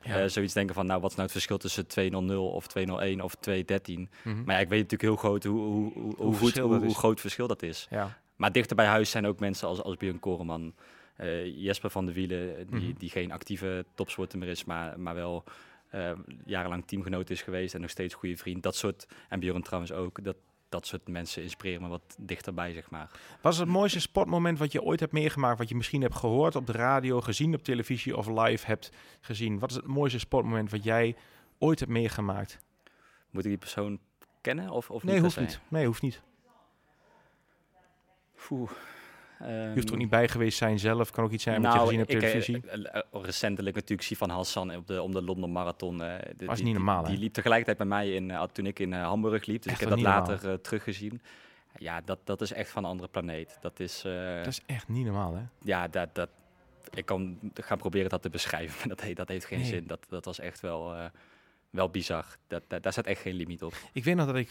Ja. 0.02 0.20
eh, 0.22 0.28
zoiets 0.28 0.52
denken 0.54 0.74
van, 0.74 0.86
nou, 0.86 1.00
wat 1.00 1.10
is 1.10 1.16
nou 1.16 1.28
het 1.28 1.36
verschil 1.36 1.58
tussen 1.58 1.86
2.00 1.86 2.52
of 2.52 2.66
2.01 2.66 3.20
of 3.22 3.34
2.13? 3.34 4.10
Mhm. 4.24 4.44
Maar 4.44 4.54
ja, 4.54 4.60
ik 4.60 4.68
weet 4.68 4.82
natuurlijk 4.90 5.02
heel 5.20 5.30
goed 5.30 5.44
hoe, 5.44 5.60
hoe, 5.60 5.92
hoe, 5.92 6.14
hoe, 6.16 6.34
goed, 6.34 6.82
is. 6.84 6.96
groot 6.96 7.20
verschil 7.20 7.46
dat 7.46 7.62
is. 7.62 7.86
ja. 7.90 8.18
Maar 8.36 8.52
dichter 8.52 8.76
bij 8.76 8.86
huis 8.86 9.10
zijn 9.10 9.26
ook 9.26 9.40
mensen 9.40 9.68
als, 9.68 9.82
als 9.82 9.96
Björn 9.96 10.20
Koreman, 10.20 10.74
eh, 11.16 11.62
Jesper 11.62 11.90
van 11.90 12.06
de 12.06 12.12
Wielen, 12.12 12.66
die, 12.70 12.80
Mhm. 12.88 12.98
die 12.98 13.10
geen 13.10 13.32
actieve 13.32 13.84
topsporter 13.94 14.38
meer 14.38 14.48
is, 14.48 14.64
maar, 14.64 15.00
maar 15.00 15.14
wel 15.14 15.44
jarenlang 16.44 16.86
teamgenoot 16.86 17.30
is 17.30 17.42
geweest 17.42 17.74
en 17.74 17.80
nog 17.80 17.90
steeds 17.90 18.14
goede 18.14 18.36
vriend. 18.36 18.62
Dat 18.62 18.76
soort, 18.76 19.06
en 19.28 19.40
Björn 19.40 19.62
trouwens 19.62 19.92
ook, 19.92 20.24
dat, 20.24 20.36
dat 20.68 20.86
soort 20.86 21.08
mensen 21.08 21.42
inspireren 21.42 21.82
me 21.82 21.88
wat 21.88 22.16
dichterbij, 22.18 22.72
zeg 22.72 22.90
maar. 22.90 23.10
Wat 23.40 23.52
is 23.52 23.58
het 23.58 23.68
mooiste 23.68 24.00
sportmoment 24.00 24.58
wat 24.58 24.72
je 24.72 24.82
ooit 24.82 25.00
hebt 25.00 25.12
meegemaakt? 25.12 25.58
Wat 25.58 25.68
je 25.68 25.74
misschien 25.74 26.02
hebt 26.02 26.14
gehoord 26.14 26.56
op 26.56 26.66
de 26.66 26.72
radio, 26.72 27.20
gezien 27.20 27.54
op 27.54 27.62
televisie 27.62 28.16
of 28.16 28.26
live 28.26 28.66
hebt 28.66 28.90
gezien? 29.20 29.58
Wat 29.58 29.70
is 29.70 29.76
het 29.76 29.86
mooiste 29.86 30.18
sportmoment 30.18 30.70
wat 30.70 30.84
jij 30.84 31.16
ooit 31.58 31.80
hebt 31.80 31.92
meegemaakt? 31.92 32.58
Moet 33.30 33.44
ik 33.44 33.50
die 33.50 33.58
persoon 33.58 33.98
kennen 34.40 34.70
of, 34.70 34.90
of 34.90 35.02
nee, 35.02 35.14
niet? 35.14 35.22
hoeft 35.22 35.40
niet. 35.40 35.60
Nee, 35.68 35.86
hoeft 35.86 36.02
niet. 36.02 36.22
Oeh, 38.50 38.70
Je 39.46 39.70
hoeft 39.74 39.76
er 39.76 39.82
ook 39.82 39.88
ehm, 39.90 39.98
niet 39.98 40.08
bij 40.10 40.28
geweest 40.28 40.58
zijn 40.58 40.78
zelf. 40.78 41.10
Kan 41.10 41.24
ook 41.24 41.30
iets 41.30 41.42
zijn 41.42 41.62
wat 41.62 41.72
je 41.72 41.78
nou, 41.78 41.84
gezien 41.84 41.98
hebt 42.00 42.14
op 42.14 42.20
eh, 42.22 42.28
televisie. 42.28 42.70
eh, 42.70 42.94
eh, 43.12 43.22
recentelijk 43.22 43.74
natuurlijk 43.76 44.08
Sivan 44.08 44.30
Hassan 44.30 44.74
op 44.76 44.86
de, 44.86 45.02
om 45.02 45.12
de 45.12 45.22
London 45.22 45.52
Marathon. 45.52 45.98
de- 45.98 46.34
Dat 46.36 46.50
is 46.50 46.56
die- 46.56 46.64
niet 46.64 46.74
normaal, 46.74 47.02
Die, 47.02 47.10
die 47.12 47.20
liep 47.22 47.32
tegelijkertijd 47.32 47.76
bij 47.78 47.86
mij 47.86 48.14
in, 48.14 48.32
toen 48.52 48.66
ik 48.66 48.78
in 48.78 48.92
Hamburg 48.92 49.46
liep. 49.46 49.62
Dus 49.62 49.72
Echt 49.72 49.80
ik 49.80 49.88
heb 49.88 49.96
dat 49.96 50.06
later 50.06 50.60
teruggezien. 50.60 51.20
Ja, 51.78 52.00
dat, 52.04 52.18
dat 52.24 52.40
is 52.40 52.52
echt 52.52 52.70
van 52.70 52.84
een 52.84 52.90
andere 52.90 53.08
planeet. 53.08 53.58
Dat 53.60 53.80
is, 53.80 54.02
dat 54.36 54.46
is 54.46 54.60
echt 54.66 54.88
niet 54.88 55.04
normaal, 55.04 55.34
hè? 55.34 55.42
ja, 55.62 55.88
dat, 55.88 56.08
dat, 56.14 56.28
ik 56.94 57.06
kan 57.06 57.38
gaan 57.54 57.78
proberen 57.78 58.08
dat 58.10 58.22
te 58.22 58.30
beschrijven, 58.30 58.76
maar 58.88 58.96
dat, 58.96 59.06
he- 59.06 59.12
dat 59.12 59.28
heeft 59.28 59.46
geen 59.46 59.58
Nee. 59.58 59.68
zin. 59.68 59.86
Dat, 59.86 60.06
dat 60.08 60.24
was 60.24 60.38
echt 60.38 60.60
wel, 60.60 60.94
wel 61.70 61.88
bizar. 61.88 62.24
Dat, 62.46 62.62
dat, 62.68 62.82
daar 62.82 62.92
staat 62.92 63.06
echt 63.06 63.20
geen 63.20 63.34
limiet 63.34 63.62
op. 63.62 63.74
Ik 63.92 64.04
weet 64.04 64.16
nog 64.16 64.26
dat 64.26 64.36
ik, 64.36 64.50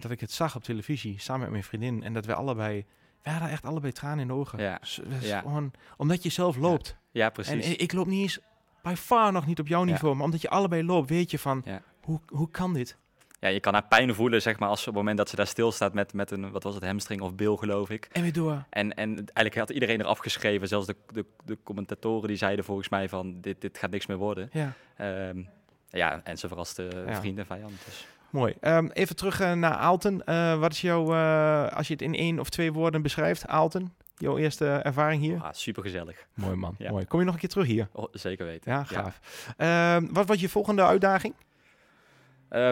dat 0.00 0.10
ik 0.10 0.20
het 0.20 0.32
zag 0.32 0.56
op 0.56 0.62
televisie 0.62 1.18
samen 1.20 1.40
met 1.40 1.50
mijn 1.50 1.64
vriendin. 1.64 2.02
En 2.02 2.12
dat 2.12 2.24
we 2.26 2.34
allebei, 2.34 2.84
we 3.22 3.30
hadden 3.30 3.48
echt 3.50 3.64
allebei 3.64 3.92
tranen 3.92 4.18
in 4.18 4.26
de 4.26 4.32
ogen. 4.32 4.58
Ja. 4.58 4.78
Dus 4.80 5.00
gewoon, 5.32 5.72
omdat 5.96 6.22
je 6.22 6.28
zelf 6.28 6.56
loopt. 6.56 6.96
Ja, 7.10 7.26
En 7.26 7.32
precies. 7.32 7.66
i- 7.68 7.76
ik 7.76 7.92
loop 7.92 8.06
niet 8.06 8.20
eens, 8.22 8.38
by 8.82 8.94
far 8.96 9.32
nog 9.32 9.46
niet 9.46 9.60
op 9.60 9.66
jouw 9.68 9.84
niveau. 9.84 10.14
Maar 10.14 10.24
omdat 10.24 10.40
je 10.42 10.48
allebei 10.50 10.84
loopt, 10.84 11.08
weet 11.08 11.30
je 11.30 11.38
van, 11.38 11.64
hoe, 12.02 12.20
hoe 12.28 12.50
kan 12.50 12.72
dit? 12.74 12.96
ja, 13.40 13.48
je 13.48 13.60
kan 13.60 13.72
haar 13.72 13.86
pijn 13.88 14.14
voelen, 14.14 14.42
zeg 14.42 14.58
maar, 14.58 14.68
als 14.68 14.80
op 14.80 14.86
het 14.86 14.94
moment 14.94 15.16
dat 15.18 15.28
ze 15.28 15.36
daar 15.36 15.46
stilstaat 15.46 15.94
met, 15.94 16.12
met 16.12 16.30
een, 16.30 16.50
wat 16.50 16.62
was 16.62 16.74
het, 16.74 16.84
hamstring 16.84 17.20
of 17.20 17.34
bil, 17.34 17.56
geloof 17.56 17.90
ik. 17.90 18.08
En 18.12 18.22
weer 18.22 18.32
door. 18.32 18.64
En, 18.70 18.94
en 18.94 19.08
eigenlijk 19.16 19.54
had 19.56 19.70
iedereen 19.70 20.00
eraf 20.00 20.18
geschreven, 20.18 20.68
zelfs 20.68 20.86
de, 20.86 20.96
de, 21.12 21.24
de 21.44 21.58
commentatoren 21.62 22.28
die 22.28 22.36
zeiden 22.36 22.64
volgens 22.64 22.88
mij 22.88 23.08
van, 23.08 23.40
dit, 23.40 23.60
dit 23.60 23.78
gaat 23.78 23.90
niks 23.90 24.06
meer 24.06 24.16
worden. 24.16 24.48
Ja, 24.52 24.72
Ehm, 24.96 25.42
ja, 25.88 26.20
en 26.24 26.38
ze 26.38 26.48
verraste 26.48 27.04
Ja. 27.06 27.14
vriend 27.20 27.38
en 27.38 27.46
vijand. 27.46 27.72
Dus. 27.84 28.06
Mooi. 28.30 28.54
Ehm, 28.60 28.86
even 28.92 29.16
terug 29.16 29.40
eh, 29.40 29.52
naar 29.52 29.72
Aalten. 29.74 30.24
Eh, 30.24 30.58
wat 30.58 30.72
is 30.72 30.80
jouw, 30.80 31.12
eh, 31.14 31.68
als 31.76 31.86
je 31.86 31.92
het 31.92 32.02
in 32.02 32.14
één 32.14 32.38
of 32.38 32.48
twee 32.50 32.72
woorden 32.72 33.02
beschrijft, 33.02 33.46
Aalten? 33.46 33.94
Jouw 34.16 34.38
eerste 34.38 34.66
ervaring 34.68 35.22
hier? 35.22 35.40
Ah, 35.42 35.48
super 35.52 35.82
gezellig. 35.82 36.26
Mooi 36.34 36.56
man, 36.56 36.74
Ja. 36.78 36.90
mooi. 36.90 37.04
Kom 37.04 37.18
je 37.18 37.24
nog 37.24 37.34
een 37.34 37.40
keer 37.40 37.48
terug 37.48 37.66
hier? 37.66 37.88
Oh, 37.92 38.08
zeker 38.12 38.46
weten. 38.46 38.72
Ja, 38.72 38.84
gaaf. 38.84 39.20
Ehm, 39.56 40.06
wat 40.12 40.26
was 40.26 40.40
je 40.40 40.48
volgende 40.48 40.84
uitdaging? 40.84 41.34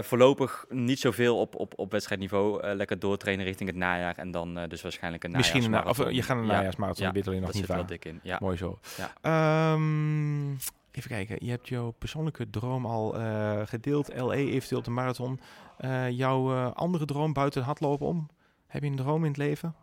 Voorlopig 0.01 0.65
niet 0.69 1.01
zoveel 1.01 1.39
op, 1.41 1.55
op, 1.55 1.73
op 1.77 1.91
wedstrijdniveau. 1.93 2.75
Lekker 2.75 2.99
doortrainen 2.99 3.45
richting 3.45 3.69
het 3.69 3.79
najaar. 3.79 4.17
En 4.17 4.31
dan 4.31 4.55
dus 4.69 4.83
waarschijnlijk 4.83 5.25
een 5.25 5.31
Misschien 5.31 5.65
een, 5.65 5.71
na- 5.71 5.77
of, 5.79 5.85
najaarsmarathon. 5.85 6.15
je 6.17 6.23
gaat 6.23 6.37
een 6.37 6.47
Ja, 6.47 6.53
najaarsmarathon, 6.53 7.07
ja, 7.07 7.13
je 7.15 7.25
alleen 7.25 7.41
nog 7.41 7.53
niet 7.53 7.89
dik 7.89 8.05
in. 8.05 8.21
Ja. 8.23 8.37
Mooi 8.41 8.57
zo. 8.57 8.79
Ja. 8.97 9.13
Ehm, 9.21 10.55
even 10.91 11.11
kijken, 11.11 11.36
je 11.41 11.51
hebt 11.51 11.68
jouw 11.68 11.91
persoonlijke 11.91 12.51
droom 12.51 12.86
al 12.86 13.18
eh, 13.18 13.61
gedeeld. 13.64 14.14
LE 14.14 14.34
eventueel 14.34 14.82
de 14.82 14.91
marathon. 14.91 15.41
Eh, 15.78 16.11
jouw 16.11 16.55
eh, 16.55 16.72
andere 16.72 17.05
droom 17.05 17.32
buiten 17.32 17.61
het 17.61 17.68
hardlopen 17.68 18.07
om? 18.07 18.28
Heb 18.66 18.82
je 18.82 18.89
een 18.89 18.97
droom 18.97 19.22
in 19.22 19.28
het 19.28 19.36
leven? 19.36 19.74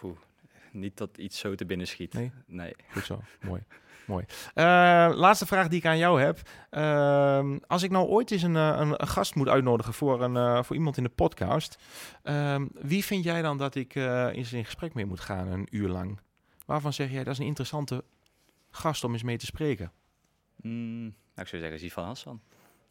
Poeh, 0.00 0.16
niet 0.72 0.96
dat 0.96 1.18
iets 1.18 1.38
zo 1.38 1.54
te 1.54 1.64
binnen 1.64 1.86
schiet. 1.86 2.12
Nee? 2.12 2.32
nee. 2.46 2.74
Goed 2.92 3.04
zo, 3.04 3.20
mooi. 3.40 3.62
mooi. 4.06 4.24
Laatste 5.16 5.46
vraag 5.46 5.68
die 5.68 5.78
ik 5.78 5.86
aan 5.86 5.98
jou 5.98 6.20
heb. 6.20 6.40
Ehm, 6.70 7.58
als 7.66 7.82
ik 7.82 7.90
nou 7.90 8.08
ooit 8.08 8.30
eens 8.30 8.42
een, 8.42 8.54
een, 8.54 9.00
een 9.02 9.08
gast 9.08 9.34
moet 9.34 9.48
uitnodigen 9.48 9.94
voor, 9.94 10.22
een, 10.22 10.64
voor 10.64 10.76
iemand 10.76 10.96
in 10.96 11.02
de 11.02 11.08
podcast. 11.08 11.82
ehm, 12.22 12.66
wie 12.72 13.04
vind 13.04 13.24
jij 13.24 13.42
dan 13.42 13.58
dat 13.58 13.74
ik 13.74 13.94
eens 13.94 14.52
in 14.52 14.64
gesprek 14.64 14.94
mee 14.94 15.06
moet 15.06 15.20
gaan 15.20 15.48
een 15.48 15.68
uur 15.70 15.88
lang? 15.88 16.20
Waarvan 16.66 16.92
zeg 16.92 17.10
jij 17.10 17.24
dat 17.24 17.32
is 17.32 17.38
een 17.38 17.46
interessante 17.46 18.04
gast 18.70 19.04
om 19.04 19.12
eens 19.12 19.22
mee 19.22 19.38
te 19.38 19.46
spreken? 19.46 19.92
Mm, 20.56 21.02
nou, 21.02 21.12
ik 21.36 21.46
zou 21.46 21.62
zeggen, 21.62 21.78
zie 21.78 21.92
van 21.92 22.04
Hassan. 22.04 22.42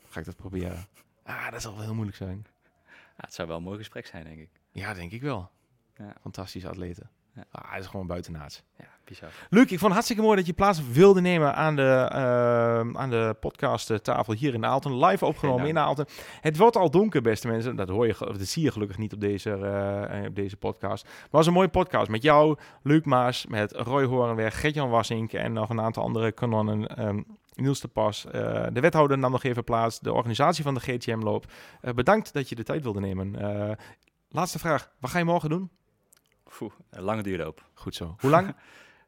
Ga 0.07 0.19
ik 0.19 0.25
dat 0.25 0.35
proberen? 0.35 0.87
Ah, 1.23 1.51
dat 1.51 1.61
zal 1.61 1.73
wel 1.73 1.83
heel 1.83 1.93
moeilijk 1.93 2.17
zijn. 2.17 2.45
Ja, 2.93 3.23
het 3.25 3.33
zou 3.33 3.47
wel 3.47 3.57
een 3.57 3.63
mooi 3.63 3.77
gesprek 3.77 4.05
zijn, 4.05 4.23
denk 4.23 4.39
ik. 4.39 4.49
Ja, 4.71 4.93
denk 4.93 5.11
ik 5.11 5.21
wel. 5.21 5.51
Ja. 5.97 6.15
Fantastische 6.21 6.69
atleten. 6.69 7.09
Ja. 7.35 7.43
Ah, 7.51 7.69
hij 7.69 7.79
is 7.79 7.85
gewoon 7.85 8.07
buitenaards. 8.07 8.63
Ja, 8.77 8.85
bizar. 9.03 9.29
Luc, 9.49 9.63
ik 9.63 9.67
vond 9.67 9.81
het 9.81 9.91
hartstikke 9.91 10.21
mooi 10.21 10.35
dat 10.37 10.45
je 10.45 10.53
plaats 10.53 10.87
wilde 10.91 11.21
nemen 11.21 11.55
aan 11.55 11.75
de, 11.75 12.09
uh, 12.13 12.99
aan 13.01 13.09
de 13.09 13.35
podcasttafel 13.39 14.33
hier 14.33 14.53
in 14.53 14.65
Aalten. 14.65 15.05
Live 15.05 15.25
opgenomen 15.25 15.67
in 15.67 15.77
Aalten. 15.77 16.05
Het 16.41 16.57
wordt 16.57 16.75
al 16.75 16.89
donker, 16.89 17.21
beste 17.21 17.47
mensen. 17.47 17.75
Dat, 17.75 17.89
hoor 17.89 18.07
je, 18.07 18.15
dat 18.19 18.47
zie 18.47 18.63
je 18.63 18.71
gelukkig 18.71 18.97
niet 18.97 19.13
op 19.13 19.19
deze, 19.19 19.49
uh, 19.49 20.27
op 20.27 20.35
deze 20.35 20.57
podcast. 20.57 21.03
Maar 21.03 21.21
het 21.21 21.31
was 21.31 21.47
een 21.47 21.53
mooie 21.53 21.67
podcast 21.67 22.09
met 22.09 22.21
jou, 22.23 22.57
Luc 22.83 23.03
Maas, 23.03 23.45
met 23.45 23.71
Roy 23.71 24.03
Horenweg, 24.03 24.59
Gert-Jan 24.59 24.89
Wassink 24.89 25.33
en 25.33 25.53
nog 25.53 25.69
een 25.69 25.81
aantal 25.81 26.03
andere 26.03 26.31
kanonnen. 26.31 27.05
Um, 27.07 27.25
Niels 27.53 27.81
de 27.81 27.87
Pas, 27.87 28.25
uh, 28.25 28.31
de 28.71 28.79
wethouder 28.79 29.17
nam 29.17 29.31
nog 29.31 29.43
even 29.43 29.63
plaats, 29.63 29.99
de 29.99 30.13
organisatie 30.13 30.63
van 30.63 30.73
de 30.73 30.79
GTM-loop. 30.79 31.45
Bedankt 31.95 32.33
dat 32.33 32.49
je 32.49 32.55
de 32.55 32.63
tijd 32.63 32.83
wilde 32.83 32.99
nemen. 32.99 33.35
Laatste 34.29 34.59
vraag, 34.59 34.91
wat 34.99 35.11
ga 35.11 35.17
je 35.17 35.25
morgen 35.25 35.49
doen? 35.49 35.69
Oeh, 36.61 36.73
een 36.89 37.03
lange 37.03 37.23
duurloop. 37.23 37.69
Goed 37.73 37.95
zo. 37.95 38.15
Hoe 38.19 38.29
lang? 38.29 38.55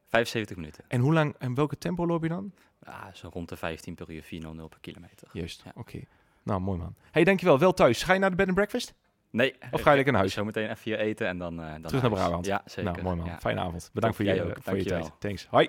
75 0.06 0.56
minuten. 0.56 0.84
En 0.88 1.00
hoe 1.00 1.12
lang 1.12 1.34
en 1.38 1.54
welke 1.54 1.78
tempo 1.78 2.06
loop 2.06 2.22
je 2.22 2.28
dan? 2.28 2.52
Ah, 2.82 3.06
zo 3.12 3.28
rond 3.32 3.48
de 3.48 3.56
15 3.56 3.94
per 3.94 4.10
uur, 4.10 4.22
400 4.22 4.68
per 4.68 4.80
kilometer. 4.80 5.28
Juist, 5.32 5.62
ja. 5.64 5.70
oké. 5.70 5.80
Okay. 5.80 6.06
Nou, 6.42 6.60
mooi 6.60 6.78
man. 6.78 6.94
Hey, 7.10 7.24
dankjewel. 7.24 7.58
Wel 7.58 7.72
thuis. 7.72 8.02
Ga 8.02 8.12
je 8.12 8.18
naar 8.18 8.30
de 8.30 8.36
bed 8.36 8.46
and 8.46 8.54
breakfast? 8.54 8.94
Nee. 9.30 9.54
Of 9.70 9.80
ga 9.80 9.90
je 9.90 9.94
lekker 9.94 10.12
naar 10.12 10.20
huis? 10.20 10.34
Zometeen 10.34 10.70
even 10.70 10.82
hier 10.82 10.98
eten 10.98 11.26
en 11.26 11.38
dan, 11.38 11.60
uh, 11.60 11.72
dan 11.72 11.82
Terug 11.82 12.02
naar 12.02 12.10
Brabant? 12.10 12.46
Ja, 12.46 12.62
zeker. 12.64 12.92
Nou, 12.92 13.02
mooi 13.02 13.16
man. 13.16 13.26
Ja. 13.26 13.38
Fijne 13.38 13.60
avond. 13.60 13.90
Bedankt 13.92 14.16
Top, 14.16 14.26
voor 14.26 14.34
je, 14.34 14.42
ook. 14.42 14.56
voor 14.60 14.76
je 14.76 14.84
tijd. 14.84 15.10
Thanks. 15.18 15.46
Hoi. 15.50 15.68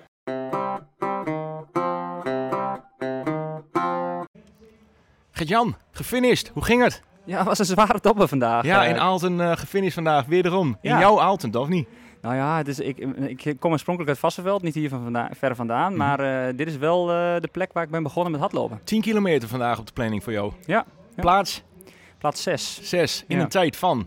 Gert-Jan, 5.30 5.76
gefinished. 5.90 6.48
Hoe 6.48 6.64
ging 6.64 6.82
het? 6.82 7.02
Ja, 7.28 7.38
het 7.38 7.46
was 7.46 7.58
een 7.58 7.64
zware 7.64 8.00
topper 8.00 8.28
vandaag. 8.28 8.64
Ja, 8.64 8.84
Eh, 8.84 8.90
in 8.90 8.98
Aalten 9.00 9.38
uh, 9.38 9.52
gefinished 9.56 9.94
vandaag. 9.94 10.26
Wederom. 10.26 10.78
In 10.80 10.98
jouw 10.98 11.20
Aalten, 11.20 11.54
of 11.56 11.68
niet? 11.68 11.88
Nou 12.22 12.34
ja, 12.34 12.56
het 12.56 12.68
is, 12.68 12.78
ik, 12.80 12.98
ik 13.26 13.56
kom 13.60 13.72
oorspronkelijk 13.72 14.10
uit 14.12 14.20
Vassenveld, 14.20 14.62
niet 14.62 14.74
hier 14.74 14.88
van 14.88 15.02
vanda 15.02 15.30
ver 15.38 15.54
vandaan. 15.56 15.88
Mhm. 15.88 15.98
Maar 15.98 16.20
eh, 16.48 16.56
dit 16.56 16.66
is 16.68 16.76
wel 16.76 17.10
eh, 17.10 17.40
de 17.40 17.48
plek 17.52 17.72
waar 17.72 17.82
ik 17.84 17.90
ben 17.90 18.02
begonnen 18.02 18.32
met 18.32 18.40
hardlopen. 18.40 18.80
10 18.84 19.00
kilometer 19.00 19.48
vandaag 19.48 19.78
op 19.78 19.86
de 19.86 19.92
planning 19.92 20.22
voor 20.22 20.32
jou. 20.32 20.52
Ja. 20.66 20.84
ja. 21.16 21.22
Plaats 21.22 21.62
Plaats 22.18 22.42
6. 22.42 22.80
6. 22.82 23.24
In 23.28 23.36
Ja. 23.36 23.42
een 23.42 23.48
tijd 23.48 23.76
van... 23.76 24.06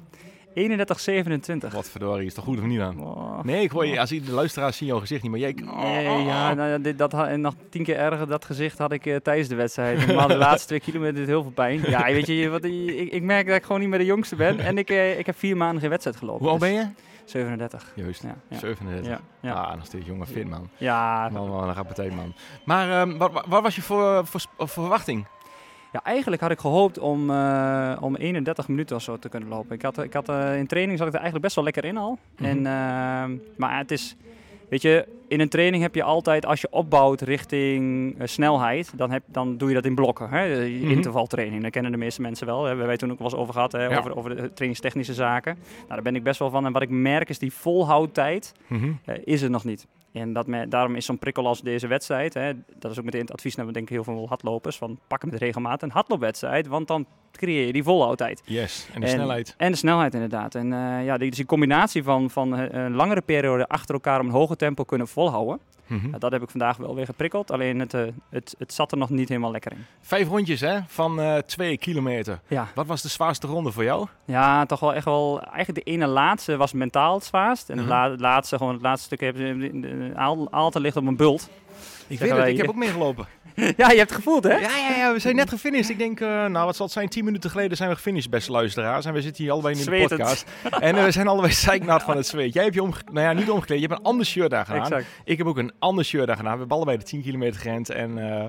31,27. 0.56 1.72
Wat 1.72 1.90
verdorie, 1.90 2.26
is 2.26 2.34
toch 2.34 2.44
goed 2.44 2.58
of 2.58 2.64
niet 2.64 2.80
aan? 2.80 3.00
Oh. 3.00 3.44
Nee, 3.44 3.64
ik 3.64 3.72
hoor 3.72 3.86
je, 3.86 4.00
als 4.00 4.10
de 4.10 4.32
luisteraars 4.32 4.78
zien 4.78 4.88
jouw 4.88 5.00
gezicht 5.00 5.22
niet, 5.22 5.32
maar 5.32 5.40
jij... 5.40 5.52
Nee, 5.52 6.04
ja, 6.26 6.54
nou, 6.54 6.70
ja, 6.70 6.78
dit, 6.78 6.98
dat, 6.98 7.14
en 7.14 7.42
nog 7.42 7.54
tien 7.70 7.84
keer 7.84 7.98
erger, 7.98 8.28
dat 8.28 8.46
gezicht 8.46 8.78
had 8.78 8.92
ik 8.92 9.06
eh, 9.06 9.16
tijdens 9.16 9.48
de 9.48 9.56
wedstrijd. 9.56 10.08
De 10.08 10.38
laatste 10.48 10.68
twee 10.68 10.80
kilometer 10.80 11.16
deed 11.16 11.28
heel 11.28 11.42
veel 11.42 11.52
pijn. 11.52 11.82
Ja, 11.90 12.04
weet 12.04 12.28
je, 12.28 12.50
wat, 12.50 12.64
ik, 12.64 13.12
ik 13.12 13.22
merk 13.22 13.48
dat 13.48 13.56
ik 13.56 13.64
gewoon 13.64 13.80
niet 13.80 13.90
meer 13.90 14.00
de 14.00 14.06
jongste 14.06 14.36
ben. 14.36 14.60
En 14.60 14.78
ik, 14.78 14.90
eh, 14.90 15.20
ik 15.20 15.26
heb 15.26 15.38
vier 15.38 15.58
maanden 15.58 15.80
geen 15.82 15.90
wedstrijd 15.90 16.18
gelopen. 16.18 16.42
Hoe 16.42 16.50
oud 16.50 16.60
dus 16.60 16.70
ben 16.70 16.78
je? 16.80 16.88
37. 17.26 17.92
Juist, 17.96 18.22
Ja, 18.22 18.36
ja. 18.48 18.58
37. 18.58 19.08
Ja, 19.08 19.20
ja. 19.40 19.54
Ah, 19.54 19.76
nog 19.76 19.86
steeds 19.86 20.06
jonge 20.06 20.26
fit, 20.26 20.50
man. 20.50 20.70
Ja, 20.78 21.30
Man, 21.30 21.50
man, 21.50 21.68
een 21.68 21.74
rappartij, 21.74 22.10
man. 22.10 22.34
Maar 22.66 23.02
ehm, 23.02 23.18
wat, 23.18 23.32
wat, 23.32 23.46
wat 23.48 23.62
was 23.62 23.76
je 23.76 23.82
voor, 23.82 24.28
voor, 24.28 24.42
voor 24.58 24.68
verwachting? 24.68 25.26
Ja, 25.92 26.04
eigenlijk 26.04 26.42
had 26.42 26.52
ik 26.52 26.60
gehoopt 26.60 27.00
om, 27.00 27.30
eh, 27.30 27.98
om 28.00 28.16
31 28.16 28.68
minuten 28.68 28.96
of 28.96 29.02
zo 29.02 29.18
te 29.20 29.30
kunnen 29.30 29.50
lopen. 29.50 29.76
Ik 29.76 29.82
had, 29.82 30.04
ik 30.04 30.14
had, 30.14 30.30
eh, 30.30 30.58
in 30.58 30.68
training 30.68 30.98
zat 30.98 31.08
ik 31.08 31.14
er 31.14 31.20
eigenlijk 31.20 31.44
best 31.44 31.56
wel 31.56 31.64
lekker 31.64 31.86
in 31.86 31.98
al. 31.98 32.18
Mhm. 32.38 32.46
en, 32.50 32.58
eh, 32.58 33.40
maar 33.58 33.78
het 33.78 33.92
is, 33.92 34.16
weet 34.70 34.82
je, 34.82 35.08
in 35.28 35.40
een 35.40 35.50
training 35.50 35.84
heb 35.84 35.96
je 35.96 36.04
altijd, 36.04 36.46
als 36.46 36.62
je 36.62 36.68
opbouwt 36.72 37.22
richting 37.22 38.16
snelheid, 38.24 38.94
dan, 38.96 39.12
heb, 39.12 39.24
dan 39.26 39.58
doe 39.58 39.68
je 39.70 39.76
dat 39.76 39.86
in 39.86 39.96
blokken. 39.96 40.30
Hè? 40.30 40.68
Mhm. 40.70 40.90
Intervaltraining, 40.92 41.62
dat 41.64 41.72
kennen 41.72 41.92
de 41.92 41.98
meeste 41.98 42.22
mensen 42.22 42.46
wel. 42.48 42.62
We 42.62 42.68
hebben 42.68 42.86
wij 42.86 42.98
toen 42.98 43.12
ook 43.12 43.18
wel 43.20 43.28
eens 43.28 43.40
over 43.40 43.54
gehad, 43.54 43.72
hè? 43.72 43.86
Ja. 43.86 43.98
over, 43.98 44.16
over 44.18 44.30
de 44.30 44.54
trainingstechnische 44.54 45.14
zaken. 45.14 45.58
Nou, 45.76 45.88
daar 45.88 46.02
ben 46.02 46.16
ik 46.16 46.24
best 46.24 46.40
wel 46.40 46.50
van. 46.50 46.66
En 46.66 46.72
wat 46.72 46.82
ik 46.82 46.90
merk 46.90 47.30
is 47.30 47.40
die 47.40 47.54
volhoudtijd 47.54 48.54
Mhm. 48.68 48.92
is 49.24 49.42
er 49.42 49.50
nog 49.50 49.64
niet. 49.64 49.88
En 50.14 50.34
dat 50.34 50.48
me, 50.48 50.68
daarom 50.68 50.96
is 50.96 51.06
zo'n 51.06 51.20
prikkel 51.20 51.48
als 51.48 51.62
deze 51.62 51.88
wedstrijd, 51.88 52.34
hè, 52.34 52.54
dat 52.80 52.92
is 52.92 53.00
ook 53.00 53.06
meteen 53.06 53.22
het 53.22 53.32
advies 53.32 53.56
naar 53.56 53.74
denk 53.74 53.90
ik 53.90 53.90
heel 53.90 54.04
veel 54.04 54.28
hardlopers, 54.28 54.78
van 54.78 55.00
pak 55.08 55.26
met 55.26 55.36
regelmaat 55.36 55.82
een 55.82 55.92
hardloopwedstrijd, 55.92 56.68
want 56.68 56.88
dan 56.88 57.06
creëer 57.32 57.66
je 57.66 57.74
die 57.74 57.84
volhoudheid. 57.84 58.42
Yes, 58.46 58.88
en 58.94 59.02
de 59.02 59.08
snelheid. 59.08 59.54
En 59.58 59.72
de 59.72 59.78
snelheid 59.78 60.14
inderdaad. 60.14 60.56
En 60.56 60.74
eh, 60.74 61.06
ja, 61.06 61.18
die, 61.18 61.28
dus 61.28 61.38
die 61.38 61.46
combinatie 61.46 62.04
van, 62.04 62.30
van 62.30 62.56
eh, 62.56 62.84
een 62.84 62.94
langere 62.94 63.22
periode 63.22 63.68
achter 63.68 63.94
elkaar 63.94 64.20
om 64.20 64.26
een 64.26 64.32
hoger 64.32 64.58
tempo 64.58 64.84
kunnen 64.84 65.08
volhouden, 65.08 65.60
Mhm. 65.92 66.20
dat 66.20 66.32
heb 66.32 66.42
ik 66.42 66.50
vandaag 66.50 66.78
wel 66.78 66.96
weer 66.96 67.06
geprikkeld. 67.06 67.52
Alleen 67.52 67.80
het, 67.80 67.94
eh, 67.94 68.02
het, 68.30 68.56
het 68.58 68.74
zat 68.74 68.92
er 68.92 68.98
nog 68.98 69.10
niet 69.10 69.30
helemaal 69.30 69.52
lekker 69.52 69.72
in. 69.72 69.86
Vijf 70.02 70.28
rondjes, 70.28 70.60
hè, 70.60 70.80
van 70.88 71.20
eh, 71.22 71.38
twee 71.38 71.78
kilometer. 71.78 72.40
Ja. 72.48 72.68
Wat 72.76 72.86
was 72.86 73.02
de 73.02 73.08
zwaarste 73.10 73.48
ronde 73.48 73.72
voor 73.72 73.84
jou? 73.84 74.08
Ja, 74.26 74.66
toch 74.66 74.80
wel 74.80 74.94
echt 74.94 75.06
wel. 75.06 75.42
Eigenlijk 75.42 75.86
de 75.86 75.92
ene 75.92 76.08
laatste 76.08 76.58
was 76.58 76.74
mentaal 76.74 77.14
het 77.16 77.24
zwaarst. 77.26 77.70
En 77.70 77.76
Mhm. 77.78 77.86
de 77.88 78.12
het 78.12 78.20
laatste, 78.20 78.58
gewoon 78.58 78.74
het 78.74 78.82
laatste 78.82 79.06
stuk, 79.06 79.20
heb 79.20 79.38
je- 79.38 80.12
Aal- 80.16 80.48
ligt 80.80 80.96
op 80.98 81.06
een 81.06 81.16
bult. 81.16 81.50
Ik 82.12 82.20
weet 82.20 82.32
het, 82.32 82.48
ik 82.48 82.58
heb 82.58 82.70
ook 82.70 82.76
meegelopen. 82.76 83.28
ja, 83.78 83.90
je 83.92 83.98
hebt 83.98 84.10
het 84.10 84.12
gevoeld, 84.12 84.44
hè? 84.44 84.56
Ja, 84.56 84.78
ja, 84.78 84.96
ja, 84.98 85.14
we 85.14 85.20
zijn 85.20 85.36
net 85.36 85.50
gefinished. 85.50 85.90
Ik 85.90 85.98
denk, 85.98 86.20
eh, 86.20 86.28
nou, 86.28 86.66
wat 86.66 86.76
zal 86.76 86.86
het 86.86 86.94
zijn? 86.94 87.10
Tien 87.10 87.26
minuten 87.26 87.50
geleden 87.50 87.78
zijn 87.78 87.90
we 87.90 87.96
gefinished, 87.96 88.30
beste 88.30 88.52
luisteraars. 88.52 89.06
En 89.06 89.14
we 89.14 89.22
zitten 89.22 89.44
hier 89.44 89.52
allebei 89.52 89.80
in 89.80 89.86
de 89.86 90.08
podcast. 90.08 90.46
En 90.80 90.96
eh, 90.96 91.04
we 91.04 91.12
zijn 91.12 91.28
allebei 91.28 91.54
zeiknat 91.54 92.04
van 92.04 92.18
het 92.18 92.28
zweet. 92.28 92.54
Jij 92.54 92.64
hebt 92.64 92.76
je 92.76 92.84
omge... 92.84 93.00
Nou 93.12 93.26
ja, 93.26 93.34
niet 93.34 93.50
omgekleed. 93.50 93.80
Je 93.80 93.88
hebt 93.88 94.00
een 94.00 94.06
ander 94.06 94.26
shirt 94.26 94.50
daar 94.50 94.66
gedaan. 94.66 94.82
Exact. 94.82 95.06
Ik 95.24 95.38
heb 95.38 95.48
ook 95.48 95.58
een 95.58 95.72
ander 95.80 96.06
shirt 96.06 96.28
daar 96.28 96.36
gedaan. 96.36 96.54
We 96.54 96.60
hebben 96.60 96.78
allebei 96.78 96.98
de 96.98 97.04
10 97.04 97.22
kilometer 97.22 97.62
gerend. 97.62 97.90
En 97.90 98.18
eh 98.18 98.46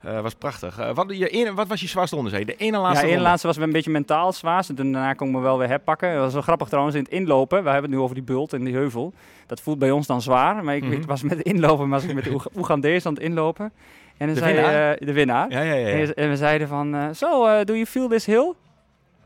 eh, 0.00 0.20
was 0.20 0.34
prachtig. 0.34 0.78
Eh, 0.78 0.94
wat, 0.94 1.06
je 1.18 1.28
ene, 1.28 1.54
wat 1.54 1.66
was 1.68 1.80
je 1.80 1.86
zwaarste 1.88 2.16
ronde? 2.16 2.44
De 2.44 2.56
ene 2.56 2.78
laatste 2.78 3.04
ja, 3.06 3.10
ronde? 3.12 3.28
laatste 3.28 3.46
was 3.46 3.56
een 3.56 3.72
beetje 3.72 3.90
mentaal. 3.90 4.34
En 4.42 4.74
toen 4.74 4.92
daarna 4.92 5.12
kon 5.12 5.28
ik 5.28 5.34
me 5.34 5.40
wel 5.40 5.58
weer 5.58 5.68
herpakken. 5.68 6.12
Dat 6.14 6.22
was 6.22 6.32
wel 6.32 6.42
grappig 6.42 6.68
trouwens 6.68 6.96
in 6.96 7.02
het 7.02 7.12
inlopen. 7.12 7.62
We 7.64 7.70
hebben 7.70 7.90
het 7.90 7.98
nu 7.98 8.04
over 8.04 8.14
die 8.14 8.24
bult 8.24 8.52
en 8.52 8.64
die 8.64 8.74
heuvel. 8.74 9.12
Dat 9.46 9.60
voelt 9.60 9.78
bij 9.78 9.90
ons 9.90 10.06
dan 10.06 10.22
zwaar. 10.22 10.64
Maar 10.64 10.76
ik, 10.76 10.84
Mhm. 10.84 11.06
was 11.06 11.22
met 11.22 11.32
het 11.38 11.46
inlopen, 11.46 11.88
was 11.88 12.04
ik 12.04 12.14
met 12.14 12.24
de 12.24 12.30
Oeg- 12.32 12.48
Oegandees 12.56 13.06
aan 13.06 13.14
het 13.14 13.22
inlopen. 13.22 13.72
En 14.16 14.26
dan 14.26 14.34
De 14.34 14.40
zei 14.40 14.54
winnaar? 14.54 14.90
eh, 14.92 15.06
de 15.06 15.12
winnaar. 15.12 15.50
Ja, 15.50 15.60
ja, 15.60 15.74
ja. 15.74 15.88
En, 15.88 16.06
we- 16.06 16.14
en 16.14 16.28
we 16.28 16.36
zeiden 16.36 16.68
van, 16.68 17.14
zo, 17.14 17.64
do 17.64 17.72
you 17.72 17.86
feel 17.86 18.08
this 18.08 18.26
hill? 18.26 18.52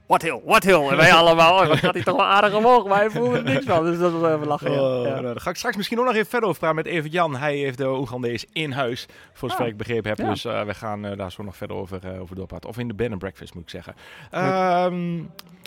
What 0.07 0.23
hill, 0.23 0.41
what 0.45 0.63
hill? 0.63 0.89
En 0.89 0.97
wij 0.97 1.13
allemaal, 1.13 1.61
oh, 1.61 1.69
dat 1.69 1.79
gaat 1.79 1.95
hij 1.95 2.03
toch 2.03 2.17
wel 2.17 2.25
aardig 2.27 2.55
omhoog, 2.55 2.87
maar 2.87 2.99
hij 2.99 3.11
voelde 3.11 3.37
er 3.37 3.45
niks 3.45 3.65
van. 3.65 3.85
Dus 3.85 3.99
dat 3.99 4.13
was 4.13 4.33
even 4.33 4.47
lachen, 4.47 4.73
ja. 4.73 4.81
Oh, 4.81 5.05
ja. 5.05 5.11
nou, 5.11 5.23
daar 5.23 5.41
ga 5.41 5.51
ik 5.51 5.57
straks 5.57 5.77
misschien 5.77 5.99
ook 5.99 6.05
nog 6.05 6.15
even 6.15 6.27
verder 6.27 6.49
over 6.49 6.61
praten 6.61 6.77
met 6.77 6.87
Evert 6.87 7.13
Jan. 7.13 7.37
Hij 7.37 7.57
heeft 7.57 7.79
de 7.79 7.89
Oegandees 7.89 8.45
in 8.53 8.73
huis, 8.73 9.07
voor 9.33 9.49
zover 9.51 9.65
Ah, 9.65 9.71
ik 9.71 9.77
begrepen 9.77 10.09
heb. 10.09 10.19
ja. 10.19 10.29
Dus 10.29 10.45
eh, 10.45 10.63
we 10.63 10.75
gaan 10.75 11.05
eh, 11.05 11.17
daar 11.17 11.33
zo 11.33 11.43
nog 11.43 11.57
verder 11.57 11.77
over, 11.77 11.99
eh, 12.15 12.21
over 12.21 12.37
doorpraten. 12.37 12.69
Of 12.69 12.79
in 12.79 12.89
de 12.89 12.95
bed 12.95 13.11
and 13.11 13.19
breakfast, 13.19 13.55
moet 13.55 13.63
ik 13.63 13.71
zeggen. 13.71 13.95
Ehm, 14.31 15.21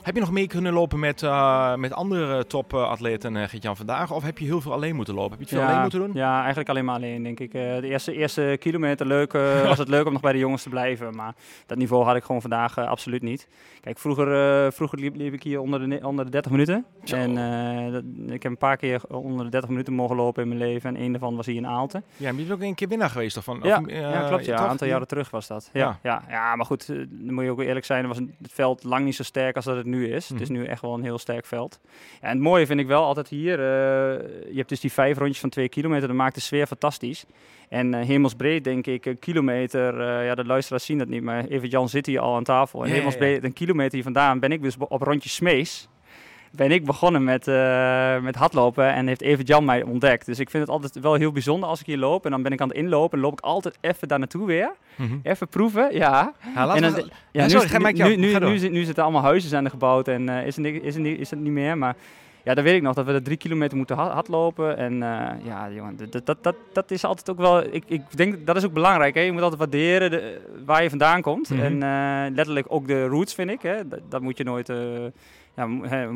heb 0.04 0.16
je 0.16 0.22
nog 0.22 0.32
mee 0.32 0.48
kunnen 0.48 0.74
lopen 0.74 1.00
met, 1.00 1.24
eh, 1.24 1.76
met 1.76 1.94
andere 1.94 2.46
topatleten, 2.48 3.36
uh, 3.36 3.44
Gert-Jan, 3.48 3.76
vandaag? 3.78 4.12
Of 4.12 4.24
heb 4.24 4.38
je 4.38 4.46
heel 4.46 4.62
veel 4.62 4.74
alleen 4.74 4.96
moeten 4.96 5.14
lopen? 5.14 5.38
Heb 5.38 5.40
je 5.40 5.56
het 5.56 5.64
veel 5.64 5.68
alleen 5.70 5.82
moeten 5.82 6.00
doen? 6.00 6.12
Ja, 6.14 6.38
eigenlijk 6.40 6.70
alleen 6.70 6.86
maar 6.86 6.96
alleen, 6.96 7.24
denk 7.24 7.40
ik. 7.40 7.54
Eh, 7.54 7.62
de 7.62 7.88
eerste, 7.88 8.14
eerste 8.14 8.58
kilometer 8.60 9.06
leuk, 9.08 9.34
eh, 9.34 9.62
was 9.68 9.78
het 9.78 9.88
leuk 9.88 10.06
om 10.06 10.12
nog 10.12 10.22
bij 10.22 10.32
de 10.32 10.38
jongens 10.40 10.64
te 10.64 10.70
blijven. 10.70 11.16
Maar 11.16 11.34
dat 11.66 11.78
niveau 11.78 12.04
had 12.06 12.16
ik 12.16 12.24
gewoon 12.24 12.42
vandaag 12.42 12.78
absoluut 12.78 13.22
niet. 13.22 13.48
Kijk, 13.82 14.00
vroeger, 14.00 14.27
eh, 14.32 14.72
vroeger 14.72 15.00
liep, 15.00 15.16
liep 15.16 15.34
ik 15.34 15.44
hier 15.44 15.60
onder 15.60 15.90
de, 15.90 16.00
onder 16.08 16.26
de 16.26 16.32
30 16.32 16.52
minuten. 16.52 16.86
Zo. 17.04 17.16
En 17.16 17.38
eh, 17.38 17.92
dat, 17.92 18.04
ik 18.28 18.44
heb 18.44 18.52
een 18.52 18.58
paar 18.58 18.78
keer 18.78 19.02
onder 19.08 19.46
de 19.46 19.52
30 19.52 19.70
minuten 19.70 19.94
mogen 19.94 20.16
lopen 20.16 20.42
in 20.44 20.48
mijn 20.48 20.60
leven. 20.60 20.90
En 20.96 21.02
één 21.02 21.12
daarvan 21.12 21.36
was 21.36 21.46
hier 21.46 21.56
in 21.56 21.68
Aalten. 21.68 22.04
Ja, 22.18 22.32
maar 22.32 22.42
je 22.42 22.48
bent 22.48 22.60
ook 22.62 22.68
een 22.68 22.76
keer 22.76 22.88
winnaar 22.88 23.10
geweest, 23.10 23.36
toch? 23.36 23.44
Van, 23.44 23.60
Ja, 23.64 23.80
of, 23.80 23.88
eh, 23.88 24.00
ja, 24.00 24.28
klopt. 24.28 24.46
Ja, 24.46 24.62
een 24.62 24.68
aantal 24.70 24.88
jaren 24.88 25.08
terug 25.08 25.30
was 25.30 25.48
dat. 25.48 25.70
Ja, 25.74 26.00
ja. 26.04 26.24
Ja, 26.30 26.56
maar 26.56 26.66
goed, 26.66 26.88
dan 26.88 27.34
moet 27.34 27.44
je 27.44 27.50
ook 27.52 27.62
eerlijk 27.62 27.86
zijn. 27.86 28.08
Was 28.08 28.18
het 28.18 28.28
veld 28.52 28.84
lang 28.84 29.06
niet 29.06 29.16
zo 29.16 29.24
sterk 29.24 29.56
als 29.56 29.66
dat 29.66 29.76
het 29.76 29.86
nu 29.86 30.08
is. 30.12 30.30
Het 30.30 30.42
is 30.42 30.50
Mhm. 30.50 30.60
nu 30.60 30.66
echt 30.66 30.82
wel 30.82 30.94
een 30.94 31.04
heel 31.04 31.18
sterk 31.18 31.46
veld. 31.46 31.80
En 32.22 32.30
het 32.30 32.40
mooie 32.40 32.66
vind 32.66 32.80
ik 32.80 32.88
wel 32.88 33.04
altijd 33.04 33.28
hier, 33.28 33.60
je 33.62 34.54
hebt 34.56 34.70
dus 34.70 34.80
die 34.80 34.92
vijf 34.92 35.18
rondjes 35.18 35.40
van 35.40 35.50
twee 35.50 35.70
kilometer, 35.70 36.08
dat 36.08 36.18
maakt 36.18 36.36
de 36.36 36.42
sfeer 36.42 36.68
fantastisch. 36.68 37.26
En 37.70 37.94
eh, 37.94 38.06
hemelsbreed 38.08 38.64
denk 38.64 38.88
ik, 38.88 39.06
een 39.06 39.20
kilometer, 39.20 40.00
eh, 40.02 40.26
ja 40.26 40.36
de 40.36 40.46
luisteraars 40.46 40.86
zien 40.86 40.98
dat 40.98 41.08
niet, 41.08 41.24
maar 41.24 41.46
even 41.46 41.68
Jan 41.70 41.90
zit 41.90 42.06
hier 42.06 42.20
al 42.20 42.36
aan 42.36 42.44
tafel. 42.44 42.84
En 42.84 42.90
Ja, 42.90 42.96
hemelsbreed, 42.96 43.44
een 43.44 43.54
kilometer 43.54 43.94
hier 43.94 44.04
vandaan 44.04 44.40
ben 44.40 44.52
ik 44.52 44.62
dus 44.62 44.76
op 44.78 45.02
rondje 45.02 45.30
Smees 45.30 45.88
ben 46.52 46.72
ik 46.72 46.86
begonnen 46.86 47.24
met, 47.24 47.48
eh, 47.48 48.20
met 48.20 48.36
hardlopen 48.36 48.94
en 48.94 49.08
heeft 49.08 49.22
Evert 49.22 49.48
Jan 49.48 49.66
mij 49.66 49.84
ontdekt. 49.84 50.26
Dus 50.26 50.40
ik 50.40 50.50
vind 50.50 50.64
het 50.64 50.72
altijd 50.72 51.00
wel 51.04 51.14
heel 51.14 51.32
bijzonder 51.32 51.70
als 51.70 51.80
ik 51.80 51.86
hier 51.86 51.98
loop 51.98 52.26
en 52.26 52.32
dan 52.32 52.42
ben 52.42 52.52
ik 52.52 52.62
aan 52.62 52.68
het 52.68 52.78
inlopen 52.78 53.18
en 53.18 53.24
loop 53.24 53.34
ik 53.34 53.40
altijd 53.40 53.78
even 53.82 54.08
daar 54.08 54.20
naartoe 54.20 54.46
weer. 54.46 54.72
Mhm. 54.96 55.16
Even 55.24 55.48
proeven, 55.48 55.94
ja. 55.96 56.34
Ja, 56.56 56.64
we- 56.94 57.02
nu, 57.44 57.50
sorry, 57.50 57.68
ga 57.68 57.78
zitten 58.86 59.04
allemaal 59.04 59.22
huizen 59.22 59.50
zijn 59.50 59.64
er 59.66 59.70
gebouwd 59.72 60.08
en 60.08 60.30
is, 60.30 60.56
het, 60.56 60.66
is, 60.66 60.96
het 60.96 61.06
is 61.06 61.30
het 61.30 61.40
niet 61.40 61.52
meer. 61.52 61.78
Maar 61.78 61.96
ja, 62.48 62.54
dan 62.54 62.64
weet 62.64 62.76
ik 62.76 62.82
nog 62.82 62.94
dat 62.96 63.06
we 63.06 63.14
er 63.14 63.24
drie 63.24 63.38
kilometer 63.38 63.78
moeten 63.78 63.96
ha- 63.96 64.14
hardlopen. 64.14 64.78
En 64.78 64.94
eh, 65.04 65.46
ja, 65.46 65.70
jongen, 65.72 65.98
dat, 66.10 66.26
dat, 66.26 66.38
dat, 66.44 66.56
dat 66.74 66.92
is 66.92 67.04
altijd 67.04 67.30
ook 67.30 67.38
wel... 67.38 67.64
Ik, 67.74 67.84
ik 67.88 68.02
denk, 68.16 68.46
dat 68.46 68.56
is 68.56 68.66
ook 68.66 68.74
belangrijk. 68.74 69.16
Hè? 69.16 69.22
Je 69.22 69.32
moet 69.32 69.42
altijd 69.42 69.60
waarderen 69.60 70.12
de, 70.12 70.42
waar 70.66 70.84
je 70.84 70.90
vandaan 70.90 71.22
komt. 71.22 71.50
Mhm. 71.50 71.62
En 71.62 71.84
eh, 71.84 72.36
letterlijk 72.36 72.66
ook 72.70 72.88
de 72.88 73.06
roots, 73.06 73.34
vind 73.34 73.50
ik. 73.50 73.62
Hè? 73.62 73.88
Dat, 73.88 74.00
dat 74.10 74.22
moet 74.22 74.38
je 74.38 74.44
nooit... 74.44 74.70
eh, 74.70 74.78
ja, 75.58 75.68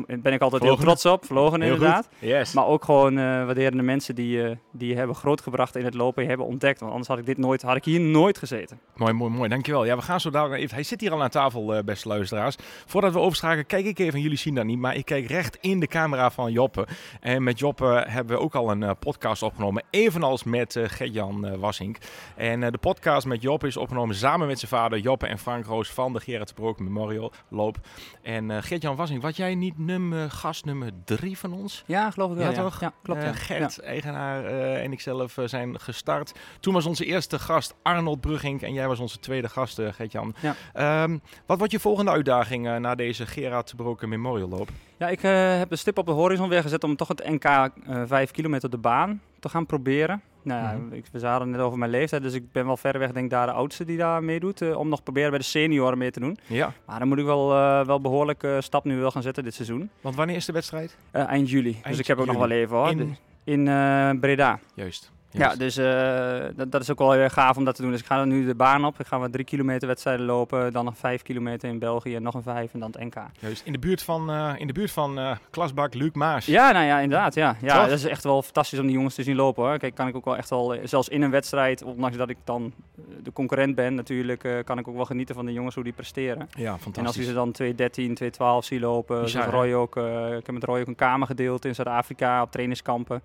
ben 0.06 0.32
ik 0.32 0.40
altijd 0.40 0.62
heel 0.62 0.76
trots 0.76 1.06
op. 1.06 1.24
Verlogen 1.24 1.60
Heel 1.60 1.72
inderdaad. 1.72 2.08
Yes. 2.18 2.52
Maar 2.52 2.66
ook 2.66 2.84
gewoon 2.84 3.18
eh 3.18 3.24
waarderen 3.24 3.76
de 3.76 3.82
mensen 3.82 4.14
die, 4.14 4.44
eh, 4.44 4.56
die 4.72 4.88
je 4.88 4.96
hebben 4.96 5.16
grootgebracht 5.16 5.76
in 5.76 5.84
het 5.84 5.94
lopen. 5.94 6.22
Je 6.22 6.28
hebben 6.28 6.46
ontdekt. 6.46 6.80
Want 6.80 6.90
anders 6.90 7.08
had 7.08 7.18
ik, 7.18 7.26
dit 7.26 7.38
nooit, 7.38 7.62
had 7.62 7.76
ik 7.76 7.84
hier 7.84 8.00
nooit 8.00 8.38
gezeten. 8.38 8.80
Mooi, 8.96 9.12
mooi, 9.12 9.32
mooi. 9.32 9.48
Dankjewel. 9.48 9.84
Ja, 9.84 9.96
we 9.96 10.02
gaan 10.02 10.20
zo 10.20 10.30
dadelijk 10.30 10.60
even... 10.60 10.74
Hij 10.74 10.84
zit 10.84 11.00
hier 11.00 11.12
al 11.12 11.22
aan 11.22 11.30
tafel, 11.30 11.74
eh, 11.74 11.84
beste 11.84 12.08
luisteraars. 12.08 12.56
Voordat 12.86 13.12
we 13.12 13.18
overschakelen, 13.18 13.66
kijk 13.66 13.84
ik 13.84 13.98
even. 13.98 14.20
Jullie 14.20 14.38
zien 14.38 14.54
dat 14.54 14.64
niet, 14.64 14.78
maar 14.78 14.96
ik 14.96 15.04
kijk 15.04 15.26
recht 15.26 15.58
in 15.60 15.80
de 15.80 15.86
camera 15.86 16.30
van 16.30 16.52
Joppe. 16.52 16.86
En 17.20 17.42
met 17.42 17.58
Joppe 17.58 18.04
hebben 18.08 18.36
we 18.36 18.42
ook 18.42 18.54
al 18.54 18.70
een 18.70 18.96
podcast 18.98 19.42
opgenomen. 19.42 19.82
Evenals 19.90 20.44
met 20.44 20.78
Gert-Jan 20.82 21.46
eh, 21.46 21.54
Wassink. 21.54 21.98
En 22.36 22.60
de 22.60 22.78
podcast 22.78 23.26
met 23.26 23.42
Joppe 23.42 23.66
is 23.66 23.76
opgenomen 23.76 24.14
samen 24.14 24.46
met 24.46 24.58
zijn 24.58 24.70
vader 24.70 24.98
Joppe 24.98 25.26
en 25.26 25.38
Frank 25.38 25.64
Roos 25.64 25.90
van 25.90 26.12
de 26.12 26.20
Gerard 26.20 26.48
de 26.48 26.54
Broek 26.54 26.78
Memorial 26.78 27.32
Loop. 27.48 27.76
En 28.22 28.62
Gert-Jan 28.62 28.96
Wassink, 28.96 29.22
wat 29.22 29.31
jij 29.36 29.54
niet 29.54 29.78
nummer, 29.78 30.30
gast 30.30 30.64
nummer 30.64 30.90
drie 31.04 31.38
van 31.38 31.52
ons? 31.52 31.84
Ja, 31.86 32.10
geloof 32.10 32.30
ik 32.30 32.36
wel. 32.36 32.50
Ja, 32.50 32.52
Ja, 32.52 32.62
toch? 32.62 32.80
Ja, 32.80 32.92
klopt. 33.02 33.20
Eh, 33.20 33.26
ja. 33.26 33.32
Gert, 33.32 33.80
eigenaar 33.80 34.44
eh, 34.44 34.82
en 34.82 34.92
ikzelf 34.92 35.38
eh, 35.38 35.46
zijn 35.46 35.80
gestart. 35.80 36.32
Toen 36.60 36.74
was 36.74 36.86
onze 36.86 37.04
eerste 37.04 37.38
gast 37.38 37.74
Arnold 37.82 38.20
Brugging 38.20 38.62
en 38.62 38.72
jij 38.72 38.88
was 38.88 38.98
onze 38.98 39.18
tweede 39.18 39.48
gast, 39.48 39.80
Gert-Jan. 39.90 40.34
Ja. 40.40 40.54
Ehm, 40.72 41.18
wat 41.46 41.58
wordt 41.58 41.72
je 41.72 41.80
volgende 41.80 42.10
uitdaging 42.10 42.78
na 42.78 42.94
deze 42.94 43.26
Gerard 43.26 43.76
Broken 43.76 44.08
Memorial 44.08 44.48
Loop? 44.48 44.68
Ja, 44.96 45.08
ik 45.08 45.20
heb 45.58 45.68
de 45.68 45.76
stip 45.76 45.98
op 45.98 46.06
de 46.06 46.12
horizon 46.12 46.48
weer 46.48 46.62
gezet 46.62 46.84
om 46.84 46.96
toch 46.96 47.08
het 47.08 47.28
NK 47.28 47.44
eh 47.44 47.68
5 48.06 48.30
kilometer 48.30 48.70
de 48.70 48.78
baan 48.78 49.20
te 49.42 49.48
gaan 49.48 49.66
proberen. 49.66 50.22
Nou, 50.42 50.62
ja, 50.62 50.72
Mhm. 50.84 50.92
ik, 50.94 51.04
we 51.12 51.18
zaten 51.18 51.50
net 51.50 51.60
over 51.60 51.78
mijn 51.78 51.90
leeftijd, 51.90 52.22
dus 52.22 52.32
ik 52.34 52.52
ben 52.52 52.66
wel 52.66 52.76
verreweg 52.76 53.12
denk 53.12 53.24
ik 53.24 53.30
daar 53.30 53.46
de 53.46 53.52
oudste 53.52 53.84
die 53.84 53.96
daar 53.96 54.22
meedoet. 54.24 54.60
eh, 54.62 54.78
om 54.78 54.88
nog 54.88 55.02
proberen 55.02 55.30
bij 55.30 55.38
de 55.38 55.44
senioren 55.44 55.98
mee 55.98 56.10
te 56.10 56.20
doen. 56.20 56.38
Ja, 56.46 56.72
Maar 56.86 56.98
dan 56.98 57.08
moet 57.08 57.18
ik 57.18 57.24
wel, 57.24 57.52
eh, 57.54 57.84
wel 57.86 58.00
behoorlijk 58.00 58.42
eh, 58.42 58.56
stap 58.60 58.84
nu 58.84 58.96
wel 59.00 59.10
gaan 59.10 59.22
zetten 59.22 59.44
dit 59.44 59.54
seizoen. 59.54 59.90
want 60.00 60.14
wanneer 60.16 60.36
is 60.36 60.44
de 60.44 60.52
wedstrijd? 60.52 60.96
Eh, 61.10 61.26
eind 61.26 61.50
juli. 61.50 61.72
Eind 61.72 61.84
dus 61.84 61.98
ik 61.98 62.06
heb 62.06 62.18
ook 62.18 62.26
nog 62.26 62.36
wel 62.36 62.50
even 62.50 62.76
hoor. 62.76 62.90
In- 62.90 63.16
In 63.44 64.20
Breda. 64.20 64.58
Juist. 64.74 65.11
Ja, 65.32 65.38
juist. 65.40 65.58
dus 65.58 65.76
eh, 65.76 66.56
dat, 66.56 66.72
dat 66.72 66.80
is 66.82 66.90
ook 66.90 66.98
wel 66.98 67.12
heel 67.12 67.28
gaaf 67.28 67.56
om 67.56 67.64
dat 67.64 67.74
te 67.74 67.82
doen. 67.82 67.90
Dus 67.90 68.00
ik 68.00 68.06
ga 68.06 68.16
dan 68.16 68.28
nu 68.28 68.46
de 68.46 68.54
baan 68.54 68.84
op. 68.84 69.00
Ik 69.00 69.06
ga 69.06 69.18
wat 69.18 69.32
drie 69.32 69.44
kilometer 69.44 69.88
wedstrijden 69.88 70.26
lopen. 70.26 70.72
Dan 70.72 70.84
nog 70.84 70.96
vijf 70.96 71.22
kilometer 71.22 71.68
in 71.68 71.78
België. 71.78 72.18
Nog 72.18 72.34
een 72.34 72.42
vijf 72.42 72.72
en 72.74 72.80
dan 72.80 72.90
het 72.92 73.00
NK. 73.04 73.14
juist. 73.38 73.62
In 73.64 73.72
de 73.72 73.78
buurt 73.78 74.02
van, 74.02 74.30
eh, 74.30 74.52
in 74.56 74.66
de 74.66 74.72
buurt 74.72 74.90
van 74.90 75.18
eh, 75.18 75.36
klasbak 75.50 75.94
Luc 75.94 76.10
Maas. 76.12 76.46
Ja, 76.46 76.72
nou 76.72 76.84
ja, 76.84 76.98
inderdaad. 76.98 77.34
Ja. 77.34 77.56
Ja, 77.60 77.74
Toch? 77.74 77.88
dat 77.88 77.98
is 77.98 78.04
echt 78.04 78.24
wel 78.24 78.42
fantastisch 78.42 78.78
om 78.78 78.86
die 78.86 78.94
jongens 78.94 79.14
te 79.14 79.22
zien 79.22 79.36
lopen 79.36 79.64
hoor. 79.64 79.78
Kijk, 79.78 79.94
kan 79.94 80.08
ik 80.08 80.16
ook 80.16 80.24
wel 80.24 80.36
echt 80.36 80.50
wel, 80.50 80.74
eh, 80.74 80.80
zelfs 80.86 81.08
in 81.08 81.22
een 81.22 81.30
wedstrijd, 81.30 81.82
ondanks 81.82 82.16
dat 82.16 82.28
ik 82.28 82.36
dan 82.44 82.72
eh, 82.96 83.02
de 83.22 83.32
concurrent 83.32 83.74
ben 83.74 83.94
natuurlijk, 83.94 84.44
eh, 84.44 84.52
kan 84.64 84.78
ik 84.78 84.88
ook 84.88 84.96
wel 84.96 85.04
genieten 85.04 85.34
van 85.34 85.46
de 85.46 85.52
jongens 85.52 85.74
hoe 85.74 85.84
die 85.84 85.92
presteren. 85.92 86.48
Ja, 86.56 86.64
En 86.66 86.72
als 86.72 86.82
fantastisch. 86.82 87.16
je 87.22 87.28
ze 87.28 87.34
dan 87.34 87.52
2.13, 87.52 88.14
2.12 88.14 88.64
zie 88.64 88.80
lopen, 88.80 89.22
Bizar, 89.22 89.50
Roy 89.50 89.72
ook, 89.72 89.96
eh, 89.96 90.26
ik 90.36 90.46
heb 90.46 90.50
met 90.54 90.64
Roy 90.64 90.80
ook 90.80 90.86
een 90.86 90.94
kamer 90.94 91.26
gedeeld 91.26 91.64
in 91.64 91.74
Zuid-Afrika 91.74 92.42
op 92.42 92.50
trainingskampen. 92.50 93.22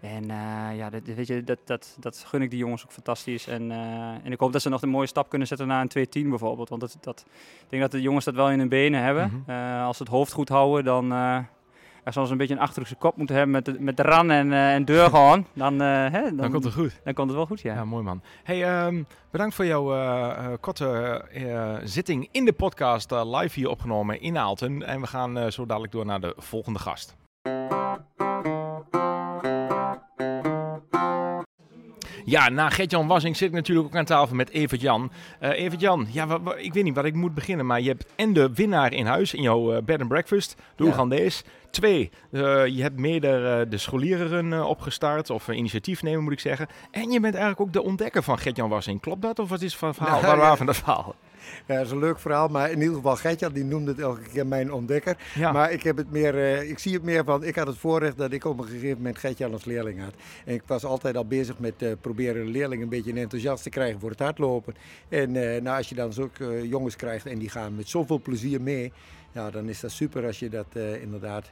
En 0.00 0.30
eh, 0.30 0.76
ja, 0.76 0.90
dat, 0.90 1.02
weet 1.04 1.26
je, 1.26 1.44
dat, 1.44 1.58
dat, 1.64 1.96
dat 2.00 2.24
gun 2.26 2.42
ik 2.42 2.50
die 2.50 2.58
jongens 2.58 2.84
ook 2.84 2.92
fantastisch. 2.92 3.46
En, 3.46 3.70
eh, 3.70 3.78
en 4.24 4.32
ik 4.32 4.40
hoop 4.40 4.52
dat 4.52 4.62
ze 4.62 4.68
nog 4.68 4.82
een 4.82 4.88
mooie 4.88 5.06
stap 5.06 5.28
kunnen 5.28 5.48
zetten 5.48 5.66
naar 5.66 5.86
een 5.88 6.06
2.10 6.06 6.28
bijvoorbeeld. 6.28 6.68
Want 6.68 6.80
dat, 6.80 6.96
dat, 7.00 7.24
ik 7.60 7.66
denk 7.68 7.82
dat 7.82 7.90
de 7.90 8.00
jongens 8.00 8.24
dat 8.24 8.34
wel 8.34 8.50
in 8.50 8.58
hun 8.58 8.68
benen 8.68 9.02
hebben. 9.02 9.42
Mhm. 9.46 9.50
Eh, 9.50 9.84
als 9.84 9.96
ze 9.96 10.02
het 10.02 10.12
hoofd 10.12 10.32
goed 10.32 10.48
houden, 10.48 10.84
dan... 10.84 11.08
zal 12.04 12.26
ze 12.26 12.32
een 12.32 12.38
beetje 12.38 12.54
een 12.54 12.60
achterhoekse 12.60 12.94
kop 12.94 13.16
moeten 13.16 13.36
hebben 13.36 13.54
met 13.54 13.64
de, 13.64 13.76
met 13.78 13.96
de 13.96 14.02
ran 14.02 14.30
en, 14.30 14.52
eh, 14.52 14.74
en 14.74 14.84
deur 14.84 15.10
gewoon. 15.16 15.46
Dan, 15.52 15.80
hè, 15.80 16.22
dan, 16.22 16.36
Dan 16.36 16.50
komt 16.50 16.64
het 16.64 16.74
goed. 16.74 17.00
dan 17.04 17.14
komt 17.14 17.28
het 17.28 17.36
wel 17.36 17.46
goed, 17.46 17.60
ja. 17.60 17.74
Ja, 17.74 17.84
mooi 17.84 18.04
man. 18.04 18.22
Hey, 18.42 18.64
ehm, 18.64 19.02
bedankt 19.30 19.54
voor 19.54 19.66
jouw 19.66 20.56
korte 20.60 21.22
zitting 21.84 22.28
in 22.30 22.44
de 22.44 22.52
podcast 22.52 23.10
live 23.10 23.58
hier 23.58 23.68
opgenomen 23.68 24.20
in 24.20 24.38
Aalten. 24.38 24.82
En 24.82 25.00
we 25.00 25.06
gaan 25.06 25.52
zo 25.52 25.66
dadelijk 25.66 25.92
door 25.92 26.06
naar 26.06 26.20
de 26.20 26.34
volgende 26.36 26.78
gast. 26.78 27.16
Ja, 32.28 32.48
na 32.48 32.70
Gert-Jan 32.70 33.06
Wassing 33.06 33.36
zit 33.36 33.48
ik 33.48 33.54
natuurlijk 33.54 33.86
ook 33.86 33.96
aan 33.96 34.04
tafel 34.04 34.36
met 34.36 34.50
Evert-Jan. 34.50 35.10
Eh 35.38 35.50
Evert-Jan, 35.50 36.06
ja, 36.10 36.38
ik 36.56 36.72
weet 36.72 36.84
niet 36.84 36.94
wat 36.94 37.04
ik 37.04 37.14
moet 37.14 37.34
beginnen, 37.34 37.66
maar 37.66 37.80
je 37.80 37.88
hebt 37.88 38.06
en 38.16 38.32
de 38.32 38.50
winnaar 38.54 38.92
in 38.92 39.06
huis 39.06 39.34
in 39.34 39.42
jouw 39.42 39.72
eh, 39.72 39.82
bed 39.82 40.00
and 40.00 40.08
breakfast, 40.08 40.56
de 40.76 40.82
Ja. 40.84 40.88
Oegandees. 40.88 41.44
Twee, 41.70 42.10
eh, 42.32 42.66
je 42.66 42.82
hebt 42.82 42.98
mede 42.98 43.28
eh, 43.28 43.70
de 43.70 43.78
scholierenrun 43.78 44.52
eh, 44.52 44.68
opgestart, 44.68 45.30
of 45.30 45.48
initiatief 45.48 46.02
nemen 46.02 46.22
moet 46.22 46.32
ik 46.32 46.40
zeggen. 46.40 46.66
En 46.90 47.10
je 47.10 47.20
bent 47.20 47.34
eigenlijk 47.34 47.60
ook 47.60 47.72
de 47.72 47.82
ontdekker 47.82 48.22
van 48.22 48.38
Gert-Jan 48.38 48.68
Wassing. 48.68 49.00
Klopt 49.00 49.22
dat, 49.22 49.38
of 49.38 49.48
wat 49.48 49.62
is 49.62 49.76
het 49.80 49.96
verhaal? 49.96 50.10
Nou, 50.10 50.26
Waar 50.26 50.36
ja. 50.36 50.42
waar 50.42 50.56
van 50.56 50.66
dat 50.66 50.76
verhaal? 50.76 51.14
Ja, 51.66 51.76
dat 51.76 51.86
is 51.86 51.90
een 51.92 51.98
leuk 51.98 52.18
verhaal, 52.18 52.48
maar 52.48 52.70
in 52.70 52.80
ieder 52.80 52.94
geval 52.94 53.16
Gertjan, 53.16 53.52
die 53.52 53.64
noemde 53.64 53.90
het 53.90 54.00
elke 54.00 54.22
keer 54.32 54.46
mijn 54.46 54.72
ontdekker. 54.72 55.16
Ja, 55.34 55.52
Maar 55.52 55.72
ik, 55.72 55.82
heb 55.82 55.96
het 55.96 56.10
meer, 56.10 56.34
eh, 56.34 56.70
ik 56.70 56.78
zie 56.78 56.94
het 56.94 57.02
meer 57.02 57.24
van, 57.24 57.44
ik 57.44 57.54
had 57.54 57.66
het 57.66 57.76
voorrecht 57.76 58.16
dat 58.16 58.32
ik 58.32 58.44
op 58.44 58.58
een 58.58 58.66
gegeven 58.66 58.96
moment 58.96 59.18
Gertjan 59.18 59.52
als 59.52 59.64
leerling 59.64 60.00
had. 60.00 60.14
En 60.44 60.54
ik 60.54 60.62
was 60.66 60.84
altijd 60.84 61.16
al 61.16 61.26
bezig 61.26 61.58
met 61.58 61.82
eh, 61.82 61.92
proberen 62.00 62.42
een 62.42 62.50
leerling 62.50 62.82
een 62.82 62.88
beetje 62.88 63.12
enthousiast 63.12 63.62
te 63.62 63.70
krijgen 63.70 64.00
voor 64.00 64.10
het 64.10 64.18
hardlopen. 64.18 64.74
En 65.08 65.36
eh, 65.36 65.62
nou, 65.62 65.76
als 65.76 65.88
je 65.88 65.94
dan 65.94 66.12
zulke 66.12 66.68
jongens 66.68 66.96
krijgt 66.96 67.26
en 67.26 67.38
die 67.38 67.48
gaan 67.48 67.76
met 67.76 67.88
zoveel 67.88 68.20
plezier 68.20 68.60
mee, 68.60 68.92
ja, 69.32 69.50
dan 69.50 69.68
is 69.68 69.80
dat 69.80 69.90
super 69.90 70.26
als 70.26 70.38
je 70.38 70.48
dat 70.48 70.66
inderdaad 71.00 71.50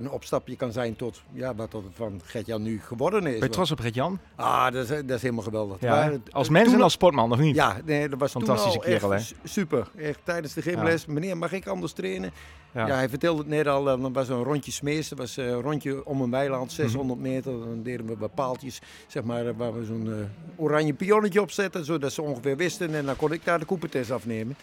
een 0.00 0.10
opstapje 0.10 0.56
kan 0.56 0.72
zijn 0.72 0.96
tot 0.96 1.22
ja, 1.32 1.54
wat 1.54 1.74
van 1.94 2.20
Gertjan 2.24 2.62
nu 2.62 2.80
geworden 2.80 3.26
is. 3.26 3.38
ben 3.38 3.48
je 3.48 3.54
trots 3.54 3.70
op 3.70 3.80
Gert-Jan? 3.80 4.18
Ah, 4.34 4.72
dat 4.72 4.82
is, 4.82 4.88
dat 4.88 5.10
is 5.10 5.22
helemaal 5.22 5.44
geweldig. 5.44 5.80
Ja, 5.80 5.90
Maar 5.94 6.12
als 6.30 6.48
mens 6.48 6.72
en 6.72 6.80
als 6.82 6.92
sportman, 6.92 7.32
of 7.32 7.38
niet? 7.38 7.54
Ja, 7.54 7.76
nee, 7.84 8.08
dat 8.08 8.18
was 8.18 8.30
Fantastische 8.32 8.78
toen 8.78 8.86
al 8.92 8.92
kerel, 8.98 9.10
hè? 9.10 9.18
su- 9.18 9.34
super. 9.44 9.88
Echt 9.96 10.18
tijdens 10.24 10.52
de 10.54 10.62
gymles, 10.62 11.06
meneer, 11.06 11.36
mag 11.36 11.52
ik 11.52 11.66
anders 11.66 11.92
trainen? 11.92 12.30
Ja. 12.72 12.86
Ja. 12.86 12.94
hij 12.94 13.08
vertelde 13.08 13.38
het 13.38 13.48
net 13.48 13.66
al, 13.66 13.90
eh, 13.90 14.00
dan 14.02 14.12
was 14.12 14.28
een 14.28 14.42
rondje 14.42 14.72
smees. 14.72 15.08
Dat 15.08 15.18
was 15.18 15.36
eh, 15.36 15.46
een 15.46 15.60
rondje 15.62 16.06
om 16.06 16.20
een 16.20 16.30
weiland, 16.30 16.72
600 16.72 17.20
Mhm. 17.20 17.28
meter. 17.28 17.52
Dan 17.52 17.82
deden 17.82 18.06
we 18.06 18.16
wat 18.18 18.34
paaltjes, 18.34 18.80
zeg 19.06 19.22
maar, 19.22 19.46
eh, 19.46 19.52
waar 19.56 19.78
we 19.78 19.84
zo'n 19.84 20.28
oranje 20.56 20.92
pionnetje 20.92 21.40
op 21.40 21.50
zetten. 21.50 21.84
Zodat 21.84 22.12
ze 22.12 22.22
ongeveer 22.22 22.56
wisten. 22.56 22.94
En 22.94 23.06
dan 23.06 23.16
kon 23.16 23.32
ik 23.32 23.44
daar 23.44 23.58
de 23.58 23.64
koepertest 23.64 24.10
afnemen. 24.10 24.56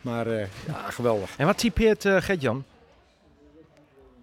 Maar 0.00 0.28
ja, 0.30 0.46
geweldig. 0.88 1.30
En 1.36 1.46
wat 1.46 1.58
typeert 1.58 2.02
Gert-Jan? 2.02 2.64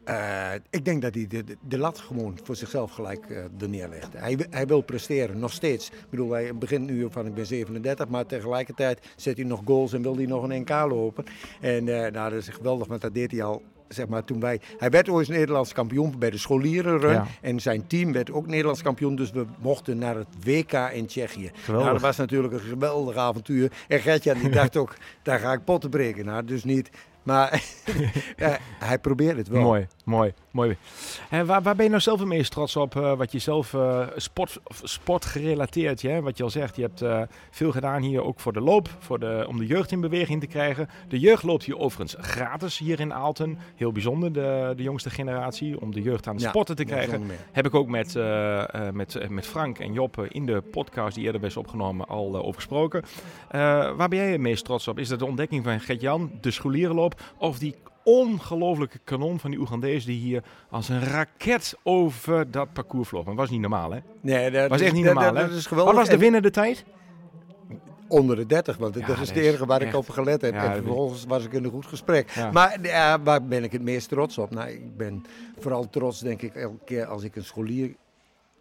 Eh, 0.04 0.52
ik 0.70 0.86
denk 0.86 1.02
dat 1.02 1.14
hij 1.14 1.28
de, 1.28 1.44
de, 1.44 1.58
de 1.62 1.78
lat 1.78 2.00
gewoon 2.00 2.40
voor 2.44 2.56
zichzelf 2.56 2.92
gelijk 2.92 3.30
er 3.60 3.70
neerlegt. 3.70 4.10
Hij, 4.14 4.38
hij 4.50 4.68
wil 4.68 4.82
presteren, 4.82 5.40
nog 5.40 5.52
steeds. 5.52 5.88
Ik 5.90 6.10
bedoel, 6.10 6.32
hij 6.32 6.56
begint 6.56 6.90
nu 6.90 7.08
van 7.10 7.26
ik 7.26 7.34
ben 7.34 7.46
37, 7.46 8.08
maar 8.08 8.26
tegelijkertijd 8.26 9.00
zet 9.16 9.38
hij 9.38 9.46
nog 9.46 9.62
goals 9.66 9.94
en 9.94 10.02
wil 10.02 10.16
hij 10.16 10.26
nog 10.26 10.44
een 10.44 10.62
NK 10.62 10.70
lopen. 10.70 11.24
En 11.62 11.88
eh, 11.88 12.12
nou, 12.12 12.30
dat 12.30 12.34
is 12.34 12.48
geweldig, 12.48 12.88
want 12.88 13.02
dat 13.02 13.14
deed 13.14 13.32
hij 13.32 13.44
al. 13.44 13.62
Zeg 13.88 14.08
maar, 14.08 14.24
toen 14.24 14.40
wij, 14.40 14.60
hij 14.78 14.90
werd 14.90 15.10
ooit 15.10 15.28
Nederlands 15.28 15.74
kampioen 15.74 16.20
bij 16.20 16.30
de 16.30 16.38
scholierenrun. 16.38 17.12
Ja. 17.12 17.28
En 17.42 17.60
zijn 17.60 17.88
team 17.88 18.12
werd 18.12 18.32
ook 18.32 18.48
Nederlands 18.48 18.82
kampioen. 18.82 19.16
Dus 19.16 19.32
we 19.32 19.46
mochten 19.62 19.98
naar 19.98 20.16
het 20.16 20.28
WK 20.44 20.74
in 20.94 21.06
Tsjechië. 21.06 21.52
Nou, 21.68 21.92
dat 21.92 22.02
was 22.02 22.18
natuurlijk 22.18 22.54
een 22.54 22.60
geweldig 22.60 23.16
avontuur. 23.16 23.72
En 23.88 24.00
Gertjan 24.00 24.38
die 24.38 24.50
dacht 24.62 24.78
ook, 24.78 24.96
daar 25.22 25.40
ga 25.40 25.54
ik 25.54 25.64
potten 25.64 25.90
breken. 25.90 26.26
Nou, 26.26 26.46
dus 26.46 26.64
niet. 26.64 26.90
Maar 27.24 27.64
hij 28.80 29.00
probeert 29.00 29.38
het 29.38 29.48
wel. 29.48 29.62
Mooi, 29.62 29.88
mooi, 30.04 30.34
mooi. 30.52 30.78
En 31.30 31.46
waar, 31.46 31.62
waar 31.62 31.76
ben 31.76 31.84
je 31.84 31.90
nou 31.90 32.02
zelf 32.02 32.20
het 32.20 32.28
meest 32.28 32.52
trots 32.52 32.76
op? 32.76 32.96
eh, 32.96 33.18
wat 33.18 33.32
je 33.32 33.40
zelf 33.40 33.74
eh, 33.74 34.08
sport, 34.16 34.60
sport 34.84 35.26
gerelateerd, 35.26 36.02
hè? 36.02 36.22
wat 36.22 36.38
je 36.38 36.44
al 36.44 36.50
zegt. 36.50 36.76
Je 36.76 36.82
hebt 36.82 37.02
eh, 37.02 37.22
veel 37.52 37.72
gedaan 37.72 38.02
hier 38.02 38.24
ook 38.24 38.40
voor 38.40 38.54
de 38.54 38.62
loop, 38.62 38.90
voor 39.00 39.20
de, 39.20 39.46
om 39.48 39.58
de 39.58 39.66
jeugd 39.66 39.92
in 39.92 40.02
beweging 40.02 40.40
te 40.40 40.48
krijgen. 40.48 40.90
De 41.08 41.20
jeugd 41.20 41.44
loopt 41.44 41.64
hier 41.64 41.78
overigens 41.78 42.16
gratis 42.28 42.78
hier 42.78 43.00
in 43.00 43.14
Aalten. 43.14 43.58
Heel 43.76 43.92
bijzonder, 43.92 44.34
de, 44.34 44.74
de 44.76 44.84
jongste 44.84 45.10
generatie, 45.10 45.82
om 45.82 45.94
de 45.94 46.02
jeugd 46.02 46.28
aan 46.28 46.34
het 46.34 46.44
Ja, 46.44 46.50
sporten 46.50 46.76
te 46.76 46.84
krijgen. 46.84 47.30
Heb 47.52 47.66
ik 47.66 47.76
ook 47.76 47.88
met, 47.88 48.18
met, 48.94 49.30
met 49.30 49.46
Frank 49.46 49.80
en 49.80 49.94
Joppe 49.94 50.28
in 50.28 50.46
de 50.46 50.62
podcast 50.62 51.16
die 51.16 51.26
eerder 51.26 51.44
is 51.44 51.58
opgenomen 51.58 52.08
al 52.08 52.36
over 52.36 52.54
gesproken. 52.54 53.04
Waar 53.52 54.10
ben 54.10 54.18
jij 54.18 54.32
het 54.32 54.42
meest 54.42 54.66
trots 54.66 54.88
op? 54.88 55.00
Is 55.00 55.08
dat 55.08 55.20
de 55.20 55.26
ontdekking 55.26 55.64
van 55.64 55.80
Gert-Jan, 55.80 56.32
de 56.42 56.52
scholierenloop, 56.52 57.13
of 57.38 57.60
die 57.60 57.76
ongelofelijke 58.04 59.00
kanon 59.04 59.40
van 59.40 59.50
die 59.52 59.60
Oegandees 59.60 60.06
die 60.06 60.20
hier 60.20 60.44
als 60.70 60.90
een 60.90 61.04
raket 61.04 61.78
over 61.84 62.52
dat 62.52 62.74
parcours 62.74 63.08
vloog. 63.10 63.24
Maar 63.26 63.34
dat 63.36 63.42
was 63.44 63.52
niet 63.52 63.62
normaal, 63.62 63.92
hè? 63.92 64.00
Nee, 64.22 64.52
dat 64.52 64.70
was 64.70 64.80
is- 64.80 64.86
echt 64.86 64.96
niet 64.96 65.06
normaal, 65.06 65.34
dat, 65.34 65.36
dat 65.36 65.50
is 65.50 65.56
Wat 65.56 65.66
geweldig. 65.68 65.94
was 65.96 66.08
de 66.08 66.14
En 66.14 66.20
winnende 66.20 66.50
tijd? 66.52 66.86
Onder 68.08 68.36
de 68.36 68.46
30, 68.46 68.78
want 68.78 68.94
dat 69.08 69.20
is 69.20 69.30
het 69.30 69.38
enige 69.38 69.66
waar 69.66 69.82
ik 69.82 69.96
op 69.96 70.10
gelet 70.10 70.42
heb. 70.42 70.54
Ja, 70.54 70.64
en 70.76 70.84
vervolgens 70.84 71.26
was 71.26 71.46
ik 71.46 71.54
in 71.54 71.64
een 71.64 71.70
goed 71.72 71.86
gesprek. 71.86 72.30
Ja. 72.30 72.52
Maar 72.52 72.78
ja, 72.82 73.22
waar 73.22 73.44
ben 73.46 73.64
ik 73.64 73.72
het 73.72 73.82
meest 73.82 74.10
trots 74.10 74.38
op? 74.38 74.50
Nou, 74.52 74.70
ik 74.70 74.98
ben 74.98 75.26
vooral 75.60 75.90
trots, 75.90 76.20
denk 76.20 76.42
ik, 76.42 76.56
elke 76.56 76.84
keer 76.86 77.06
als 77.06 77.24
ik 77.24 77.36
een 77.36 77.44
scholier 77.44 77.96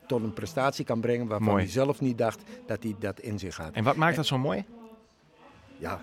tot 0.06 0.22
een 0.22 0.32
prestatie 0.32 0.84
kan 0.84 1.00
brengen 1.00 1.26
waarvan 1.26 1.54
hij 1.54 1.68
zelf 1.68 2.00
niet 2.00 2.18
dacht 2.18 2.42
dat 2.66 2.82
hij 2.82 2.94
dat 2.98 3.20
in 3.20 3.38
zich 3.38 3.56
had. 3.56 3.70
En 3.72 3.84
wat 3.84 3.96
maakt 3.96 4.16
dat 4.16 4.26
zo 4.26 4.38
mooi? 4.38 4.64
Ja, 5.78 6.00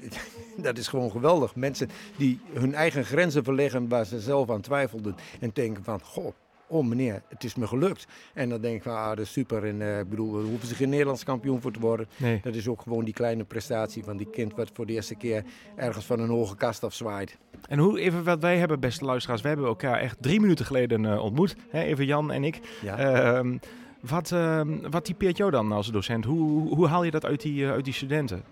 dat 0.56 0.78
is 0.78 0.88
gewoon 0.88 1.10
geweldig. 1.10 1.56
Mensen 1.56 1.88
die 2.16 2.40
hun 2.52 2.74
eigen 2.74 3.04
grenzen 3.04 3.44
verleggen 3.44 3.88
waar 3.88 4.06
ze 4.06 4.20
zelf 4.20 4.50
aan 4.50 4.60
twijfelden. 4.60 5.14
En 5.40 5.50
denken 5.52 5.84
van, 5.84 6.00
goh, 6.00 6.32
oh 6.66 6.86
meneer, 6.86 7.22
het 7.28 7.44
is 7.44 7.54
me 7.54 7.66
gelukt. 7.66 8.06
En 8.34 8.48
dan 8.48 8.60
denk 8.60 8.76
ik 8.76 8.82
van, 8.82 8.96
ah, 8.96 9.08
dat 9.08 9.18
is 9.18 9.32
super. 9.32 9.64
En 9.64 9.82
eh, 9.82 9.98
ik 9.98 10.08
bedoel, 10.08 10.38
er 10.38 10.44
hoeven 10.44 10.68
ze 10.68 10.74
geen 10.74 10.88
Nederlands 10.88 11.24
kampioen 11.24 11.60
voor 11.60 11.72
te 11.72 11.80
worden. 11.80 12.06
Nee. 12.16 12.40
Dat 12.42 12.54
is 12.54 12.68
ook 12.68 12.80
gewoon 12.80 13.04
die 13.04 13.14
kleine 13.14 13.44
prestatie 13.44 14.04
van 14.04 14.16
die 14.16 14.30
kind 14.30 14.54
wat 14.54 14.70
voor 14.72 14.86
de 14.86 14.92
eerste 14.92 15.14
keer 15.14 15.44
ergens 15.76 16.04
van 16.04 16.20
een 16.20 16.28
hoge 16.28 16.56
kast 16.56 16.84
afzwaait. 16.84 17.38
En 17.68 17.78
hoe, 17.78 18.00
even 18.00 18.24
wat 18.24 18.40
wij 18.40 18.58
hebben, 18.58 18.80
beste 18.80 19.04
luisteraars, 19.04 19.42
we 19.42 19.48
hebben 19.48 19.66
elkaar 19.66 20.00
echt 20.00 20.16
drie 20.20 20.40
minuten 20.40 20.66
geleden 20.66 21.04
eh, 21.04 21.22
ontmoet. 21.22 21.56
Hè, 21.68 21.82
even 21.82 22.06
Jan 22.06 22.32
en 22.32 22.44
ik. 22.44 22.60
Ja. 22.82 22.96
Ehm, 22.98 23.56
wat, 24.00 24.32
ehm, 24.32 24.90
wat 24.90 25.04
typeert 25.04 25.36
jou 25.36 25.50
dan 25.50 25.72
als 25.72 25.90
docent? 25.90 26.24
Hoe, 26.24 26.50
hoe, 26.50 26.74
hoe 26.74 26.86
haal 26.86 27.04
je 27.04 27.10
dat 27.10 27.24
uit 27.24 27.42
die, 27.42 27.64
eh, 27.64 27.70
uit 27.70 27.84
die 27.84 27.94
studenten? 27.94 28.42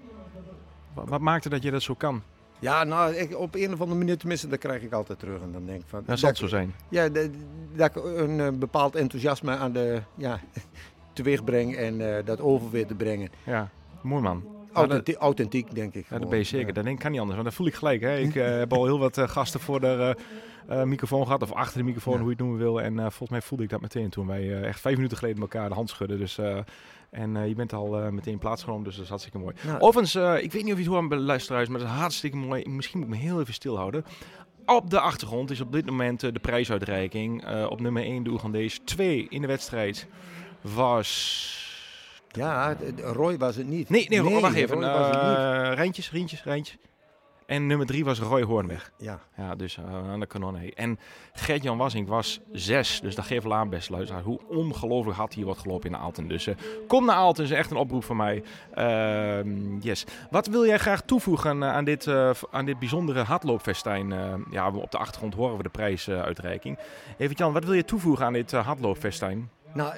Wat, 0.94 1.20
maakte 1.20 1.48
dat 1.48 1.62
je 1.62 1.70
dat 1.70 1.82
zo 1.82 1.94
kan? 1.94 2.22
Ja, 2.58 2.84
nou, 2.84 3.14
ik, 3.14 3.38
op 3.38 3.54
een 3.54 3.72
of 3.72 3.80
andere 3.80 3.98
manier 3.98 4.18
tenminste, 4.18 4.48
dat 4.48 4.58
krijg 4.58 4.82
ik 4.82 4.92
altijd 4.92 5.18
terug. 5.18 5.40
En 5.42 5.52
dan 5.52 5.66
denk 5.66 5.80
ik 5.80 5.86
van... 5.88 6.02
Dat 6.06 6.18
zal 6.18 6.28
dat- 6.30 6.38
het 6.40 6.50
zo 6.50 6.56
zijn. 6.56 6.74
Ja, 6.88 7.08
dat, 7.08 7.28
dat 7.76 7.96
ik 7.96 8.04
een 8.04 8.40
eh, 8.40 8.48
bepaald 8.52 8.96
enthousiasme 8.96 9.56
aan 9.56 9.72
de, 9.72 10.02
ja, 10.14 10.40
teweeg 11.12 11.44
breng 11.44 11.76
en 11.76 12.16
eh, 12.16 12.24
dat 12.24 12.40
over 12.40 12.70
weer 12.70 12.86
te 12.86 12.94
brengen. 12.94 13.30
Ja, 13.44 13.70
mooi 14.02 14.22
man. 14.22 14.44
Authentiek, 14.72 15.16
authentiek 15.16 15.74
denk 15.74 15.94
ik. 15.94 16.06
Ja, 16.10 16.18
dat 16.18 16.28
ben 16.28 16.38
je 16.38 16.44
zeker. 16.44 16.72
Dat 16.72 16.84
denk 16.84 16.96
ik 16.96 17.02
kan 17.02 17.10
niet 17.10 17.20
anders, 17.20 17.38
want 17.38 17.48
dat 17.50 17.58
voel 17.58 17.66
ik 17.66 17.74
gelijk. 17.74 18.00
Hè. 18.00 18.18
Ik 18.18 18.34
eh, 18.34 18.46
heb 18.58 18.72
al 18.72 18.84
heel 18.84 18.98
wat 18.98 19.18
gasten 19.20 19.60
voor 19.60 19.80
de 19.80 20.16
microfoon 20.84 21.24
gehad, 21.24 21.42
of 21.42 21.52
achter 21.52 21.78
de 21.78 21.84
microfoon, 21.84 22.12
Ja. 22.14 22.18
hoe 22.20 22.28
je 22.28 22.34
het 22.36 22.44
noemen 22.44 22.58
wil. 22.60 22.80
En 22.80 22.96
volgens 22.98 23.30
mij 23.30 23.42
voelde 23.42 23.64
ik 23.64 23.70
dat 23.70 23.80
meteen 23.80 24.10
toen 24.10 24.26
wij 24.26 24.62
echt 24.62 24.80
vijf 24.80 24.96
minuten 24.96 25.16
geleden 25.18 25.40
elkaar 25.40 25.68
de 25.68 25.74
hand 25.74 25.90
schudden. 25.90 26.18
Dus, 26.18 26.38
en 27.12 27.36
eh, 27.36 27.48
je 27.48 27.54
bent 27.54 27.72
al 27.72 27.98
eh, 27.98 28.08
meteen 28.08 28.38
plaatsgenomen, 28.38 28.84
dus 28.84 28.94
dat 28.94 29.02
is 29.04 29.08
hartstikke 29.10 29.38
mooi. 29.38 29.54
Nou, 29.66 29.80
Overigens, 29.80 30.14
eh, 30.14 30.42
ik 30.42 30.52
weet 30.52 30.62
niet 30.62 30.72
of 30.72 30.78
je 30.78 30.84
het 30.84 30.92
hoort 30.92 31.02
aan 31.02 31.08
de 31.08 31.16
luisteraars, 31.16 31.68
maar 31.68 31.78
dat 31.78 31.88
is 31.88 31.94
hartstikke 31.94 32.36
mooi. 32.36 32.68
Misschien 32.68 32.98
moet 32.98 33.08
ik 33.08 33.14
me 33.14 33.20
heel 33.20 33.40
even 33.40 33.54
stilhouden. 33.54 34.04
Op 34.66 34.90
de 34.90 35.00
achtergrond 35.00 35.50
is 35.50 35.60
op 35.60 35.72
dit 35.72 35.86
moment 35.86 36.20
de 36.20 36.40
prijsuitreiking. 36.40 37.46
Op 37.68 37.80
nummer 37.80 38.02
1 38.02 38.22
de 38.22 38.30
Oegandees. 38.30 38.80
2 38.84 39.26
in 39.28 39.40
de 39.40 39.46
wedstrijd 39.46 40.06
was... 40.60 41.60
Ja, 42.28 42.76
Roy 42.96 43.38
was 43.38 43.56
het 43.56 43.66
niet. 43.66 43.88
Nee, 43.88 44.08
nee, 44.08 44.22
wacht 44.22 44.54
even. 44.54 44.76
Roy 44.76 44.92
was 44.92 45.16
het 45.16 45.22
niet. 45.22 45.76
Rijntjes, 45.78 46.10
Rientjes, 46.10 46.44
Rijntjes. 46.44 46.78
En 47.46 47.66
nummer 47.66 47.86
3 47.86 48.04
was 48.04 48.18
Roy 48.20 48.42
Hoornweg. 48.42 48.92
Ja, 48.98 49.20
Ja, 49.36 49.54
dus 49.54 49.76
eh, 49.76 50.10
aan 50.10 50.20
de 50.20 50.26
kanon. 50.26 50.56
hey. 50.56 50.72
En 50.74 50.98
Gert-Jan 51.32 51.78
Wassink 51.78 52.08
was 52.08 52.40
6. 52.52 53.00
Dus 53.00 53.14
dat 53.14 53.24
geeft 53.24 53.42
wel 53.42 53.54
aan, 53.54 53.68
best 53.68 53.90
luisteraar, 53.90 54.22
hoe 54.22 54.40
ongelooflijk 54.48 55.16
hard 55.16 55.34
hier 55.34 55.44
wordt 55.44 55.60
gelopen 55.60 55.90
in 55.90 55.96
Aalten. 55.96 56.28
Dus 56.28 56.46
eh, 56.46 56.54
kom 56.88 57.04
naar 57.04 57.16
Aalten, 57.16 57.44
is 57.44 57.50
echt 57.50 57.70
een 57.70 57.76
oproep 57.76 58.04
van 58.04 58.16
mij. 58.16 58.42
Ehm, 58.74 59.78
yes. 59.80 60.04
Wat 60.30 60.46
wil 60.46 60.66
jij 60.66 60.78
graag 60.78 61.02
toevoegen 61.02 61.62
eh, 61.62 61.72
aan, 61.72 61.84
dit, 61.84 62.08
aan 62.50 62.64
dit 62.64 62.78
bijzondere 62.78 63.22
hardloopfestijn? 63.22 64.12
Eh, 64.12 64.34
ja, 64.50 64.70
op 64.70 64.90
de 64.90 64.98
achtergrond 64.98 65.34
horen 65.34 65.56
we 65.56 65.62
de 65.62 65.68
prijsuitreiking. 65.68 66.78
Even 67.18 67.36
Jan, 67.36 67.52
wat 67.52 67.64
wil 67.64 67.74
je 67.74 67.84
toevoegen 67.84 68.26
aan 68.26 68.32
dit 68.32 68.52
hardloopfestijn? 68.52 69.50
nou, 69.74 69.92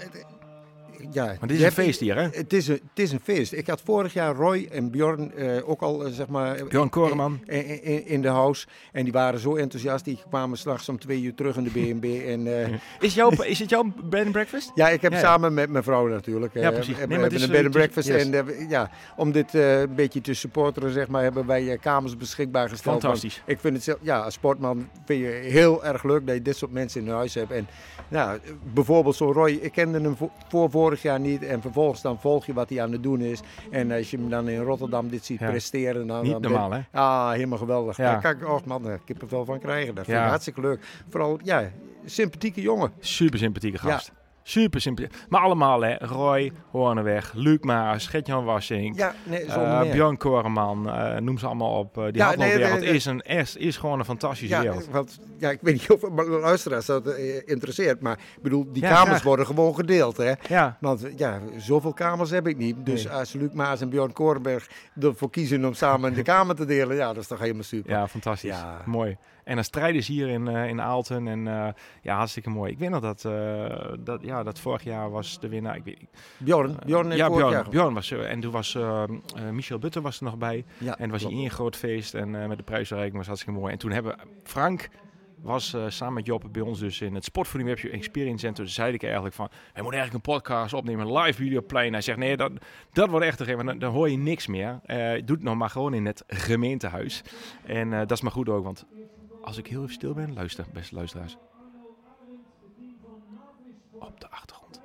ja. 1.12 1.26
Want 1.26 1.40
dit 1.40 1.50
is 1.50 1.56
een 1.56 1.62
hebt- 1.62 1.74
feest 1.74 2.00
hier, 2.00 2.14
hè? 2.16 2.28
Het 2.30 2.52
is, 2.52 2.68
een, 2.68 2.74
het 2.94 2.98
is 3.04 3.12
een 3.12 3.20
feest. 3.22 3.52
Ik 3.52 3.66
had 3.66 3.80
vorig 3.84 4.12
jaar 4.12 4.34
Roy 4.34 4.68
en 4.70 4.90
Bjorn 4.90 5.34
eh, 5.34 5.68
ook 5.68 5.80
al, 5.82 6.04
eh, 6.04 6.12
zeg 6.12 6.26
maar... 6.28 6.64
Bjorn 6.68 6.88
Koreman. 6.90 7.40
In, 7.46 7.82
in, 7.82 8.06
in 8.06 8.22
de 8.22 8.28
house. 8.28 8.66
En 8.92 9.04
die 9.04 9.12
waren 9.12 9.38
zo 9.40 9.56
enthousiast. 9.56 10.04
Die 10.04 10.18
kwamen 10.28 10.58
s'nachts 10.58 10.88
om 10.88 10.98
twee 10.98 11.22
uur 11.22 11.34
terug 11.34 11.56
in 11.56 11.64
de 11.64 11.70
B&B. 11.70 12.04
En 12.28 12.60
eh, 12.62 12.68
Is, 13.00 13.14
jouw, 13.14 13.30
is 13.54 13.58
het 13.58 13.70
jouw 13.70 13.92
bed 14.04 14.22
and 14.24 14.32
breakfast? 14.32 14.70
Ja, 14.74 14.88
ik 14.88 15.02
heb 15.02 15.12
Ja, 15.12 15.18
ja. 15.18 15.24
samen 15.24 15.54
met 15.54 15.70
mijn 15.70 15.84
vrouw 15.84 16.06
natuurlijk. 16.06 16.54
Ja, 16.54 16.70
precies. 16.70 16.86
We 16.86 16.90
Nee, 16.92 16.98
hebben 16.98 17.16
maar 17.16 17.26
het 17.30 17.38
is, 17.38 17.42
een 17.42 17.50
bed 17.52 17.62
and 17.64 17.70
breakfast. 17.70 18.08
yes. 18.08 18.28
En 18.28 18.68
ja, 18.68 18.90
om 19.16 19.32
dit 19.32 19.54
een 19.54 19.94
beetje 19.94 20.20
te 20.20 20.34
supporteren, 20.34 20.92
zeg 20.92 21.08
maar, 21.08 21.22
hebben 21.22 21.46
wij 21.46 21.78
kamers 21.80 22.16
beschikbaar 22.16 22.68
gesteld. 22.68 23.02
Want 23.02 23.02
Fantastisch. 23.02 23.42
Ik 23.46 23.60
vind 23.60 23.74
het 23.74 23.82
zelf, 23.84 23.98
ja, 24.02 24.20
als 24.20 24.34
sportman 24.34 24.88
vind 25.04 25.20
je 25.20 25.26
heel 25.26 25.84
erg 25.84 26.02
leuk 26.04 26.26
dat 26.26 26.34
je 26.34 26.42
dit 26.42 26.56
soort 26.56 26.72
mensen 26.72 27.00
in 27.00 27.08
huis 27.08 27.34
hebt. 27.34 27.50
En 27.50 27.66
nou, 28.08 28.38
bijvoorbeeld 28.74 29.16
zo'n 29.16 29.32
Roy, 29.32 29.50
ik 29.50 29.72
kende 29.72 30.00
hem 30.00 30.16
vo- 30.16 30.30
voor 30.48 30.70
vorig 30.84 31.02
jaar 31.02 31.20
niet. 31.20 31.42
En 31.42 31.60
vervolgens 31.60 32.02
dan 32.02 32.20
volg 32.20 32.46
je 32.46 32.52
wat 32.52 32.68
hij 32.68 32.82
aan 32.82 32.92
het 32.92 33.02
doen 33.02 33.20
is. 33.20 33.40
En 33.70 33.90
als 33.92 34.10
je 34.10 34.16
hem 34.16 34.28
dan 34.30 34.48
in 34.48 34.60
Rotterdam 34.60 35.08
dit 35.08 35.24
ziet 35.24 35.38
Ja. 35.40 35.48
presteren. 35.50 36.06
Dan, 36.06 36.22
Niet 36.22 36.32
dan 36.32 36.40
ben- 36.40 36.50
normaal, 36.50 36.72
hè? 36.72 36.80
Ah, 36.92 37.30
helemaal 37.30 37.58
geweldig. 37.58 37.96
Ja. 37.96 38.10
Daar 38.12 38.20
kan 38.20 38.30
ik, 38.30 38.48
oh 38.48 38.64
man, 38.66 38.82
daar 38.82 39.00
kippenvel 39.04 39.44
van 39.44 39.58
krijgen. 39.58 39.94
Dat 39.94 40.04
vind 40.04 40.18
ik 40.18 40.24
hartstikke 40.24 40.60
leuk. 40.60 40.80
Vooral, 41.08 41.38
ja, 41.42 41.70
sympathieke 42.04 42.60
jongen. 42.60 42.92
Super 43.00 43.38
sympathieke 43.38 43.78
gast. 43.78 44.12
Super 44.46 44.80
sympathiek. 44.80 45.12
Maar 45.28 45.40
allemaal, 45.40 45.80
hè? 45.80 45.94
Roy 45.98 46.52
Hoornweg, 46.70 47.32
Luc 47.34 47.58
Maas, 47.60 48.06
Gert-Jan 48.06 48.44
Wassink. 48.44 48.96
Ja, 48.96 49.14
nee, 49.24 49.44
Eh. 49.44 49.80
Björn 49.90 50.16
Koreman, 50.16 50.90
eh, 50.90 51.20
noem 51.20 51.38
ze 51.38 51.46
allemaal 51.46 51.78
op. 51.78 51.98
Eh, 51.98 52.04
die 52.04 52.16
Ja, 52.16 52.24
hardloopwereld 52.26 52.70
nee, 52.72 52.80
nee, 52.80 52.94
is, 52.94 53.04
een, 53.04 53.20
is, 53.20 53.56
is 53.56 53.76
gewoon 53.76 53.98
een 53.98 54.04
fantastische 54.04 54.54
Ja, 54.54 54.60
wereld. 54.60 54.88
want, 54.90 55.18
ja, 55.38 55.50
ik 55.50 55.58
weet 55.62 55.74
niet 55.74 55.90
of 55.90 56.26
luisteraars 56.40 56.86
dat 56.86 57.16
interesseert, 57.44 58.00
maar 58.00 58.18
ik 58.36 58.42
bedoel, 58.42 58.72
die 58.72 58.82
kamers 58.82 59.08
graag. 59.08 59.22
worden 59.22 59.46
gewoon 59.46 59.74
gedeeld. 59.74 60.16
Hè? 60.16 60.32
Ja, 60.48 60.76
Want 60.80 61.06
ja, 61.16 61.40
zoveel 61.56 61.92
kamers 61.92 62.30
heb 62.30 62.46
ik 62.48 62.56
niet. 62.56 62.76
Dus 62.86 63.08
als 63.08 63.32
Luc 63.32 63.52
Maas 63.52 63.80
en 63.80 63.88
Bjorn 63.88 64.12
Korenberg 64.12 64.68
ervoor 65.00 65.30
kiezen 65.30 65.64
om 65.64 65.74
samen 65.74 66.14
de 66.14 66.22
kamer 66.32 66.54
te 66.54 66.64
delen, 66.64 66.96
ja, 66.96 67.06
dat 67.06 67.22
is 67.22 67.26
toch 67.28 67.38
helemaal 67.38 67.62
super. 67.62 67.90
ja, 67.90 68.08
fantastisch. 68.08 68.50
Ja. 68.50 68.80
Mooi. 68.84 69.16
En 69.44 69.54
dan 69.54 69.64
strijden 69.64 70.02
ze 70.02 70.12
hier 70.12 70.28
in, 70.28 70.48
eh, 70.48 70.68
in 70.68 70.80
Aalten. 70.80 71.28
En 71.28 71.48
eh, 71.48 71.68
ja, 72.02 72.16
hartstikke 72.16 72.50
mooi. 72.50 72.72
Ik 72.72 72.78
weet 72.78 72.90
nog 72.90 73.00
dat, 73.00 73.24
eh, 73.24 73.92
dat, 73.98 74.22
ja, 74.22 74.42
dat 74.42 74.58
vorig 74.58 74.84
jaar 74.84 75.10
was 75.10 75.40
de 75.40 75.48
winnaar. 75.48 75.76
Ik 75.76 75.84
weet, 75.84 75.98
Bjorn, 76.38 76.76
Bjorn 76.86 77.10
ja, 77.10 77.28
jaar. 77.28 77.68
Björn 77.68 77.94
was 77.94 78.10
er. 78.10 78.24
En 78.24 78.40
toen 78.40 78.52
was 78.52 78.78
Michel 79.52 79.78
Butter 79.78 80.02
was 80.02 80.18
er 80.18 80.24
nog 80.24 80.36
bij. 80.36 80.64
Ja, 80.78 80.98
En 80.98 81.10
was 81.10 81.22
in 81.22 81.38
een 81.38 81.50
groot 81.50 81.76
feest. 81.76 82.14
En 82.14 82.30
met 82.30 82.58
de 82.58 82.64
prijsverreiking 82.64 83.16
was 83.16 83.26
hartstikke 83.26 83.58
mooi. 83.58 83.72
En 83.72 83.78
toen 83.78 83.90
hebben 83.90 84.16
Frank 84.42 84.88
was 85.42 85.76
samen 85.88 86.14
met 86.14 86.26
Joppe 86.26 86.48
bij 86.48 86.62
ons 86.62 86.78
dus 86.78 87.00
in 87.00 87.14
het 87.14 87.24
Sportvoeding 87.24 87.70
Webje 87.70 87.90
Experience 87.90 88.46
Center. 88.46 88.68
Zei 88.68 88.92
ik 88.92 89.02
eigenlijk 89.02 89.34
van, 89.34 89.48
wij 89.48 89.82
moeten 89.82 90.00
eigenlijk 90.00 90.26
een 90.26 90.34
podcast 90.34 90.74
opnemen, 90.74 91.06
een 91.06 91.12
live 91.12 91.42
videoplein. 91.42 91.92
Hij 91.92 92.02
zegt, 92.02 92.18
nee, 92.18 92.36
dat, 92.36 92.52
dat 92.92 93.08
wordt 93.08 93.26
echt 93.26 93.38
te 93.38 93.44
geven, 93.44 93.66
dan, 93.66 93.78
dan 93.78 93.92
hoor 93.92 94.10
je 94.10 94.16
niks 94.16 94.46
meer. 94.46 94.80
Eh 94.84 94.96
doe 95.24 95.36
het 95.36 95.42
nog 95.42 95.56
maar 95.56 95.70
gewoon 95.70 95.94
in 95.94 96.06
het 96.06 96.24
gemeentehuis. 96.26 97.22
En 97.64 97.90
dat 97.90 98.10
is 98.10 98.20
maar 98.20 98.32
goed 98.32 98.48
ook, 98.48 98.64
want 98.64 98.86
als 99.44 99.58
ik 99.58 99.66
heel 99.66 99.82
even 99.82 99.94
stil 99.94 100.14
ben, 100.14 100.32
luister, 100.32 100.64
beste 100.72 100.94
luisteraars. 100.94 101.36
Op 103.98 104.20
de 104.20 104.30
achtergrond. 104.30 104.80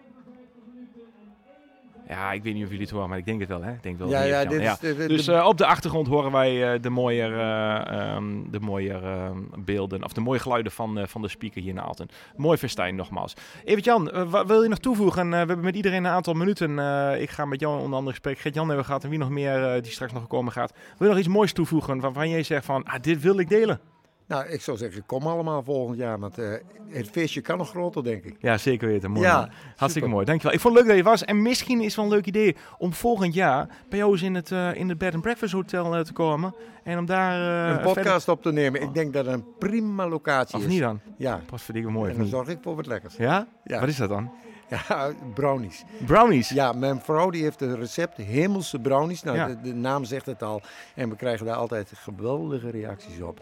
Ja, 2.07 2.31
ik 2.31 2.43
weet 2.43 2.53
niet 2.53 2.63
of 2.63 2.69
jullie 2.69 2.85
het 2.85 2.93
horen, 2.93 3.09
maar 3.09 3.17
ik 3.17 3.25
denk 3.25 3.39
het 3.39 3.49
wel, 3.49 3.61
hè? 3.61 3.71
Ik 3.71 3.83
denk 3.83 3.97
wel. 3.97 4.09
Ja, 4.09 4.21
ja, 4.21 4.45
dit 4.45 4.61
Ja. 4.61 4.77
Dus 5.07 5.27
eh, 5.27 5.45
op 5.45 5.57
de 5.57 5.65
achtergrond 5.65 6.07
horen 6.07 6.31
wij 6.31 6.73
eh, 6.73 6.81
de 6.81 6.89
mooie, 6.89 7.21
eh, 7.21 8.15
ehm, 8.15 8.49
de 8.51 8.59
mooie 8.59 8.93
ehm, 8.93 9.37
beelden, 9.57 10.03
of 10.03 10.13
de 10.13 10.21
mooie 10.21 10.39
geluiden 10.39 10.71
van, 10.71 11.07
van 11.07 11.21
de 11.21 11.27
speaker 11.27 11.61
hier 11.61 11.71
in 11.71 11.81
Aalten. 11.81 12.07
Mooi 12.35 12.57
festijn 12.57 12.95
nogmaals. 12.95 13.33
Even 13.63 13.83
Jan, 13.83 14.29
wat 14.29 14.47
wil 14.47 14.63
je 14.63 14.69
nog 14.69 14.79
toevoegen? 14.79 15.29
We 15.29 15.35
hebben 15.35 15.59
met 15.59 15.75
iedereen 15.75 16.03
een 16.03 16.11
aantal 16.11 16.33
minuten. 16.33 16.79
Ik 17.21 17.29
ga 17.29 17.45
met 17.45 17.59
jou 17.59 17.79
onder 17.81 17.97
andere 17.97 18.15
gesprek. 18.15 18.39
Gert-Jan 18.39 18.65
hebben 18.67 18.83
we 18.83 18.87
gehad 18.87 19.03
en 19.03 19.09
wie 19.09 19.19
nog 19.19 19.29
meer 19.29 19.81
die 19.81 19.91
straks 19.91 20.13
nog 20.13 20.27
komen 20.27 20.51
gaat. 20.51 20.73
Wil 20.97 21.07
je 21.07 21.13
nog 21.13 21.23
iets 21.23 21.33
moois 21.33 21.53
toevoegen 21.53 21.99
waarvan 21.99 22.29
jij 22.29 22.43
zegt 22.43 22.65
van, 22.65 22.83
ah, 22.83 23.01
dit 23.01 23.21
wil 23.21 23.39
ik 23.39 23.49
delen? 23.49 23.79
Nou, 24.29 24.47
ik 24.47 24.61
zou 24.61 24.77
zeggen, 24.77 25.05
kom 25.05 25.27
allemaal 25.27 25.63
volgend 25.63 25.97
jaar, 25.97 26.19
want 26.19 26.37
eh, 26.37 26.51
het 26.89 27.09
feestje 27.09 27.41
kan 27.41 27.57
nog 27.57 27.69
groter, 27.69 28.03
denk 28.03 28.23
ik. 28.23 28.35
Ja, 28.39 28.57
zeker 28.57 28.87
weten. 28.87 29.11
Mooi. 29.11 29.25
Ja, 29.25 29.39
man. 29.39 29.49
Hartstikke 29.49 29.91
super. 29.91 30.09
mooi. 30.09 30.25
Dankjewel. 30.25 30.53
Ik 30.53 30.59
vond 30.59 30.73
het 30.73 30.83
leuk 30.83 30.95
dat 30.95 31.03
je 31.05 31.09
was. 31.09 31.25
En 31.25 31.41
misschien 31.41 31.79
is 31.79 31.85
het 31.85 31.95
wel 31.95 32.05
een 32.05 32.11
leuk 32.11 32.25
idee 32.25 32.55
om 32.77 32.93
volgend 32.93 33.33
jaar 33.33 33.67
bij 33.89 33.97
jou 33.99 34.11
eens 34.11 34.21
in 34.21 34.35
het, 34.35 34.51
eh, 34.51 34.75
in 34.75 34.89
het 34.89 34.97
Bed 34.97 35.13
and 35.13 35.21
Breakfast 35.21 35.53
Hotel 35.53 35.95
eh, 35.95 36.01
te 36.01 36.13
komen. 36.13 36.55
En 36.83 36.97
om 36.97 37.05
daar... 37.05 37.71
een 37.71 37.81
podcast 37.81 38.27
op 38.27 38.41
te 38.41 38.51
nemen. 38.51 38.81
Ik 38.81 38.93
denk 38.93 39.13
dat 39.13 39.25
het 39.25 39.33
een 39.33 39.45
prima 39.59 40.07
locatie 40.07 40.55
Of 40.57 40.61
is. 40.63 40.67
niet 40.69 40.79
dan? 40.79 40.99
Ja, 41.17 41.41
Pas 41.49 41.63
verdikken 41.63 41.91
mooi. 41.91 42.05
en 42.09 42.15
of 42.15 42.21
dan 42.21 42.27
zorg 42.29 42.47
ik 42.47 42.57
voor 42.61 42.75
wat 42.75 42.85
lekkers. 42.87 43.15
Ja? 43.15 43.47
Ja. 43.63 43.79
Wat 43.79 43.89
is 43.89 43.97
dat 43.97 44.09
dan? 44.09 44.31
Ja, 44.89 45.11
brownies. 45.33 45.83
Brownies. 46.05 46.49
Ja, 46.49 46.71
mijn 46.73 47.01
vrouw 47.01 47.29
die 47.29 47.43
heeft 47.43 47.61
een 47.61 47.75
recept, 47.75 48.17
hemelse 48.17 48.79
brownies. 48.79 49.23
Nou, 49.23 49.37
Ja. 49.37 49.47
de, 49.47 49.61
de 49.61 49.73
naam 49.73 50.03
zegt 50.03 50.25
het 50.25 50.43
al. 50.43 50.61
En 50.95 51.09
we 51.09 51.15
krijgen 51.15 51.45
daar 51.45 51.55
altijd 51.55 51.91
geweldige 51.95 52.69
reacties 52.69 53.21
op. 53.21 53.41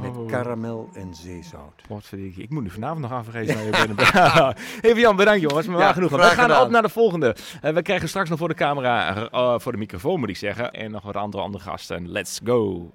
Met 0.00 0.16
Oh, 0.16 0.28
karamel 0.28 0.88
en 0.94 1.14
zeezout. 1.14 1.82
Potverdikkie. 1.88 2.42
Ik 2.42 2.50
moet 2.50 2.62
nu 2.62 2.70
vanavond 2.70 3.00
nog 3.00 3.12
afreizen 3.12 3.54
naar 3.56 3.64
je 3.64 3.70
Breakfast. 3.94 4.58
Even 4.80 5.00
Jan, 5.06 5.16
bedankt 5.16 5.40
jongens. 5.40 5.66
Maar 5.66 5.76
Ja, 5.78 5.82
waar 5.84 5.94
genoeg. 5.94 6.10
We 6.10 6.18
gaan 6.18 6.30
gedaan. 6.44 6.62
op 6.64 6.70
naar 6.70 6.82
de 6.82 6.88
volgende. 6.88 7.36
Eh, 7.62 7.72
we 7.72 7.82
krijgen 7.82 8.08
straks 8.08 8.28
nog 8.28 8.38
voor 8.38 8.48
de 8.48 8.54
camera, 8.54 9.28
eh, 9.30 9.58
voor 9.58 9.72
de 9.72 9.78
microfoon 9.78 10.20
moet 10.20 10.28
ik 10.28 10.36
zeggen. 10.36 10.70
En 10.72 10.90
nog 10.90 11.02
wat 11.02 11.16
andere, 11.16 11.42
andere 11.42 11.64
gasten. 11.64 12.10
Let's 12.10 12.40
go. 12.44 12.90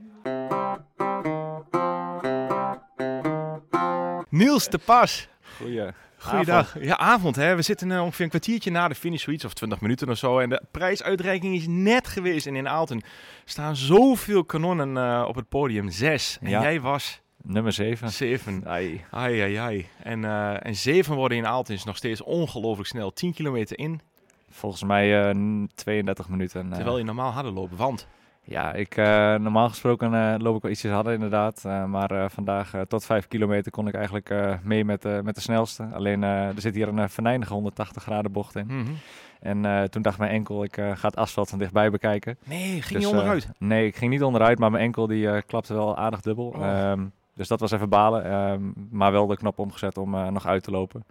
Niels 4.30 4.68
de 4.70 4.78
Pas. 4.86 5.28
Goeie. 5.61 5.88
Goeiedag. 6.30 6.76
Ja, 6.84 6.97
avond 6.97 7.36
hè. 7.36 7.55
We 7.55 7.61
zitten 7.61 7.91
eh, 7.91 8.01
ongeveer 8.03 8.23
een 8.23 8.30
kwartiertje 8.30 8.71
na 8.71 8.88
de 8.88 8.95
finish, 8.95 9.23
zoiets, 9.23 9.45
of 9.45 9.53
20 9.53 9.82
minuten 9.82 10.09
of 10.09 10.17
zo. 10.17 10.39
En 10.39 10.49
de 10.49 10.61
prijsuitreiking 10.71 11.55
is 11.55 11.65
net 11.67 12.07
geweest. 12.07 12.45
En 12.47 12.55
in 12.55 12.67
Aalten 12.69 13.01
staan 13.45 13.76
zoveel 13.76 14.43
kanonnen 14.43 14.97
eh, 14.97 15.26
op 15.28 15.36
het 15.36 15.49
podium. 15.49 15.89
Zes. 15.89 16.38
En 16.41 16.49
Ja. 16.49 16.61
jij 16.61 16.82
was 16.82 17.21
Nummer 17.43 17.71
7. 17.71 18.09
zeven. 18.09 18.63
Ai. 18.65 19.03
Ai, 19.11 19.39
ai, 19.41 19.55
ai. 19.55 19.88
En, 20.03 20.26
eh, 20.26 20.65
en 20.65 20.76
zeven 20.76 21.15
worden 21.15 21.38
in 21.38 21.47
Aalten 21.47 21.73
is 21.73 21.84
nog 21.84 21.97
steeds 21.97 22.21
ongelooflijk 22.23 22.88
snel. 22.89 23.13
10 23.13 23.34
kilometer 23.34 23.78
in, 23.80 24.01
Volgens 24.49 24.84
mij 24.84 25.28
eh, 25.30 25.36
n- 25.36 25.69
32 25.76 26.30
minuten. 26.30 26.69
terwijl 26.69 26.97
je 26.97 27.03
normaal 27.03 27.32
harder 27.32 27.51
loopt. 27.51 27.76
Want, 27.76 28.07
Ja, 28.47 28.73
ik, 28.73 28.97
eh, 28.97 29.35
normaal 29.35 29.69
gesproken 29.69 30.13
eh, 30.13 30.35
loop 30.37 30.55
ik 30.55 30.61
wel 30.61 30.71
ietsjes 30.71 30.91
harder 30.91 31.13
inderdaad. 31.13 31.65
Eh, 31.65 31.85
maar 31.85 32.29
vandaag 32.31 32.71
tot 32.87 33.05
5 33.05 33.27
kilometer 33.27 33.71
kon 33.71 33.87
ik 33.87 33.93
eigenlijk 33.93 34.33
mee 34.63 34.85
met, 34.85 35.23
met 35.23 35.35
de 35.35 35.41
snelste. 35.41 35.87
Alleen 35.93 36.23
er 36.23 36.61
zit 36.61 36.75
hier 36.75 36.87
een 36.87 37.09
venijnige 37.09 37.53
180 37.53 38.03
graden 38.03 38.31
bocht 38.31 38.55
in. 38.55 38.65
mhm. 38.67 38.91
En 39.39 39.89
toen 39.89 40.01
dacht 40.01 40.19
mijn 40.19 40.31
enkel, 40.31 40.63
ik 40.63 40.73
ga 40.73 41.07
het 41.07 41.15
asfalt 41.15 41.49
van 41.49 41.59
dichtbij 41.59 41.91
bekijken. 41.91 42.37
nee, 42.43 42.81
ging 42.81 42.83
Dus, 42.83 43.01
je 43.01 43.07
eh, 43.07 43.07
onderuit. 43.09 43.49
nee, 43.57 43.85
ik 43.87 43.95
ging 43.95 44.11
niet 44.11 44.23
onderuit, 44.23 44.59
maar 44.59 44.71
mijn 44.71 44.83
enkel 44.83 45.07
die 45.07 45.41
klapte 45.41 45.73
wel 45.73 45.97
aardig 45.97 46.21
dubbel. 46.21 46.45
Oh. 46.47 46.67
Ehm, 46.67 47.05
dus 47.33 47.47
dat 47.47 47.59
was 47.59 47.71
even 47.71 47.89
balen. 47.89 48.25
ehm, 48.25 48.61
maar 48.89 49.11
wel 49.11 49.27
de 49.27 49.37
knop 49.37 49.59
omgezet 49.59 49.97
om 49.97 50.09
nog 50.33 50.45
uit 50.45 50.63
te 50.63 50.71
lopen. 50.71 51.03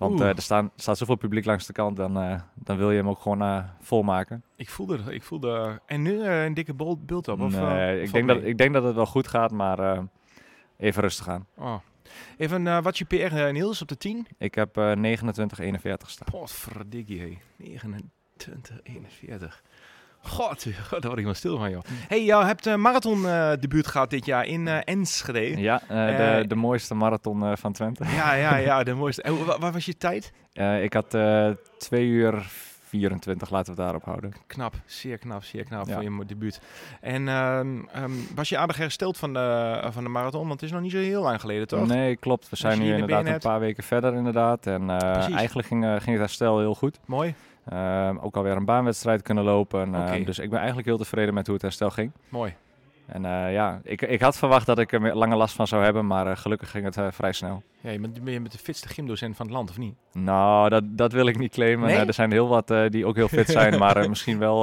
Want 0.00 0.20
eh, 0.20 0.28
er 0.28 0.42
staan, 0.42 0.70
staat 0.76 0.98
zoveel 0.98 1.16
publiek 1.16 1.44
langs 1.44 1.66
de 1.66 1.72
kant, 1.72 1.96
dan, 1.96 2.18
eh, 2.18 2.40
dan 2.54 2.76
wil 2.76 2.90
je 2.90 2.96
hem 2.96 3.08
ook 3.08 3.20
gewoon 3.20 3.42
eh, 3.42 3.64
volmaken. 3.80 4.44
Ik 4.56 4.70
voelde, 4.70 4.98
ik 5.08 5.22
voelde... 5.22 5.80
En 5.86 6.02
nu 6.02 6.22
een 6.22 6.54
dikke 6.54 6.74
beeld 6.74 7.28
op? 7.28 7.40
Of, 7.40 7.54
ik, 8.02 8.12
denk 8.12 8.28
dat, 8.28 8.42
ik 8.42 8.58
denk 8.58 8.72
dat 8.72 8.84
het 8.84 8.94
wel 8.94 9.06
goed 9.06 9.28
gaat, 9.28 9.50
maar 9.50 10.08
even 10.76 11.02
rustig 11.02 11.28
aan. 11.28 11.46
Oh. 11.56 11.78
Even, 12.36 12.66
uh, 12.66 12.82
wat 12.82 12.98
je 12.98 13.04
PR 13.04 13.14
uh, 13.14 13.50
Niels 13.50 13.82
op 13.82 13.88
de 13.88 13.96
10? 13.96 14.26
Ik 14.38 14.54
heb 14.54 14.76
uh, 14.76 14.92
29-41 14.92 14.96
staan. 16.06 16.28
Potverdikkie, 16.30 17.38
29-41. 17.62 17.66
God, 20.38 20.64
daar 20.90 21.00
word 21.02 21.18
ik 21.18 21.24
wel 21.24 21.34
stil 21.34 21.58
van, 21.58 21.70
joh. 21.70 21.82
hey, 22.08 22.24
jou 22.24 22.44
hebt 22.44 22.66
een 22.66 22.80
marathon 22.80 23.26
eh 23.26 23.52
debuut 23.60 23.86
gehad 23.86 24.10
dit 24.10 24.24
jaar 24.26 24.46
in 24.46 24.68
eh, 24.68 24.78
Enschede. 24.84 25.60
Ja, 25.60 25.80
eh, 25.88 26.08
Eh, 26.36 26.40
de, 26.42 26.46
de 26.48 26.54
mooiste 26.54 26.94
marathon 26.94 27.42
eh, 27.44 27.52
van 27.56 27.72
Twente. 27.72 28.04
Ja, 28.04 28.34
ja, 28.34 28.56
ja, 28.70 28.82
de 28.82 28.94
mooiste. 28.94 29.22
En 29.22 29.44
wa- 29.44 29.58
wat 29.58 29.72
was 29.72 29.84
je 29.84 29.96
tijd? 29.96 30.32
Eh, 30.52 30.82
ik 30.82 30.92
had 30.92 31.14
eh 31.14 31.50
2 31.78 32.06
uur 32.06 32.46
24, 32.84 33.50
laten 33.50 33.74
we 33.74 33.80
het 33.80 33.80
daarop 33.90 34.04
houden. 34.04 34.32
Knap, 34.46 34.74
zeer 34.86 35.18
knap, 35.18 35.42
zeer 35.44 35.64
knap 35.64 35.86
Ja. 35.86 35.94
voor 35.94 36.02
je 36.02 36.24
debuut. 36.26 36.60
En 37.00 37.28
ehm, 37.28 37.78
ehm, 37.92 38.10
was 38.34 38.48
je 38.48 38.58
aardig 38.58 38.76
hersteld 38.76 39.16
van 39.18 39.32
de, 39.32 39.78
van 39.90 40.04
de 40.04 40.10
marathon? 40.10 40.40
Want 40.48 40.52
het 40.60 40.62
is 40.62 40.70
nog 40.70 40.80
niet 40.80 40.90
zo 40.92 40.98
heel 40.98 41.22
lang 41.22 41.40
geleden, 41.40 41.66
toch? 41.68 41.86
Nee, 41.86 42.16
klopt. 42.16 42.48
We 42.48 42.56
zijn 42.56 42.78
nu 42.78 42.84
hier 42.84 42.92
in 42.94 42.96
de 42.96 43.02
inderdaad 43.08 43.34
een 43.34 43.50
paar 43.50 43.60
weken 43.60 43.82
verder 43.84 44.14
inderdaad. 44.14 44.66
En 44.66 44.90
eh, 44.90 45.34
eigenlijk 45.36 45.68
ging, 45.68 45.84
eh, 45.84 45.90
ging 45.90 46.04
het 46.06 46.18
herstel 46.18 46.58
heel 46.58 46.74
goed. 46.74 46.98
Mooi, 47.06 47.34
ook 48.20 48.36
alweer 48.36 48.56
een 48.56 48.64
baanwedstrijd 48.64 49.22
kunnen 49.22 49.44
lopen. 49.44 49.94
Ehm, 49.94 50.24
dus 50.24 50.38
ik 50.38 50.48
ben 50.48 50.58
eigenlijk 50.58 50.88
heel 50.88 50.98
tevreden 50.98 51.34
met 51.34 51.44
hoe 51.46 51.54
het 51.54 51.64
herstel 51.64 51.90
ging. 51.90 52.12
mooi. 52.28 52.54
En 53.06 53.24
eh, 53.24 53.52
ja, 53.52 53.80
ik, 53.82 54.02
ik 54.02 54.20
had 54.20 54.38
verwacht 54.38 54.66
dat 54.66 54.78
ik 54.78 54.92
er 54.92 55.16
lange 55.16 55.36
last 55.36 55.54
van 55.54 55.66
zou 55.66 55.82
hebben, 55.84 56.06
maar 56.06 56.26
eh, 56.26 56.36
gelukkig 56.36 56.70
ging 56.70 56.84
het 56.84 56.96
eh, 56.96 57.06
vrij 57.10 57.32
snel. 57.32 57.62
Ja, 57.80 57.90
je 57.90 57.98
bent, 58.00 58.24
ben 58.24 58.32
je 58.32 58.40
met 58.40 58.52
de 58.52 58.58
fitste 58.58 58.88
gymdocent 58.88 59.36
van 59.36 59.46
het 59.46 59.54
land, 59.54 59.70
of 59.70 59.78
niet? 59.78 59.94
Nou, 60.12 60.68
dat, 60.68 60.82
dat 60.86 61.12
wil 61.12 61.26
ik 61.26 61.38
niet 61.38 61.52
claimen. 61.52 61.86
Nee? 61.88 61.96
Eh, 61.96 62.06
er 62.06 62.14
zijn 62.14 62.32
heel 62.32 62.48
wat 62.48 62.74
die 62.88 63.06
ook 63.06 63.16
heel 63.16 63.28
fit 63.28 63.48
zijn, 63.60 63.78
maar 63.78 64.08
misschien 64.08 64.38
wel 64.38 64.62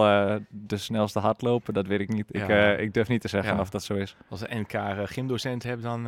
de 0.49 0.77
snelste 0.77 1.19
hardlopen, 1.19 1.73
dat 1.73 1.87
weet 1.87 1.99
ik 1.99 2.09
niet. 2.09 2.25
Ik, 2.31 2.47
Ja. 2.47 2.71
ik 2.71 2.93
durf 2.93 3.07
niet 3.07 3.21
te 3.21 3.27
zeggen 3.27 3.53
Ja. 3.53 3.59
of 3.59 3.69
dat 3.69 3.83
zo 3.83 3.93
is. 3.93 4.15
Als 4.29 4.49
een 4.49 4.59
NK 4.59 5.07
gymdocent 5.09 5.63
hebt, 5.63 5.81
dan 5.83 6.07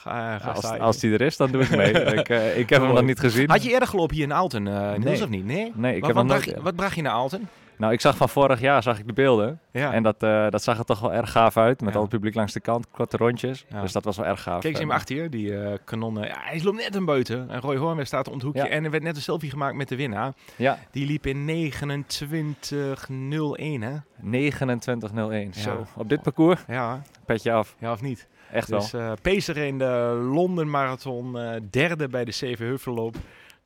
ga, 0.00 0.38
ga 0.38 0.50
Als, 0.50 0.64
als 0.78 0.98
die 0.98 1.12
er 1.12 1.20
is, 1.20 1.36
dan 1.36 1.50
doe 1.50 1.62
ik 1.62 1.76
mee. 1.76 1.92
ik, 2.18 2.28
eh, 2.28 2.58
ik 2.58 2.68
heb 2.70 2.82
hem 2.82 2.92
nog 2.92 3.02
niet 3.02 3.20
gezien. 3.20 3.50
Had 3.50 3.62
je 3.62 3.70
eerder 3.70 3.88
gelopen 3.88 4.14
hier 4.16 4.24
in 4.24 4.32
Aalten, 4.32 4.66
eh 4.66 4.90
Niels, 4.90 5.04
Nee. 5.04 5.22
of 5.22 5.28
niet? 5.28 5.44
Nee? 5.44 5.72
Nee, 5.74 5.94
ik 5.96 6.00
wat, 6.00 6.14
heb 6.14 6.16
wat, 6.16 6.16
hem 6.16 6.26
bracht, 6.26 6.44
je- 6.44 6.62
wat 6.62 6.76
bracht 6.76 6.94
je 6.94 7.02
naar 7.02 7.12
Aalten? 7.12 7.48
Nou, 7.76 7.92
ik 7.92 8.00
zag 8.00 8.16
van 8.16 8.28
vorig 8.28 8.60
jaar 8.60 8.82
zag 8.82 8.98
ik 8.98 9.06
de 9.06 9.12
beelden. 9.12 9.60
Ja. 9.72 9.92
En 9.92 10.02
dat, 10.02 10.22
eh, 10.22 10.46
dat 10.50 10.62
zag 10.62 10.78
er 10.78 10.84
toch 10.84 11.00
wel 11.00 11.12
erg 11.12 11.30
gaaf 11.30 11.56
uit. 11.56 11.80
Met 11.80 11.88
Ja. 11.90 11.94
al 11.96 12.00
het 12.02 12.10
publiek 12.10 12.34
langs 12.34 12.52
de 12.52 12.60
kant, 12.60 12.86
korte 12.90 13.16
rondjes. 13.16 13.64
Ja. 13.68 13.80
Dus 13.80 13.92
dat 13.92 14.04
was 14.04 14.16
wel 14.16 14.26
erg 14.26 14.42
gaaf. 14.42 14.52
Kijk 14.60 14.64
eens 14.64 14.76
En, 14.76 14.82
even 14.84 14.94
achter 14.96 15.16
hier, 15.16 15.30
die 15.30 15.78
kanonnen. 15.84 16.22
Hij 16.30 16.60
loopt 16.62 16.76
net 16.76 16.94
een 16.94 17.04
buiten. 17.04 17.50
En 17.50 17.60
Roy 17.60 17.76
Hornweg 17.76 18.06
staat 18.06 18.28
om 18.28 18.34
het 18.34 18.42
hoekje. 18.42 18.68
En 18.68 18.84
er 18.84 18.90
werd 18.90 19.02
net 19.02 19.16
een 19.16 19.22
selfie 19.22 19.50
gemaakt 19.50 19.76
met 19.76 19.88
de 19.88 19.96
winnaar. 19.96 20.32
Ja, 20.56 20.78
Die 20.90 21.06
liep 21.06 21.26
in 21.26 21.44
29.01, 21.44 23.82
hè? 23.82 23.96
29.01. 24.20 25.50
Ja. 25.54 25.60
Zo, 25.62 25.86
op 25.96 26.08
dit 26.08 26.22
parcours, 26.22 26.60
Ja, 26.68 27.02
petje 27.26 27.52
af. 27.52 27.74
ja 27.78 27.92
of 27.92 28.02
niet? 28.02 28.26
Echt 28.52 28.68
wel. 28.68 28.80
Dus 28.80 28.94
Pacer 29.22 29.56
in 29.56 29.78
de 29.78 30.28
Londen 30.32 30.70
Marathon, 30.70 31.38
eh, 31.38 31.60
derde 31.70 32.08
bij 32.08 32.24
de 32.24 32.32
Zevenheuvelloop. 32.32 33.16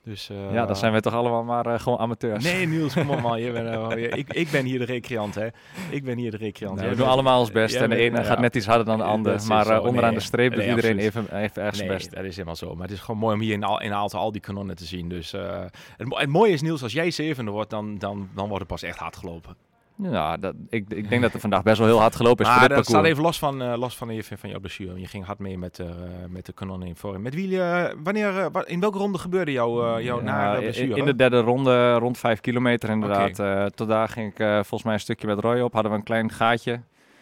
Dus, 0.04 0.30
eh, 0.30 0.52
ja, 0.52 0.66
dan 0.66 0.76
zijn 0.76 0.92
we 0.92 1.00
toch 1.00 1.12
allemaal 1.12 1.44
maar 1.44 1.80
gewoon 1.80 1.98
amateurs. 1.98 2.44
Nee, 2.44 2.66
Niels, 2.66 2.94
kom 2.94 3.10
op 3.10 3.20
man. 3.20 3.40
Je 3.40 3.52
bent, 3.52 4.16
ik, 4.16 4.32
ik 4.32 4.50
ben 4.50 4.64
hier 4.64 4.78
de 4.78 4.84
recreant, 4.84 5.34
hè. 5.34 5.48
Ik 5.90 6.04
ben 6.04 6.18
hier 6.18 6.30
de 6.30 6.36
recreant. 6.36 6.80
We 6.80 6.94
doen 6.94 7.06
allemaal 7.06 7.40
ons 7.40 7.50
best. 7.50 7.74
En 7.74 7.90
de 7.90 7.96
ene 7.96 8.16
ja. 8.16 8.24
gaat 8.24 8.40
net 8.40 8.56
iets 8.56 8.66
harder 8.66 8.84
dan 8.84 8.98
de 8.98 9.04
ander. 9.04 9.40
Maar 9.48 9.64
zo. 9.64 9.80
onderaan 9.80 10.10
Nee, 10.10 10.18
de 10.18 10.24
streep 10.24 10.50
doet 10.50 10.58
nee, 10.60 10.68
iedereen 10.68 10.96
absoluut. 10.96 11.28
even, 11.30 11.42
even 11.42 11.76
zijn 11.76 11.88
Nee, 11.88 11.96
best. 11.96 12.14
dat 12.14 12.24
is 12.24 12.32
helemaal 12.32 12.56
zo. 12.56 12.74
Maar 12.74 12.86
het 12.86 12.96
is 12.96 13.00
gewoon 13.00 13.20
mooi 13.20 13.34
om 13.34 13.40
hier 13.40 13.52
in, 13.52 13.64
Al 13.64 13.80
in 13.80 13.92
Aalten 13.92 14.18
al 14.18 14.32
die 14.32 14.40
kanonnen 14.40 14.76
te 14.76 14.84
zien. 14.84 15.08
Dus 15.08 15.32
het, 15.32 15.74
het 16.08 16.28
mooie 16.28 16.52
is, 16.52 16.62
Niels, 16.62 16.82
als 16.82 16.92
jij 16.92 17.10
zevende 17.10 17.50
wordt, 17.50 17.70
dan, 17.70 17.98
dan, 17.98 18.28
dan 18.34 18.48
wordt 18.48 18.58
het 18.58 18.72
pas 18.72 18.82
echt 18.82 18.98
hard 18.98 19.16
gelopen. 19.16 19.56
Ja, 19.96 20.36
dat, 20.36 20.54
ik, 20.68 20.84
ik 20.92 21.08
denk 21.08 21.22
dat 21.22 21.34
er 21.34 21.40
vandaag 21.40 21.62
best 21.62 21.78
wel 21.78 21.86
heel 21.86 22.00
hard 22.00 22.16
gelopen 22.16 22.44
is 22.44 22.50
maar 22.50 22.58
voor 22.58 22.68
dit 22.68 22.76
dat 22.76 22.86
staat 22.86 23.04
even 23.04 23.22
los 23.22 23.38
van, 23.38 23.62
eh, 23.62 23.76
los 23.78 23.96
van, 23.96 24.14
je, 24.14 24.22
van 24.24 24.50
jouw 24.50 24.60
blessure. 24.60 25.00
Je 25.00 25.06
ging 25.06 25.24
hard 25.24 25.38
mee 25.38 25.58
met, 25.58 25.78
eh, 25.78 25.86
met 26.28 26.46
de 26.46 26.52
kanonnen 26.52 26.88
in 26.88 26.96
vorm. 26.96 27.22
Met 27.22 27.34
wie, 27.34 27.60
eh, 27.62 27.92
wanneer, 28.02 28.50
wa- 28.50 28.66
in 28.66 28.80
welke 28.80 28.98
ronde 28.98 29.18
gebeurde 29.18 29.52
jouw, 29.52 29.98
Ja, 29.98 30.20
nare 30.20 30.60
blessure? 30.60 30.94
in 30.96 31.04
de 31.04 31.16
derde 31.16 31.40
ronde, 31.40 31.94
rond 31.94 32.18
vijf 32.18 32.40
kilometer 32.40 32.88
inderdaad. 32.88 33.38
Eh, 33.38 33.64
tot 33.66 33.88
daar 33.88 34.08
ging 34.08 34.30
ik 34.30 34.36
volgens 34.54 34.82
mij 34.82 34.92
een 34.94 35.00
stukje 35.00 35.26
met 35.26 35.38
Roy 35.38 35.60
op. 35.60 35.72
Hadden 35.72 35.92
we 35.92 35.98
een 35.98 36.04
klein 36.04 36.30
gaatje. 36.30 36.72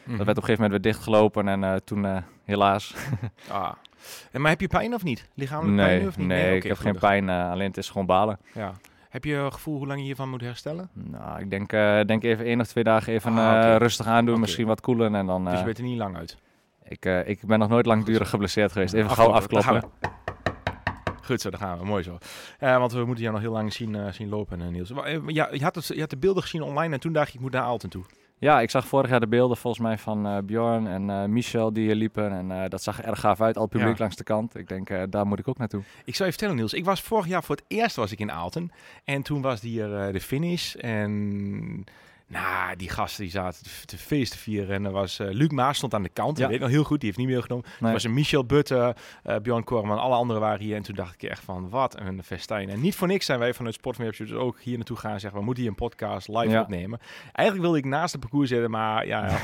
Mhm. 0.05 0.17
Dat 0.17 0.27
werd 0.27 0.39
op 0.39 0.43
een 0.43 0.49
gegeven 0.49 0.63
moment 0.63 0.83
weer 0.83 0.93
dichtgelopen. 0.93 1.49
En 1.49 1.85
toen 1.85 2.07
helaas. 2.45 2.95
Ah. 3.51 3.73
En, 4.31 4.41
maar 4.41 4.51
heb 4.51 4.61
je 4.61 4.67
pijn 4.67 4.95
of 4.95 5.03
niet? 5.03 5.29
Lichamelijk 5.35 5.77
pijn 5.77 5.99
nee, 5.99 6.09
of 6.09 6.17
niet? 6.17 6.27
nee, 6.27 6.57
ik 6.57 6.63
heb 6.63 6.79
geen 6.79 6.99
pijn. 6.99 7.29
alleen 7.29 7.67
het 7.69 7.77
is 7.77 7.89
gewoon 7.91 8.07
balen. 8.07 8.39
Ja. 8.55 8.73
Heb 9.13 9.25
je 9.25 9.35
een 9.35 9.53
gevoel 9.53 9.77
hoe 9.79 9.87
lang 9.87 9.99
je 9.99 10.05
hiervan 10.05 10.29
moet 10.31 10.41
herstellen? 10.41 10.89
Nou, 10.93 11.41
ik 11.41 11.51
denk, 11.51 11.73
eh, 11.73 12.01
denk 12.01 12.23
even 12.25 12.45
één 12.45 12.61
of 12.61 12.67
twee 12.67 12.85
dagen 12.85 13.13
even 13.13 13.39
Ah, 13.39 13.73
eh, 13.73 13.77
rustig 13.77 14.07
aandoen. 14.07 14.33
Oké. 14.35 14.41
Misschien 14.43 14.67
wat 14.67 14.81
koelen. 14.81 15.15
En 15.15 15.27
dan, 15.27 15.45
dus 15.45 15.53
eh, 15.53 15.59
je 15.59 15.65
bent 15.65 15.79
er 15.79 15.85
niet 15.85 15.99
lang 15.99 16.17
uit. 16.17 16.37
ik, 16.89 17.05
eh, 17.05 17.29
ik 17.29 17.41
ben 17.47 17.59
nog 17.59 17.69
nooit 17.69 17.87
langdurig 17.87 18.29
geblesseerd 18.31 18.73
geweest. 18.73 18.95
Even 18.95 19.11
gauw 19.11 19.33
Afkloppen. 19.33 19.83
Goed 21.23 21.41
zo, 21.41 21.51
daar 21.51 21.61
gaan 21.61 21.79
we. 21.79 21.85
Mooi 21.85 22.03
zo. 22.03 22.19
Eh, 22.59 22.79
want 22.79 22.93
we 22.93 23.05
moeten 23.05 23.23
jou 23.23 23.33
nog 23.35 23.43
heel 23.43 23.53
lang 23.53 23.73
zien, 23.73 23.95
eh, 23.95 24.13
zien 24.13 24.29
lopen, 24.29 24.63
eh, 24.63 24.69
Niels. 24.69 24.91
Eh, 24.91 25.19
Ja, 25.27 25.49
je, 25.53 25.63
had 25.63 25.75
het, 25.75 25.87
je 25.87 26.01
had 26.01 26.11
de 26.11 26.17
beelden 26.17 26.43
gezien 26.43 26.63
online 26.63 26.95
en 26.95 27.01
toen 27.01 27.13
dacht 27.13 27.29
je, 27.29 27.35
ik 27.35 27.41
moet 27.41 27.53
naar 27.53 27.63
Aalten 27.63 27.89
toe. 27.91 28.05
Ja, 28.43 28.61
ik 28.61 28.71
zag 28.71 28.87
vorig 28.87 29.11
jaar 29.11 29.21
de 29.21 29.27
beelden 29.29 29.57
volgens 29.57 29.83
mij 29.83 29.99
van 29.99 30.27
eh, 30.27 30.39
Bjorn 30.45 30.87
en 30.87 31.11
eh, 31.11 31.25
Michel 31.25 31.73
die 31.73 31.85
hier 31.85 31.95
liepen. 31.95 32.33
En 32.33 32.51
eh, 32.51 32.69
dat 32.69 32.83
zag 32.83 32.99
er 32.99 33.05
erg 33.05 33.21
gaaf 33.21 33.41
uit. 33.41 33.57
Al 33.57 33.63
het 33.63 33.71
publiek 33.71 33.93
Ja. 33.93 33.99
langs 33.99 34.17
de 34.17 34.25
kant. 34.25 34.57
Ik 34.57 34.69
denk, 34.69 35.13
daar 35.13 35.27
moet 35.27 35.39
ik 35.39 35.49
ook 35.49 35.59
naartoe. 35.59 35.83
Ik 36.05 36.15
zou 36.15 36.25
je 36.25 36.35
vertellen, 36.35 36.57
Niels. 36.57 36.73
Ik 36.73 36.85
was 36.85 37.01
vorig 37.01 37.27
jaar 37.27 37.43
voor 37.45 37.57
het 37.57 37.65
eerst 37.69 37.97
was 37.97 38.13
ik 38.13 38.19
in 38.19 38.33
Aalten. 38.33 38.73
En 39.05 39.23
toen 39.23 39.43
was 39.43 39.61
hier 39.61 40.13
de 40.13 40.21
finish. 40.21 40.75
En 40.75 41.85
nou, 42.33 42.77
die 42.77 42.89
gasten 42.89 43.23
die 43.23 43.33
zaten 43.33 43.63
te, 43.85 43.99
feest 43.99 44.33
te 44.33 44.39
vieren. 44.39 44.75
En 44.75 44.85
er 44.85 44.91
was 44.93 45.19
eh, 45.19 45.27
Luc 45.31 45.49
Maas 45.51 45.77
stond 45.77 45.95
aan 45.95 46.03
de 46.03 46.09
kant. 46.09 46.39
Ja. 46.39 46.45
Ik 46.45 46.51
weet 46.51 46.61
nog 46.61 46.69
heel 46.69 46.85
goed, 46.85 47.01
die 47.01 47.07
heeft 47.09 47.19
niet 47.21 47.29
meer 47.29 47.43
genomen. 47.43 47.65
Er 47.81 47.93
was 47.93 48.05
een 48.05 48.15
Michel 48.15 48.45
Butte, 48.45 48.95
eh 49.23 49.37
Bjorn 49.43 49.65
Korman, 49.65 49.99
alle 49.99 50.15
anderen 50.15 50.43
waren 50.43 50.61
hier. 50.61 50.77
En 50.77 50.83
toen 50.83 50.95
dacht 50.95 51.15
ik 51.23 51.23
echt 51.31 51.43
van, 51.45 51.69
wat 51.69 52.01
een 52.01 52.23
festijn. 52.25 52.69
En 52.69 52.81
niet 52.81 52.95
voor 52.95 53.09
niks 53.09 53.27
zijn 53.27 53.39
wij 53.39 53.55
vanuit 53.55 53.75
Sportwebshop 53.75 54.27
dus 54.27 54.37
ook 54.37 54.61
hier 54.61 54.77
naartoe 54.77 54.97
gaan 54.97 55.13
en 55.13 55.21
zeggen, 55.21 55.39
we 55.39 55.45
moeten 55.45 55.63
hier 55.63 55.73
een 55.73 55.79
podcast 55.79 56.29
live 56.29 56.49
Ja. 56.49 56.61
opnemen. 56.61 56.99
Eigenlijk 57.33 57.61
wilde 57.69 57.79
ik 57.79 57.93
naast 57.93 58.13
het 58.13 58.21
parcours 58.21 58.49
zitten, 58.49 58.71
maar 58.71 59.07
ja, 59.07 59.27
ja 59.27 59.39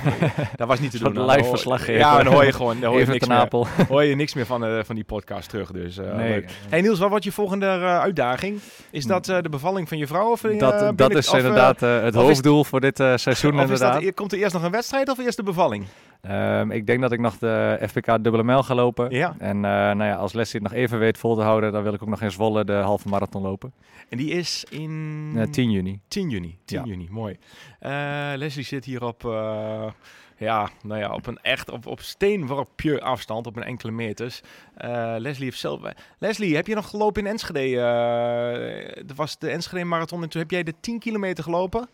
dat 0.56 0.68
was 0.68 0.80
niet 0.80 0.90
te 0.90 0.96
Een 1.04 1.12
doen. 1.14 1.22
live 1.24 1.26
Dan 1.36 1.40
hoor- 1.40 1.48
verslag 1.48 1.80
geven. 1.84 1.94
Ja, 2.00 2.22
dan 2.22 2.32
hoor 2.32 2.44
je 2.44 2.52
gewoon, 2.52 2.80
dan 2.80 2.90
hoor 2.90 3.00
je 3.00 3.06
niks 3.06 3.26
meer, 3.26 3.48
hoor 3.88 4.04
je 4.04 4.14
niks 4.16 4.34
meer 4.34 4.46
van, 4.46 4.64
eh, 4.64 4.78
van 4.84 4.94
die 4.94 5.04
podcast 5.04 5.48
terug. 5.48 5.70
Dus 5.72 5.96
Nee. 5.96 6.28
leuk. 6.28 6.50
Hey 6.68 6.80
Niels, 6.80 6.98
wat 6.98 7.08
wordt 7.08 7.24
je 7.24 7.32
volgende 7.32 7.66
uitdaging? 7.78 8.60
Is 8.90 9.04
dat 9.06 9.24
de 9.24 9.48
bevalling 9.50 9.88
van 9.88 9.98
je 9.98 10.06
vrouw? 10.06 10.30
Of, 10.30 10.40
Dat, 10.40 10.98
dat 10.98 11.14
is 11.14 11.28
of, 11.28 11.36
inderdaad 11.36 11.80
het 11.80 12.14
hoofddoel 12.14 12.64
voor 12.64 12.77
dit 12.80 13.00
eh, 13.00 13.16
seizoen 13.16 13.54
of 13.54 13.60
inderdaad. 13.60 14.02
dat, 14.02 14.14
komt 14.14 14.32
er 14.32 14.38
eerst 14.38 14.52
nog 14.54 14.62
een 14.62 14.70
wedstrijd 14.70 15.08
of 15.08 15.18
eerst 15.18 15.36
de 15.36 15.42
bevalling? 15.42 15.84
Ehm, 16.20 16.70
ik 16.70 16.86
denk 16.86 17.00
dat 17.00 17.12
ik 17.12 17.20
nog 17.20 17.38
de 17.38 17.78
FPK 17.88 18.06
dubbele 18.06 18.44
mijl 18.44 18.62
ga 18.62 18.74
lopen. 18.74 19.10
Ja. 19.10 19.34
En 19.38 19.56
eh, 19.56 19.70
nou 19.70 20.04
ja, 20.04 20.14
als 20.14 20.32
Leslie 20.32 20.62
het 20.62 20.70
nog 20.72 20.80
even 20.80 20.98
weet 20.98 21.18
vol 21.18 21.34
te 21.34 21.42
houden, 21.42 21.72
dan 21.72 21.82
wil 21.82 21.92
ik 21.92 22.02
ook 22.02 22.08
nog 22.08 22.22
in 22.22 22.30
Zwolle 22.30 22.64
de 22.64 22.72
halve 22.72 23.08
marathon 23.08 23.42
lopen. 23.42 23.72
En 24.08 24.18
die 24.18 24.30
is 24.30 24.64
in 24.70 25.32
Eh, 25.36 25.42
10 25.42 25.70
juni. 25.70 26.00
10 26.08 26.30
juni. 26.30 26.58
10 26.64 26.78
Ja. 26.78 26.84
juni, 26.84 27.08
mooi. 27.10 27.36
Eh, 27.78 27.90
Leslie 28.34 28.64
zit 28.64 28.84
hier 28.84 29.04
op, 29.04 29.24
eh, 29.24 29.90
ja, 30.36 30.68
nou 30.82 31.00
ja, 31.00 31.12
op 31.12 31.26
een 31.26 31.38
echt, 31.42 31.70
op, 31.70 31.86
op 31.86 32.00
steenworpje 32.00 33.00
afstand, 33.00 33.46
op 33.46 33.56
een 33.56 33.62
enkele 33.62 33.92
meters. 33.92 34.40
Eh, 34.74 35.14
Leslie 35.18 35.44
heeft 35.44 35.58
zelf... 35.58 35.80
Leslie, 36.18 36.56
heb 36.56 36.66
je 36.66 36.74
nog 36.74 36.88
gelopen 36.90 37.22
in 37.24 37.30
Enschede? 37.30 37.80
Eh 37.80 39.04
dat 39.06 39.16
was 39.16 39.38
de 39.38 39.50
Enschede 39.50 39.84
Marathon 39.84 40.22
en 40.22 40.28
toen 40.28 40.40
heb 40.40 40.50
jij 40.50 40.62
de 40.62 40.74
10 40.80 40.98
kilometer 40.98 41.44
gelopen? 41.44 41.88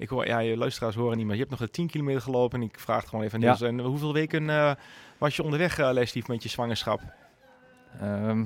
Ik 0.00 0.08
hoor, 0.08 0.26
ja, 0.26 0.38
je 0.38 0.56
luisteraars 0.56 0.94
horen 0.94 1.16
niet, 1.16 1.26
maar 1.26 1.34
je 1.34 1.40
hebt 1.40 1.50
nog 1.50 1.60
de 1.60 1.70
10 1.70 1.86
kilometer 1.86 2.22
gelopen. 2.22 2.60
En 2.60 2.66
ik 2.66 2.78
vraag 2.80 3.00
het 3.00 3.08
gewoon 3.08 3.24
even 3.24 3.34
aan 3.34 3.40
Ja. 3.44 3.46
Niels. 3.46 3.60
En 3.62 3.78
hoeveel 3.80 4.12
weken 4.12 4.50
eh, 4.50 4.72
was 5.18 5.36
je 5.36 5.42
onderweg, 5.42 5.78
eh, 5.78 5.90
Leslie, 5.92 6.24
met 6.26 6.42
je 6.42 6.48
zwangerschap? 6.48 7.00
Ehm, 8.00 8.44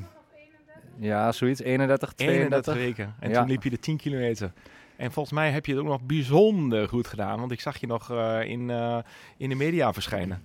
ja, 0.99 1.33
zoiets. 1.33 1.61
31, 1.61 2.13
31 2.17 2.17
32. 2.17 2.75
weken. 2.75 3.15
En 3.21 3.31
Ja. 3.31 3.39
toen 3.39 3.49
liep 3.49 3.63
je 3.63 3.71
de 3.71 3.79
10 3.79 3.97
kilometer. 3.97 4.53
En 4.97 5.13
volgens 5.13 5.35
mij 5.35 5.51
heb 5.51 5.67
je 5.67 5.73
het 5.73 5.81
ook 5.81 5.87
nog 5.89 6.03
bijzonder 6.03 6.89
goed 6.89 7.07
gedaan. 7.07 7.39
Want 7.39 7.51
ik 7.53 7.61
zag 7.61 7.77
je 7.77 7.87
nog 7.87 8.11
eh, 8.11 8.41
in, 8.45 8.71
eh, 8.71 8.99
in 9.37 9.49
de 9.49 9.55
media 9.55 9.93
verschijnen. 9.93 10.43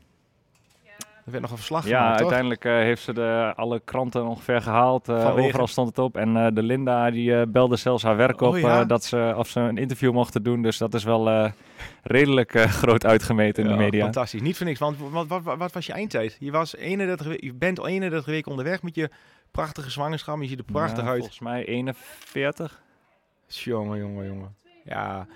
Er 1.30 1.36
werd 1.36 1.42
nog 1.44 1.52
een 1.52 1.58
verslag 1.66 1.88
Ja, 1.88 1.98
gemaakt, 2.00 2.12
toch? 2.20 2.32
uiteindelijk 2.32 2.66
eh, 2.66 2.74
heeft 2.74 3.02
ze 3.04 3.14
de, 3.14 3.54
alle 3.56 3.82
kranten 3.86 4.26
ongeveer 4.26 4.62
gehaald. 4.62 5.10
Eh, 5.10 5.22
Vanwege? 5.22 5.48
overal 5.48 5.68
stond 5.68 5.88
het 5.88 5.98
op. 6.00 6.18
En 6.18 6.38
eh, 6.38 6.48
de 6.54 6.64
Linda 6.64 7.12
die 7.12 7.48
belde 7.48 7.76
zelfs 7.76 8.04
haar 8.04 8.16
werk 8.16 8.42
Oh, 8.42 8.48
op 8.50 8.56
ja? 8.58 8.86
dat 8.86 9.04
ze, 9.04 9.34
of 9.38 9.48
ze 9.48 9.60
een 9.60 9.78
interview 9.78 10.14
mochten 10.14 10.44
doen. 10.44 10.62
Dus 10.62 10.78
dat 10.78 10.94
is 10.94 11.04
wel 11.04 11.52
redelijk 12.04 12.52
groot 12.60 13.06
uitgemeten 13.06 13.64
in 13.64 13.70
Ja, 13.70 13.76
de 13.76 13.82
media. 13.84 14.04
Fantastisch. 14.04 14.42
Niet 14.42 14.58
voor 14.58 14.66
niks. 14.66 14.80
Want 14.80 14.98
wat, 14.98 15.28
wat, 15.28 15.44
wat, 15.44 15.58
wat 15.58 15.72
was 15.72 15.86
je 15.86 15.94
eindtijd? 15.94 16.38
Je, 16.40 16.52
was 16.52 16.76
31, 16.76 17.28
we- 17.28 17.38
je 17.46 17.54
bent 17.54 17.80
al 17.80 17.88
31 17.88 18.26
weken 18.26 18.52
onderweg 18.52 18.82
met 18.84 18.96
je 18.96 19.10
prachtige 19.52 19.90
zwangerschap. 19.90 20.42
Je 20.42 20.48
ziet 20.48 20.60
er 20.60 20.66
prachtig 20.66 21.04
Ja, 21.04 21.10
uit. 21.10 21.18
Volgens 21.20 21.40
mij 21.40 21.66
41. 21.66 22.82
Jongen, 23.48 23.98
jongen, 24.00 24.26
jongen. 24.28 24.56
Ja, 24.84 25.28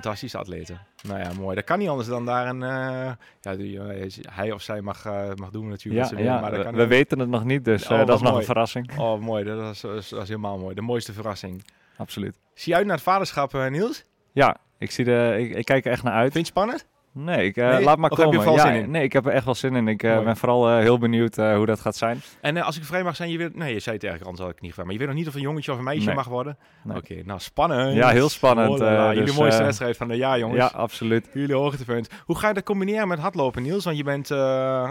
fantastische 0.00 0.38
atleten. 0.38 0.80
Nou 1.02 1.18
ja, 1.18 1.32
mooi. 1.32 1.54
Dat 1.54 1.64
kan 1.64 1.78
niet 1.78 1.88
anders 1.88 2.08
dan 2.08 2.24
daar 2.24 2.48
een... 2.48 2.62
eh, 2.62 3.12
ja, 3.40 3.56
die, 3.56 3.80
eh, 3.80 4.10
hij 4.30 4.52
of 4.52 4.62
zij 4.62 4.80
mag, 4.80 5.04
eh, 5.04 5.28
mag 5.34 5.50
doen 5.50 5.68
natuurlijk 5.68 6.10
Ja, 6.10 6.18
ja 6.18 6.40
maar 6.40 6.50
dat 6.50 6.58
we, 6.58 6.64
kan 6.64 6.74
we 6.74 6.86
weten 6.86 7.18
het 7.18 7.28
nog 7.28 7.44
niet, 7.44 7.64
dus 7.64 7.88
Oh, 7.88 8.06
dat 8.06 8.16
is 8.16 8.22
nog 8.22 8.36
een 8.36 8.44
verrassing. 8.44 8.98
Oh, 8.98 9.20
mooi. 9.20 9.44
Dat 9.44 9.74
is, 9.74 9.80
dat 9.80 9.96
is, 9.96 10.08
dat 10.08 10.22
is 10.22 10.28
helemaal 10.28 10.58
mooi. 10.58 10.74
De 10.74 10.80
mooiste 10.80 11.12
verrassing. 11.12 11.64
Absoluut. 11.96 12.38
Zie 12.54 12.72
je 12.72 12.78
uit 12.78 12.86
naar 12.86 12.94
het 12.96 13.04
vaderschap, 13.04 13.52
Niels? 13.52 14.04
Ja, 14.32 14.56
ik, 14.78 14.90
zie 14.90 15.04
de, 15.04 15.36
ik, 15.38 15.56
ik 15.56 15.64
kijk 15.64 15.84
er 15.84 15.92
echt 15.92 16.02
naar 16.02 16.12
uit. 16.12 16.32
Vind 16.32 16.46
je 16.46 16.52
het 16.52 16.60
spannend? 16.60 16.86
Nee, 17.16 17.46
ik, 17.46 17.56
eh, 17.56 17.70
Nee? 17.70 17.84
laat 17.84 17.98
maar 17.98 18.10
komen. 18.10 18.40
er 18.40 18.52
ja, 18.52 18.70
in? 18.70 18.90
Nee, 18.90 19.02
ik 19.02 19.12
heb 19.12 19.26
er 19.26 19.32
echt 19.32 19.44
wel 19.44 19.54
zin 19.54 19.76
in. 19.76 19.88
Ik 19.88 20.02
eh, 20.02 20.22
ben 20.24 20.36
vooral 20.36 20.68
eh, 20.68 20.78
heel 20.78 20.98
benieuwd 20.98 21.36
hoe 21.36 21.66
dat 21.66 21.80
gaat 21.80 21.96
zijn. 21.96 22.22
En 22.40 22.56
als 22.56 22.76
ik 22.76 22.84
vrij 22.84 23.02
mag 23.02 23.16
zijn, 23.16 23.30
je 23.30 23.38
weet... 23.38 23.56
Nee, 23.56 23.72
je 23.72 23.80
zei 23.80 23.96
het 23.96 24.04
eigenlijk, 24.04 24.24
anders 24.24 24.40
had 24.40 24.50
ik 24.56 24.60
niet 24.60 24.70
gevraagd. 24.70 24.88
Maar 24.88 24.92
je 24.92 24.98
weet 24.98 25.08
nog 25.08 25.24
niet 25.24 25.28
of 25.28 25.34
een 25.34 25.48
jongetje 25.48 25.72
of 25.72 25.78
een 25.78 25.84
meisje 25.84 26.06
Nee. 26.06 26.14
mag 26.14 26.26
worden? 26.26 26.56
Nee. 26.82 26.96
Oké, 26.96 27.22
nou 27.24 27.40
spannend. 27.40 27.94
Ja, 27.94 28.08
heel 28.08 28.28
spannend, 28.28 28.80
eh, 28.80 29.06
Jullie 29.08 29.24
dus, 29.24 29.36
mooiste 29.36 29.62
wedstrijd 29.62 29.96
van 29.96 30.08
de 30.08 30.16
jaar, 30.16 30.38
jongens. 30.38 30.60
Ja, 30.60 30.78
absoluut. 30.78 31.28
Jullie 31.32 31.54
hoogtepunt. 31.54 32.08
Hoe 32.24 32.38
ga 32.38 32.48
je 32.48 32.54
dat 32.54 32.64
combineren 32.64 33.08
met 33.08 33.18
hardlopen, 33.18 33.62
Niels? 33.62 33.84
Want 33.84 33.96
je 33.96 34.04
bent 34.04 34.28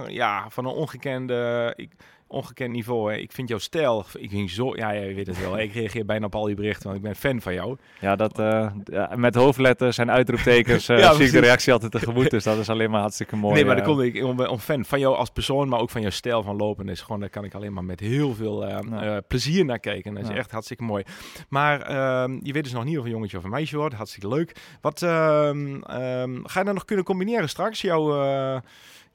ja, 0.08 0.46
van 0.50 0.66
een 0.66 0.72
ongekende, 0.72 1.74
ik, 1.76 1.92
ongekend 2.34 2.72
niveau. 2.72 3.12
Hè. 3.12 3.18
Ik 3.18 3.32
vind 3.32 3.50
jouw 3.50 3.58
stijl, 3.58 4.06
ik 4.18 4.30
vind 4.30 4.52
zo, 4.52 4.76
ja, 4.76 4.92
je 4.92 5.14
weet 5.14 5.28
het 5.28 5.40
wel. 5.42 5.60
ik 5.60 5.74
reageer 5.74 6.06
bijna 6.06 6.26
op 6.26 6.36
al 6.36 6.48
je 6.48 6.56
berichten, 6.56 6.84
want 6.84 6.96
ik 6.96 7.04
ben 7.04 7.16
fan 7.16 7.42
van 7.42 7.54
jou. 7.54 7.78
Ja, 8.00 8.16
dat, 8.16 8.40
eh, 8.40 8.72
met 9.16 9.36
hoofdletters 9.36 9.98
en 9.98 10.12
uitroeptekens 10.12 10.90
eh, 10.90 11.00
Ja, 11.00 11.14
zie 11.14 11.26
ik 11.26 11.32
de 11.32 11.40
reactie 11.40 11.74
altijd 11.74 11.92
tegemoet. 11.92 12.30
Dus 12.30 12.44
dat 12.44 12.58
is 12.58 12.70
alleen 12.70 12.92
maar 12.92 13.02
hartstikke 13.02 13.36
mooi. 13.36 13.54
nee, 13.54 13.66
maar 13.66 13.78
eh. 13.78 13.86
dan 13.86 13.96
kom 13.96 14.04
ik 14.04 14.16
een 14.50 14.60
fan 14.60 14.86
van 14.86 15.00
jou 15.00 15.16
als 15.16 15.30
persoon, 15.30 15.68
maar 15.70 15.80
ook 15.80 15.90
van 15.90 16.02
jouw 16.02 16.10
stijl 16.10 16.44
van 16.44 16.56
lopen. 16.56 16.86
Dus 16.86 17.02
gewoon, 17.02 17.20
daar 17.20 17.30
kan 17.30 17.44
ik 17.44 17.54
alleen 17.54 17.74
maar 17.74 17.84
met 17.84 18.00
heel 18.00 18.34
veel 18.34 18.68
Ja. 18.68 19.22
plezier 19.28 19.66
naar 19.66 19.80
kijken. 19.80 20.14
Dat 20.14 20.24
is 20.24 20.30
Ja. 20.30 20.36
echt 20.36 20.52
hartstikke 20.52 20.84
mooi. 20.84 21.04
Maar 21.50 21.82
ehm, 21.82 22.40
je 22.44 22.54
weet 22.54 22.64
dus 22.64 22.74
nog 22.74 22.84
niet 22.84 22.98
of 22.98 23.06
een 23.06 23.12
jongetje 23.12 23.38
of 23.38 23.44
een 23.44 23.50
meisje 23.50 23.78
wordt. 23.78 23.96
Hartstikke 23.96 24.28
leuk. 24.28 24.56
Wat 24.82 25.02
ehm, 25.02 25.82
ehm, 25.82 26.40
ga 26.44 26.60
je 26.60 26.66
dan 26.66 26.74
nog 26.74 26.86
kunnen 26.86 27.06
combineren 27.06 27.50
straks? 27.50 27.82
Jouw, 27.82 28.62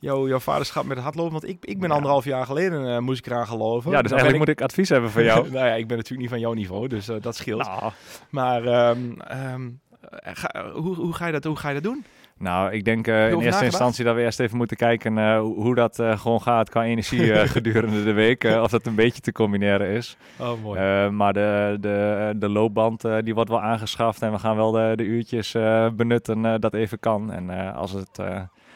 eh, 0.01 0.29
jouw, 0.29 0.39
vaderschap 0.39 0.85
met 0.85 0.95
het 0.97 1.05
hardlopen? 1.05 1.33
Want 1.33 1.49
ik, 1.49 1.57
ik 1.65 1.79
ben 1.79 1.89
Ja. 1.89 1.95
anderhalf 1.95 2.25
jaar 2.25 2.47
geleden 2.47 2.87
eh, 2.95 2.99
moest 2.99 3.19
ik 3.19 3.27
eraan 3.33 3.47
geloven. 3.47 3.91
Ja, 3.91 4.03
dus 4.03 4.11
eigenlijk 4.11 4.39
moet 4.41 4.49
ik 4.49 4.63
advies 4.63 4.89
hebben 4.89 5.11
voor 5.11 5.23
jou. 5.23 5.43
nou 5.51 5.67
ja, 5.67 5.75
ik 5.75 5.87
ben 5.87 5.97
natuurlijk 5.97 6.21
niet 6.23 6.31
van 6.31 6.41
jouw 6.41 6.53
niveau, 6.53 6.89
dus 6.89 7.09
eh, 7.09 7.17
dat 7.21 7.37
scheelt. 7.37 7.67
nou, 7.67 7.93
Maar 8.31 8.65
ehm, 8.65 9.21
ehm, 9.21 9.69
eh, 10.01 10.33
ga- 10.35 10.71
hoe, 10.73 10.95
hoe, 10.95 11.13
ga 11.13 11.27
je 11.27 11.33
dat, 11.33 11.45
hoe 11.45 11.57
ga 11.57 11.69
je 11.69 11.75
dat 11.75 11.83
doen? 11.83 12.05
nou, 12.39 12.73
ik 12.73 12.85
denk 12.85 13.07
in 13.07 13.13
eerste 13.13 13.37
nagedacht? 13.37 13.63
instantie 13.63 14.05
dat 14.05 14.15
we 14.15 14.21
eerst 14.23 14.41
even 14.41 14.57
moeten 14.57 14.77
kijken 14.77 15.37
hoe, 15.39 15.75
dat 15.75 16.03
gewoon 16.03 16.43
gaat 16.43 16.71
qua 16.71 16.85
energie 16.85 17.35
gedurende 17.57 18.05
de 18.05 18.13
week. 18.13 18.45
of 18.45 18.71
dat 18.71 18.87
een 18.87 18.95
beetje 18.95 19.21
te 19.21 19.33
combineren 19.33 19.87
is. 19.89 20.17
Oh, 20.41 20.63
mooi. 20.63 21.09
Maar 21.11 21.33
de, 21.33 21.77
de, 21.81 22.33
de 22.37 22.49
loopband 22.49 23.05
die 23.25 23.35
wordt 23.35 23.51
wel 23.51 23.61
aangeschaft 23.61 24.23
en 24.23 24.33
we 24.33 24.39
gaan 24.39 24.57
wel 24.57 24.71
de, 24.71 24.93
de 24.97 25.05
uurtjes 25.05 25.53
benutten 25.97 26.61
dat 26.61 26.75
even 26.75 26.99
kan. 27.01 27.33
En 27.33 27.75
als, 27.75 27.93
het, 27.93 28.21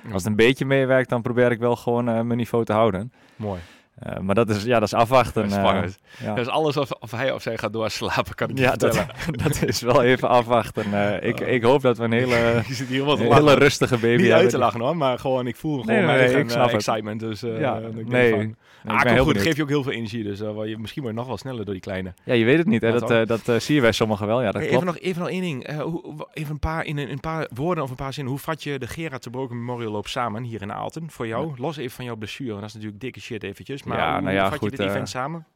als 0.04 0.22
het 0.22 0.26
een 0.26 0.36
beetje 0.36 0.64
meewerkt, 0.64 1.08
dan 1.08 1.22
probeer 1.22 1.50
ik 1.50 1.58
wel 1.58 1.76
gewoon 1.76 2.08
eh, 2.08 2.20
mijn 2.20 2.38
niveau 2.38 2.64
te 2.64 2.72
houden. 2.72 3.12
mooi. 3.36 3.60
Eh, 3.98 4.18
maar 4.18 4.34
dat 4.34 4.48
is, 4.50 4.62
ja, 4.64 4.74
dat 4.78 4.88
is 4.88 4.94
afwachten. 4.94 5.44
eh, 5.44 5.50
Spannend. 5.50 5.98
ja. 6.18 6.34
Dus 6.34 6.46
alles 6.46 6.76
of, 6.76 6.90
of 6.90 7.10
hij 7.10 7.32
of 7.32 7.42
zij 7.42 7.58
gaat 7.58 7.72
doorslapen, 7.72 8.34
kan 8.34 8.48
ik 8.50 8.58
Ja, 8.58 8.74
dat, 8.76 8.94
vertellen. 8.96 9.38
dat 9.48 9.62
is 9.62 9.80
wel 9.80 10.02
even 10.02 10.28
afwachten. 10.28 10.84
Eh, 11.20 11.28
ik, 11.28 11.40
ik 11.40 11.62
hoop 11.62 11.82
dat 11.82 11.98
we 11.98 12.04
een 12.04 12.12
hele, 12.12 12.36
Je 12.68 12.74
zit 12.74 12.88
hier 12.88 13.04
wat 13.04 13.18
een 13.20 13.32
hele 13.34 13.54
rustige 13.54 13.94
baby 13.94 14.06
Niet 14.08 14.20
hebben. 14.20 14.36
uit 14.38 14.50
te 14.50 14.58
lachen 14.58 14.80
hoor, 14.80 14.96
maar 14.96 15.18
gewoon 15.18 15.46
ik 15.46 15.56
voel 15.56 15.80
gewoon 15.80 16.04
Nee, 16.04 16.28
nee, 16.28 16.38
ik 16.40 16.50
snap 16.50 16.70
excitement. 16.70 17.20
Dus 17.20 17.42
eh, 17.42 17.60
Ja, 17.60 17.76
ik 17.76 17.94
denk 17.94 18.08
nee. 18.08 18.30
van, 18.30 18.56
Nee, 18.84 18.94
ah, 18.94 18.98
ik 19.00 19.04
ben 19.06 19.16
kom 19.16 19.24
heel 19.24 19.32
goed, 19.34 19.42
geef 19.42 19.56
je 19.56 19.62
ook 19.62 19.68
heel 19.68 19.82
veel 19.82 19.92
energie. 19.92 20.24
Dus 20.24 20.38
je, 20.38 20.76
misschien 20.78 21.02
word 21.02 21.14
je 21.14 21.20
nog 21.20 21.26
wel 21.28 21.36
sneller 21.38 21.64
door 21.64 21.74
die 21.74 21.82
kleine. 21.82 22.14
Ja, 22.24 22.34
je 22.34 22.44
weet 22.44 22.58
het 22.58 22.66
niet. 22.66 22.82
Hè? 22.82 22.92
Dat, 22.92 23.10
eh, 23.10 23.26
dat 23.26 23.62
zie 23.62 23.74
je 23.74 23.80
bij 23.80 23.92
sommigen 23.92 24.26
wel. 24.26 24.42
Ja, 24.42 24.50
dat 24.50 24.60
klopt. 24.62 24.72
even, 24.74 24.86
nog, 24.86 24.98
even 24.98 25.20
nog 25.20 25.30
één 25.30 25.40
ding. 25.40 25.64
Eh, 25.64 25.76
hoe, 25.80 26.00
hoe- 26.02 26.28
even 26.32 26.52
een 26.52 26.58
paar, 26.58 26.84
in 26.84 26.98
een, 26.98 27.10
een 27.10 27.20
paar 27.20 27.48
woorden 27.54 27.84
of 27.84 27.90
een 27.90 27.96
paar 27.96 28.12
zinnen. 28.12 28.32
Hoe 28.32 28.42
vat 28.42 28.62
je 28.62 28.78
de 28.78 28.86
Gerard 28.86 29.22
de 29.22 29.30
Broken 29.30 29.56
Memorial 29.58 29.92
Loop 29.92 30.06
samen 30.08 30.42
hier 30.42 30.62
in 30.62 30.72
Aalten 30.72 31.10
voor 31.10 31.26
jou? 31.26 31.52
Los 31.56 31.76
even 31.76 31.90
van 31.90 32.04
jouw 32.04 32.16
blessure. 32.16 32.54
Dat 32.54 32.64
is 32.68 32.74
natuurlijk 32.74 33.00
dikke 33.00 33.20
shit 33.20 33.42
eventjes. 33.42 33.81
Maar 33.86 33.98
Ja, 33.98 34.12
hoe, 34.12 34.20
nou 34.22 34.34
ja, 34.34 34.48
vat 34.48 34.58
goed, 34.58 34.70
je 34.70 34.76
dit 34.76 34.86
event 34.86 35.06
eh, 35.06 35.12
samen? 35.12 35.46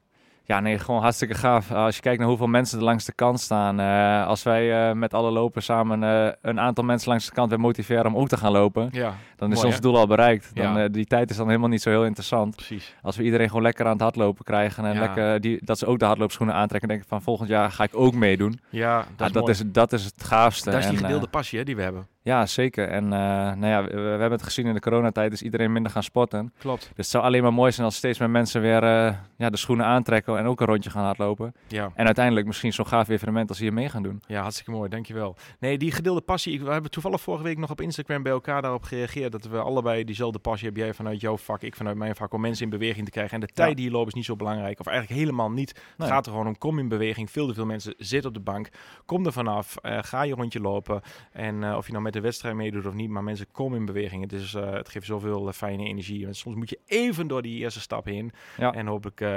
Ja, 0.48 0.60
nee, 0.60 0.78
gewoon 0.78 1.00
hartstikke 1.02 1.34
gaaf. 1.34 1.72
Als 1.72 1.94
je 1.96 2.02
kijkt 2.02 2.18
naar 2.18 2.28
hoeveel 2.28 2.46
mensen 2.46 2.78
er 2.78 2.84
langs 2.84 3.04
de 3.04 3.12
kant 3.12 3.40
staan. 3.40 3.80
eh, 3.80 4.26
als 4.26 4.42
wij 4.42 4.88
eh, 4.88 4.94
met 4.94 5.14
alle 5.14 5.30
lopers 5.30 5.64
samen 5.64 6.02
eh, 6.02 6.32
een 6.42 6.60
aantal 6.60 6.84
mensen 6.84 7.08
langs 7.08 7.26
de 7.26 7.32
kant 7.32 7.50
weer 7.50 7.60
motiveren 7.60 8.06
om 8.06 8.16
ook 8.16 8.28
te 8.28 8.36
gaan 8.36 8.52
lopen. 8.52 8.88
Ja, 8.92 9.14
Dan 9.36 9.52
is 9.52 9.64
ons 9.64 9.74
hè? 9.74 9.80
doel 9.80 9.96
al 9.98 10.06
bereikt. 10.06 10.50
Dan, 10.54 10.74
Ja. 10.74 10.84
eh, 10.84 10.92
die 10.92 11.04
tijd 11.04 11.30
is 11.30 11.36
dan 11.36 11.46
helemaal 11.46 11.68
niet 11.68 11.82
zo 11.82 11.90
heel 11.90 12.04
interessant. 12.04 12.56
precies. 12.56 12.94
Als 13.02 13.16
we 13.16 13.22
iedereen 13.22 13.48
gewoon 13.48 13.62
lekker 13.62 13.84
aan 13.86 13.92
het 13.92 14.00
hardlopen 14.00 14.44
krijgen. 14.44 14.84
En 14.84 14.94
Ja. 14.94 15.00
lekker 15.00 15.40
die, 15.40 15.58
dat 15.64 15.78
ze 15.78 15.86
ook 15.86 15.98
de 15.98 16.04
hardloopschoenen 16.04 16.54
aantrekken. 16.54 16.88
En 16.88 16.94
denken 16.94 17.08
van 17.14 17.22
volgend 17.22 17.48
jaar 17.48 17.70
ga 17.72 17.84
ik 17.84 17.96
ook 17.96 18.14
meedoen. 18.14 18.60
Ja, 18.68 19.04
dat, 19.16 19.26
is, 19.26 19.32
dat, 19.32 19.48
is, 19.48 19.62
dat 19.66 19.92
is 19.92 20.04
het 20.04 20.24
gaafste. 20.24 20.70
dat 20.70 20.78
is 20.78 20.86
die 20.86 20.96
eh, 20.98 21.02
gedeelde 21.02 21.26
passie 21.26 21.58
hè, 21.58 21.64
die 21.64 21.76
we 21.76 21.82
hebben. 21.82 22.06
Ja, 22.26 22.46
zeker. 22.46 22.88
En 22.88 23.04
eh, 23.04 23.18
nou 23.54 23.66
ja, 23.66 23.84
we, 23.84 23.90
we 23.94 24.00
hebben 24.00 24.30
het 24.30 24.42
gezien 24.42 24.66
in 24.66 24.74
de 24.74 24.80
coronatijd 24.80 25.32
is 25.32 25.42
iedereen 25.42 25.72
minder 25.72 25.92
gaan 25.92 26.02
sporten. 26.02 26.52
Klopt. 26.58 26.80
Dus 26.80 26.90
het 26.96 27.06
zou 27.06 27.24
alleen 27.24 27.42
maar 27.42 27.52
mooi 27.52 27.72
zijn 27.72 27.86
als 27.86 27.96
steeds 27.96 28.18
meer 28.18 28.30
mensen 28.30 28.60
weer 28.60 28.82
eh, 28.82 29.14
ja, 29.36 29.50
de 29.50 29.56
schoenen 29.56 29.86
aantrekken 29.86 30.38
en 30.38 30.46
ook 30.46 30.60
een 30.60 30.66
rondje 30.66 30.90
gaan 30.90 31.04
hardlopen. 31.04 31.54
Ja. 31.66 31.90
En 31.94 32.06
uiteindelijk 32.06 32.46
misschien 32.46 32.72
zo'n 32.72 32.86
gaaf 32.86 33.08
evenement 33.08 33.48
als 33.48 33.58
hier 33.58 33.72
mee 33.72 33.88
gaan 33.88 34.02
doen. 34.02 34.22
Ja, 34.26 34.40
hartstikke 34.40 34.70
mooi, 34.70 34.88
dankjewel. 34.88 35.36
Nee, 35.58 35.78
die 35.78 35.92
gedeelde 35.92 36.20
passie, 36.20 36.64
we 36.64 36.70
hebben 36.70 36.90
toevallig 36.90 37.20
vorige 37.20 37.44
week 37.44 37.58
nog 37.58 37.70
op 37.70 37.80
Instagram 37.80 38.22
bij 38.22 38.32
elkaar 38.32 38.62
daarop 38.62 38.82
gereageerd, 38.82 39.32
dat 39.32 39.44
we 39.44 39.58
allebei 39.58 40.04
diezelfde 40.04 40.38
passie 40.38 40.64
hebben. 40.64 40.84
Jij 40.84 40.94
vanuit 40.94 41.20
jouw 41.20 41.36
vak, 41.36 41.62
ik 41.62 41.76
vanuit 41.76 41.96
mijn 41.96 42.14
vak, 42.16 42.32
om 42.32 42.40
mensen 42.40 42.64
in 42.64 42.70
beweging 42.70 43.04
te 43.04 43.10
krijgen. 43.10 43.34
En 43.34 43.40
de 43.40 43.52
tijd 43.52 43.76
die 43.76 43.84
je 43.84 43.90
loopt 43.90 44.08
is 44.08 44.14
niet 44.14 44.24
zo 44.24 44.36
belangrijk, 44.36 44.80
of 44.80 44.86
eigenlijk 44.86 45.20
helemaal 45.20 45.50
niet. 45.50 45.68
Het 45.68 45.78
Nee. 45.98 46.08
gaat 46.08 46.26
er 46.26 46.32
gewoon 46.32 46.46
om, 46.46 46.58
kom 46.58 46.78
in 46.78 46.88
beweging. 46.88 47.30
Veel 47.30 47.46
te 47.46 47.54
veel 47.54 47.66
mensen 47.66 47.94
zitten 47.98 48.28
op 48.28 48.34
de 48.36 48.42
bank. 48.42 48.68
Kom 49.04 49.26
er 49.26 49.32
vanaf, 49.32 49.76
eh, 49.76 49.98
ga 50.00 50.22
je 50.22 50.34
rondje 50.34 50.60
lopen. 50.60 51.00
En 51.32 51.74
of 51.74 51.86
je 51.86 51.92
nou 51.92 52.04
met 52.04 52.14
de 52.16 52.22
wedstrijd 52.22 52.54
meedoet 52.54 52.86
of 52.86 52.94
niet, 52.94 53.10
maar 53.10 53.24
mensen, 53.24 53.46
kom 53.52 53.74
in 53.74 53.84
beweging. 53.84 54.22
Het, 54.22 54.32
is, 54.32 54.54
eh, 54.54 54.72
het 54.72 54.88
geeft 54.88 55.06
zoveel 55.06 55.48
eh, 55.48 55.52
fijne 55.54 55.84
energie. 55.84 56.26
En 56.26 56.34
soms 56.34 56.56
moet 56.56 56.70
je 56.70 56.78
even 56.86 57.26
door 57.26 57.42
die 57.42 57.58
eerste 57.58 57.80
stap 57.80 58.04
heen. 58.04 58.32
Ja. 58.56 58.72
En 58.72 58.86
hopelijk 58.86 59.20
eh, 59.20 59.28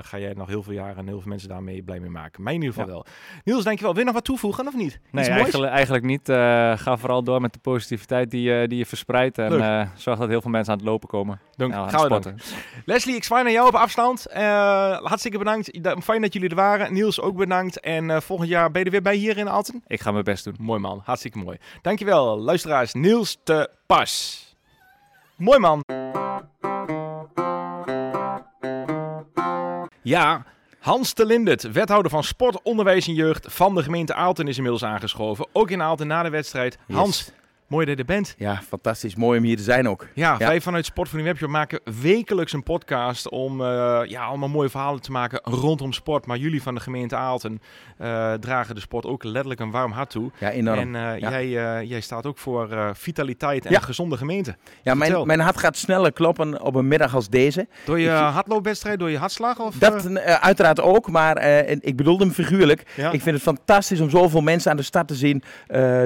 ga 0.00 0.18
jij 0.18 0.32
nog 0.36 0.48
heel 0.48 0.62
veel 0.62 0.72
jaren 0.72 0.96
en 0.96 1.06
heel 1.06 1.20
veel 1.20 1.28
mensen 1.28 1.48
daarmee 1.48 1.82
blij 1.82 2.00
mee 2.00 2.10
maken. 2.10 2.42
Mij 2.42 2.54
in 2.54 2.60
ieder 2.60 2.74
geval 2.74 2.90
wel. 2.92 3.06
Niels, 3.44 3.64
dankjewel. 3.64 3.90
Wil 3.92 4.00
je 4.00 4.06
nog 4.06 4.14
wat 4.16 4.24
toevoegen 4.24 4.66
of 4.66 4.74
niet? 4.74 4.86
Iets 4.94 4.98
Nee, 5.12 5.24
moois? 5.28 5.38
eigenlijk, 5.38 5.72
eigenlijk 5.72 6.04
niet. 6.04 6.28
Ga 6.80 6.96
vooral 6.96 7.22
door 7.22 7.40
met 7.40 7.52
de 7.52 7.58
positiviteit 7.58 8.30
die, 8.30 8.42
je 8.42 8.68
die 8.68 8.78
je 8.78 8.86
verspreidt. 8.86 9.38
En 9.38 9.90
zorg 9.94 10.18
dat 10.18 10.28
heel 10.28 10.40
veel 10.40 10.50
mensen 10.50 10.72
aan 10.72 10.78
het 10.78 10.88
lopen 10.88 11.08
komen. 11.08 11.40
Dank, 11.56 11.72
aan 11.72 11.90
gaan 11.90 12.20
we. 12.22 12.34
Leslie, 12.84 13.16
ik 13.16 13.24
zwaai 13.24 13.42
naar 13.42 13.52
jou 13.52 13.68
op 13.68 13.74
afstand. 13.74 14.26
Hartstikke 15.02 15.38
bedankt. 15.38 15.82
Da- 15.82 15.96
Fijn 16.00 16.20
dat 16.22 16.32
jullie 16.32 16.48
er 16.48 16.54
waren. 16.54 16.92
Niels 16.92 17.20
ook 17.20 17.36
bedankt. 17.36 17.80
En 17.80 18.22
volgend 18.22 18.48
jaar 18.48 18.70
ben 18.70 18.78
je 18.80 18.86
er 18.86 18.92
weer 18.92 19.02
bij 19.02 19.16
hier 19.16 19.36
in 19.36 19.48
Alten. 19.48 19.82
Ik 19.86 20.00
ga 20.00 20.10
mijn 20.12 20.24
best 20.24 20.44
doen. 20.44 20.54
Mooi 20.60 20.80
man, 20.80 21.00
hartstikke 21.04 21.38
mooi. 21.38 21.56
Dankjewel, 21.82 22.25
luisteraars. 22.34 22.92
Niels 22.92 23.36
te 23.44 23.70
pas. 23.86 24.42
Mooi 25.36 25.58
man. 25.58 25.84
Ja, 30.02 30.44
Hans 30.86 31.14
de 31.14 31.26
Lindert, 31.26 31.72
wethouder 31.72 32.10
van 32.10 32.24
Sport, 32.24 32.62
Onderwijs 32.62 33.06
en 33.06 33.14
Jeugd 33.14 33.46
van 33.48 33.74
de 33.74 33.82
gemeente 33.82 34.14
Aalten, 34.14 34.48
is 34.48 34.56
inmiddels 34.56 34.84
aangeschoven. 34.84 35.46
Ook 35.52 35.70
in 35.70 35.82
Aalten 35.82 36.06
na 36.06 36.22
de 36.22 36.30
wedstrijd. 36.30 36.78
Yes. 36.86 36.96
Hans, 36.96 37.30
mooi 37.68 37.86
dat 37.86 37.94
je 37.94 38.00
er 38.00 38.06
bent. 38.08 38.34
Ja, 38.38 38.60
fantastisch. 38.68 39.14
Mooi 39.14 39.38
om 39.38 39.44
hier 39.44 39.56
te 39.56 39.62
zijn 39.62 39.88
ook. 39.88 40.06
Ja, 40.14 40.36
Ja. 40.38 40.46
wij 40.46 40.60
vanuit 40.60 40.84
Sportvoeding 40.86 41.30
Webshop 41.30 41.50
maken 41.50 41.80
wekelijks 42.00 42.52
een 42.52 42.62
podcast 42.62 43.28
om 43.30 43.60
eh, 43.60 44.00
ja, 44.04 44.24
allemaal 44.24 44.48
mooie 44.48 44.68
verhalen 44.68 45.00
te 45.00 45.10
maken 45.10 45.40
rondom 45.42 45.92
sport. 45.92 46.26
Maar 46.26 46.36
jullie 46.36 46.62
van 46.62 46.74
de 46.74 46.80
gemeente 46.80 47.16
Aalten 47.16 47.60
eh, 47.98 48.32
dragen 48.32 48.74
de 48.74 48.80
sport 48.80 49.04
ook 49.06 49.24
letterlijk 49.24 49.60
een 49.60 49.70
warm 49.70 49.92
hart 49.92 50.10
toe. 50.10 50.30
Ja, 50.38 50.50
enorm. 50.50 50.78
En 50.78 50.94
eh, 51.12 51.18
Ja. 51.18 51.30
jij, 51.30 51.48
jij 51.86 52.00
staat 52.00 52.26
ook 52.26 52.38
voor 52.38 52.90
vitaliteit 52.94 53.64
en 53.66 53.70
Ja. 53.72 53.76
een 53.78 53.82
gezonde 53.84 54.16
gemeente. 54.16 54.56
ja, 54.82 54.94
mijn, 54.94 55.26
mijn 55.26 55.40
hart 55.40 55.56
gaat 55.58 55.76
sneller 55.76 56.12
kloppen 56.12 56.62
op 56.62 56.74
een 56.74 56.88
middag 56.88 57.14
als 57.14 57.28
deze. 57.28 57.66
Door 57.84 58.00
je 58.00 58.10
hardloopwedstrijd, 58.10 58.98
door 58.98 59.10
je 59.10 59.18
hartslag? 59.18 59.58
Of, 59.58 59.74
Dat 59.78 60.18
uiteraard 60.40 60.80
ook, 60.80 61.10
maar 61.10 61.42
ik 61.66 61.96
bedoelde 61.96 62.24
hem 62.24 62.32
figuurlijk. 62.32 62.80
Ik 62.96 63.22
vind 63.22 63.24
het 63.34 63.42
fantastisch 63.42 64.00
om 64.00 64.10
zoveel 64.10 64.40
mensen 64.40 64.70
aan 64.70 64.76
de 64.76 64.82
start 64.82 65.08
te 65.08 65.14
zien. 65.14 65.42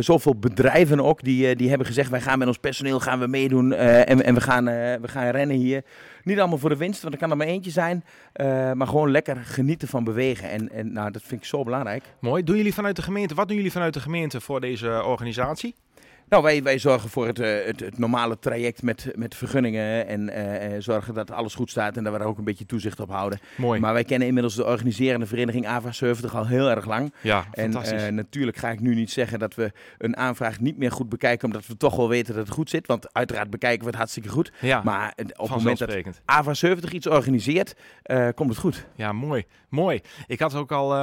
zoveel 0.01 0.37
bedrijven 0.37 1.01
ook 1.05 1.23
die, 1.23 1.50
die, 1.51 1.59
eh, 1.59 1.59
die 1.59 1.69
hebben 1.69 1.87
gezegd, 1.87 2.11
wij 2.11 2.21
gaan 2.21 2.39
met 2.39 2.49
ons 2.49 2.59
personeel 2.59 3.01
gaan 3.01 3.19
we 3.19 3.27
meedoen 3.27 3.73
eh, 3.73 4.09
en, 4.09 4.25
en 4.25 4.35
we, 4.35 4.41
gaan, 4.41 4.69
eh, 4.69 5.01
we 5.01 5.09
gaan 5.09 5.29
rennen 5.29 5.57
hier. 5.57 5.83
Niet 6.25 6.39
allemaal 6.39 6.59
voor 6.59 6.69
de 6.69 6.77
winst, 6.77 7.03
want 7.03 7.15
er 7.15 7.21
kan 7.21 7.31
er 7.31 7.37
maar 7.37 7.47
eentje 7.47 7.71
zijn. 7.71 8.05
maar 8.75 8.87
gewoon 8.87 9.11
lekker 9.11 9.37
genieten 9.37 9.89
van 9.89 10.05
bewegen. 10.05 10.51
En, 10.51 10.73
en 10.73 10.93
nou, 10.93 11.11
dat 11.11 11.23
vind 11.23 11.41
ik 11.41 11.47
zo 11.47 11.63
belangrijk. 11.63 12.05
Mooi. 12.21 12.45
Doen 12.45 12.57
jullie 12.57 12.75
vanuit 12.75 12.97
de 12.97 13.03
gemeente, 13.03 13.35
wat 13.35 13.49
doen 13.49 13.57
jullie 13.57 13.73
vanuit 13.73 13.95
de 13.95 14.01
gemeente 14.01 14.41
voor 14.41 14.61
deze 14.61 15.05
organisatie? 15.05 15.75
Nou, 16.31 16.43
wij, 16.43 16.63
wij 16.63 16.79
zorgen 16.79 17.11
voor 17.11 17.27
het, 17.27 17.39
eh, 17.39 17.65
het, 17.65 17.81
het 17.81 17.99
normale 17.99 18.39
traject 18.39 18.83
met, 18.83 19.11
met 19.15 19.35
vergunningen 19.35 20.07
en 20.07 20.29
eh, 20.29 20.75
eh, 20.75 20.83
zorgen 20.83 21.15
dat 21.15 21.31
alles 21.31 21.55
goed 21.55 21.71
staat 21.71 21.97
en 21.97 22.05
dat 22.05 22.13
we 22.13 22.19
daar 22.19 22.29
ook 22.29 22.39
een 22.39 22.45
beetje 22.45 22.67
toezicht 22.67 23.01
op 23.01 23.11
houden. 23.11 23.39
Mooi. 23.57 23.81
Maar 23.81 23.93
wij 23.93 24.05
kennen 24.05 24.29
inmiddels 24.29 24.55
de 24.55 24.65
organiserende 24.65 25.27
vereniging 25.27 25.67
AVA 25.67 25.93
70 25.93 26.37
al 26.37 26.47
heel 26.47 26.71
erg 26.71 26.87
lang. 26.87 27.13
ja, 27.21 27.45
En 27.53 28.15
natuurlijk 28.15 28.57
ga 28.57 28.71
ik 28.71 28.81
nu 28.81 28.95
niet 28.95 29.11
zeggen 29.11 29.39
dat 29.39 29.55
we 29.55 29.73
een 29.99 30.17
aanvraag 30.17 30.61
niet 30.61 30.79
meer 30.79 30.93
goed 30.93 31.09
bekijken, 31.09 31.47
omdat 31.47 31.67
we 31.67 31.77
toch 31.77 31.97
wel 31.97 32.09
weten 32.09 32.35
dat 32.35 32.45
het 32.47 32.55
goed 32.55 32.71
zit. 32.71 32.87
Want 32.87 33.15
uiteraard 33.15 33.51
bekijken 33.51 33.81
we 33.81 33.87
het 33.87 33.97
hartstikke 33.97 34.29
goed. 34.29 34.53
ja, 34.61 34.81
Maar 34.85 35.13
op 35.37 35.49
het 35.49 35.57
moment 35.57 35.79
dat. 35.79 36.21
AVA 36.25 36.55
70 36.55 36.93
iets 36.93 37.07
organiseert, 37.07 37.75
komt 38.35 38.51
het 38.51 38.59
goed. 38.59 38.87
Ja, 38.95 39.13
mooi. 39.13 39.45
Mooi. 39.69 40.01
Ik 40.27 40.41
had 40.41 40.55
ook 40.55 40.73
al 40.73 40.95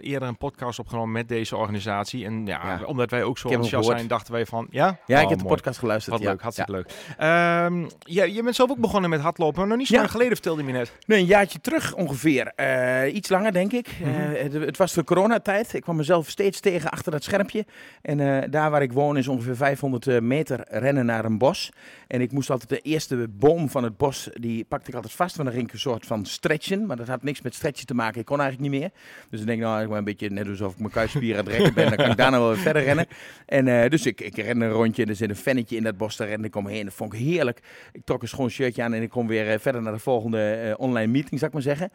eerder 0.00 0.28
een 0.28 0.38
podcast 0.38 0.78
opgenomen 0.78 1.12
met 1.12 1.28
deze 1.28 1.56
organisatie. 1.56 2.24
En 2.24 2.46
ja, 2.46 2.60
Ja. 2.66 2.84
omdat 2.84 3.10
wij 3.10 3.22
ook 3.22 3.38
zo 3.38 3.48
enthousiast. 3.48 3.91
Zijn, 3.96 4.08
dachten 4.08 4.32
wij 4.32 4.46
van, 4.46 4.66
ja? 4.70 4.98
Ja, 5.06 5.16
Oh, 5.16 5.22
ik 5.22 5.28
heb 5.28 5.38
de 5.38 5.44
podcast 5.44 5.78
geluisterd. 5.78 6.14
Wat 6.14 6.24
ja. 6.24 6.30
leuk, 6.30 6.40
hartstikke 6.42 6.72
leuk. 6.72 6.90
Ehm, 7.18 7.88
ja, 7.98 8.24
je 8.24 8.42
bent 8.42 8.54
zelf 8.54 8.70
ook 8.70 8.78
begonnen 8.78 9.10
met 9.10 9.20
hardlopen, 9.20 9.58
maar 9.58 9.68
nog 9.68 9.78
niet 9.78 9.86
zo 9.86 9.96
lang 9.96 10.10
geleden 10.10 10.32
vertelde 10.32 10.60
je 10.60 10.72
me 10.72 10.78
net. 10.78 10.92
Nee, 11.06 11.18
een 11.20 11.26
jaartje 11.26 11.60
terug 11.60 11.94
ongeveer. 11.94 12.52
Eh, 12.56 13.14
iets 13.14 13.28
langer, 13.28 13.52
denk 13.52 13.72
ik. 13.72 13.88
Mhm. 14.00 14.10
Eh, 14.10 14.42
het, 14.42 14.52
het 14.52 14.76
was 14.76 14.92
de 14.92 15.04
coronatijd. 15.04 15.74
Ik 15.74 15.82
kwam 15.82 15.96
mezelf 15.96 16.28
steeds 16.28 16.60
tegen 16.60 16.90
achter 16.90 17.12
dat 17.12 17.24
schermpje. 17.24 17.66
En 18.02 18.20
eh, 18.20 18.50
daar 18.50 18.70
waar 18.70 18.82
ik 18.82 18.92
woon 18.92 19.16
is 19.16 19.28
ongeveer 19.28 19.56
500 19.56 20.06
eh, 20.06 20.20
meter 20.20 20.64
rennen 20.68 21.06
naar 21.06 21.24
een 21.24 21.38
bos. 21.38 21.72
En 22.06 22.20
ik 22.20 22.32
moest 22.32 22.50
altijd 22.50 22.68
de 22.68 22.80
eerste 22.80 23.28
boom 23.30 23.68
van 23.68 23.84
het 23.84 23.96
bos, 23.96 24.28
die 24.34 24.64
pakte 24.64 24.88
ik 24.88 24.94
altijd 24.94 25.12
vast. 25.12 25.36
Want 25.36 25.48
dan 25.48 25.56
ging 25.56 25.68
ik 25.68 25.74
een 25.74 25.80
soort 25.80 26.06
van 26.06 26.26
stretchen. 26.26 26.86
Maar 26.86 26.96
dat 26.96 27.08
had 27.08 27.22
niks 27.22 27.42
met 27.42 27.54
stretchen 27.54 27.86
te 27.86 27.94
maken. 27.94 28.20
Ik 28.20 28.26
kon 28.26 28.40
eigenlijk 28.40 28.70
niet 28.70 28.80
meer. 28.80 28.90
Dus 29.30 29.40
ik 29.40 29.46
denk, 29.46 29.60
nou, 29.60 29.82
ik 29.82 29.88
ben 29.88 29.98
een 29.98 30.04
beetje 30.04 30.30
net 30.30 30.48
alsof 30.48 30.72
ik 30.72 30.78
mijn 30.78 30.90
kuitspieren 30.90 31.38
aan 31.38 31.44
het 31.46 31.54
rekken 31.54 31.74
ben. 31.74 31.86
Dan 31.88 31.96
kan 31.96 32.10
ik 32.10 32.16
daarna 32.16 32.38
wel 32.38 32.48
weer 32.48 32.58
verder 32.58 32.82
rennen. 32.82 33.06
En 33.46 33.81
eh, 33.84 33.90
dus 33.90 34.06
ik, 34.06 34.20
ik 34.20 34.36
ren 34.36 34.60
een 34.60 34.70
rondje. 34.70 35.04
Er 35.04 35.16
zit 35.16 35.30
een 35.30 35.36
vennetje 35.36 35.76
in 35.76 35.82
dat 35.82 35.96
bos 35.96 36.16
te 36.16 36.24
rennen. 36.24 36.46
Ik 36.46 36.50
kom 36.50 36.66
heen. 36.66 36.84
Dat 36.84 36.94
vond 36.94 37.12
ik 37.12 37.18
heerlijk. 37.18 37.60
Ik 37.92 38.04
trok 38.04 38.22
een 38.22 38.28
schoon 38.28 38.48
shirtje 38.50 38.82
aan 38.82 38.92
en 38.92 39.02
ik 39.02 39.10
kon 39.10 39.26
weer 39.26 39.50
eh, 39.50 39.58
verder 39.58 39.82
naar 39.82 39.92
de 39.92 39.98
volgende 39.98 40.52
eh, 40.52 40.74
online 40.76 41.12
meeting, 41.12 41.40
zou 41.40 41.46
ik 41.46 41.52
maar 41.52 41.62
zeggen. 41.62 41.92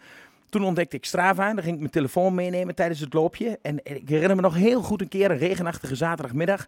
Toen 0.49 0.63
ontdekte 0.63 0.95
ik 0.95 1.05
Strava. 1.05 1.53
Dan 1.53 1.63
ging 1.63 1.73
ik 1.73 1.79
mijn 1.79 1.91
telefoon 1.91 2.35
meenemen 2.35 2.75
tijdens 2.75 2.99
het 2.99 3.13
loopje. 3.13 3.59
En 3.61 3.79
ik 3.83 4.09
herinner 4.09 4.35
me 4.35 4.41
nog 4.41 4.55
heel 4.55 4.81
goed 4.81 5.01
een 5.01 5.07
keer, 5.07 5.31
een 5.31 5.37
regenachtige 5.37 5.95
zaterdagmiddag. 5.95 6.67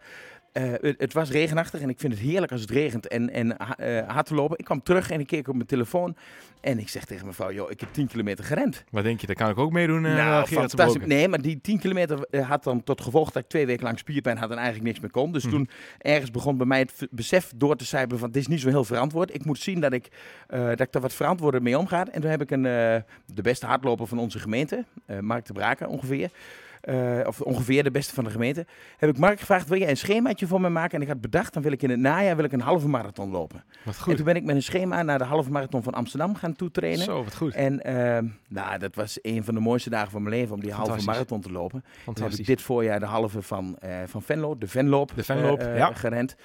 Eh, 0.52 0.64
het, 0.82 0.96
het 0.98 1.14
was 1.14 1.32
regenachtig 1.32 1.82
en 1.82 1.90
ik 1.90 2.00
vind 2.00 2.14
het 2.14 2.22
heerlijk 2.22 2.52
als 2.52 2.62
het 2.62 2.70
regent 2.70 3.08
en, 3.08 3.30
en 3.30 3.58
eh, 3.58 4.08
hard 4.08 4.26
te 4.26 4.36
lopen. 4.36 4.58
Ik 4.58 4.66
kwam 4.66 4.84
terug 4.84 5.12
en 5.12 5.20
ik 5.20 5.28
keek 5.28 5.48
op 5.48 5.56
mijn 5.56 5.68
telefoon. 5.68 6.16
En 6.62 6.80
ik 6.80 6.90
zeg 6.90 7.06
tegen 7.06 7.24
mijn 7.24 7.36
vrouw, 7.36 7.52
joh, 7.52 7.72
ik 7.72 7.80
heb 7.80 7.90
10 7.94 8.08
kilometer 8.08 8.46
gerend. 8.46 8.84
Wat 8.92 9.04
denk 9.04 9.22
je, 9.22 9.28
daar 9.28 9.36
kan 9.36 9.50
ik 9.50 9.58
ook 9.58 9.72
meedoen, 9.72 10.04
uh, 10.04 10.16
nou, 10.16 10.46
fantastisch. 10.48 11.06
Nee, 11.06 11.28
maar 11.28 11.42
die 11.42 11.62
10 11.62 11.80
kilometer 11.80 12.42
had 12.42 12.64
dan 12.64 12.84
tot 12.84 13.02
gevolg 13.02 13.32
dat 13.32 13.44
ik 13.44 13.50
twee 13.50 13.66
weken 13.66 13.84
lang 13.84 14.00
spierpijn 14.00 14.38
had 14.38 14.50
en 14.50 14.56
eigenlijk 14.56 14.86
niks 14.86 15.00
meer 15.00 15.12
kon. 15.12 15.32
Dus 15.32 15.44
Mhm. 15.44 15.54
toen 15.54 15.70
ergens 15.98 16.32
begon 16.32 16.58
bij 16.58 16.66
mij 16.66 16.80
het 16.80 17.08
besef 17.12 17.52
door 17.56 17.76
te 17.76 18.06
van, 18.08 18.32
dit 18.32 18.42
is 18.42 18.48
niet 18.48 18.62
zo 18.62 18.70
heel 18.70 18.84
verantwoord. 18.84 19.34
Ik 19.34 19.46
moet 19.46 19.60
zien 19.60 19.80
dat 19.80 19.94
ik, 19.94 20.08
dat 20.48 20.80
ik 20.80 20.94
er 20.94 21.02
wat 21.02 21.14
verantwoorder 21.14 21.62
mee 21.62 21.78
omga. 21.78 22.06
En 22.12 22.22
toen 22.22 22.30
heb 22.30 22.42
ik 22.42 22.52
een, 22.52 22.64
de 22.64 23.42
beste 23.42 23.66
hardloper 23.66 24.08
van 24.08 24.20
onze 24.20 24.40
gemeente, 24.40 24.86
Mark 25.22 25.46
de 25.46 25.54
Braken 25.54 25.88
ongeveer, 25.88 26.30
eh, 26.82 27.20
of 27.26 27.42
ongeveer 27.42 27.84
de 27.84 27.92
beste 27.92 28.14
van 28.14 28.24
de 28.24 28.30
gemeente, 28.30 28.66
heb 28.98 29.10
ik 29.10 29.18
Mark 29.18 29.40
gevraagd, 29.40 29.68
wil 29.68 29.80
jij 29.80 29.90
een 29.90 29.98
schemaatje 29.98 30.48
voor 30.48 30.62
me 30.62 30.70
maken? 30.70 30.96
En 30.96 31.02
ik 31.02 31.08
had 31.08 31.22
bedacht, 31.22 31.54
dan 31.54 31.64
wil 31.64 31.72
ik 31.72 31.82
in 31.82 31.90
het 31.90 32.00
najaar 32.00 32.36
wil 32.36 32.46
ik 32.46 32.52
een 32.52 32.62
halve 32.62 32.88
marathon 32.88 33.30
lopen. 33.32 33.64
Wat 33.84 33.96
En 33.96 34.02
goed. 34.02 34.16
toen 34.16 34.26
ben 34.26 34.36
ik 34.36 34.44
met 34.44 34.56
een 34.56 34.64
schema 34.64 35.04
naar 35.04 35.18
de 35.18 35.24
halve 35.24 35.52
marathon 35.52 35.84
van 35.84 35.94
Amsterdam 35.94 36.36
gaan 36.36 36.54
toetrainen. 36.56 37.04
Zo, 37.06 37.24
wat 37.24 37.36
goed. 37.36 37.54
En 37.54 37.82
ehm, 37.84 38.26
nou, 38.48 38.78
dat 38.78 38.96
was 38.96 39.20
een 39.22 39.44
van 39.44 39.54
de 39.54 39.60
mooiste 39.60 39.90
dagen 39.90 40.12
van 40.12 40.24
mijn 40.24 40.36
leven 40.36 40.56
om 40.56 40.62
die 40.62 40.70
halve 40.72 40.86
Fantastisch. 40.86 41.14
marathon 41.14 41.42
te 41.42 41.52
lopen. 41.52 41.80
Toen 41.82 41.90
heb 41.90 41.98
ik 41.98 42.04
Fantastisch. 42.18 42.46
dit 42.46 42.62
voorjaar 42.62 43.00
de 43.00 43.06
halve 43.06 43.42
van, 43.42 43.76
eh, 43.80 43.98
van 44.06 44.22
Venlo, 44.22 44.58
de 44.58 44.68
Venloop, 44.68 45.12
De 45.16 45.24
Venloop, 45.24 45.60
eh, 45.60 45.78
ja. 45.78 45.94
gerend. 45.94 46.36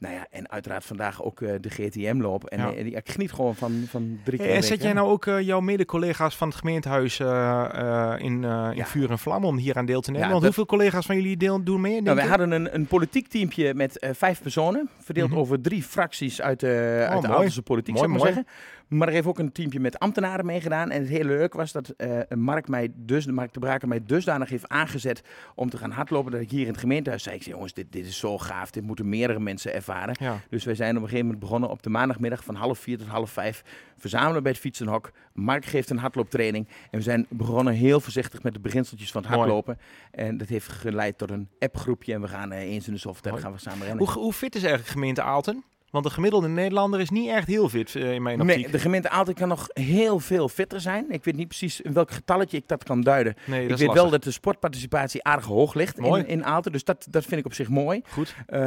Nou 0.00 0.14
ja, 0.14 0.26
en 0.30 0.50
uiteraard 0.50 0.84
vandaag 0.84 1.22
ook 1.22 1.40
eh, 1.40 1.52
de 1.60 1.70
GTM-loop. 1.70 2.44
En 2.44 2.58
Ja. 2.58 2.72
eh, 2.72 2.84
die- 2.84 2.94
ik 2.94 3.10
geniet 3.10 3.32
gewoon 3.32 3.54
van, 3.54 3.84
van 3.88 4.18
drie 4.24 4.38
keer 4.38 4.46
Hey, 4.46 4.56
en 4.56 4.62
zet 4.62 4.82
jij 4.82 4.92
nou 4.92 5.10
ook 5.10 5.26
eh, 5.26 5.40
jouw 5.40 5.60
mede-collega's 5.60 6.36
van 6.36 6.48
het 6.48 6.56
gemeentehuis 6.56 7.20
eh, 7.20 7.64
eh, 7.72 8.20
in, 8.20 8.32
in 8.44 8.48
Ja. 8.74 8.84
vuur 8.86 9.10
en 9.10 9.18
vlam 9.18 9.44
om 9.44 9.56
hier 9.56 9.76
aan 9.76 9.86
deel 9.86 10.00
te 10.00 10.10
nemen? 10.10 10.26
Ja, 10.26 10.32
Want 10.32 10.44
dat- 10.44 10.54
hoeveel 10.56 10.76
collega's 10.78 11.06
van 11.06 11.16
jullie 11.16 11.36
deel, 11.36 11.62
doen 11.64 11.80
mee? 11.80 12.02
Nou, 12.02 12.16
wij 12.16 12.26
hadden 12.26 12.50
een, 12.50 12.74
een 12.74 12.86
politiek 12.86 13.28
teampje 13.28 13.74
met 13.74 14.06
vijf 14.12 14.42
personen, 14.42 14.88
verdeeld 14.98 15.30
Mhm. 15.30 15.38
over 15.38 15.60
drie 15.60 15.82
fracties 15.82 16.40
uit, 16.40 16.60
de 16.60 17.06
uit 17.10 17.22
de. 17.22 17.28
Aaltense 17.28 17.62
politiek, 17.62 17.94
Mooi, 17.94 18.06
zou 18.08 18.18
ik 18.18 18.24
maar 18.24 18.32
mooi. 18.34 18.44
zeggen. 18.46 18.79
Maar 18.90 19.08
er 19.08 19.14
heeft 19.14 19.26
ook 19.26 19.38
een 19.38 19.52
teampje 19.52 19.80
met 19.80 19.98
ambtenaren 19.98 20.46
meegedaan. 20.46 20.90
En 20.90 21.00
het 21.00 21.08
hele 21.08 21.28
leuk 21.28 21.52
was 21.54 21.72
dat 21.72 21.88
eh 21.88 22.18
Mark, 22.36 22.68
mij 22.68 22.92
dus, 22.94 23.26
Mark 23.26 23.52
de 23.52 23.60
Braker 23.60 23.88
mij 23.88 24.00
dusdanig 24.04 24.48
heeft 24.48 24.68
aangezet 24.68 25.22
om 25.54 25.70
te 25.70 25.76
gaan 25.76 25.90
hardlopen. 25.90 26.32
Dat 26.32 26.40
ik 26.40 26.50
hier 26.50 26.60
in 26.60 26.72
het 26.72 26.80
gemeentehuis 26.80 27.22
zei, 27.22 27.36
ik 27.36 27.42
zei, 27.42 27.54
jongens, 27.54 27.72
dit, 27.72 27.92
dit 27.92 28.06
is 28.06 28.18
zo 28.18 28.38
gaaf. 28.38 28.70
Dit 28.70 28.82
moeten 28.82 29.08
meerdere 29.08 29.40
mensen 29.40 29.74
ervaren. 29.74 30.16
Ja. 30.20 30.40
Dus 30.48 30.64
wij 30.64 30.74
zijn 30.74 30.90
op 30.90 30.96
een 30.96 31.02
gegeven 31.02 31.24
moment 31.24 31.42
begonnen 31.42 31.70
op 31.70 31.82
de 31.82 31.90
maandagmiddag 31.90 32.44
van 32.44 32.54
half 32.54 32.78
vier 32.78 32.98
tot 32.98 33.06
half 33.06 33.30
vijf. 33.30 33.62
Verzamelen 33.96 34.42
bij 34.42 34.52
het 34.52 34.60
fietsenhok. 34.60 35.10
Mark 35.32 35.64
geeft 35.64 35.90
een 35.90 35.98
hardlooptraining. 35.98 36.68
En 36.90 36.98
we 36.98 37.04
zijn 37.04 37.26
begonnen 37.28 37.74
heel 37.74 38.00
voorzichtig 38.00 38.42
met 38.42 38.52
de 38.52 38.60
beginseltjes 38.60 39.10
van 39.10 39.22
het 39.22 39.30
Mooi. 39.30 39.42
hardlopen. 39.42 39.78
En 40.10 40.36
dat 40.36 40.48
heeft 40.48 40.68
geleid 40.68 41.18
tot 41.18 41.30
een 41.30 41.48
appgroepje. 41.58 42.14
En 42.14 42.20
we 42.20 42.28
gaan 42.28 42.52
eh, 42.52 42.60
eens 42.60 42.88
in 42.88 42.94
de 42.94 43.12
Mooi. 43.30 43.42
gaan 43.42 43.52
we 43.52 43.58
samen 43.58 43.86
rennen. 43.86 44.06
Hoe, 44.06 44.14
hoe 44.22 44.32
fit 44.32 44.54
is 44.54 44.62
eigenlijk 44.62 44.92
gemeente 44.92 45.22
Aalten? 45.22 45.64
Want 45.90 46.04
de 46.04 46.10
gemiddelde 46.10 46.48
Nederlander 46.48 47.00
is 47.00 47.10
niet 47.10 47.28
echt 47.28 47.46
heel 47.46 47.68
fit 47.68 47.96
eh, 47.96 48.12
in 48.12 48.22
mijn 48.22 48.40
optiek. 48.40 48.56
Nee, 48.56 48.70
de 48.70 48.78
gemeente 48.78 49.08
Aalten 49.08 49.34
kan 49.34 49.48
nog 49.48 49.66
heel 49.72 50.18
veel 50.18 50.48
fitter 50.48 50.80
zijn. 50.80 51.06
Ik 51.08 51.24
weet 51.24 51.36
niet 51.36 51.48
precies 51.48 51.80
in 51.80 51.92
welk 51.92 52.10
getalletje 52.10 52.56
ik 52.56 52.68
dat 52.68 52.84
kan 52.84 53.00
duiden. 53.00 53.34
Nee, 53.44 53.66
ik 53.66 53.76
weet 53.76 53.92
wel 53.92 54.10
dat 54.10 54.24
de 54.24 54.30
sportparticipatie 54.30 55.24
aardig 55.24 55.46
hoog 55.46 55.74
ligt 55.74 55.98
Mooi. 55.98 56.22
in, 56.22 56.28
in 56.28 56.44
Aalten. 56.44 56.72
Dus 56.72 56.84
dat, 56.84 57.06
dat 57.10 57.24
vind 57.24 57.40
ik 57.40 57.46
op 57.46 57.54
zich 57.54 57.68
mooi. 57.68 58.02
Goed. 58.08 58.34
Eh, 58.46 58.60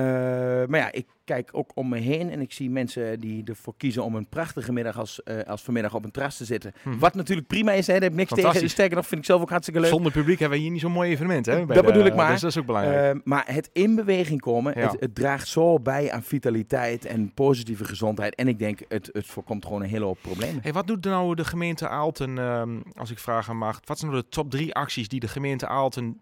maar 0.68 0.80
ja, 0.80 0.92
ik 0.92 1.06
kijk 1.26 1.50
ook 1.52 1.72
om 1.76 1.90
me 1.90 1.98
heen 1.98 2.30
en 2.30 2.42
ik 2.42 2.52
zie 2.54 2.70
mensen 2.70 3.20
die 3.20 3.44
ervoor 3.46 3.74
kiezen 3.78 4.04
om 4.04 4.16
een 4.16 4.30
prachtige 4.30 4.72
middag 4.72 4.98
als, 4.98 5.24
eh, 5.24 5.40
als 5.40 5.62
vanmiddag 5.62 5.94
op 5.94 6.04
een 6.06 6.12
terras 6.12 6.38
te 6.38 6.46
zitten. 6.46 6.74
Mhm. 6.84 6.98
Wat 6.98 7.14
natuurlijk 7.16 7.48
prima 7.48 7.72
is, 7.72 7.88
hè, 7.88 7.94
daar 7.94 8.02
heb 8.02 8.12
ik 8.12 8.18
niks 8.18 8.32
tegen. 8.32 8.70
Sterker 8.70 8.96
nog, 8.96 9.08
vind 9.08 9.20
ik 9.22 9.26
zelf 9.28 9.42
ook 9.42 9.50
hartstikke 9.50 9.80
leuk. 9.80 9.90
Zonder 9.90 10.12
publiek 10.12 10.40
hebben 10.40 10.58
we 10.58 10.64
hier 10.64 10.74
niet 10.74 10.82
zo'n 10.82 10.92
mooi 10.92 11.12
evenement. 11.12 11.46
Hè, 11.46 11.66
Dat 11.66 11.76
de- 11.76 11.84
bedoel 11.84 12.06
ik 12.06 12.16
maar. 12.16 12.32
Dus 12.32 12.42
dat 12.42 12.50
is 12.50 12.58
ook 12.58 12.66
belangrijk. 12.66 13.16
Eh, 13.16 13.22
maar 13.24 13.44
het 13.48 13.70
in 13.74 13.96
beweging 13.96 14.42
komen, 14.42 14.80
Ja. 14.80 14.90
het, 14.92 15.00
het 15.00 15.16
draagt 15.16 15.48
zo 15.48 15.80
bij 15.80 16.12
aan 16.12 16.24
vitaliteit 16.24 17.06
en 17.06 17.34
positieve 17.34 17.86
gezondheid. 17.86 18.36
En 18.36 18.48
ik 18.48 18.60
denk, 18.60 18.80
het, 18.88 19.10
het 19.12 19.26
voorkomt 19.26 19.66
gewoon 19.66 19.82
een 19.82 19.90
hele 19.90 20.06
hoop 20.06 20.18
problemen. 20.22 20.62
Hey, 20.62 20.74
wat 20.74 20.88
doet 20.88 21.04
nou 21.06 21.36
de 21.36 21.46
gemeente 21.46 21.88
Aalten, 21.88 22.38
ehm, 22.38 22.80
als 22.96 23.12
ik 23.12 23.20
vragen 23.20 23.58
mag, 23.58 23.80
wat 23.86 24.00
zijn 24.00 24.12
nou 24.12 24.24
de 24.24 24.30
top 24.30 24.52
drie 24.52 24.74
acties 24.74 25.08
die 25.08 25.20
de 25.20 25.28
gemeente 25.28 25.68
Aalten 25.68 26.22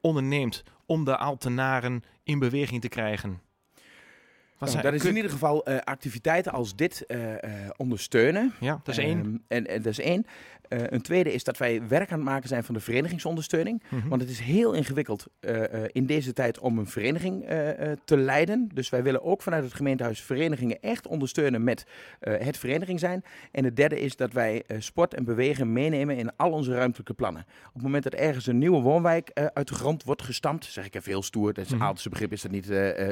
onderneemt 0.00 0.62
om 0.86 1.04
de 1.04 1.16
Aaltenaren 1.18 2.02
in 2.24 2.38
beweging 2.38 2.80
te 2.80 2.88
krijgen? 2.88 3.40
Wat 4.58 4.70
zijn- 4.70 4.82
dat 4.82 4.92
is 4.94 5.00
kun- 5.00 5.10
in 5.10 5.16
ieder 5.16 5.30
geval 5.30 5.64
eh, 5.64 5.76
activiteiten 5.84 6.52
als 6.52 6.76
dit 6.76 7.06
eh, 7.06 7.34
eh, 7.34 7.70
ondersteunen. 7.76 8.52
Ja, 8.60 8.80
dat 8.84 8.98
is 8.98 9.04
één. 9.04 9.18
Ehm, 9.18 9.36
en, 9.48 9.66
en 9.66 9.82
dat 9.82 9.92
is 9.92 10.00
één. 10.00 10.26
Een 10.68 11.00
tweede 11.02 11.32
is 11.32 11.44
dat 11.44 11.58
wij 11.58 11.82
werk 11.88 12.10
aan 12.12 12.18
het 12.18 12.28
maken 12.28 12.48
zijn 12.48 12.64
van 12.64 12.74
de 12.74 12.80
verenigingsondersteuning. 12.80 13.82
Mhm. 13.88 14.08
Want 14.08 14.20
het 14.20 14.30
is 14.30 14.38
heel 14.40 14.72
ingewikkeld 14.72 15.26
in 15.92 16.06
deze 16.06 16.32
tijd 16.32 16.58
om 16.58 16.78
een 16.78 16.86
vereniging 16.86 17.44
te 18.04 18.16
leiden. 18.16 18.68
Dus 18.74 18.88
wij 18.88 19.02
willen 19.02 19.22
ook 19.22 19.42
vanuit 19.42 19.64
het 19.64 19.74
gemeentehuis 19.74 20.20
verenigingen 20.22 20.80
echt 20.80 21.06
ondersteunen 21.06 21.64
met 21.64 21.86
het 22.20 22.56
vereniging 22.58 23.00
zijn. 23.00 23.24
En 23.52 23.64
het 23.64 23.76
derde 23.76 24.00
is 24.00 24.16
dat 24.16 24.32
wij 24.32 24.64
sport 24.78 25.14
en 25.14 25.24
bewegen 25.24 25.72
meenemen 25.72 26.16
in 26.16 26.36
al 26.36 26.50
onze 26.50 26.74
ruimtelijke 26.74 27.14
plannen. 27.14 27.42
Op 27.66 27.74
het 27.74 27.82
moment 27.82 28.02
dat 28.04 28.14
ergens 28.14 28.46
een 28.46 28.58
nieuwe 28.58 28.80
woonwijk 28.80 29.30
uit 29.54 29.68
de 29.68 29.74
grond 29.74 30.04
wordt 30.04 30.22
gestampt, 30.22 30.64
zeg 30.64 30.86
ik 30.86 30.94
even 30.94 31.10
heel 31.10 31.22
stoer, 31.22 31.52
dat 31.52 31.64
is 31.64 31.70
een 31.70 31.82
Aaltense 31.82 32.08
begrip, 32.08 32.32
is 32.32 32.42
dat 32.42 32.50
niet 32.50 32.66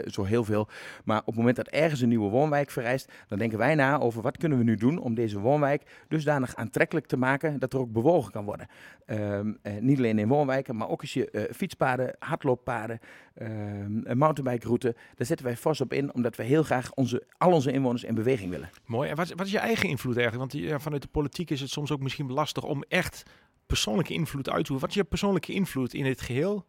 zo 0.07 0.24
heel 0.24 0.44
veel. 0.44 0.68
Maar 1.05 1.22
op 1.24 1.36
het 1.37 1.45
moment 1.45 1.57
dat 1.57 1.68
ergens 1.68 2.01
een 2.01 2.09
nieuwe 2.09 2.30
woonwijk 2.30 2.70
vereist, 2.70 3.12
dan 3.28 3.39
denken 3.39 3.59
wij 3.59 3.74
na 3.74 3.99
over 3.99 4.22
wat 4.22 4.37
kunnen 4.37 4.59
we 4.59 4.64
nu 4.64 4.76
doen 4.76 4.99
om 4.99 5.14
deze 5.14 5.39
woonwijk 5.39 5.82
dusdanig 6.09 6.57
aantrekkelijk 6.57 7.07
te 7.07 7.16
maken 7.16 7.59
dat 7.59 7.72
er 7.72 7.78
ook 7.78 7.93
bewogen 7.93 8.32
kan 8.32 8.45
worden. 8.45 8.66
Ehm, 9.07 9.53
eh, 9.62 9.72
niet 9.80 9.99
alleen 9.99 10.18
in 10.18 10.28
woonwijken, 10.28 10.76
maar 10.76 10.89
ook 10.89 11.01
als 11.01 11.12
je 11.12 11.30
eh, 11.30 11.55
fietspaden, 11.55 12.16
hardlooppaden, 12.18 12.99
ehm, 13.34 14.01
een 14.05 14.18
mountainbikeroute, 14.18 14.95
daar 15.14 15.26
zetten 15.26 15.47
wij 15.47 15.57
fors 15.57 15.80
op 15.80 15.93
in, 15.93 16.14
omdat 16.14 16.37
we 16.37 16.43
heel 16.43 16.62
graag 16.62 16.93
onze, 16.95 17.22
al 17.39 17.53
onze 17.53 17.72
inwoners 17.72 18.05
in 18.05 18.14
beweging 18.14 18.51
willen. 18.51 18.70
Mooi. 18.84 19.11
En 19.11 19.16
wat, 19.16 19.28
wat 19.28 19.47
is 19.47 19.53
je 19.53 19.59
eigen 19.59 19.89
invloed 19.89 20.16
eigenlijk? 20.16 20.53
Want 20.53 20.64
ja, 20.64 20.78
vanuit 20.78 21.03
de 21.03 21.09
politiek 21.09 21.51
is 21.51 21.61
het 21.61 21.70
soms 21.70 21.93
ook 21.93 22.01
misschien 22.01 22.32
lastig 22.32 22.64
om 22.64 22.84
echt 22.89 23.22
persoonlijke 23.66 24.12
invloed 24.12 24.51
uit 24.51 24.64
te 24.64 24.72
oefenen. 24.72 24.80
Wat 24.80 24.91
is 24.91 24.95
je 24.95 25.05
persoonlijke 25.05 25.53
invloed 25.53 25.95
in 25.95 26.07
het 26.07 26.20
geheel? 26.20 26.66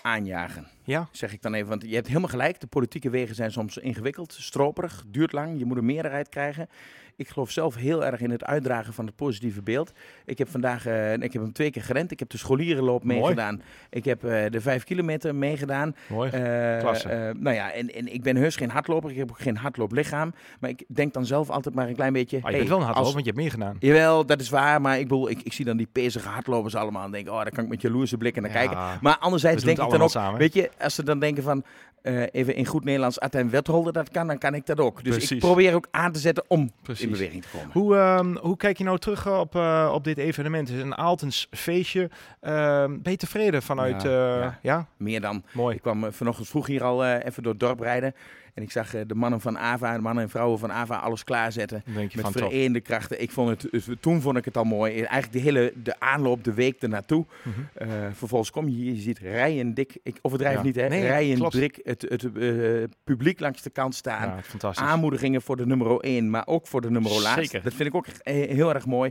Aanjagen, 0.00 0.66
Ja, 0.84 1.08
zeg 1.12 1.32
ik 1.32 1.42
dan 1.42 1.54
even. 1.54 1.68
Want 1.68 1.82
je 1.82 1.94
hebt 1.94 2.06
helemaal 2.06 2.28
gelijk, 2.28 2.60
de 2.60 2.66
politieke 2.66 3.10
wegen 3.10 3.34
zijn 3.34 3.52
soms 3.52 3.76
ingewikkeld, 3.76 4.32
stroperig, 4.32 5.04
duurt 5.06 5.32
lang, 5.32 5.58
je 5.58 5.64
moet 5.64 5.76
een 5.76 5.84
meerderheid 5.84 6.28
krijgen. 6.28 6.68
Ik 7.16 7.28
geloof 7.28 7.50
zelf 7.50 7.74
heel 7.74 8.04
erg 8.04 8.20
in 8.20 8.30
het 8.30 8.44
uitdragen 8.44 8.92
van 8.92 9.06
het 9.06 9.16
positieve 9.16 9.62
beeld. 9.62 9.92
Ik 10.24 10.38
heb 10.38 10.48
vandaag 10.48 10.86
eh, 10.86 11.12
ik 11.12 11.32
heb 11.32 11.42
hem 11.42 11.52
twee 11.52 11.70
keer 11.70 11.82
gerend. 11.82 12.10
Ik 12.10 12.18
heb 12.18 12.28
de 12.30 12.38
scholierenloop 12.38 13.04
Mooi. 13.04 13.18
meegedaan. 13.18 13.62
Ik 13.90 14.04
heb 14.04 14.24
eh, 14.24 14.50
de 14.50 14.60
vijf 14.60 14.84
kilometer 14.84 15.34
meegedaan. 15.34 15.94
Mooi. 16.08 16.30
Eh, 16.30 16.78
Klasse. 16.78 17.34
nou 17.38 17.56
ja, 17.56 17.72
en, 17.72 17.94
en 17.94 18.12
ik 18.14 18.22
ben 18.22 18.36
heus 18.36 18.56
geen 18.56 18.70
hardloper. 18.70 19.10
Ik 19.10 19.16
heb 19.16 19.30
ook 19.30 19.40
geen 19.40 19.56
hardlooplichaam. 19.56 20.34
Maar 20.60 20.70
ik 20.70 20.84
denk 20.88 21.12
dan 21.12 21.26
zelf 21.26 21.50
altijd 21.50 21.74
maar 21.74 21.88
een 21.88 21.94
klein 21.94 22.12
beetje... 22.12 22.38
Maar 22.42 22.50
je 22.50 22.56
hey, 22.56 22.66
bent 22.66 22.68
wel 22.68 22.78
een 22.78 22.84
hardloper, 22.84 23.14
als- 23.14 23.24
want 23.24 23.24
je 23.36 23.42
hebt 23.42 23.42
meegedaan. 23.56 23.76
Jawel, 23.80 24.26
dat 24.26 24.40
is 24.40 24.48
waar. 24.48 24.80
Maar 24.80 24.98
ik 24.98 25.08
bedoel, 25.08 25.30
ik, 25.30 25.40
ik 25.42 25.52
zie 25.52 25.64
dan 25.64 25.76
die 25.76 25.88
pezige 25.92 26.28
hardlopers 26.28 26.74
allemaal 26.74 27.04
en 27.04 27.10
denk, 27.10 27.28
oh, 27.28 27.34
daar 27.36 27.50
kan 27.50 27.64
ik 27.64 27.70
met 27.70 27.80
jaloerse 27.82 28.16
blikken 28.16 28.42
naar 28.42 28.50
Ja, 28.52 28.56
kijken. 28.58 28.78
Maar 29.00 29.18
anderzijds 29.18 29.64
denk 29.64 29.78
ik 29.78 29.90
dan 29.90 30.02
ook, 30.02 30.10
samen. 30.10 30.38
weet 30.38 30.54
je, 30.54 30.70
als 30.80 30.94
ze 30.94 31.02
dan 31.04 31.18
denken 31.18 31.42
van, 31.42 31.64
eh, 32.02 32.22
even 32.30 32.54
in 32.54 32.66
goed 32.66 32.84
Nederlands, 32.84 33.20
Atijn 33.20 33.50
Wetholder 33.50 33.92
dat 33.92 34.10
kan, 34.10 34.26
dan 34.26 34.38
kan 34.38 34.54
ik 34.54 34.66
dat 34.66 34.80
ook. 34.80 35.04
Dus 35.04 35.16
Precies. 35.16 35.30
ik 35.30 35.38
probeer 35.38 35.74
ook 35.74 35.88
aan 35.90 36.12
te 36.12 36.18
zetten 36.18 36.44
om 36.48 36.70
Precies. 36.82 37.04
in 37.04 37.10
beweging 37.10 37.42
te 37.42 37.48
komen. 37.52 37.70
Hoe, 37.72 37.96
ehm, 37.96 38.36
hoe 38.36 38.56
kijk 38.56 38.78
je 38.78 38.84
nou 38.84 38.98
terug 38.98 39.28
op, 39.28 39.54
eh, 39.54 39.90
op 39.94 40.04
dit 40.04 40.18
evenement? 40.18 40.68
Het 40.68 40.76
is 40.76 40.82
een 40.82 40.94
Altens 40.94 41.46
feestje. 41.50 42.10
Ehm, 42.40 42.98
ben 43.02 43.12
je 43.12 43.18
tevreden 43.18 43.62
vanuit... 43.62 44.02
Ja, 44.02 44.08
eh, 44.08 44.42
ja. 44.42 44.58
ja? 44.62 44.86
Meer 44.96 45.20
dan. 45.20 45.42
Mooi. 45.52 45.74
Ik 45.74 45.82
kwam 45.82 46.04
eh, 46.04 46.12
vanochtend 46.12 46.48
vroeg 46.48 46.66
hier 46.66 46.84
al 46.84 47.04
eh, 47.04 47.24
even 47.24 47.42
door 47.42 47.52
het 47.52 47.60
dorp 47.60 47.80
rijden. 47.80 48.14
En 48.54 48.62
ik 48.62 48.70
zag 48.70 48.94
eh, 48.94 49.00
de 49.06 49.14
mannen 49.14 49.40
van 49.40 49.58
AVA, 49.58 49.94
de 49.94 50.00
mannen 50.02 50.22
en 50.24 50.30
vrouwen 50.30 50.58
van 50.58 50.72
AVA, 50.72 50.96
alles 50.96 51.24
klaarzetten. 51.24 51.82
Denk 51.94 52.12
je 52.12 52.20
Met 52.22 52.32
vereende 52.32 52.80
krachten. 52.80 53.22
Ik 53.22 53.30
vond 53.30 53.62
het, 53.62 53.96
toen 54.00 54.20
vond 54.20 54.36
ik 54.36 54.44
het 54.44 54.56
al 54.56 54.64
mooi. 54.64 54.92
Eigenlijk 54.94 55.32
de 55.32 55.38
hele 55.38 55.72
de 55.82 56.00
aanloop, 56.00 56.44
de 56.44 56.54
week 56.54 56.82
ernaartoe. 56.82 57.26
Mhm. 57.42 57.60
Eh, 57.74 57.88
vervolgens 58.12 58.50
kom 58.50 58.68
je 58.68 58.74
hier, 58.74 58.94
je 58.94 59.00
ziet 59.00 59.18
rijen 59.18 59.74
dik. 59.74 59.98
Ik 60.02 60.18
overdrijf 60.22 60.56
Ja. 60.56 60.62
niet, 60.62 60.74
hè? 60.74 60.88
Nee, 60.88 61.06
rijen 61.06 61.50
dik. 61.50 61.80
Het, 61.82 62.02
het 62.08 62.24
eh, 62.36 62.82
publiek 63.04 63.40
langs 63.40 63.62
de 63.62 63.70
kant 63.70 63.94
staan. 63.94 64.28
Ja, 64.28 64.42
fantastisch. 64.42 64.86
Aanmoedigingen 64.86 65.42
voor 65.42 65.56
de 65.56 65.66
nummer 65.66 66.00
1, 66.00 66.30
maar 66.30 66.46
ook 66.46 66.66
voor 66.66 66.80
de 66.80 66.90
nummer 66.90 67.12
laatst. 67.12 67.50
Zeker. 67.50 67.62
Dat 67.62 67.74
vind 67.74 67.88
ik 67.88 67.94
ook 67.94 68.06
heel 68.22 68.74
erg 68.74 68.86
mooi. 68.86 69.10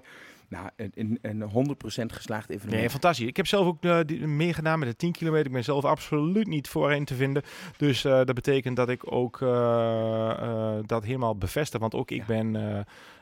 Nou, 0.51 0.69
een, 0.75 0.91
een, 0.95 1.19
een 1.21 1.75
100% 1.75 2.05
geslaagd 2.05 2.49
evenement. 2.49 2.79
Nee, 2.79 2.89
fantastisch. 2.89 3.27
Ik 3.27 3.37
heb 3.37 3.47
zelf 3.47 3.65
ook 3.65 3.83
eh, 3.83 3.99
die- 4.05 4.27
meegedaan 4.27 4.79
met 4.79 4.87
de 4.89 4.95
10 4.95 5.11
kilometer. 5.11 5.45
Ik 5.45 5.51
ben 5.51 5.63
zelf 5.63 5.85
absoluut 5.85 6.47
niet 6.47 6.67
voorheen 6.67 7.05
te 7.05 7.15
vinden. 7.15 7.43
Dus 7.77 8.03
eh, 8.05 8.11
dat 8.11 8.33
betekent 8.33 8.75
dat 8.75 8.89
ik 8.89 9.11
ook 9.11 9.41
eh, 9.41 9.47
eh, 10.31 10.83
dat 10.85 11.03
helemaal 11.03 11.35
bevestig. 11.35 11.79
Want 11.79 11.95
ook 11.95 12.11
ik 12.11 12.17
Ja. 12.17 12.25
ben 12.25 12.55
eh, 12.55 12.79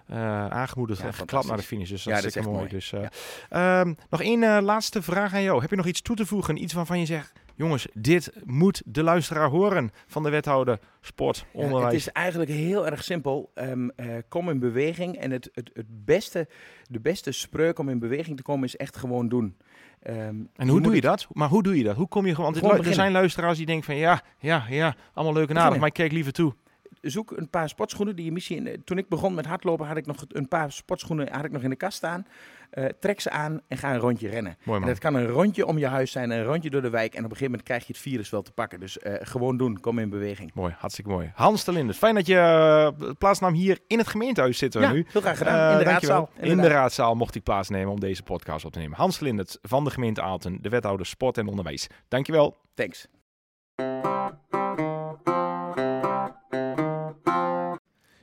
eh, 0.07 0.47
aangemoedigd 0.47 0.99
Ja, 0.99 1.05
en 1.05 1.13
geklapt 1.13 1.47
naar 1.47 1.57
de 1.57 1.63
finish. 1.63 1.89
Dus 1.89 2.03
dat 2.03 2.11
Ja, 2.13 2.17
is 2.17 2.21
dat 2.21 2.31
is 2.31 2.37
echt 2.37 2.45
mooi. 2.45 2.57
mooi. 2.57 2.69
Dus, 2.69 2.91
eh, 2.93 3.79
ehm, 3.79 3.93
nog 4.09 4.21
één 4.21 4.43
eh, 4.43 4.61
laatste 4.61 5.01
vraag 5.01 5.33
aan 5.33 5.43
jou. 5.43 5.61
Heb 5.61 5.69
je 5.69 5.75
nog 5.75 5.85
iets 5.87 6.01
toe 6.01 6.15
te 6.15 6.25
voegen? 6.25 6.63
Iets 6.63 6.73
waarvan 6.73 6.99
je 6.99 7.05
zegt... 7.05 7.33
Jongens, 7.59 7.87
dit 7.93 8.31
moet 8.43 8.81
de 8.85 9.03
luisteraar 9.03 9.49
horen 9.49 9.91
van 10.07 10.23
de 10.23 10.29
wethouder 10.29 10.79
sport, 11.01 11.45
Ja, 11.53 11.59
onderwijs. 11.59 11.85
het 11.85 11.93
is 11.93 12.07
eigenlijk 12.11 12.51
heel 12.51 12.85
erg 12.85 13.03
simpel. 13.03 13.51
Ehm, 13.53 13.89
eh, 13.95 14.07
kom 14.27 14.49
in 14.49 14.59
beweging. 14.59 15.15
En 15.17 15.31
het, 15.31 15.49
het, 15.53 15.69
het 15.73 16.05
beste, 16.05 16.47
de 16.89 16.99
beste 16.99 17.31
spreuk 17.31 17.79
om 17.79 17.89
in 17.89 17.99
beweging 17.99 18.37
te 18.37 18.43
komen 18.43 18.63
is 18.63 18.75
echt 18.75 18.97
gewoon 18.97 19.27
doen. 19.29 19.57
Ehm, 20.01 20.35
En 20.55 20.67
hoe 20.67 20.81
doe 20.81 20.95
je 20.95 21.01
dat? 21.01 21.27
Maar 21.33 21.49
hoe 21.49 21.63
doe 21.63 21.77
je 21.77 21.83
dat? 21.83 21.95
Hoe 21.95 22.07
kom 22.07 22.25
je 22.25 22.35
gewoon... 22.35 22.53
Want 22.53 22.65
Gewoon 22.65 22.85
er 22.85 22.93
zijn 22.93 23.11
luisteraars 23.11 23.57
die 23.57 23.65
denken 23.65 23.85
van... 23.85 23.95
Ja, 23.95 24.21
ja, 24.37 24.65
ja, 24.69 24.95
allemaal 25.13 25.33
leuk 25.33 25.49
en 25.49 25.55
aardig. 25.55 25.55
Beginnen. 25.55 25.79
Maar 25.79 25.87
ik 25.87 25.93
kijk 25.93 26.11
liever 26.11 26.33
toe. 26.33 26.53
Zoek 27.01 27.31
een 27.31 27.49
paar 27.49 27.69
sportschoenen 27.69 28.15
die 28.15 28.25
je 28.25 28.31
misschien... 28.31 28.81
Toen 28.85 28.97
ik 28.97 29.09
begon 29.09 29.33
met 29.33 29.45
hardlopen 29.45 29.87
had 29.87 29.97
ik 29.97 30.05
nog 30.05 30.25
een 30.27 30.47
paar 30.47 30.71
sportschoenen 30.71 31.31
had 31.33 31.45
ik 31.45 31.51
nog 31.51 31.61
in 31.61 31.69
de 31.69 31.75
kast 31.75 31.97
staan. 31.97 32.25
Eh, 32.69 32.85
trek 32.99 33.19
ze 33.19 33.29
aan 33.29 33.61
en 33.67 33.77
ga 33.77 33.93
een 33.93 33.99
rondje 33.99 34.29
rennen. 34.29 34.57
Mooi 34.63 34.79
man. 34.79 34.89
dat 34.89 34.97
kan 34.99 35.13
een 35.15 35.27
rondje 35.27 35.65
om 35.65 35.77
je 35.77 35.87
huis 35.87 36.11
zijn, 36.11 36.29
een 36.31 36.43
rondje 36.43 36.69
door 36.69 36.81
de 36.81 36.89
wijk. 36.89 37.11
En 37.13 37.17
op 37.17 37.23
een 37.31 37.37
gegeven 37.37 37.45
moment 37.45 37.63
krijg 37.63 37.87
je 37.87 37.93
het 37.93 38.01
virus 38.01 38.29
wel 38.29 38.41
te 38.41 38.51
pakken. 38.51 38.79
Dus 38.79 38.99
eh, 38.99 39.13
gewoon 39.19 39.57
doen, 39.57 39.79
kom 39.79 39.99
in 39.99 40.09
beweging. 40.09 40.51
Mooi, 40.53 40.73
hartstikke 40.77 41.09
mooi. 41.09 41.31
Hans 41.35 41.63
de 41.63 41.71
Linders, 41.71 41.97
fijn 41.97 42.15
dat 42.15 42.25
je 42.25 42.37
eh, 42.37 43.11
plaatsnam 43.17 43.53
hier 43.53 43.79
in 43.87 43.97
het 43.97 44.07
gemeentehuis 44.07 44.57
zitten 44.57 44.81
we 44.81 44.87
Ja, 44.87 44.93
nu. 44.93 45.05
heel 45.11 45.21
graag 45.21 45.37
gedaan. 45.37 45.71
In 45.71 45.77
de 45.77 45.83
raadzaal. 45.83 46.29
In 46.39 46.57
de 46.57 46.67
raadzaal 46.67 47.15
mocht 47.15 47.35
ik 47.35 47.43
plaatsnemen 47.43 47.91
om 47.91 47.99
deze 47.99 48.23
podcast 48.23 48.65
op 48.65 48.71
te 48.71 48.79
nemen. 48.79 48.97
Hans 48.97 49.17
de 49.17 49.25
Linders 49.25 49.57
van 49.61 49.83
de 49.83 49.89
gemeente 49.89 50.21
Aalten, 50.21 50.57
de 50.61 50.69
wethouder 50.69 51.05
sport 51.05 51.37
en 51.37 51.47
onderwijs. 51.47 51.87
Dankjewel. 52.07 52.57
Thanks. 52.73 53.07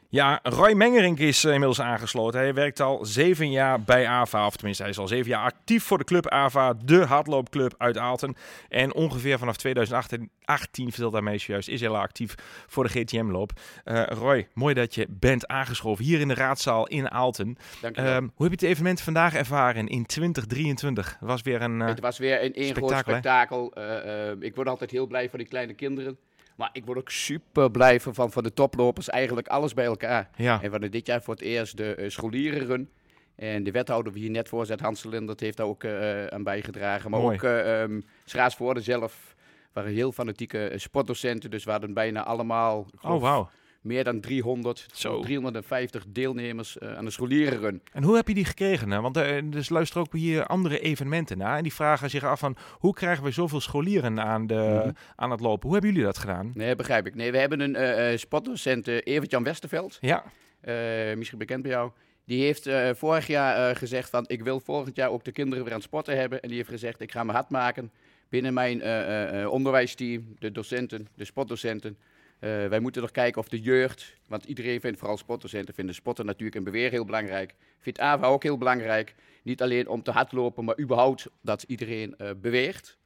Ja, 0.09 0.41
Roy 0.43 0.73
Mengerink 0.73 1.19
is 1.19 1.45
eh, 1.45 1.51
inmiddels 1.53 1.81
aangesloten. 1.81 2.41
Hij 2.41 2.55
werkt 2.55 2.81
al 2.81 3.05
zeven 3.05 3.51
jaar 3.51 3.81
bij 3.83 4.07
AVA, 4.07 4.47
of 4.47 4.57
tenminste 4.57 4.83
hij 4.83 4.93
is 4.93 4.99
al 4.99 5.09
zeven 5.09 5.31
jaar 5.31 5.43
actief 5.43 5.85
voor 5.85 5.99
de 5.99 6.05
club 6.05 6.29
AVA, 6.29 6.75
de 6.85 7.05
hardloopclub 7.05 7.75
uit 7.79 7.99
Aalten. 7.99 8.35
En 8.69 8.95
ongeveer 8.95 9.39
vanaf 9.39 9.57
2018, 9.57 10.31
18, 10.45 10.91
vertelt 10.91 11.13
hij 11.13 11.23
mij 11.23 11.41
juist, 11.47 11.69
is 11.69 11.81
hij 11.81 11.89
al 11.89 11.97
actief 11.99 12.35
voor 12.67 12.85
de 12.85 12.91
GTM-loop. 12.91 13.53
Eh, 13.85 14.03
Roy, 14.07 14.49
mooi 14.55 14.75
dat 14.75 14.95
je 14.95 15.07
bent 15.11 15.47
aangeschoven 15.47 16.05
hier 16.05 16.21
in 16.21 16.29
de 16.29 16.35
raadzaal 16.35 16.87
in 16.87 17.11
Aalten. 17.11 17.57
Dank 17.81 17.97
je 17.97 18.03
wel. 18.03 18.13
Ehm, 18.13 18.23
hoe 18.35 18.47
heb 18.49 18.61
je 18.61 18.67
het 18.67 18.75
evenement 18.75 19.01
vandaag 19.01 19.35
ervaren 19.35 19.87
in 19.89 20.07
2023? 20.07 21.17
Het 21.21 21.29
was 21.29 21.43
weer 21.43 21.63
een... 21.63 21.81
eh, 21.83 21.89
het 21.89 22.01
was 22.01 22.19
weer 22.19 22.45
een 22.45 22.55
één 22.55 22.75
groot 22.75 22.91
spektakel, 22.91 23.13
hè? 23.13 23.19
spektakel. 23.19 23.73
Eh, 23.73 24.31
eh, 24.31 24.37
ik 24.41 24.55
word 24.55 24.69
altijd 24.69 24.91
heel 24.91 25.07
blij 25.07 25.31
van 25.31 25.39
die 25.39 25.49
kleine 25.49 25.75
kinderen. 25.75 26.19
Maar 26.57 26.71
ik 26.73 26.85
word 26.85 26.99
ook 26.99 27.11
super 27.11 27.71
blij 27.71 28.01
van, 28.01 28.33
van, 28.33 28.43
de 28.43 28.53
toplopers. 28.53 29.09
Eigenlijk 29.09 29.49
alles 29.49 29.75
bij 29.75 29.85
elkaar. 29.85 30.31
ja, 30.37 30.55
En 30.55 30.65
we 30.65 30.71
hadden 30.71 30.91
dit 30.91 31.07
jaar 31.07 31.23
voor 31.23 31.35
het 31.35 31.43
eerst 31.43 31.77
de 31.77 31.97
uh, 31.99 32.11
scholierenrun. 32.11 32.91
En 33.35 33.65
de 33.65 33.71
wethouder 33.71 34.13
die 34.13 34.23
hier 34.23 34.31
net 34.31 34.49
voor 34.49 34.67
zat, 34.67 34.81
Hans 34.81 35.05
Lindert, 35.05 35.41
heeft 35.41 35.57
daar 35.57 35.67
ook 35.67 35.85
eh, 35.85 36.27
aan 36.27 36.43
bijgedragen. 36.43 37.11
Maar 37.11 37.21
Mooi. 37.21 37.37
ook 37.37 37.43
uh, 37.43 37.81
um, 37.81 38.05
Schaatsvoorde 38.25 38.81
zelf 38.81 39.35
waren 39.73 39.93
heel 39.93 40.13
fanatieke 40.13 40.73
sportdocenten. 40.77 41.51
Dus 41.51 41.65
we 41.65 41.71
hadden 41.71 41.95
bijna 41.95 42.25
allemaal 42.25 42.87
oh 43.03 43.21
wauw. 43.21 43.51
Meer 43.87 44.05
dan 44.05 44.21
300, 44.21 44.87
Zo. 44.93 45.21
350 45.21 46.05
deelnemers 46.09 46.77
uh, 46.83 46.97
aan 46.97 47.05
de 47.05 47.11
scholierenrun. 47.11 47.81
En 47.93 48.03
hoe 48.03 48.17
heb 48.17 48.29
je 48.29 48.35
die 48.35 48.45
gekregen? 48.45 48.91
Hè? 48.91 49.01
Want 49.01 49.17
er 49.17 49.51
dus 49.51 49.69
luisteren 49.69 50.03
ook 50.03 50.13
hier 50.13 50.47
andere 50.47 50.79
evenementen 50.81 51.39
naar. 51.39 51.57
En 51.57 51.63
die 51.63 51.75
vragen 51.75 52.11
zich 52.11 52.25
af 52.25 52.39
van 52.39 52.57
hoe 52.79 52.95
krijgen 52.95 53.25
we 53.25 53.31
zoveel 53.31 53.61
scholieren 53.61 54.21
aan, 54.21 54.47
de, 54.47 54.55
Mhm. 54.85 54.91
aan 55.17 55.31
het 55.31 55.41
lopen? 55.41 55.63
Hoe 55.63 55.73
hebben 55.73 55.91
jullie 55.91 56.07
dat 56.07 56.19
gedaan? 56.19 56.51
Nee, 56.55 56.75
begrijp 56.75 57.07
ik. 57.07 57.15
Nee, 57.15 57.33
we 57.33 57.39
hebben 57.39 57.61
een 57.61 58.11
uh, 58.11 58.17
sportdocent, 58.19 58.89
uh, 58.89 58.99
Evert-Jan 59.05 59.43
Westerveld. 59.45 59.99
Ja. 60.01 60.25
Uh, 60.65 61.17
misschien 61.17 61.39
bekend 61.39 61.63
bij 61.63 61.71
jou. 61.71 61.91
Die 62.25 62.43
heeft 62.43 62.67
uh, 62.67 62.89
vorig 62.95 63.27
jaar 63.27 63.71
uh, 63.71 63.77
gezegd 63.77 64.11
van 64.11 64.25
ik 64.29 64.43
wil 64.43 64.61
volgend 64.61 64.97
jaar 64.97 65.11
ook 65.11 65.25
de 65.25 65.33
kinderen 65.33 65.65
weer 65.65 65.73
aan 65.73 65.79
het 65.79 65.89
sporten 65.89 66.17
hebben. 66.19 66.41
En 66.43 66.49
die 66.49 66.57
heeft 66.57 66.69
gezegd 66.69 67.01
ik 67.01 67.13
ga 67.13 67.25
me 67.25 67.33
hard 67.33 67.49
maken 67.51 67.91
binnen 68.29 68.55
mijn 68.55 68.79
uh, 68.79 69.51
onderwijsteam, 69.53 70.37
de 70.39 70.53
docenten, 70.53 71.09
de 71.15 71.25
sportdocenten. 71.25 71.97
Uh, 72.41 72.67
wij 72.67 72.81
moeten 72.81 73.03
nog 73.03 73.11
kijken 73.11 73.41
of 73.41 73.49
de 73.49 73.61
jeugd, 73.61 74.17
want 74.29 74.45
iedereen 74.45 74.81
vindt, 74.81 74.99
vooral 74.99 75.17
sportdocenten, 75.17 75.75
vinden 75.75 75.95
sporten 75.95 76.27
natuurlijk 76.27 76.57
en 76.57 76.65
bewegen 76.65 76.91
heel 76.91 77.05
belangrijk. 77.05 77.55
Vindt 77.79 77.99
AVA 77.99 78.27
ook 78.27 78.43
heel 78.43 78.59
belangrijk. 78.59 79.15
Niet 79.43 79.63
alleen 79.63 79.89
om 79.89 80.03
te 80.03 80.11
hardlopen, 80.11 80.65
maar 80.65 80.81
überhaupt 80.81 81.27
dat 81.41 81.63
iedereen 81.63 82.15
uh, 82.19 82.31
beweegt. 82.37 82.99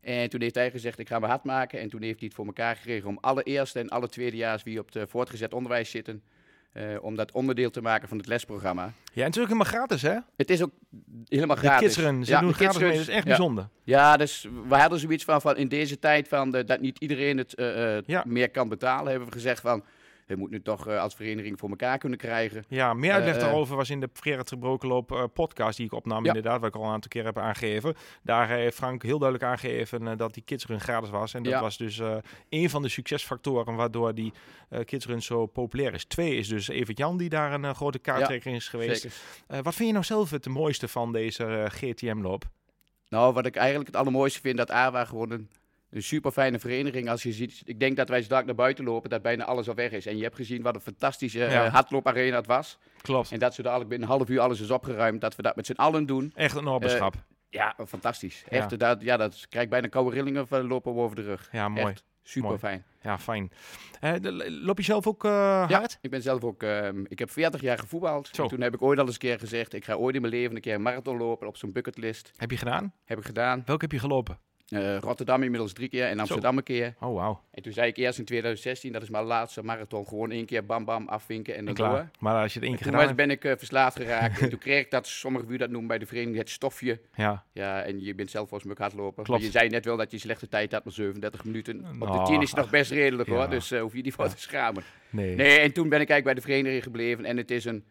En 0.00 0.30
toen 0.30 0.40
heeft 0.40 0.54
hij 0.54 0.70
gezegd, 0.70 0.98
ik 0.98 1.08
ga 1.08 1.18
me 1.18 1.26
hard 1.26 1.44
maken. 1.44 1.80
En 1.80 1.88
toen 1.88 2.02
heeft 2.02 2.18
hij 2.18 2.26
het 2.26 2.36
voor 2.36 2.46
elkaar 2.46 2.76
gekregen 2.76 3.08
om 3.08 3.18
alle 3.20 3.42
eerste 3.42 3.78
en 3.78 3.88
alle 3.88 4.08
tweedejaars 4.08 4.62
die 4.62 4.78
op 4.78 4.92
het 4.92 5.10
voortgezet 5.10 5.54
onderwijs 5.54 5.90
zitten, 5.90 6.22
uh, 6.76 6.82
om 7.00 7.16
dat 7.16 7.32
onderdeel 7.32 7.70
te 7.70 7.80
maken 7.80 8.08
van 8.08 8.18
het 8.18 8.26
lesprogramma. 8.26 8.82
Ja, 8.82 9.22
en 9.22 9.30
natuurlijk 9.30 9.52
helemaal 9.52 9.72
gratis, 9.72 10.02
hè? 10.02 10.16
Het 10.36 10.50
is 10.50 10.62
ook 10.62 10.70
helemaal 11.28 11.56
De 11.56 11.62
gratis. 11.62 11.86
kidsrun, 11.86 12.24
ze 12.24 12.30
ja, 12.30 12.40
doen 12.40 12.54
gratis 12.54 12.80
mee, 12.80 12.90
dat 12.90 13.00
is 13.00 13.08
echt 13.08 13.22
ja. 13.22 13.28
bijzonder. 13.28 13.68
Ja, 13.84 14.16
dus 14.16 14.48
we 14.68 14.74
hadden 14.74 14.98
zoiets 14.98 15.24
van, 15.24 15.40
van 15.40 15.56
in 15.56 15.68
deze 15.68 15.98
tijd 15.98 16.28
van 16.28 16.50
de, 16.50 16.64
dat 16.64 16.80
niet 16.80 16.98
iedereen 16.98 17.38
het 17.38 17.58
uh, 17.58 18.00
Ja. 18.00 18.22
meer 18.26 18.50
kan 18.50 18.68
betalen, 18.68 19.10
hebben 19.10 19.28
we 19.28 19.34
gezegd 19.34 19.60
van, 19.60 19.84
we 20.26 20.36
moeten 20.36 20.56
nu 20.56 20.62
toch 20.62 20.88
uh, 20.88 21.00
als 21.00 21.14
vereniging 21.14 21.58
voor 21.58 21.68
elkaar 21.68 21.98
kunnen 21.98 22.18
krijgen. 22.18 22.64
Ja, 22.68 22.94
meer 22.94 23.12
uitleg 23.12 23.34
Eh, 23.34 23.40
eh. 23.40 23.46
daarover 23.46 23.76
was 23.76 23.90
in 23.90 24.00
de 24.00 24.08
Gerard 24.12 24.48
Gebrokenloop 24.48 25.30
podcast 25.34 25.76
die 25.76 25.86
ik 25.86 25.92
opnam, 25.92 26.22
Ja. 26.22 26.26
inderdaad, 26.28 26.60
waar 26.60 26.68
ik 26.68 26.74
al 26.76 26.84
een 26.84 26.90
aantal 26.92 27.08
keer 27.10 27.24
heb 27.24 27.38
aangegeven. 27.38 27.94
Daar 28.22 28.48
heeft 28.48 28.76
Frank 28.76 29.02
heel 29.02 29.18
duidelijk 29.18 29.50
aangegeven 29.50 30.16
dat 30.16 30.34
die 30.34 30.42
kidsrun 30.42 30.80
gratis 30.80 31.10
was. 31.10 31.34
En 31.34 31.42
dat 31.42 31.52
Ja. 31.52 31.60
was 31.60 31.76
dus 31.76 32.00
een 32.48 32.70
van 32.70 32.82
de 32.82 32.88
succesfactoren 32.88 33.74
waardoor 33.74 34.14
die 34.14 34.32
kidsrun 34.84 35.22
zo 35.22 35.46
populair 35.46 35.94
is. 35.94 36.04
Twee 36.04 36.36
is 36.36 36.48
dus 36.48 36.68
Evert 36.68 36.98
Jan, 36.98 37.16
die 37.16 37.28
daar 37.28 37.52
een 37.52 37.74
grote 37.74 37.98
kaarttrekker 37.98 38.54
is 38.54 38.68
geweest. 38.68 39.06
Wat 39.62 39.74
vind 39.74 39.86
je 39.88 39.92
nou 39.92 40.04
zelf 40.04 40.30
het 40.30 40.48
mooiste 40.48 40.88
van 40.88 41.12
deze 41.12 41.66
GTM-loop? 41.68 42.44
Nou, 43.08 43.32
wat 43.32 43.46
ik 43.46 43.56
eigenlijk 43.56 43.86
het 43.86 43.96
allermooiste 43.96 44.40
vind, 44.40 44.56
dat 44.56 44.70
AWA 44.70 45.04
gewoon 45.04 45.30
een, 45.30 45.48
een 45.90 46.02
super 46.02 46.30
fijne 46.30 46.58
vereniging. 46.58 47.08
Als 47.10 47.22
je 47.22 47.32
ziet, 47.32 47.62
ik 47.64 47.80
denk 47.80 47.96
dat 47.96 48.08
wij 48.08 48.22
straks 48.22 48.46
naar 48.46 48.54
buiten 48.54 48.84
lopen, 48.84 49.10
dat 49.10 49.22
bijna 49.22 49.44
alles 49.44 49.68
al 49.68 49.74
weg 49.74 49.90
is. 49.90 50.06
En 50.06 50.16
je 50.16 50.22
hebt 50.22 50.36
gezien 50.36 50.62
wat 50.62 50.74
een 50.74 50.80
fantastische 50.80 51.38
Ja. 51.38 51.50
ja. 51.50 51.68
hardlooparena 51.68 52.36
het 52.36 52.46
was. 52.46 52.78
Klopt. 53.02 53.32
En 53.32 53.38
dat 53.38 53.54
ze 53.54 53.62
dadelijk 53.62 53.88
binnen 53.90 54.08
een 54.08 54.14
half 54.16 54.28
uur 54.28 54.40
alles 54.40 54.60
is 54.60 54.70
opgeruimd, 54.70 55.20
dat 55.20 55.36
we 55.36 55.42
dat 55.42 55.56
met 55.56 55.66
z'n 55.66 55.72
allen 55.72 56.06
doen. 56.06 56.32
Echt 56.34 56.56
een 56.56 56.66
opperschap. 56.66 57.14
Ja, 57.50 57.76
fantastisch. 57.86 58.44
Ja. 58.50 58.56
Echt, 58.56 58.78
dat, 58.78 59.02
ja, 59.02 59.16
dat 59.16 59.46
krijg 59.48 59.64
ik 59.64 59.70
bijna 59.70 59.88
koude 59.88 60.10
rillingen 60.16 60.46
van 60.46 60.66
lopen 60.66 60.94
we 60.94 61.00
over 61.00 61.16
de 61.16 61.22
rug. 61.22 61.48
ja, 61.52 61.68
mooi. 61.68 61.86
Echt 61.86 62.04
super 62.22 62.48
Mooi. 62.48 62.60
fijn. 62.60 62.84
Ja, 63.02 63.18
fijn. 63.18 63.50
Eh, 64.00 64.12
de- 64.20 64.50
loop 64.62 64.78
je 64.78 64.84
zelf 64.84 65.06
ook 65.06 65.24
eh, 65.24 65.70
hard? 65.70 65.98
Ik 66.00 66.10
ben 66.10 66.22
zelf 66.22 66.44
ook, 66.44 66.62
ehm, 66.62 67.04
ik 67.08 67.18
heb 67.18 67.30
40 67.30 67.60
jaar 67.60 67.78
gevoetbald. 67.78 68.32
Toen 68.32 68.60
heb 68.60 68.74
ik 68.74 68.82
ooit 68.82 68.98
al 68.98 69.04
eens 69.04 69.14
een 69.14 69.20
keer 69.20 69.38
gezegd, 69.38 69.72
ik 69.74 69.84
ga 69.84 69.94
ooit 69.94 70.14
in 70.14 70.20
mijn 70.20 70.32
leven 70.32 70.54
een 70.56 70.60
keer 70.62 70.74
een 70.74 70.82
marathon 70.82 71.16
lopen 71.16 71.46
op 71.46 71.56
zo'n 71.56 71.72
bucketlist. 71.72 72.32
Heb 72.36 72.50
je 72.50 72.56
gedaan? 72.56 72.92
Heb 73.04 73.18
ik 73.18 73.24
gedaan. 73.24 73.62
Welke 73.66 73.82
heb 73.82 73.92
je 73.92 73.98
gelopen? 73.98 74.38
Eh, 74.66 74.98
Rotterdam 74.98 75.42
inmiddels 75.42 75.72
drie 75.72 75.88
keer 75.88 76.04
en 76.06 76.18
Amsterdam 76.18 76.56
een 76.56 76.62
keer. 76.62 76.94
Oh, 77.00 77.14
wauw. 77.14 77.40
En 77.50 77.62
toen 77.62 77.72
zei 77.72 77.88
ik 77.88 77.96
eerst 77.96 78.18
in 78.18 78.24
2016, 78.24 78.92
dat 78.92 79.02
is 79.02 79.10
mijn 79.10 79.24
laatste 79.24 79.62
marathon, 79.62 80.06
gewoon 80.06 80.30
één 80.30 80.46
keer 80.46 80.66
bam 80.66 80.84
bam 80.84 81.08
afvinken 81.08 81.52
en 81.52 81.58
En 81.58 81.64
dan 81.64 81.74
klaar. 81.74 81.90
door. 81.90 82.08
Maar 82.18 82.42
als 82.42 82.52
je 82.52 82.58
het 82.58 82.68
één 82.68 82.76
keer 82.76 82.86
toen 82.86 82.98
gedaan 83.00 83.16
ben 83.16 83.30
ik 83.30 83.44
eh, 83.44 83.52
verslaafd 83.56 83.96
geraakt. 83.96 84.40
en 84.40 84.48
toen 84.50 84.58
kreeg 84.58 84.84
ik 84.84 84.90
dat, 84.90 85.06
sommige 85.06 85.44
u 85.48 85.56
dat 85.56 85.70
noemen 85.70 85.88
bij 85.88 85.98
de 85.98 86.06
vereniging, 86.06 86.36
het 86.38 86.50
stofje. 86.50 87.00
Ja, 87.14 87.44
Ja, 87.52 87.82
en 87.82 88.04
je 88.04 88.14
bent 88.14 88.30
zelf 88.30 88.48
volgens 88.48 88.68
mij 88.68 88.72
ook 88.86 88.92
hardloper. 88.92 89.24
Klopt. 89.24 89.28
Maar 89.28 89.40
je 89.40 89.50
zei 89.58 89.68
net 89.68 89.84
wel 89.84 89.96
dat 89.96 90.10
je 90.10 90.18
slechte 90.18 90.48
tijd 90.48 90.72
had, 90.72 90.84
maar 90.84 90.92
37 90.92 91.44
minuten. 91.44 91.76
Op 91.78 92.00
de 92.00 92.06
Nou, 92.06 92.26
10 92.26 92.42
is 92.42 92.50
het 92.50 92.58
nog 92.58 92.70
best 92.70 92.90
redelijk 92.90 93.28
ja. 93.28 93.34
hoor, 93.34 93.48
dus 93.50 93.70
eh, 93.70 93.80
hoef 93.80 93.94
je 93.94 94.02
niet 94.02 94.14
voor 94.14 94.28
te 94.28 94.40
schamen. 94.40 94.82
nee. 95.10 95.34
Nee, 95.34 95.58
en 95.58 95.72
toen 95.72 95.88
ben 95.88 96.00
ik 96.00 96.08
eigenlijk 96.10 96.24
bij 96.24 96.34
de 96.34 96.40
vereniging 96.40 96.82
gebleven. 96.82 97.24
En 97.24 97.36
het 97.36 97.50
is 97.50 97.64
een, 97.64 97.84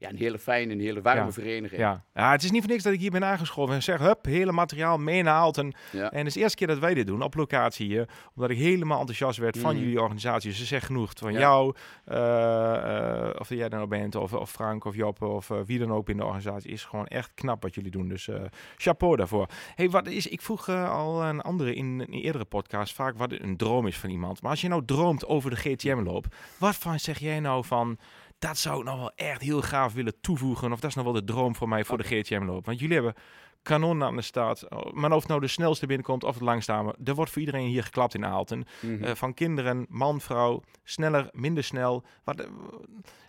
ja, 0.00 0.08
een 0.08 0.16
hele 0.16 0.38
fijne, 0.38 0.72
een 0.72 0.80
hele 0.80 1.00
warme 1.02 1.24
Ja. 1.24 1.32
vereniging. 1.32 1.80
Ja. 1.80 2.04
ja, 2.14 2.30
het 2.32 2.42
is 2.42 2.50
niet 2.50 2.60
voor 2.62 2.70
niks 2.70 2.82
dat 2.82 2.92
ik 2.92 3.00
hier 3.00 3.10
ben 3.10 3.24
aangeschoven 3.24 3.74
en 3.74 3.82
zeg, 3.82 3.98
hup, 3.98 4.24
hele 4.24 4.52
materiaal 4.52 4.98
meenaald. 4.98 5.58
En, 5.58 5.72
Ja. 5.92 6.10
en 6.10 6.18
het 6.18 6.26
is 6.26 6.32
de 6.34 6.40
eerste 6.40 6.56
keer 6.56 6.66
dat 6.66 6.78
wij 6.78 6.94
dit 6.94 7.06
doen, 7.06 7.22
op 7.22 7.34
locatie 7.34 7.86
hier. 7.86 8.08
Omdat 8.34 8.50
ik 8.50 8.56
helemaal 8.58 8.98
enthousiast 8.98 9.38
werd 9.38 9.58
van 9.58 9.74
Mhm. 9.74 9.82
jullie 9.82 10.00
organisatie. 10.00 10.52
Ze 10.52 10.64
zegt 10.64 10.86
genoeg 10.86 11.12
van 11.16 11.32
Ja. 11.32 11.38
jou, 11.38 11.74
eh, 12.04 13.28
eh, 13.28 13.34
of 13.38 13.48
jij 13.48 13.68
nou 13.68 13.86
bent, 13.86 14.14
of, 14.14 14.32
of 14.32 14.50
Frank 14.50 14.84
of 14.84 14.94
Joppe, 14.96 15.26
of 15.26 15.50
eh, 15.50 15.56
wie 15.66 15.78
dan 15.78 15.92
ook 15.92 16.08
in 16.08 16.16
de 16.16 16.24
organisatie. 16.24 16.70
Is 16.70 16.84
gewoon 16.84 17.06
echt 17.06 17.30
knap 17.34 17.62
wat 17.62 17.74
jullie 17.74 17.90
doen. 17.90 18.08
Dus 18.08 18.28
chapeau 18.76 19.16
daarvoor. 19.16 19.46
Hey, 19.74 19.90
wat 19.90 20.06
is, 20.06 20.26
ik 20.26 20.40
vroeg 20.42 20.68
al 20.68 21.22
een 21.24 21.40
andere 21.40 21.74
in 21.74 21.86
een 21.86 22.12
eerdere 22.12 22.44
podcast 22.44 22.94
vaak 22.94 23.18
wat 23.18 23.32
een 23.32 23.56
droom 23.56 23.86
is 23.86 23.98
van 23.98 24.10
iemand. 24.10 24.42
Maar 24.42 24.50
als 24.50 24.60
je 24.60 24.68
nou 24.68 24.84
droomt 24.84 25.26
over 25.26 25.50
de 25.50 25.56
GTM-loop, 25.56 26.26
wat 26.58 26.76
van 26.76 26.98
zeg 27.00 27.18
jij 27.18 27.40
nou 27.40 27.64
van... 27.64 27.98
Dat 28.40 28.58
zou 28.58 28.78
ik 28.78 28.84
nog 28.84 28.98
wel 28.98 29.12
echt 29.14 29.42
heel 29.42 29.62
gaaf 29.62 29.92
willen 29.92 30.20
toevoegen. 30.20 30.72
Of 30.72 30.80
dat 30.80 30.90
is 30.90 30.96
nog 30.96 31.04
wel 31.04 31.12
de 31.14 31.24
droom 31.24 31.54
voor 31.56 31.68
mij 31.68 31.84
voor 31.84 31.98
de 31.98 32.04
GTM-loop. 32.04 32.66
Want 32.66 32.78
jullie 32.80 32.94
hebben 32.94 33.14
kanonnen 33.62 34.06
aan 34.06 34.16
de 34.16 34.22
start. 34.22 34.68
Oh, 34.68 34.92
Maar 34.92 35.12
of 35.12 35.18
het 35.18 35.28
nou 35.28 35.40
de 35.40 35.46
snelste 35.46 35.86
binnenkomt 35.86 36.24
of 36.24 36.34
het 36.34 36.42
langzame. 36.42 36.94
Er 37.04 37.14
wordt 37.14 37.30
voor 37.30 37.40
iedereen 37.40 37.66
hier 37.66 37.82
geklapt 37.84 38.14
in 38.14 38.24
Aalten. 38.24 38.64
Eh, 39.00 39.14
van 39.14 39.34
kinderen, 39.34 39.86
man, 39.88 40.20
vrouw, 40.20 40.62
sneller, 40.84 41.28
minder 41.32 41.64
snel. 41.64 42.04
Wat, 42.24 42.40
eh, 42.40 42.46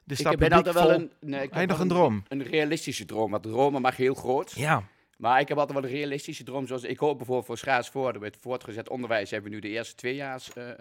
de 0.03 0.13
ik 0.13 0.19
stad 0.19 0.35
ben 0.35 0.51
altijd 0.51 0.75
wel 0.75 0.91
een, 0.91 1.11
nee, 1.19 1.43
ik 1.43 1.53
Heb 1.53 1.69
nog 1.69 1.79
een 1.79 1.87
droom? 1.87 2.23
Een 2.27 2.43
realistische 2.43 3.05
droom. 3.05 3.31
Want 3.31 3.43
dromen 3.43 3.81
mag 3.81 3.95
heel 3.97 4.13
groot. 4.13 4.51
Ja, 4.51 4.83
Maar 5.17 5.39
ik 5.39 5.47
heb 5.47 5.57
altijd 5.57 5.79
wel 5.79 5.89
een 5.89 5.95
realistische 5.95 6.43
droom. 6.43 6.67
Zoals 6.67 6.83
ik 6.83 6.97
hoop 6.97 7.17
bijvoorbeeld 7.17 7.45
voor 7.47 7.57
Schaatsvoorde. 7.57 8.19
Met 8.19 8.37
voortgezet 8.41 8.89
onderwijs 8.89 9.31
hebben 9.31 9.49
we 9.49 9.55
nu 9.55 9.61
de 9.61 9.69
eerste 9.69 9.95
tweejaars 9.95 10.53
eh 10.53 10.69
eh, 10.69 10.75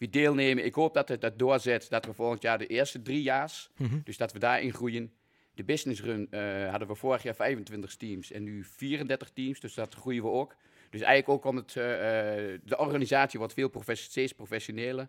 wie 0.00 0.10
deelnemen. 0.10 0.64
Ik 0.64 0.74
hoop 0.74 0.94
dat 0.94 1.08
het 1.08 1.20
dat 1.20 1.38
doorzet. 1.38 1.86
Dat 1.90 2.04
we 2.04 2.12
volgend 2.12 2.42
jaar 2.42 2.58
de 2.58 2.66
eerste 2.66 3.02
drie 3.02 3.22
jaars. 3.22 3.70
Mhm. 3.76 3.98
Dus 4.04 4.16
dat 4.16 4.32
we 4.32 4.38
daarin 4.38 4.72
groeien. 4.72 5.12
De 5.54 5.64
business 5.64 6.02
run 6.02 6.26
eh, 6.30 6.70
hadden 6.70 6.88
we 6.88 6.94
vorig 6.94 7.22
jaar 7.22 7.34
25 7.34 7.96
teams 7.96 8.32
en 8.32 8.42
nu 8.42 8.64
34 8.64 9.30
teams. 9.30 9.60
Dus 9.60 9.74
dat 9.74 9.94
groeien 9.94 10.22
we 10.22 10.28
ook. 10.28 10.56
Dus 10.90 11.00
eigenlijk 11.00 11.28
ook 11.28 11.50
om 11.52 11.56
het, 11.56 11.76
eh, 11.76 12.54
eh, 12.54 12.60
de 12.64 12.78
organisatie 12.78 13.38
wordt 13.38 13.54
veel 13.54 13.68
profes- 13.68 14.02
steeds 14.02 14.32
professioneler. 14.32 15.08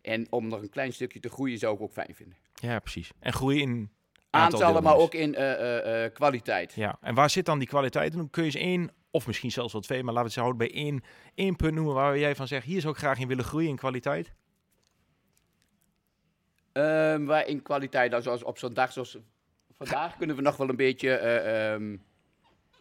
En 0.00 0.26
om 0.30 0.48
nog 0.48 0.62
een 0.62 0.70
klein 0.70 0.92
stukje 0.92 1.20
te 1.20 1.28
groeien 1.28 1.58
zou 1.58 1.74
ik 1.74 1.80
ook 1.80 1.92
fijn 1.92 2.14
vinden. 2.14 2.36
ja, 2.54 2.78
precies. 2.78 3.10
En 3.18 3.32
groei 3.32 3.60
in 3.60 3.90
aantal 4.30 4.60
Aantallen, 4.60 4.82
maar 4.82 4.96
ook 4.96 5.14
in 5.14 5.32
kwaliteit. 6.12 6.72
Ja, 6.74 6.98
en 7.00 7.14
waar 7.14 7.30
zit 7.30 7.44
dan 7.44 7.58
die 7.58 7.68
kwaliteit? 7.68 8.12
Dan 8.12 8.30
kun 8.30 8.44
je 8.44 8.48
eens 8.48 8.64
één, 8.64 8.90
of 9.12 9.26
misschien 9.26 9.50
zelfs 9.50 9.72
wel 9.72 9.82
twee, 9.82 10.02
maar 10.02 10.14
laten 10.14 10.30
we 10.30 10.34
het 10.34 10.34
zo 10.34 10.40
houden 10.40 10.68
bij 10.68 10.84
één, 10.84 11.02
één 11.34 11.56
punt 11.56 11.74
noemen 11.74 11.94
waar 11.94 12.18
jij 12.18 12.34
van 12.34 12.46
zegt, 12.46 12.66
hier 12.66 12.80
zou 12.80 12.92
ik 12.92 12.98
graag 12.98 13.18
in 13.18 13.28
willen 13.28 13.44
groeien 13.44 13.68
in 13.68 13.76
kwaliteit. 13.76 14.32
Ehm, 16.72 17.24
waar 17.24 17.46
in 17.46 17.62
kwaliteit, 17.62 18.10
nou, 18.10 18.22
zoals 18.22 18.42
op 18.42 18.58
zo'n 18.58 18.74
dag 18.74 18.92
zoals 18.92 19.18
vandaag, 19.76 20.16
kunnen 20.16 20.36
we 20.36 20.42
nog 20.42 20.56
wel 20.56 20.68
een 20.68 20.76
beetje 20.76 21.14
eh, 21.14 21.72
ehm, 21.72 21.96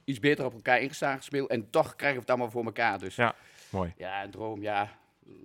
iets 0.04 0.20
beter 0.20 0.46
op 0.46 0.54
elkaar 0.54 0.82
ingestaan 0.82 1.18
gespeeld. 1.18 1.50
En 1.50 1.70
toch 1.70 1.96
krijgen 1.96 2.16
we 2.16 2.22
het 2.22 2.30
allemaal 2.30 2.52
voor 2.52 2.66
elkaar. 2.66 3.00
Dus 3.00 3.16
Ja, 3.16 3.36
mooi. 3.70 3.94
ja 3.98 4.24
een 4.24 4.32
droom, 4.32 4.62
ja. 4.62 5.00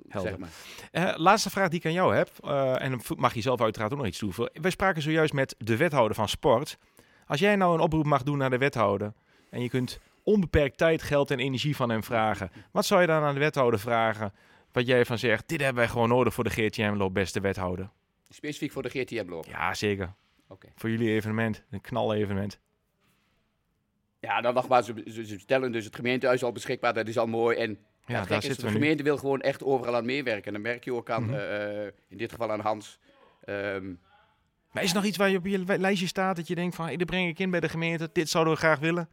Helder. 0.08 0.30
Zeg 0.30 0.38
maar. 0.38 0.48
Eh, 0.90 1.18
laatste 1.18 1.50
vraag 1.50 1.68
die 1.68 1.78
ik 1.78 1.86
aan 1.86 1.92
jou 1.92 2.14
heb, 2.14 2.30
eh, 2.44 2.82
en 2.82 2.90
dan 2.90 3.00
mag 3.16 3.34
je 3.34 3.40
zelf 3.40 3.60
uiteraard 3.60 3.92
ook 3.92 3.98
nog 3.98 4.06
iets 4.06 4.18
toevoegen. 4.18 4.62
Wij 4.62 4.70
spraken 4.70 5.02
zojuist 5.02 5.32
met 5.32 5.54
de 5.58 5.76
wethouder 5.76 6.16
van 6.16 6.28
sport. 6.28 6.78
Als 7.26 7.40
jij 7.40 7.56
nou 7.56 7.74
een 7.74 7.80
oproep 7.80 8.04
mag 8.04 8.22
doen 8.22 8.38
naar 8.38 8.50
de 8.50 8.58
wethouder 8.58 9.12
en 9.50 9.62
je 9.62 9.68
kunt 9.68 10.00
onbeperkt 10.26 10.76
tijd, 10.76 11.02
geld 11.02 11.30
en 11.30 11.38
energie 11.38 11.76
van 11.76 11.90
hem 11.90 12.04
vragen, 12.04 12.50
wat 12.72 12.86
zou 12.86 13.00
je 13.00 13.06
dan 13.06 13.22
aan 13.22 13.34
de 13.34 13.40
wethouder 13.40 13.80
vragen? 13.80 14.32
Wat 14.72 14.86
jij 14.86 15.04
van 15.04 15.18
zegt, 15.18 15.48
dit 15.48 15.58
hebben 15.60 15.76
wij 15.82 15.88
gewoon 15.92 16.08
nodig 16.08 16.34
voor 16.34 16.44
de 16.44 16.50
GTM-loop, 16.50 17.14
beste 17.14 17.40
wethouder. 17.40 17.90
Specifiek 18.30 18.72
voor 18.72 18.82
de 18.82 18.88
GTM-loop. 18.88 19.44
Ja, 19.46 19.74
zeker. 19.74 20.14
Oké. 20.48 20.68
Voor 20.74 20.90
jullie 20.90 21.10
evenement, 21.10 21.64
een 21.70 21.80
knal-evenement. 21.80 22.60
Ja, 24.20 24.40
dan 24.40 24.54
nogmaals, 24.54 24.86
ze, 24.86 25.02
ze 25.06 25.26
ze 25.26 25.38
stellen 25.38 25.72
dus 25.72 25.84
het 25.84 25.96
gemeentehuis 25.96 26.42
al 26.44 26.52
beschikbaar. 26.52 26.94
Dat 26.94 27.08
is 27.08 27.18
al 27.18 27.26
mooi. 27.26 27.56
En 27.56 27.78
Ja, 28.06 28.24
daar 28.24 28.44
is, 28.44 28.56
de 28.56 28.70
gemeente 28.70 29.02
wil 29.02 29.16
gewoon 29.16 29.40
echt 29.40 29.62
overal 29.64 29.94
aan 29.96 30.04
meewerken. 30.04 30.44
En 30.46 30.52
dan 30.52 30.62
merk 30.62 30.84
je 30.84 30.94
ook 30.94 31.10
aan, 31.10 31.22
Mhm. 31.24 31.34
eh, 31.34 31.84
in 32.08 32.16
dit 32.16 32.30
geval 32.32 32.50
aan 32.50 32.60
Hans. 32.60 32.98
Ehm, 33.44 33.92
Maar 34.72 34.82
is 34.82 34.88
er 34.90 34.96
nog 34.96 35.04
iets 35.04 35.16
waar 35.16 35.30
je 35.30 35.36
op 35.36 35.46
je 35.46 35.58
li- 35.58 35.76
lijstje 35.78 36.06
staat 36.06 36.36
dat 36.36 36.46
je 36.48 36.54
denkt 36.54 36.74
van, 36.76 36.86
hey, 36.86 36.96
dit 36.96 37.06
breng 37.06 37.28
ik 37.28 37.38
in 37.38 37.50
bij 37.50 37.60
de 37.60 37.68
gemeente, 37.68 38.08
dit 38.12 38.28
zouden 38.28 38.52
we 38.52 38.58
graag 38.58 38.78
willen? 38.78 39.08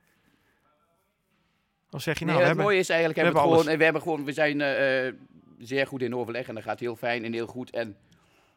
Of 1.94 2.02
zeg 2.02 2.20
je 2.20 2.26
nou, 2.26 2.38
nee, 2.38 2.46
we 2.46 2.50
het 2.50 2.58
hebben... 2.58 2.66
mooie 2.66 2.80
is 2.80 2.90
eigenlijk, 2.90 3.20
we 3.20 3.26
hebben 3.26 3.42
we, 3.44 3.50
hebben 3.50 3.64
gewoon, 3.64 3.78
we, 3.78 3.84
hebben 3.84 4.02
gewoon, 4.02 4.26
we 4.26 4.32
zijn 4.32 4.62
eh, 4.62 5.14
zeer 5.60 5.88
goed 5.88 6.02
in 6.02 6.16
overleg 6.16 6.48
en 6.48 6.56
dat 6.56 6.64
gaat 6.64 6.80
heel 6.80 6.96
fijn 6.96 7.26
en 7.26 7.34
heel 7.34 7.48
goed. 7.48 7.70
En 7.70 7.96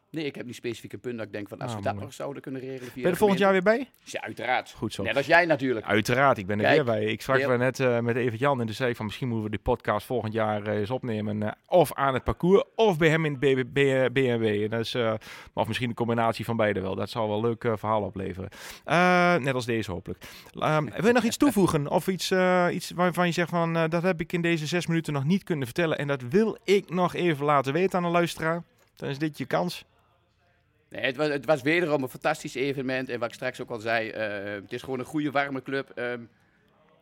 nee, 0.09 0.25
ik 0.25 0.35
heb 0.35 0.45
niet 0.45 0.55
specifiek 0.55 0.93
een 0.93 0.99
punt 0.99 1.17
dat 1.17 1.25
ik 1.25 1.31
denk 1.31 1.47
van 1.47 1.59
als 1.59 1.71
Ah, 1.71 1.77
we 1.77 1.83
dat 1.83 1.95
nog 1.99 2.13
zouden 2.13 2.41
kunnen 2.41 2.61
regelen 2.61 2.81
via 2.83 2.93
Ben 2.93 3.03
je 3.03 3.09
er 3.09 3.17
volgend 3.17 3.39
jaar 3.39 3.51
weer 3.51 3.63
bij? 3.63 3.89
Ja, 4.03 4.21
uiteraard. 4.21 4.71
Goed 4.77 4.93
zo. 4.93 5.03
Net 5.03 5.15
als 5.17 5.25
jij 5.25 5.45
natuurlijk. 5.45 5.85
Uiteraard, 5.85 6.37
ik 6.37 6.45
ben 6.45 6.57
er 6.57 6.63
Kijk, 6.63 6.75
weer 6.75 6.85
bij. 6.95 7.03
Ik 7.05 7.21
sprak 7.21 7.37
heel- 7.37 7.47
wel 7.47 7.57
net 7.57 7.79
eh, 7.79 7.99
met 7.99 8.15
Evert 8.15 8.39
Jan 8.39 8.59
en 8.59 8.65
toen 8.65 8.75
zei 8.75 8.89
ik 8.89 8.95
van 8.95 9.05
misschien 9.05 9.27
moeten 9.27 9.45
we 9.45 9.51
die 9.51 9.59
podcast 9.63 10.05
volgend 10.05 10.33
jaar 10.33 10.67
eh, 10.67 10.79
eens 10.79 10.89
opnemen. 10.89 11.43
eh, 11.43 11.51
of 11.65 11.93
aan 11.93 12.13
het 12.13 12.23
parcours 12.23 12.63
of 12.75 12.97
bij 12.97 13.09
hem 13.09 13.25
in 13.25 13.31
het 13.39 13.73
BMW. 14.13 14.63
En 14.63 14.69
dat 14.69 14.79
is, 14.79 14.93
eh, 14.93 15.13
of 15.53 15.67
misschien 15.67 15.89
een 15.89 15.95
combinatie 15.95 16.45
van 16.45 16.57
beide 16.57 16.79
wel. 16.81 16.95
Dat 16.95 17.09
zal 17.09 17.27
wel 17.27 17.37
een 17.37 17.43
leuk 17.45 17.63
eh, 17.63 17.73
verhaal 17.75 18.01
opleveren. 18.01 18.49
Eh, 18.85 19.35
net 19.35 19.53
als 19.53 19.65
deze 19.65 19.91
hopelijk. 19.91 20.19
Ehm, 20.59 20.85
wil 20.85 21.05
je 21.07 21.11
nog 21.13 21.23
iets 21.23 21.37
toevoegen? 21.37 21.87
Of 21.87 22.07
iets, 22.07 22.31
eh, 22.31 22.67
iets 22.71 22.91
waarvan 22.91 23.25
je 23.27 23.31
zegt 23.33 23.49
van 23.49 23.75
eh, 23.77 23.83
dat 23.89 24.03
heb 24.03 24.19
ik 24.21 24.33
in 24.33 24.41
deze 24.41 24.65
zes 24.65 24.87
minuten 24.87 25.13
nog 25.13 25.23
niet 25.23 25.43
kunnen 25.43 25.65
vertellen. 25.65 25.97
En 25.97 26.07
dat 26.07 26.21
wil 26.21 26.57
ik 26.63 26.89
nog 26.89 27.13
even 27.13 27.45
laten 27.45 27.73
weten 27.73 27.97
aan 27.97 28.03
de 28.05 28.09
luisteraar. 28.09 28.63
Dan 28.95 29.09
is 29.09 29.17
dit 29.17 29.37
je 29.37 29.45
kans. 29.45 29.85
Nee, 30.89 31.01
het, 31.01 31.15
was, 31.15 31.27
het 31.27 31.45
was 31.45 31.61
wederom 31.61 32.03
een 32.03 32.09
fantastisch 32.09 32.55
evenement. 32.55 33.09
En 33.09 33.19
wat 33.19 33.27
ik 33.27 33.35
straks 33.35 33.61
ook 33.61 33.69
al 33.69 33.79
zei, 33.79 34.09
eh, 34.09 34.53
het 34.53 34.73
is 34.73 34.81
gewoon 34.81 34.99
een 34.99 35.05
goede, 35.05 35.31
warme 35.31 35.61
club. 35.61 35.89
Ehm, 35.89 36.21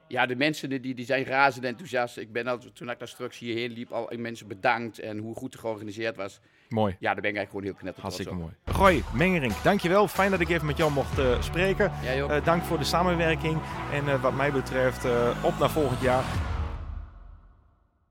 ja, 0.08 0.26
de 0.26 0.36
mensen 0.36 0.70
die, 0.70 0.96
die 0.96 1.06
zijn 1.06 1.24
razend 1.24 1.66
enthousiast. 1.66 2.18
Ik 2.18 2.32
ben 2.32 2.48
al, 2.48 2.58
toen 2.74 2.90
ik 2.90 3.00
daar 3.00 3.08
straks 3.08 3.38
hierheen 3.38 3.72
liep, 3.72 3.92
al 3.92 4.12
mensen 4.18 4.48
bedankt. 4.48 5.00
En 5.00 5.18
hoe 5.18 5.36
goed 5.36 5.52
het 5.52 5.62
georganiseerd 5.62 6.16
was. 6.16 6.40
Mooi. 6.70 6.96
Ja, 7.00 7.14
daar 7.14 7.22
ben 7.22 7.32
ik 7.32 7.38
eigenlijk 7.38 7.50
gewoon 7.50 7.64
heel 7.64 7.74
knetter 7.74 8.02
Hartstikke 8.02 8.34
mooi. 8.34 8.52
Gooi, 8.66 9.04
Mengerink, 9.14 9.64
dankjewel. 9.64 10.08
Fijn 10.08 10.32
dat 10.32 10.40
ik 10.40 10.50
even 10.50 10.66
met 10.66 10.78
jou 10.78 10.92
mocht 10.92 11.20
eh, 11.20 11.42
spreken. 11.42 11.92
Ook. 12.22 12.30
Eh, 12.30 12.46
dank 12.46 12.64
voor 12.64 12.78
de 12.78 12.84
samenwerking. 12.84 13.60
En 13.94 14.08
eh, 14.08 14.22
wat 14.22 14.36
mij 14.36 14.52
betreft, 14.52 15.06
eh, 15.06 15.30
op 15.44 15.60
naar 15.60 15.70
volgend 15.70 16.02
jaar. 16.02 16.24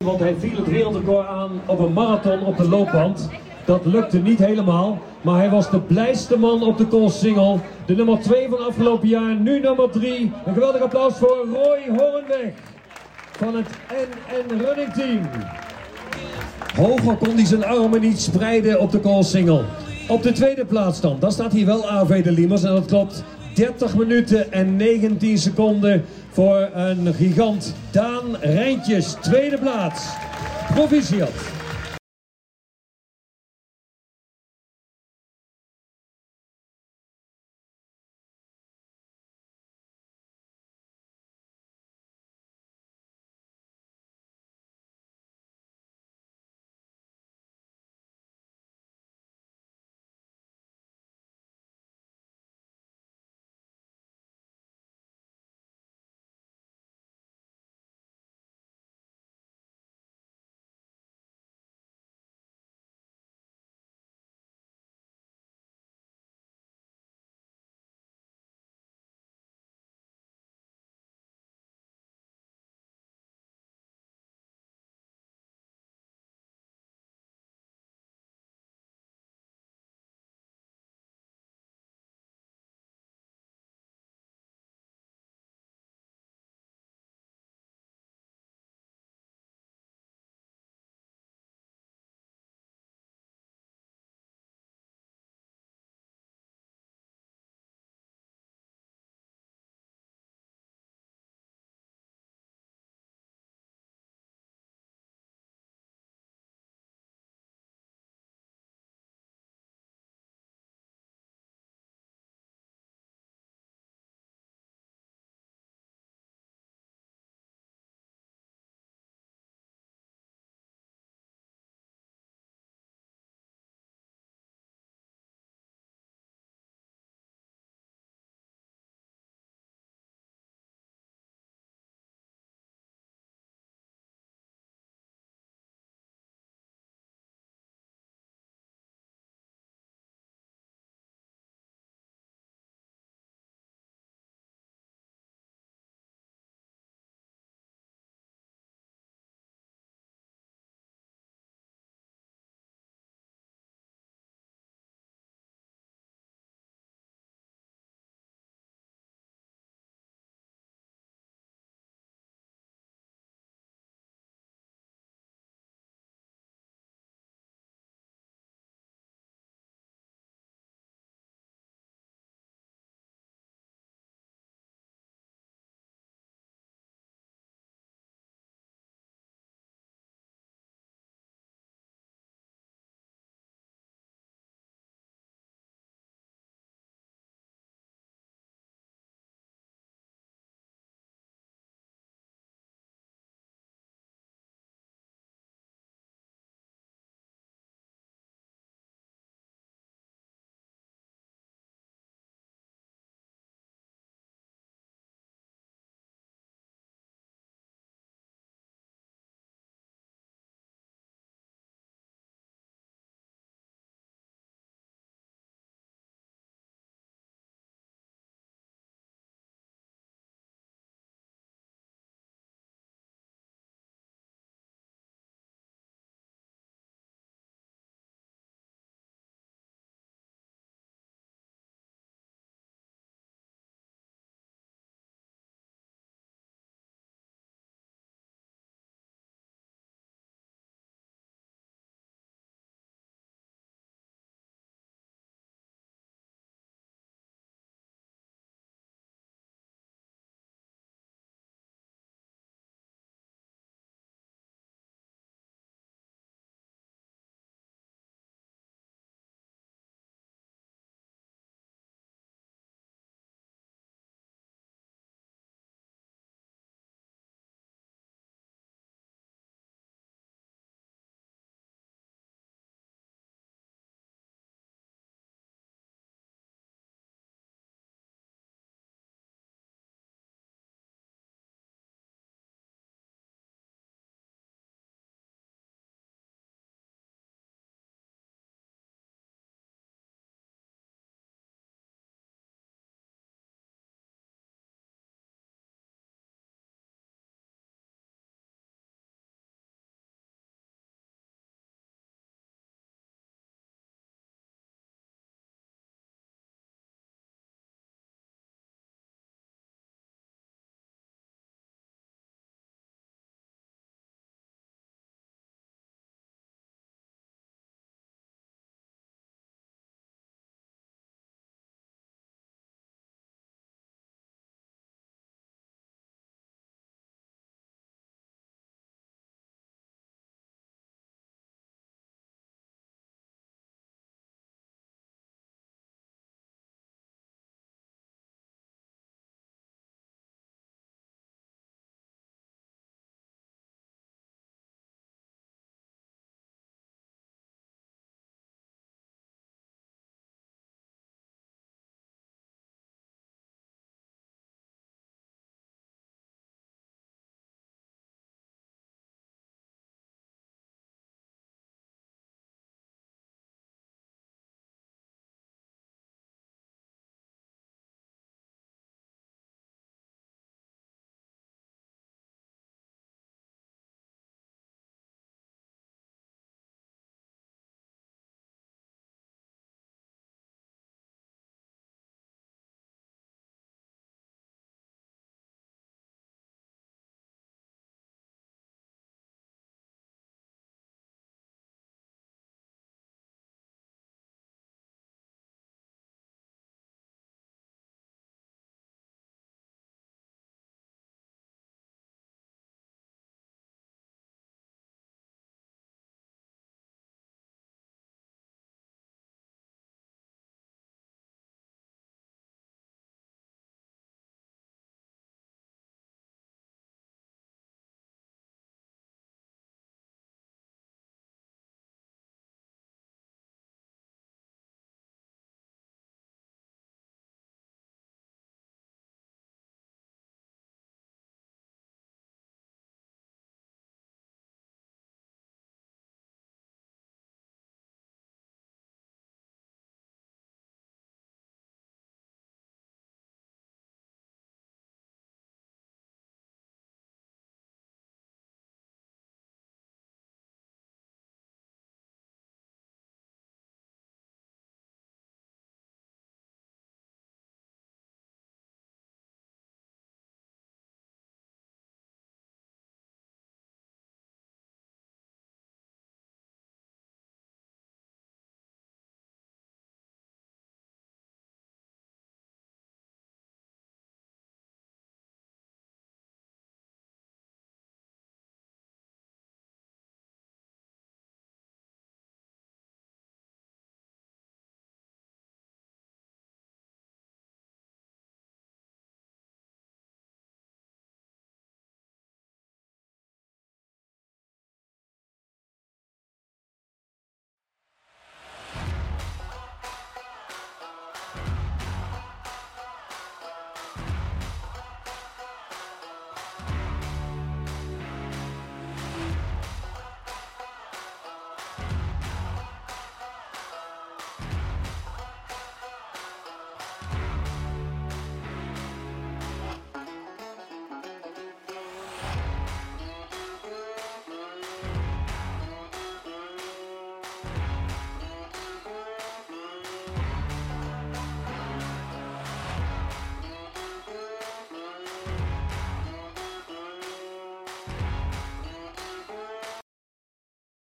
Want 0.04 0.20
hij 0.20 0.34
viel 0.34 0.56
het 0.56 0.66
wereldrecord 0.66 1.26
aan 1.26 1.60
op 1.66 1.78
een 1.78 1.92
marathon 1.92 2.44
op 2.44 2.56
de 2.56 2.68
loopband. 2.68 3.30
Dat 3.64 3.84
lukte 3.84 4.18
niet 4.18 4.38
helemaal, 4.38 4.98
maar 5.22 5.38
hij 5.38 5.50
was 5.50 5.70
de 5.70 5.80
blijste 5.80 6.38
man 6.38 6.62
op 6.62 6.78
de 6.78 6.86
Koolsingel. 6.86 7.60
De 7.86 7.94
nummer 7.94 8.20
2 8.20 8.48
van 8.48 8.66
afgelopen 8.66 9.08
jaar, 9.08 9.34
nu 9.34 9.60
nummer 9.60 9.90
3. 9.90 10.32
Een 10.46 10.54
geweldig 10.54 10.80
applaus 10.80 11.14
voor 11.14 11.46
Roy 11.52 11.96
Horenweg 11.96 12.52
van 13.36 13.54
het 13.54 13.66
NN 13.88 14.60
Running 14.60 14.92
Team. 14.92 15.20
Hoger 16.76 17.16
kon 17.16 17.34
hij 17.34 17.44
zijn 17.44 17.64
armen 17.64 18.00
niet 18.00 18.20
spreiden 18.20 18.80
op 18.80 18.90
de 18.90 19.00
Koolsingel. 19.00 19.64
Op 20.08 20.22
de 20.22 20.32
tweede 20.32 20.64
plaats 20.64 21.00
dan, 21.00 21.16
daar 21.20 21.32
staat 21.32 21.52
hier 21.52 21.66
wel 21.66 21.90
AV 21.90 22.22
de 22.22 22.32
Limers 22.32 22.62
en 22.62 22.74
dat 22.74 22.86
klopt. 22.86 23.24
30 23.54 23.96
minuten 23.96 24.52
en 24.52 24.76
19 24.76 25.38
seconden 25.38 26.04
voor 26.30 26.68
een 26.74 27.14
gigant 27.14 27.74
Daan 27.90 28.36
Rijntjes. 28.40 29.16
Tweede 29.20 29.58
plaats. 29.58 30.08
Proficiat. 30.74 31.53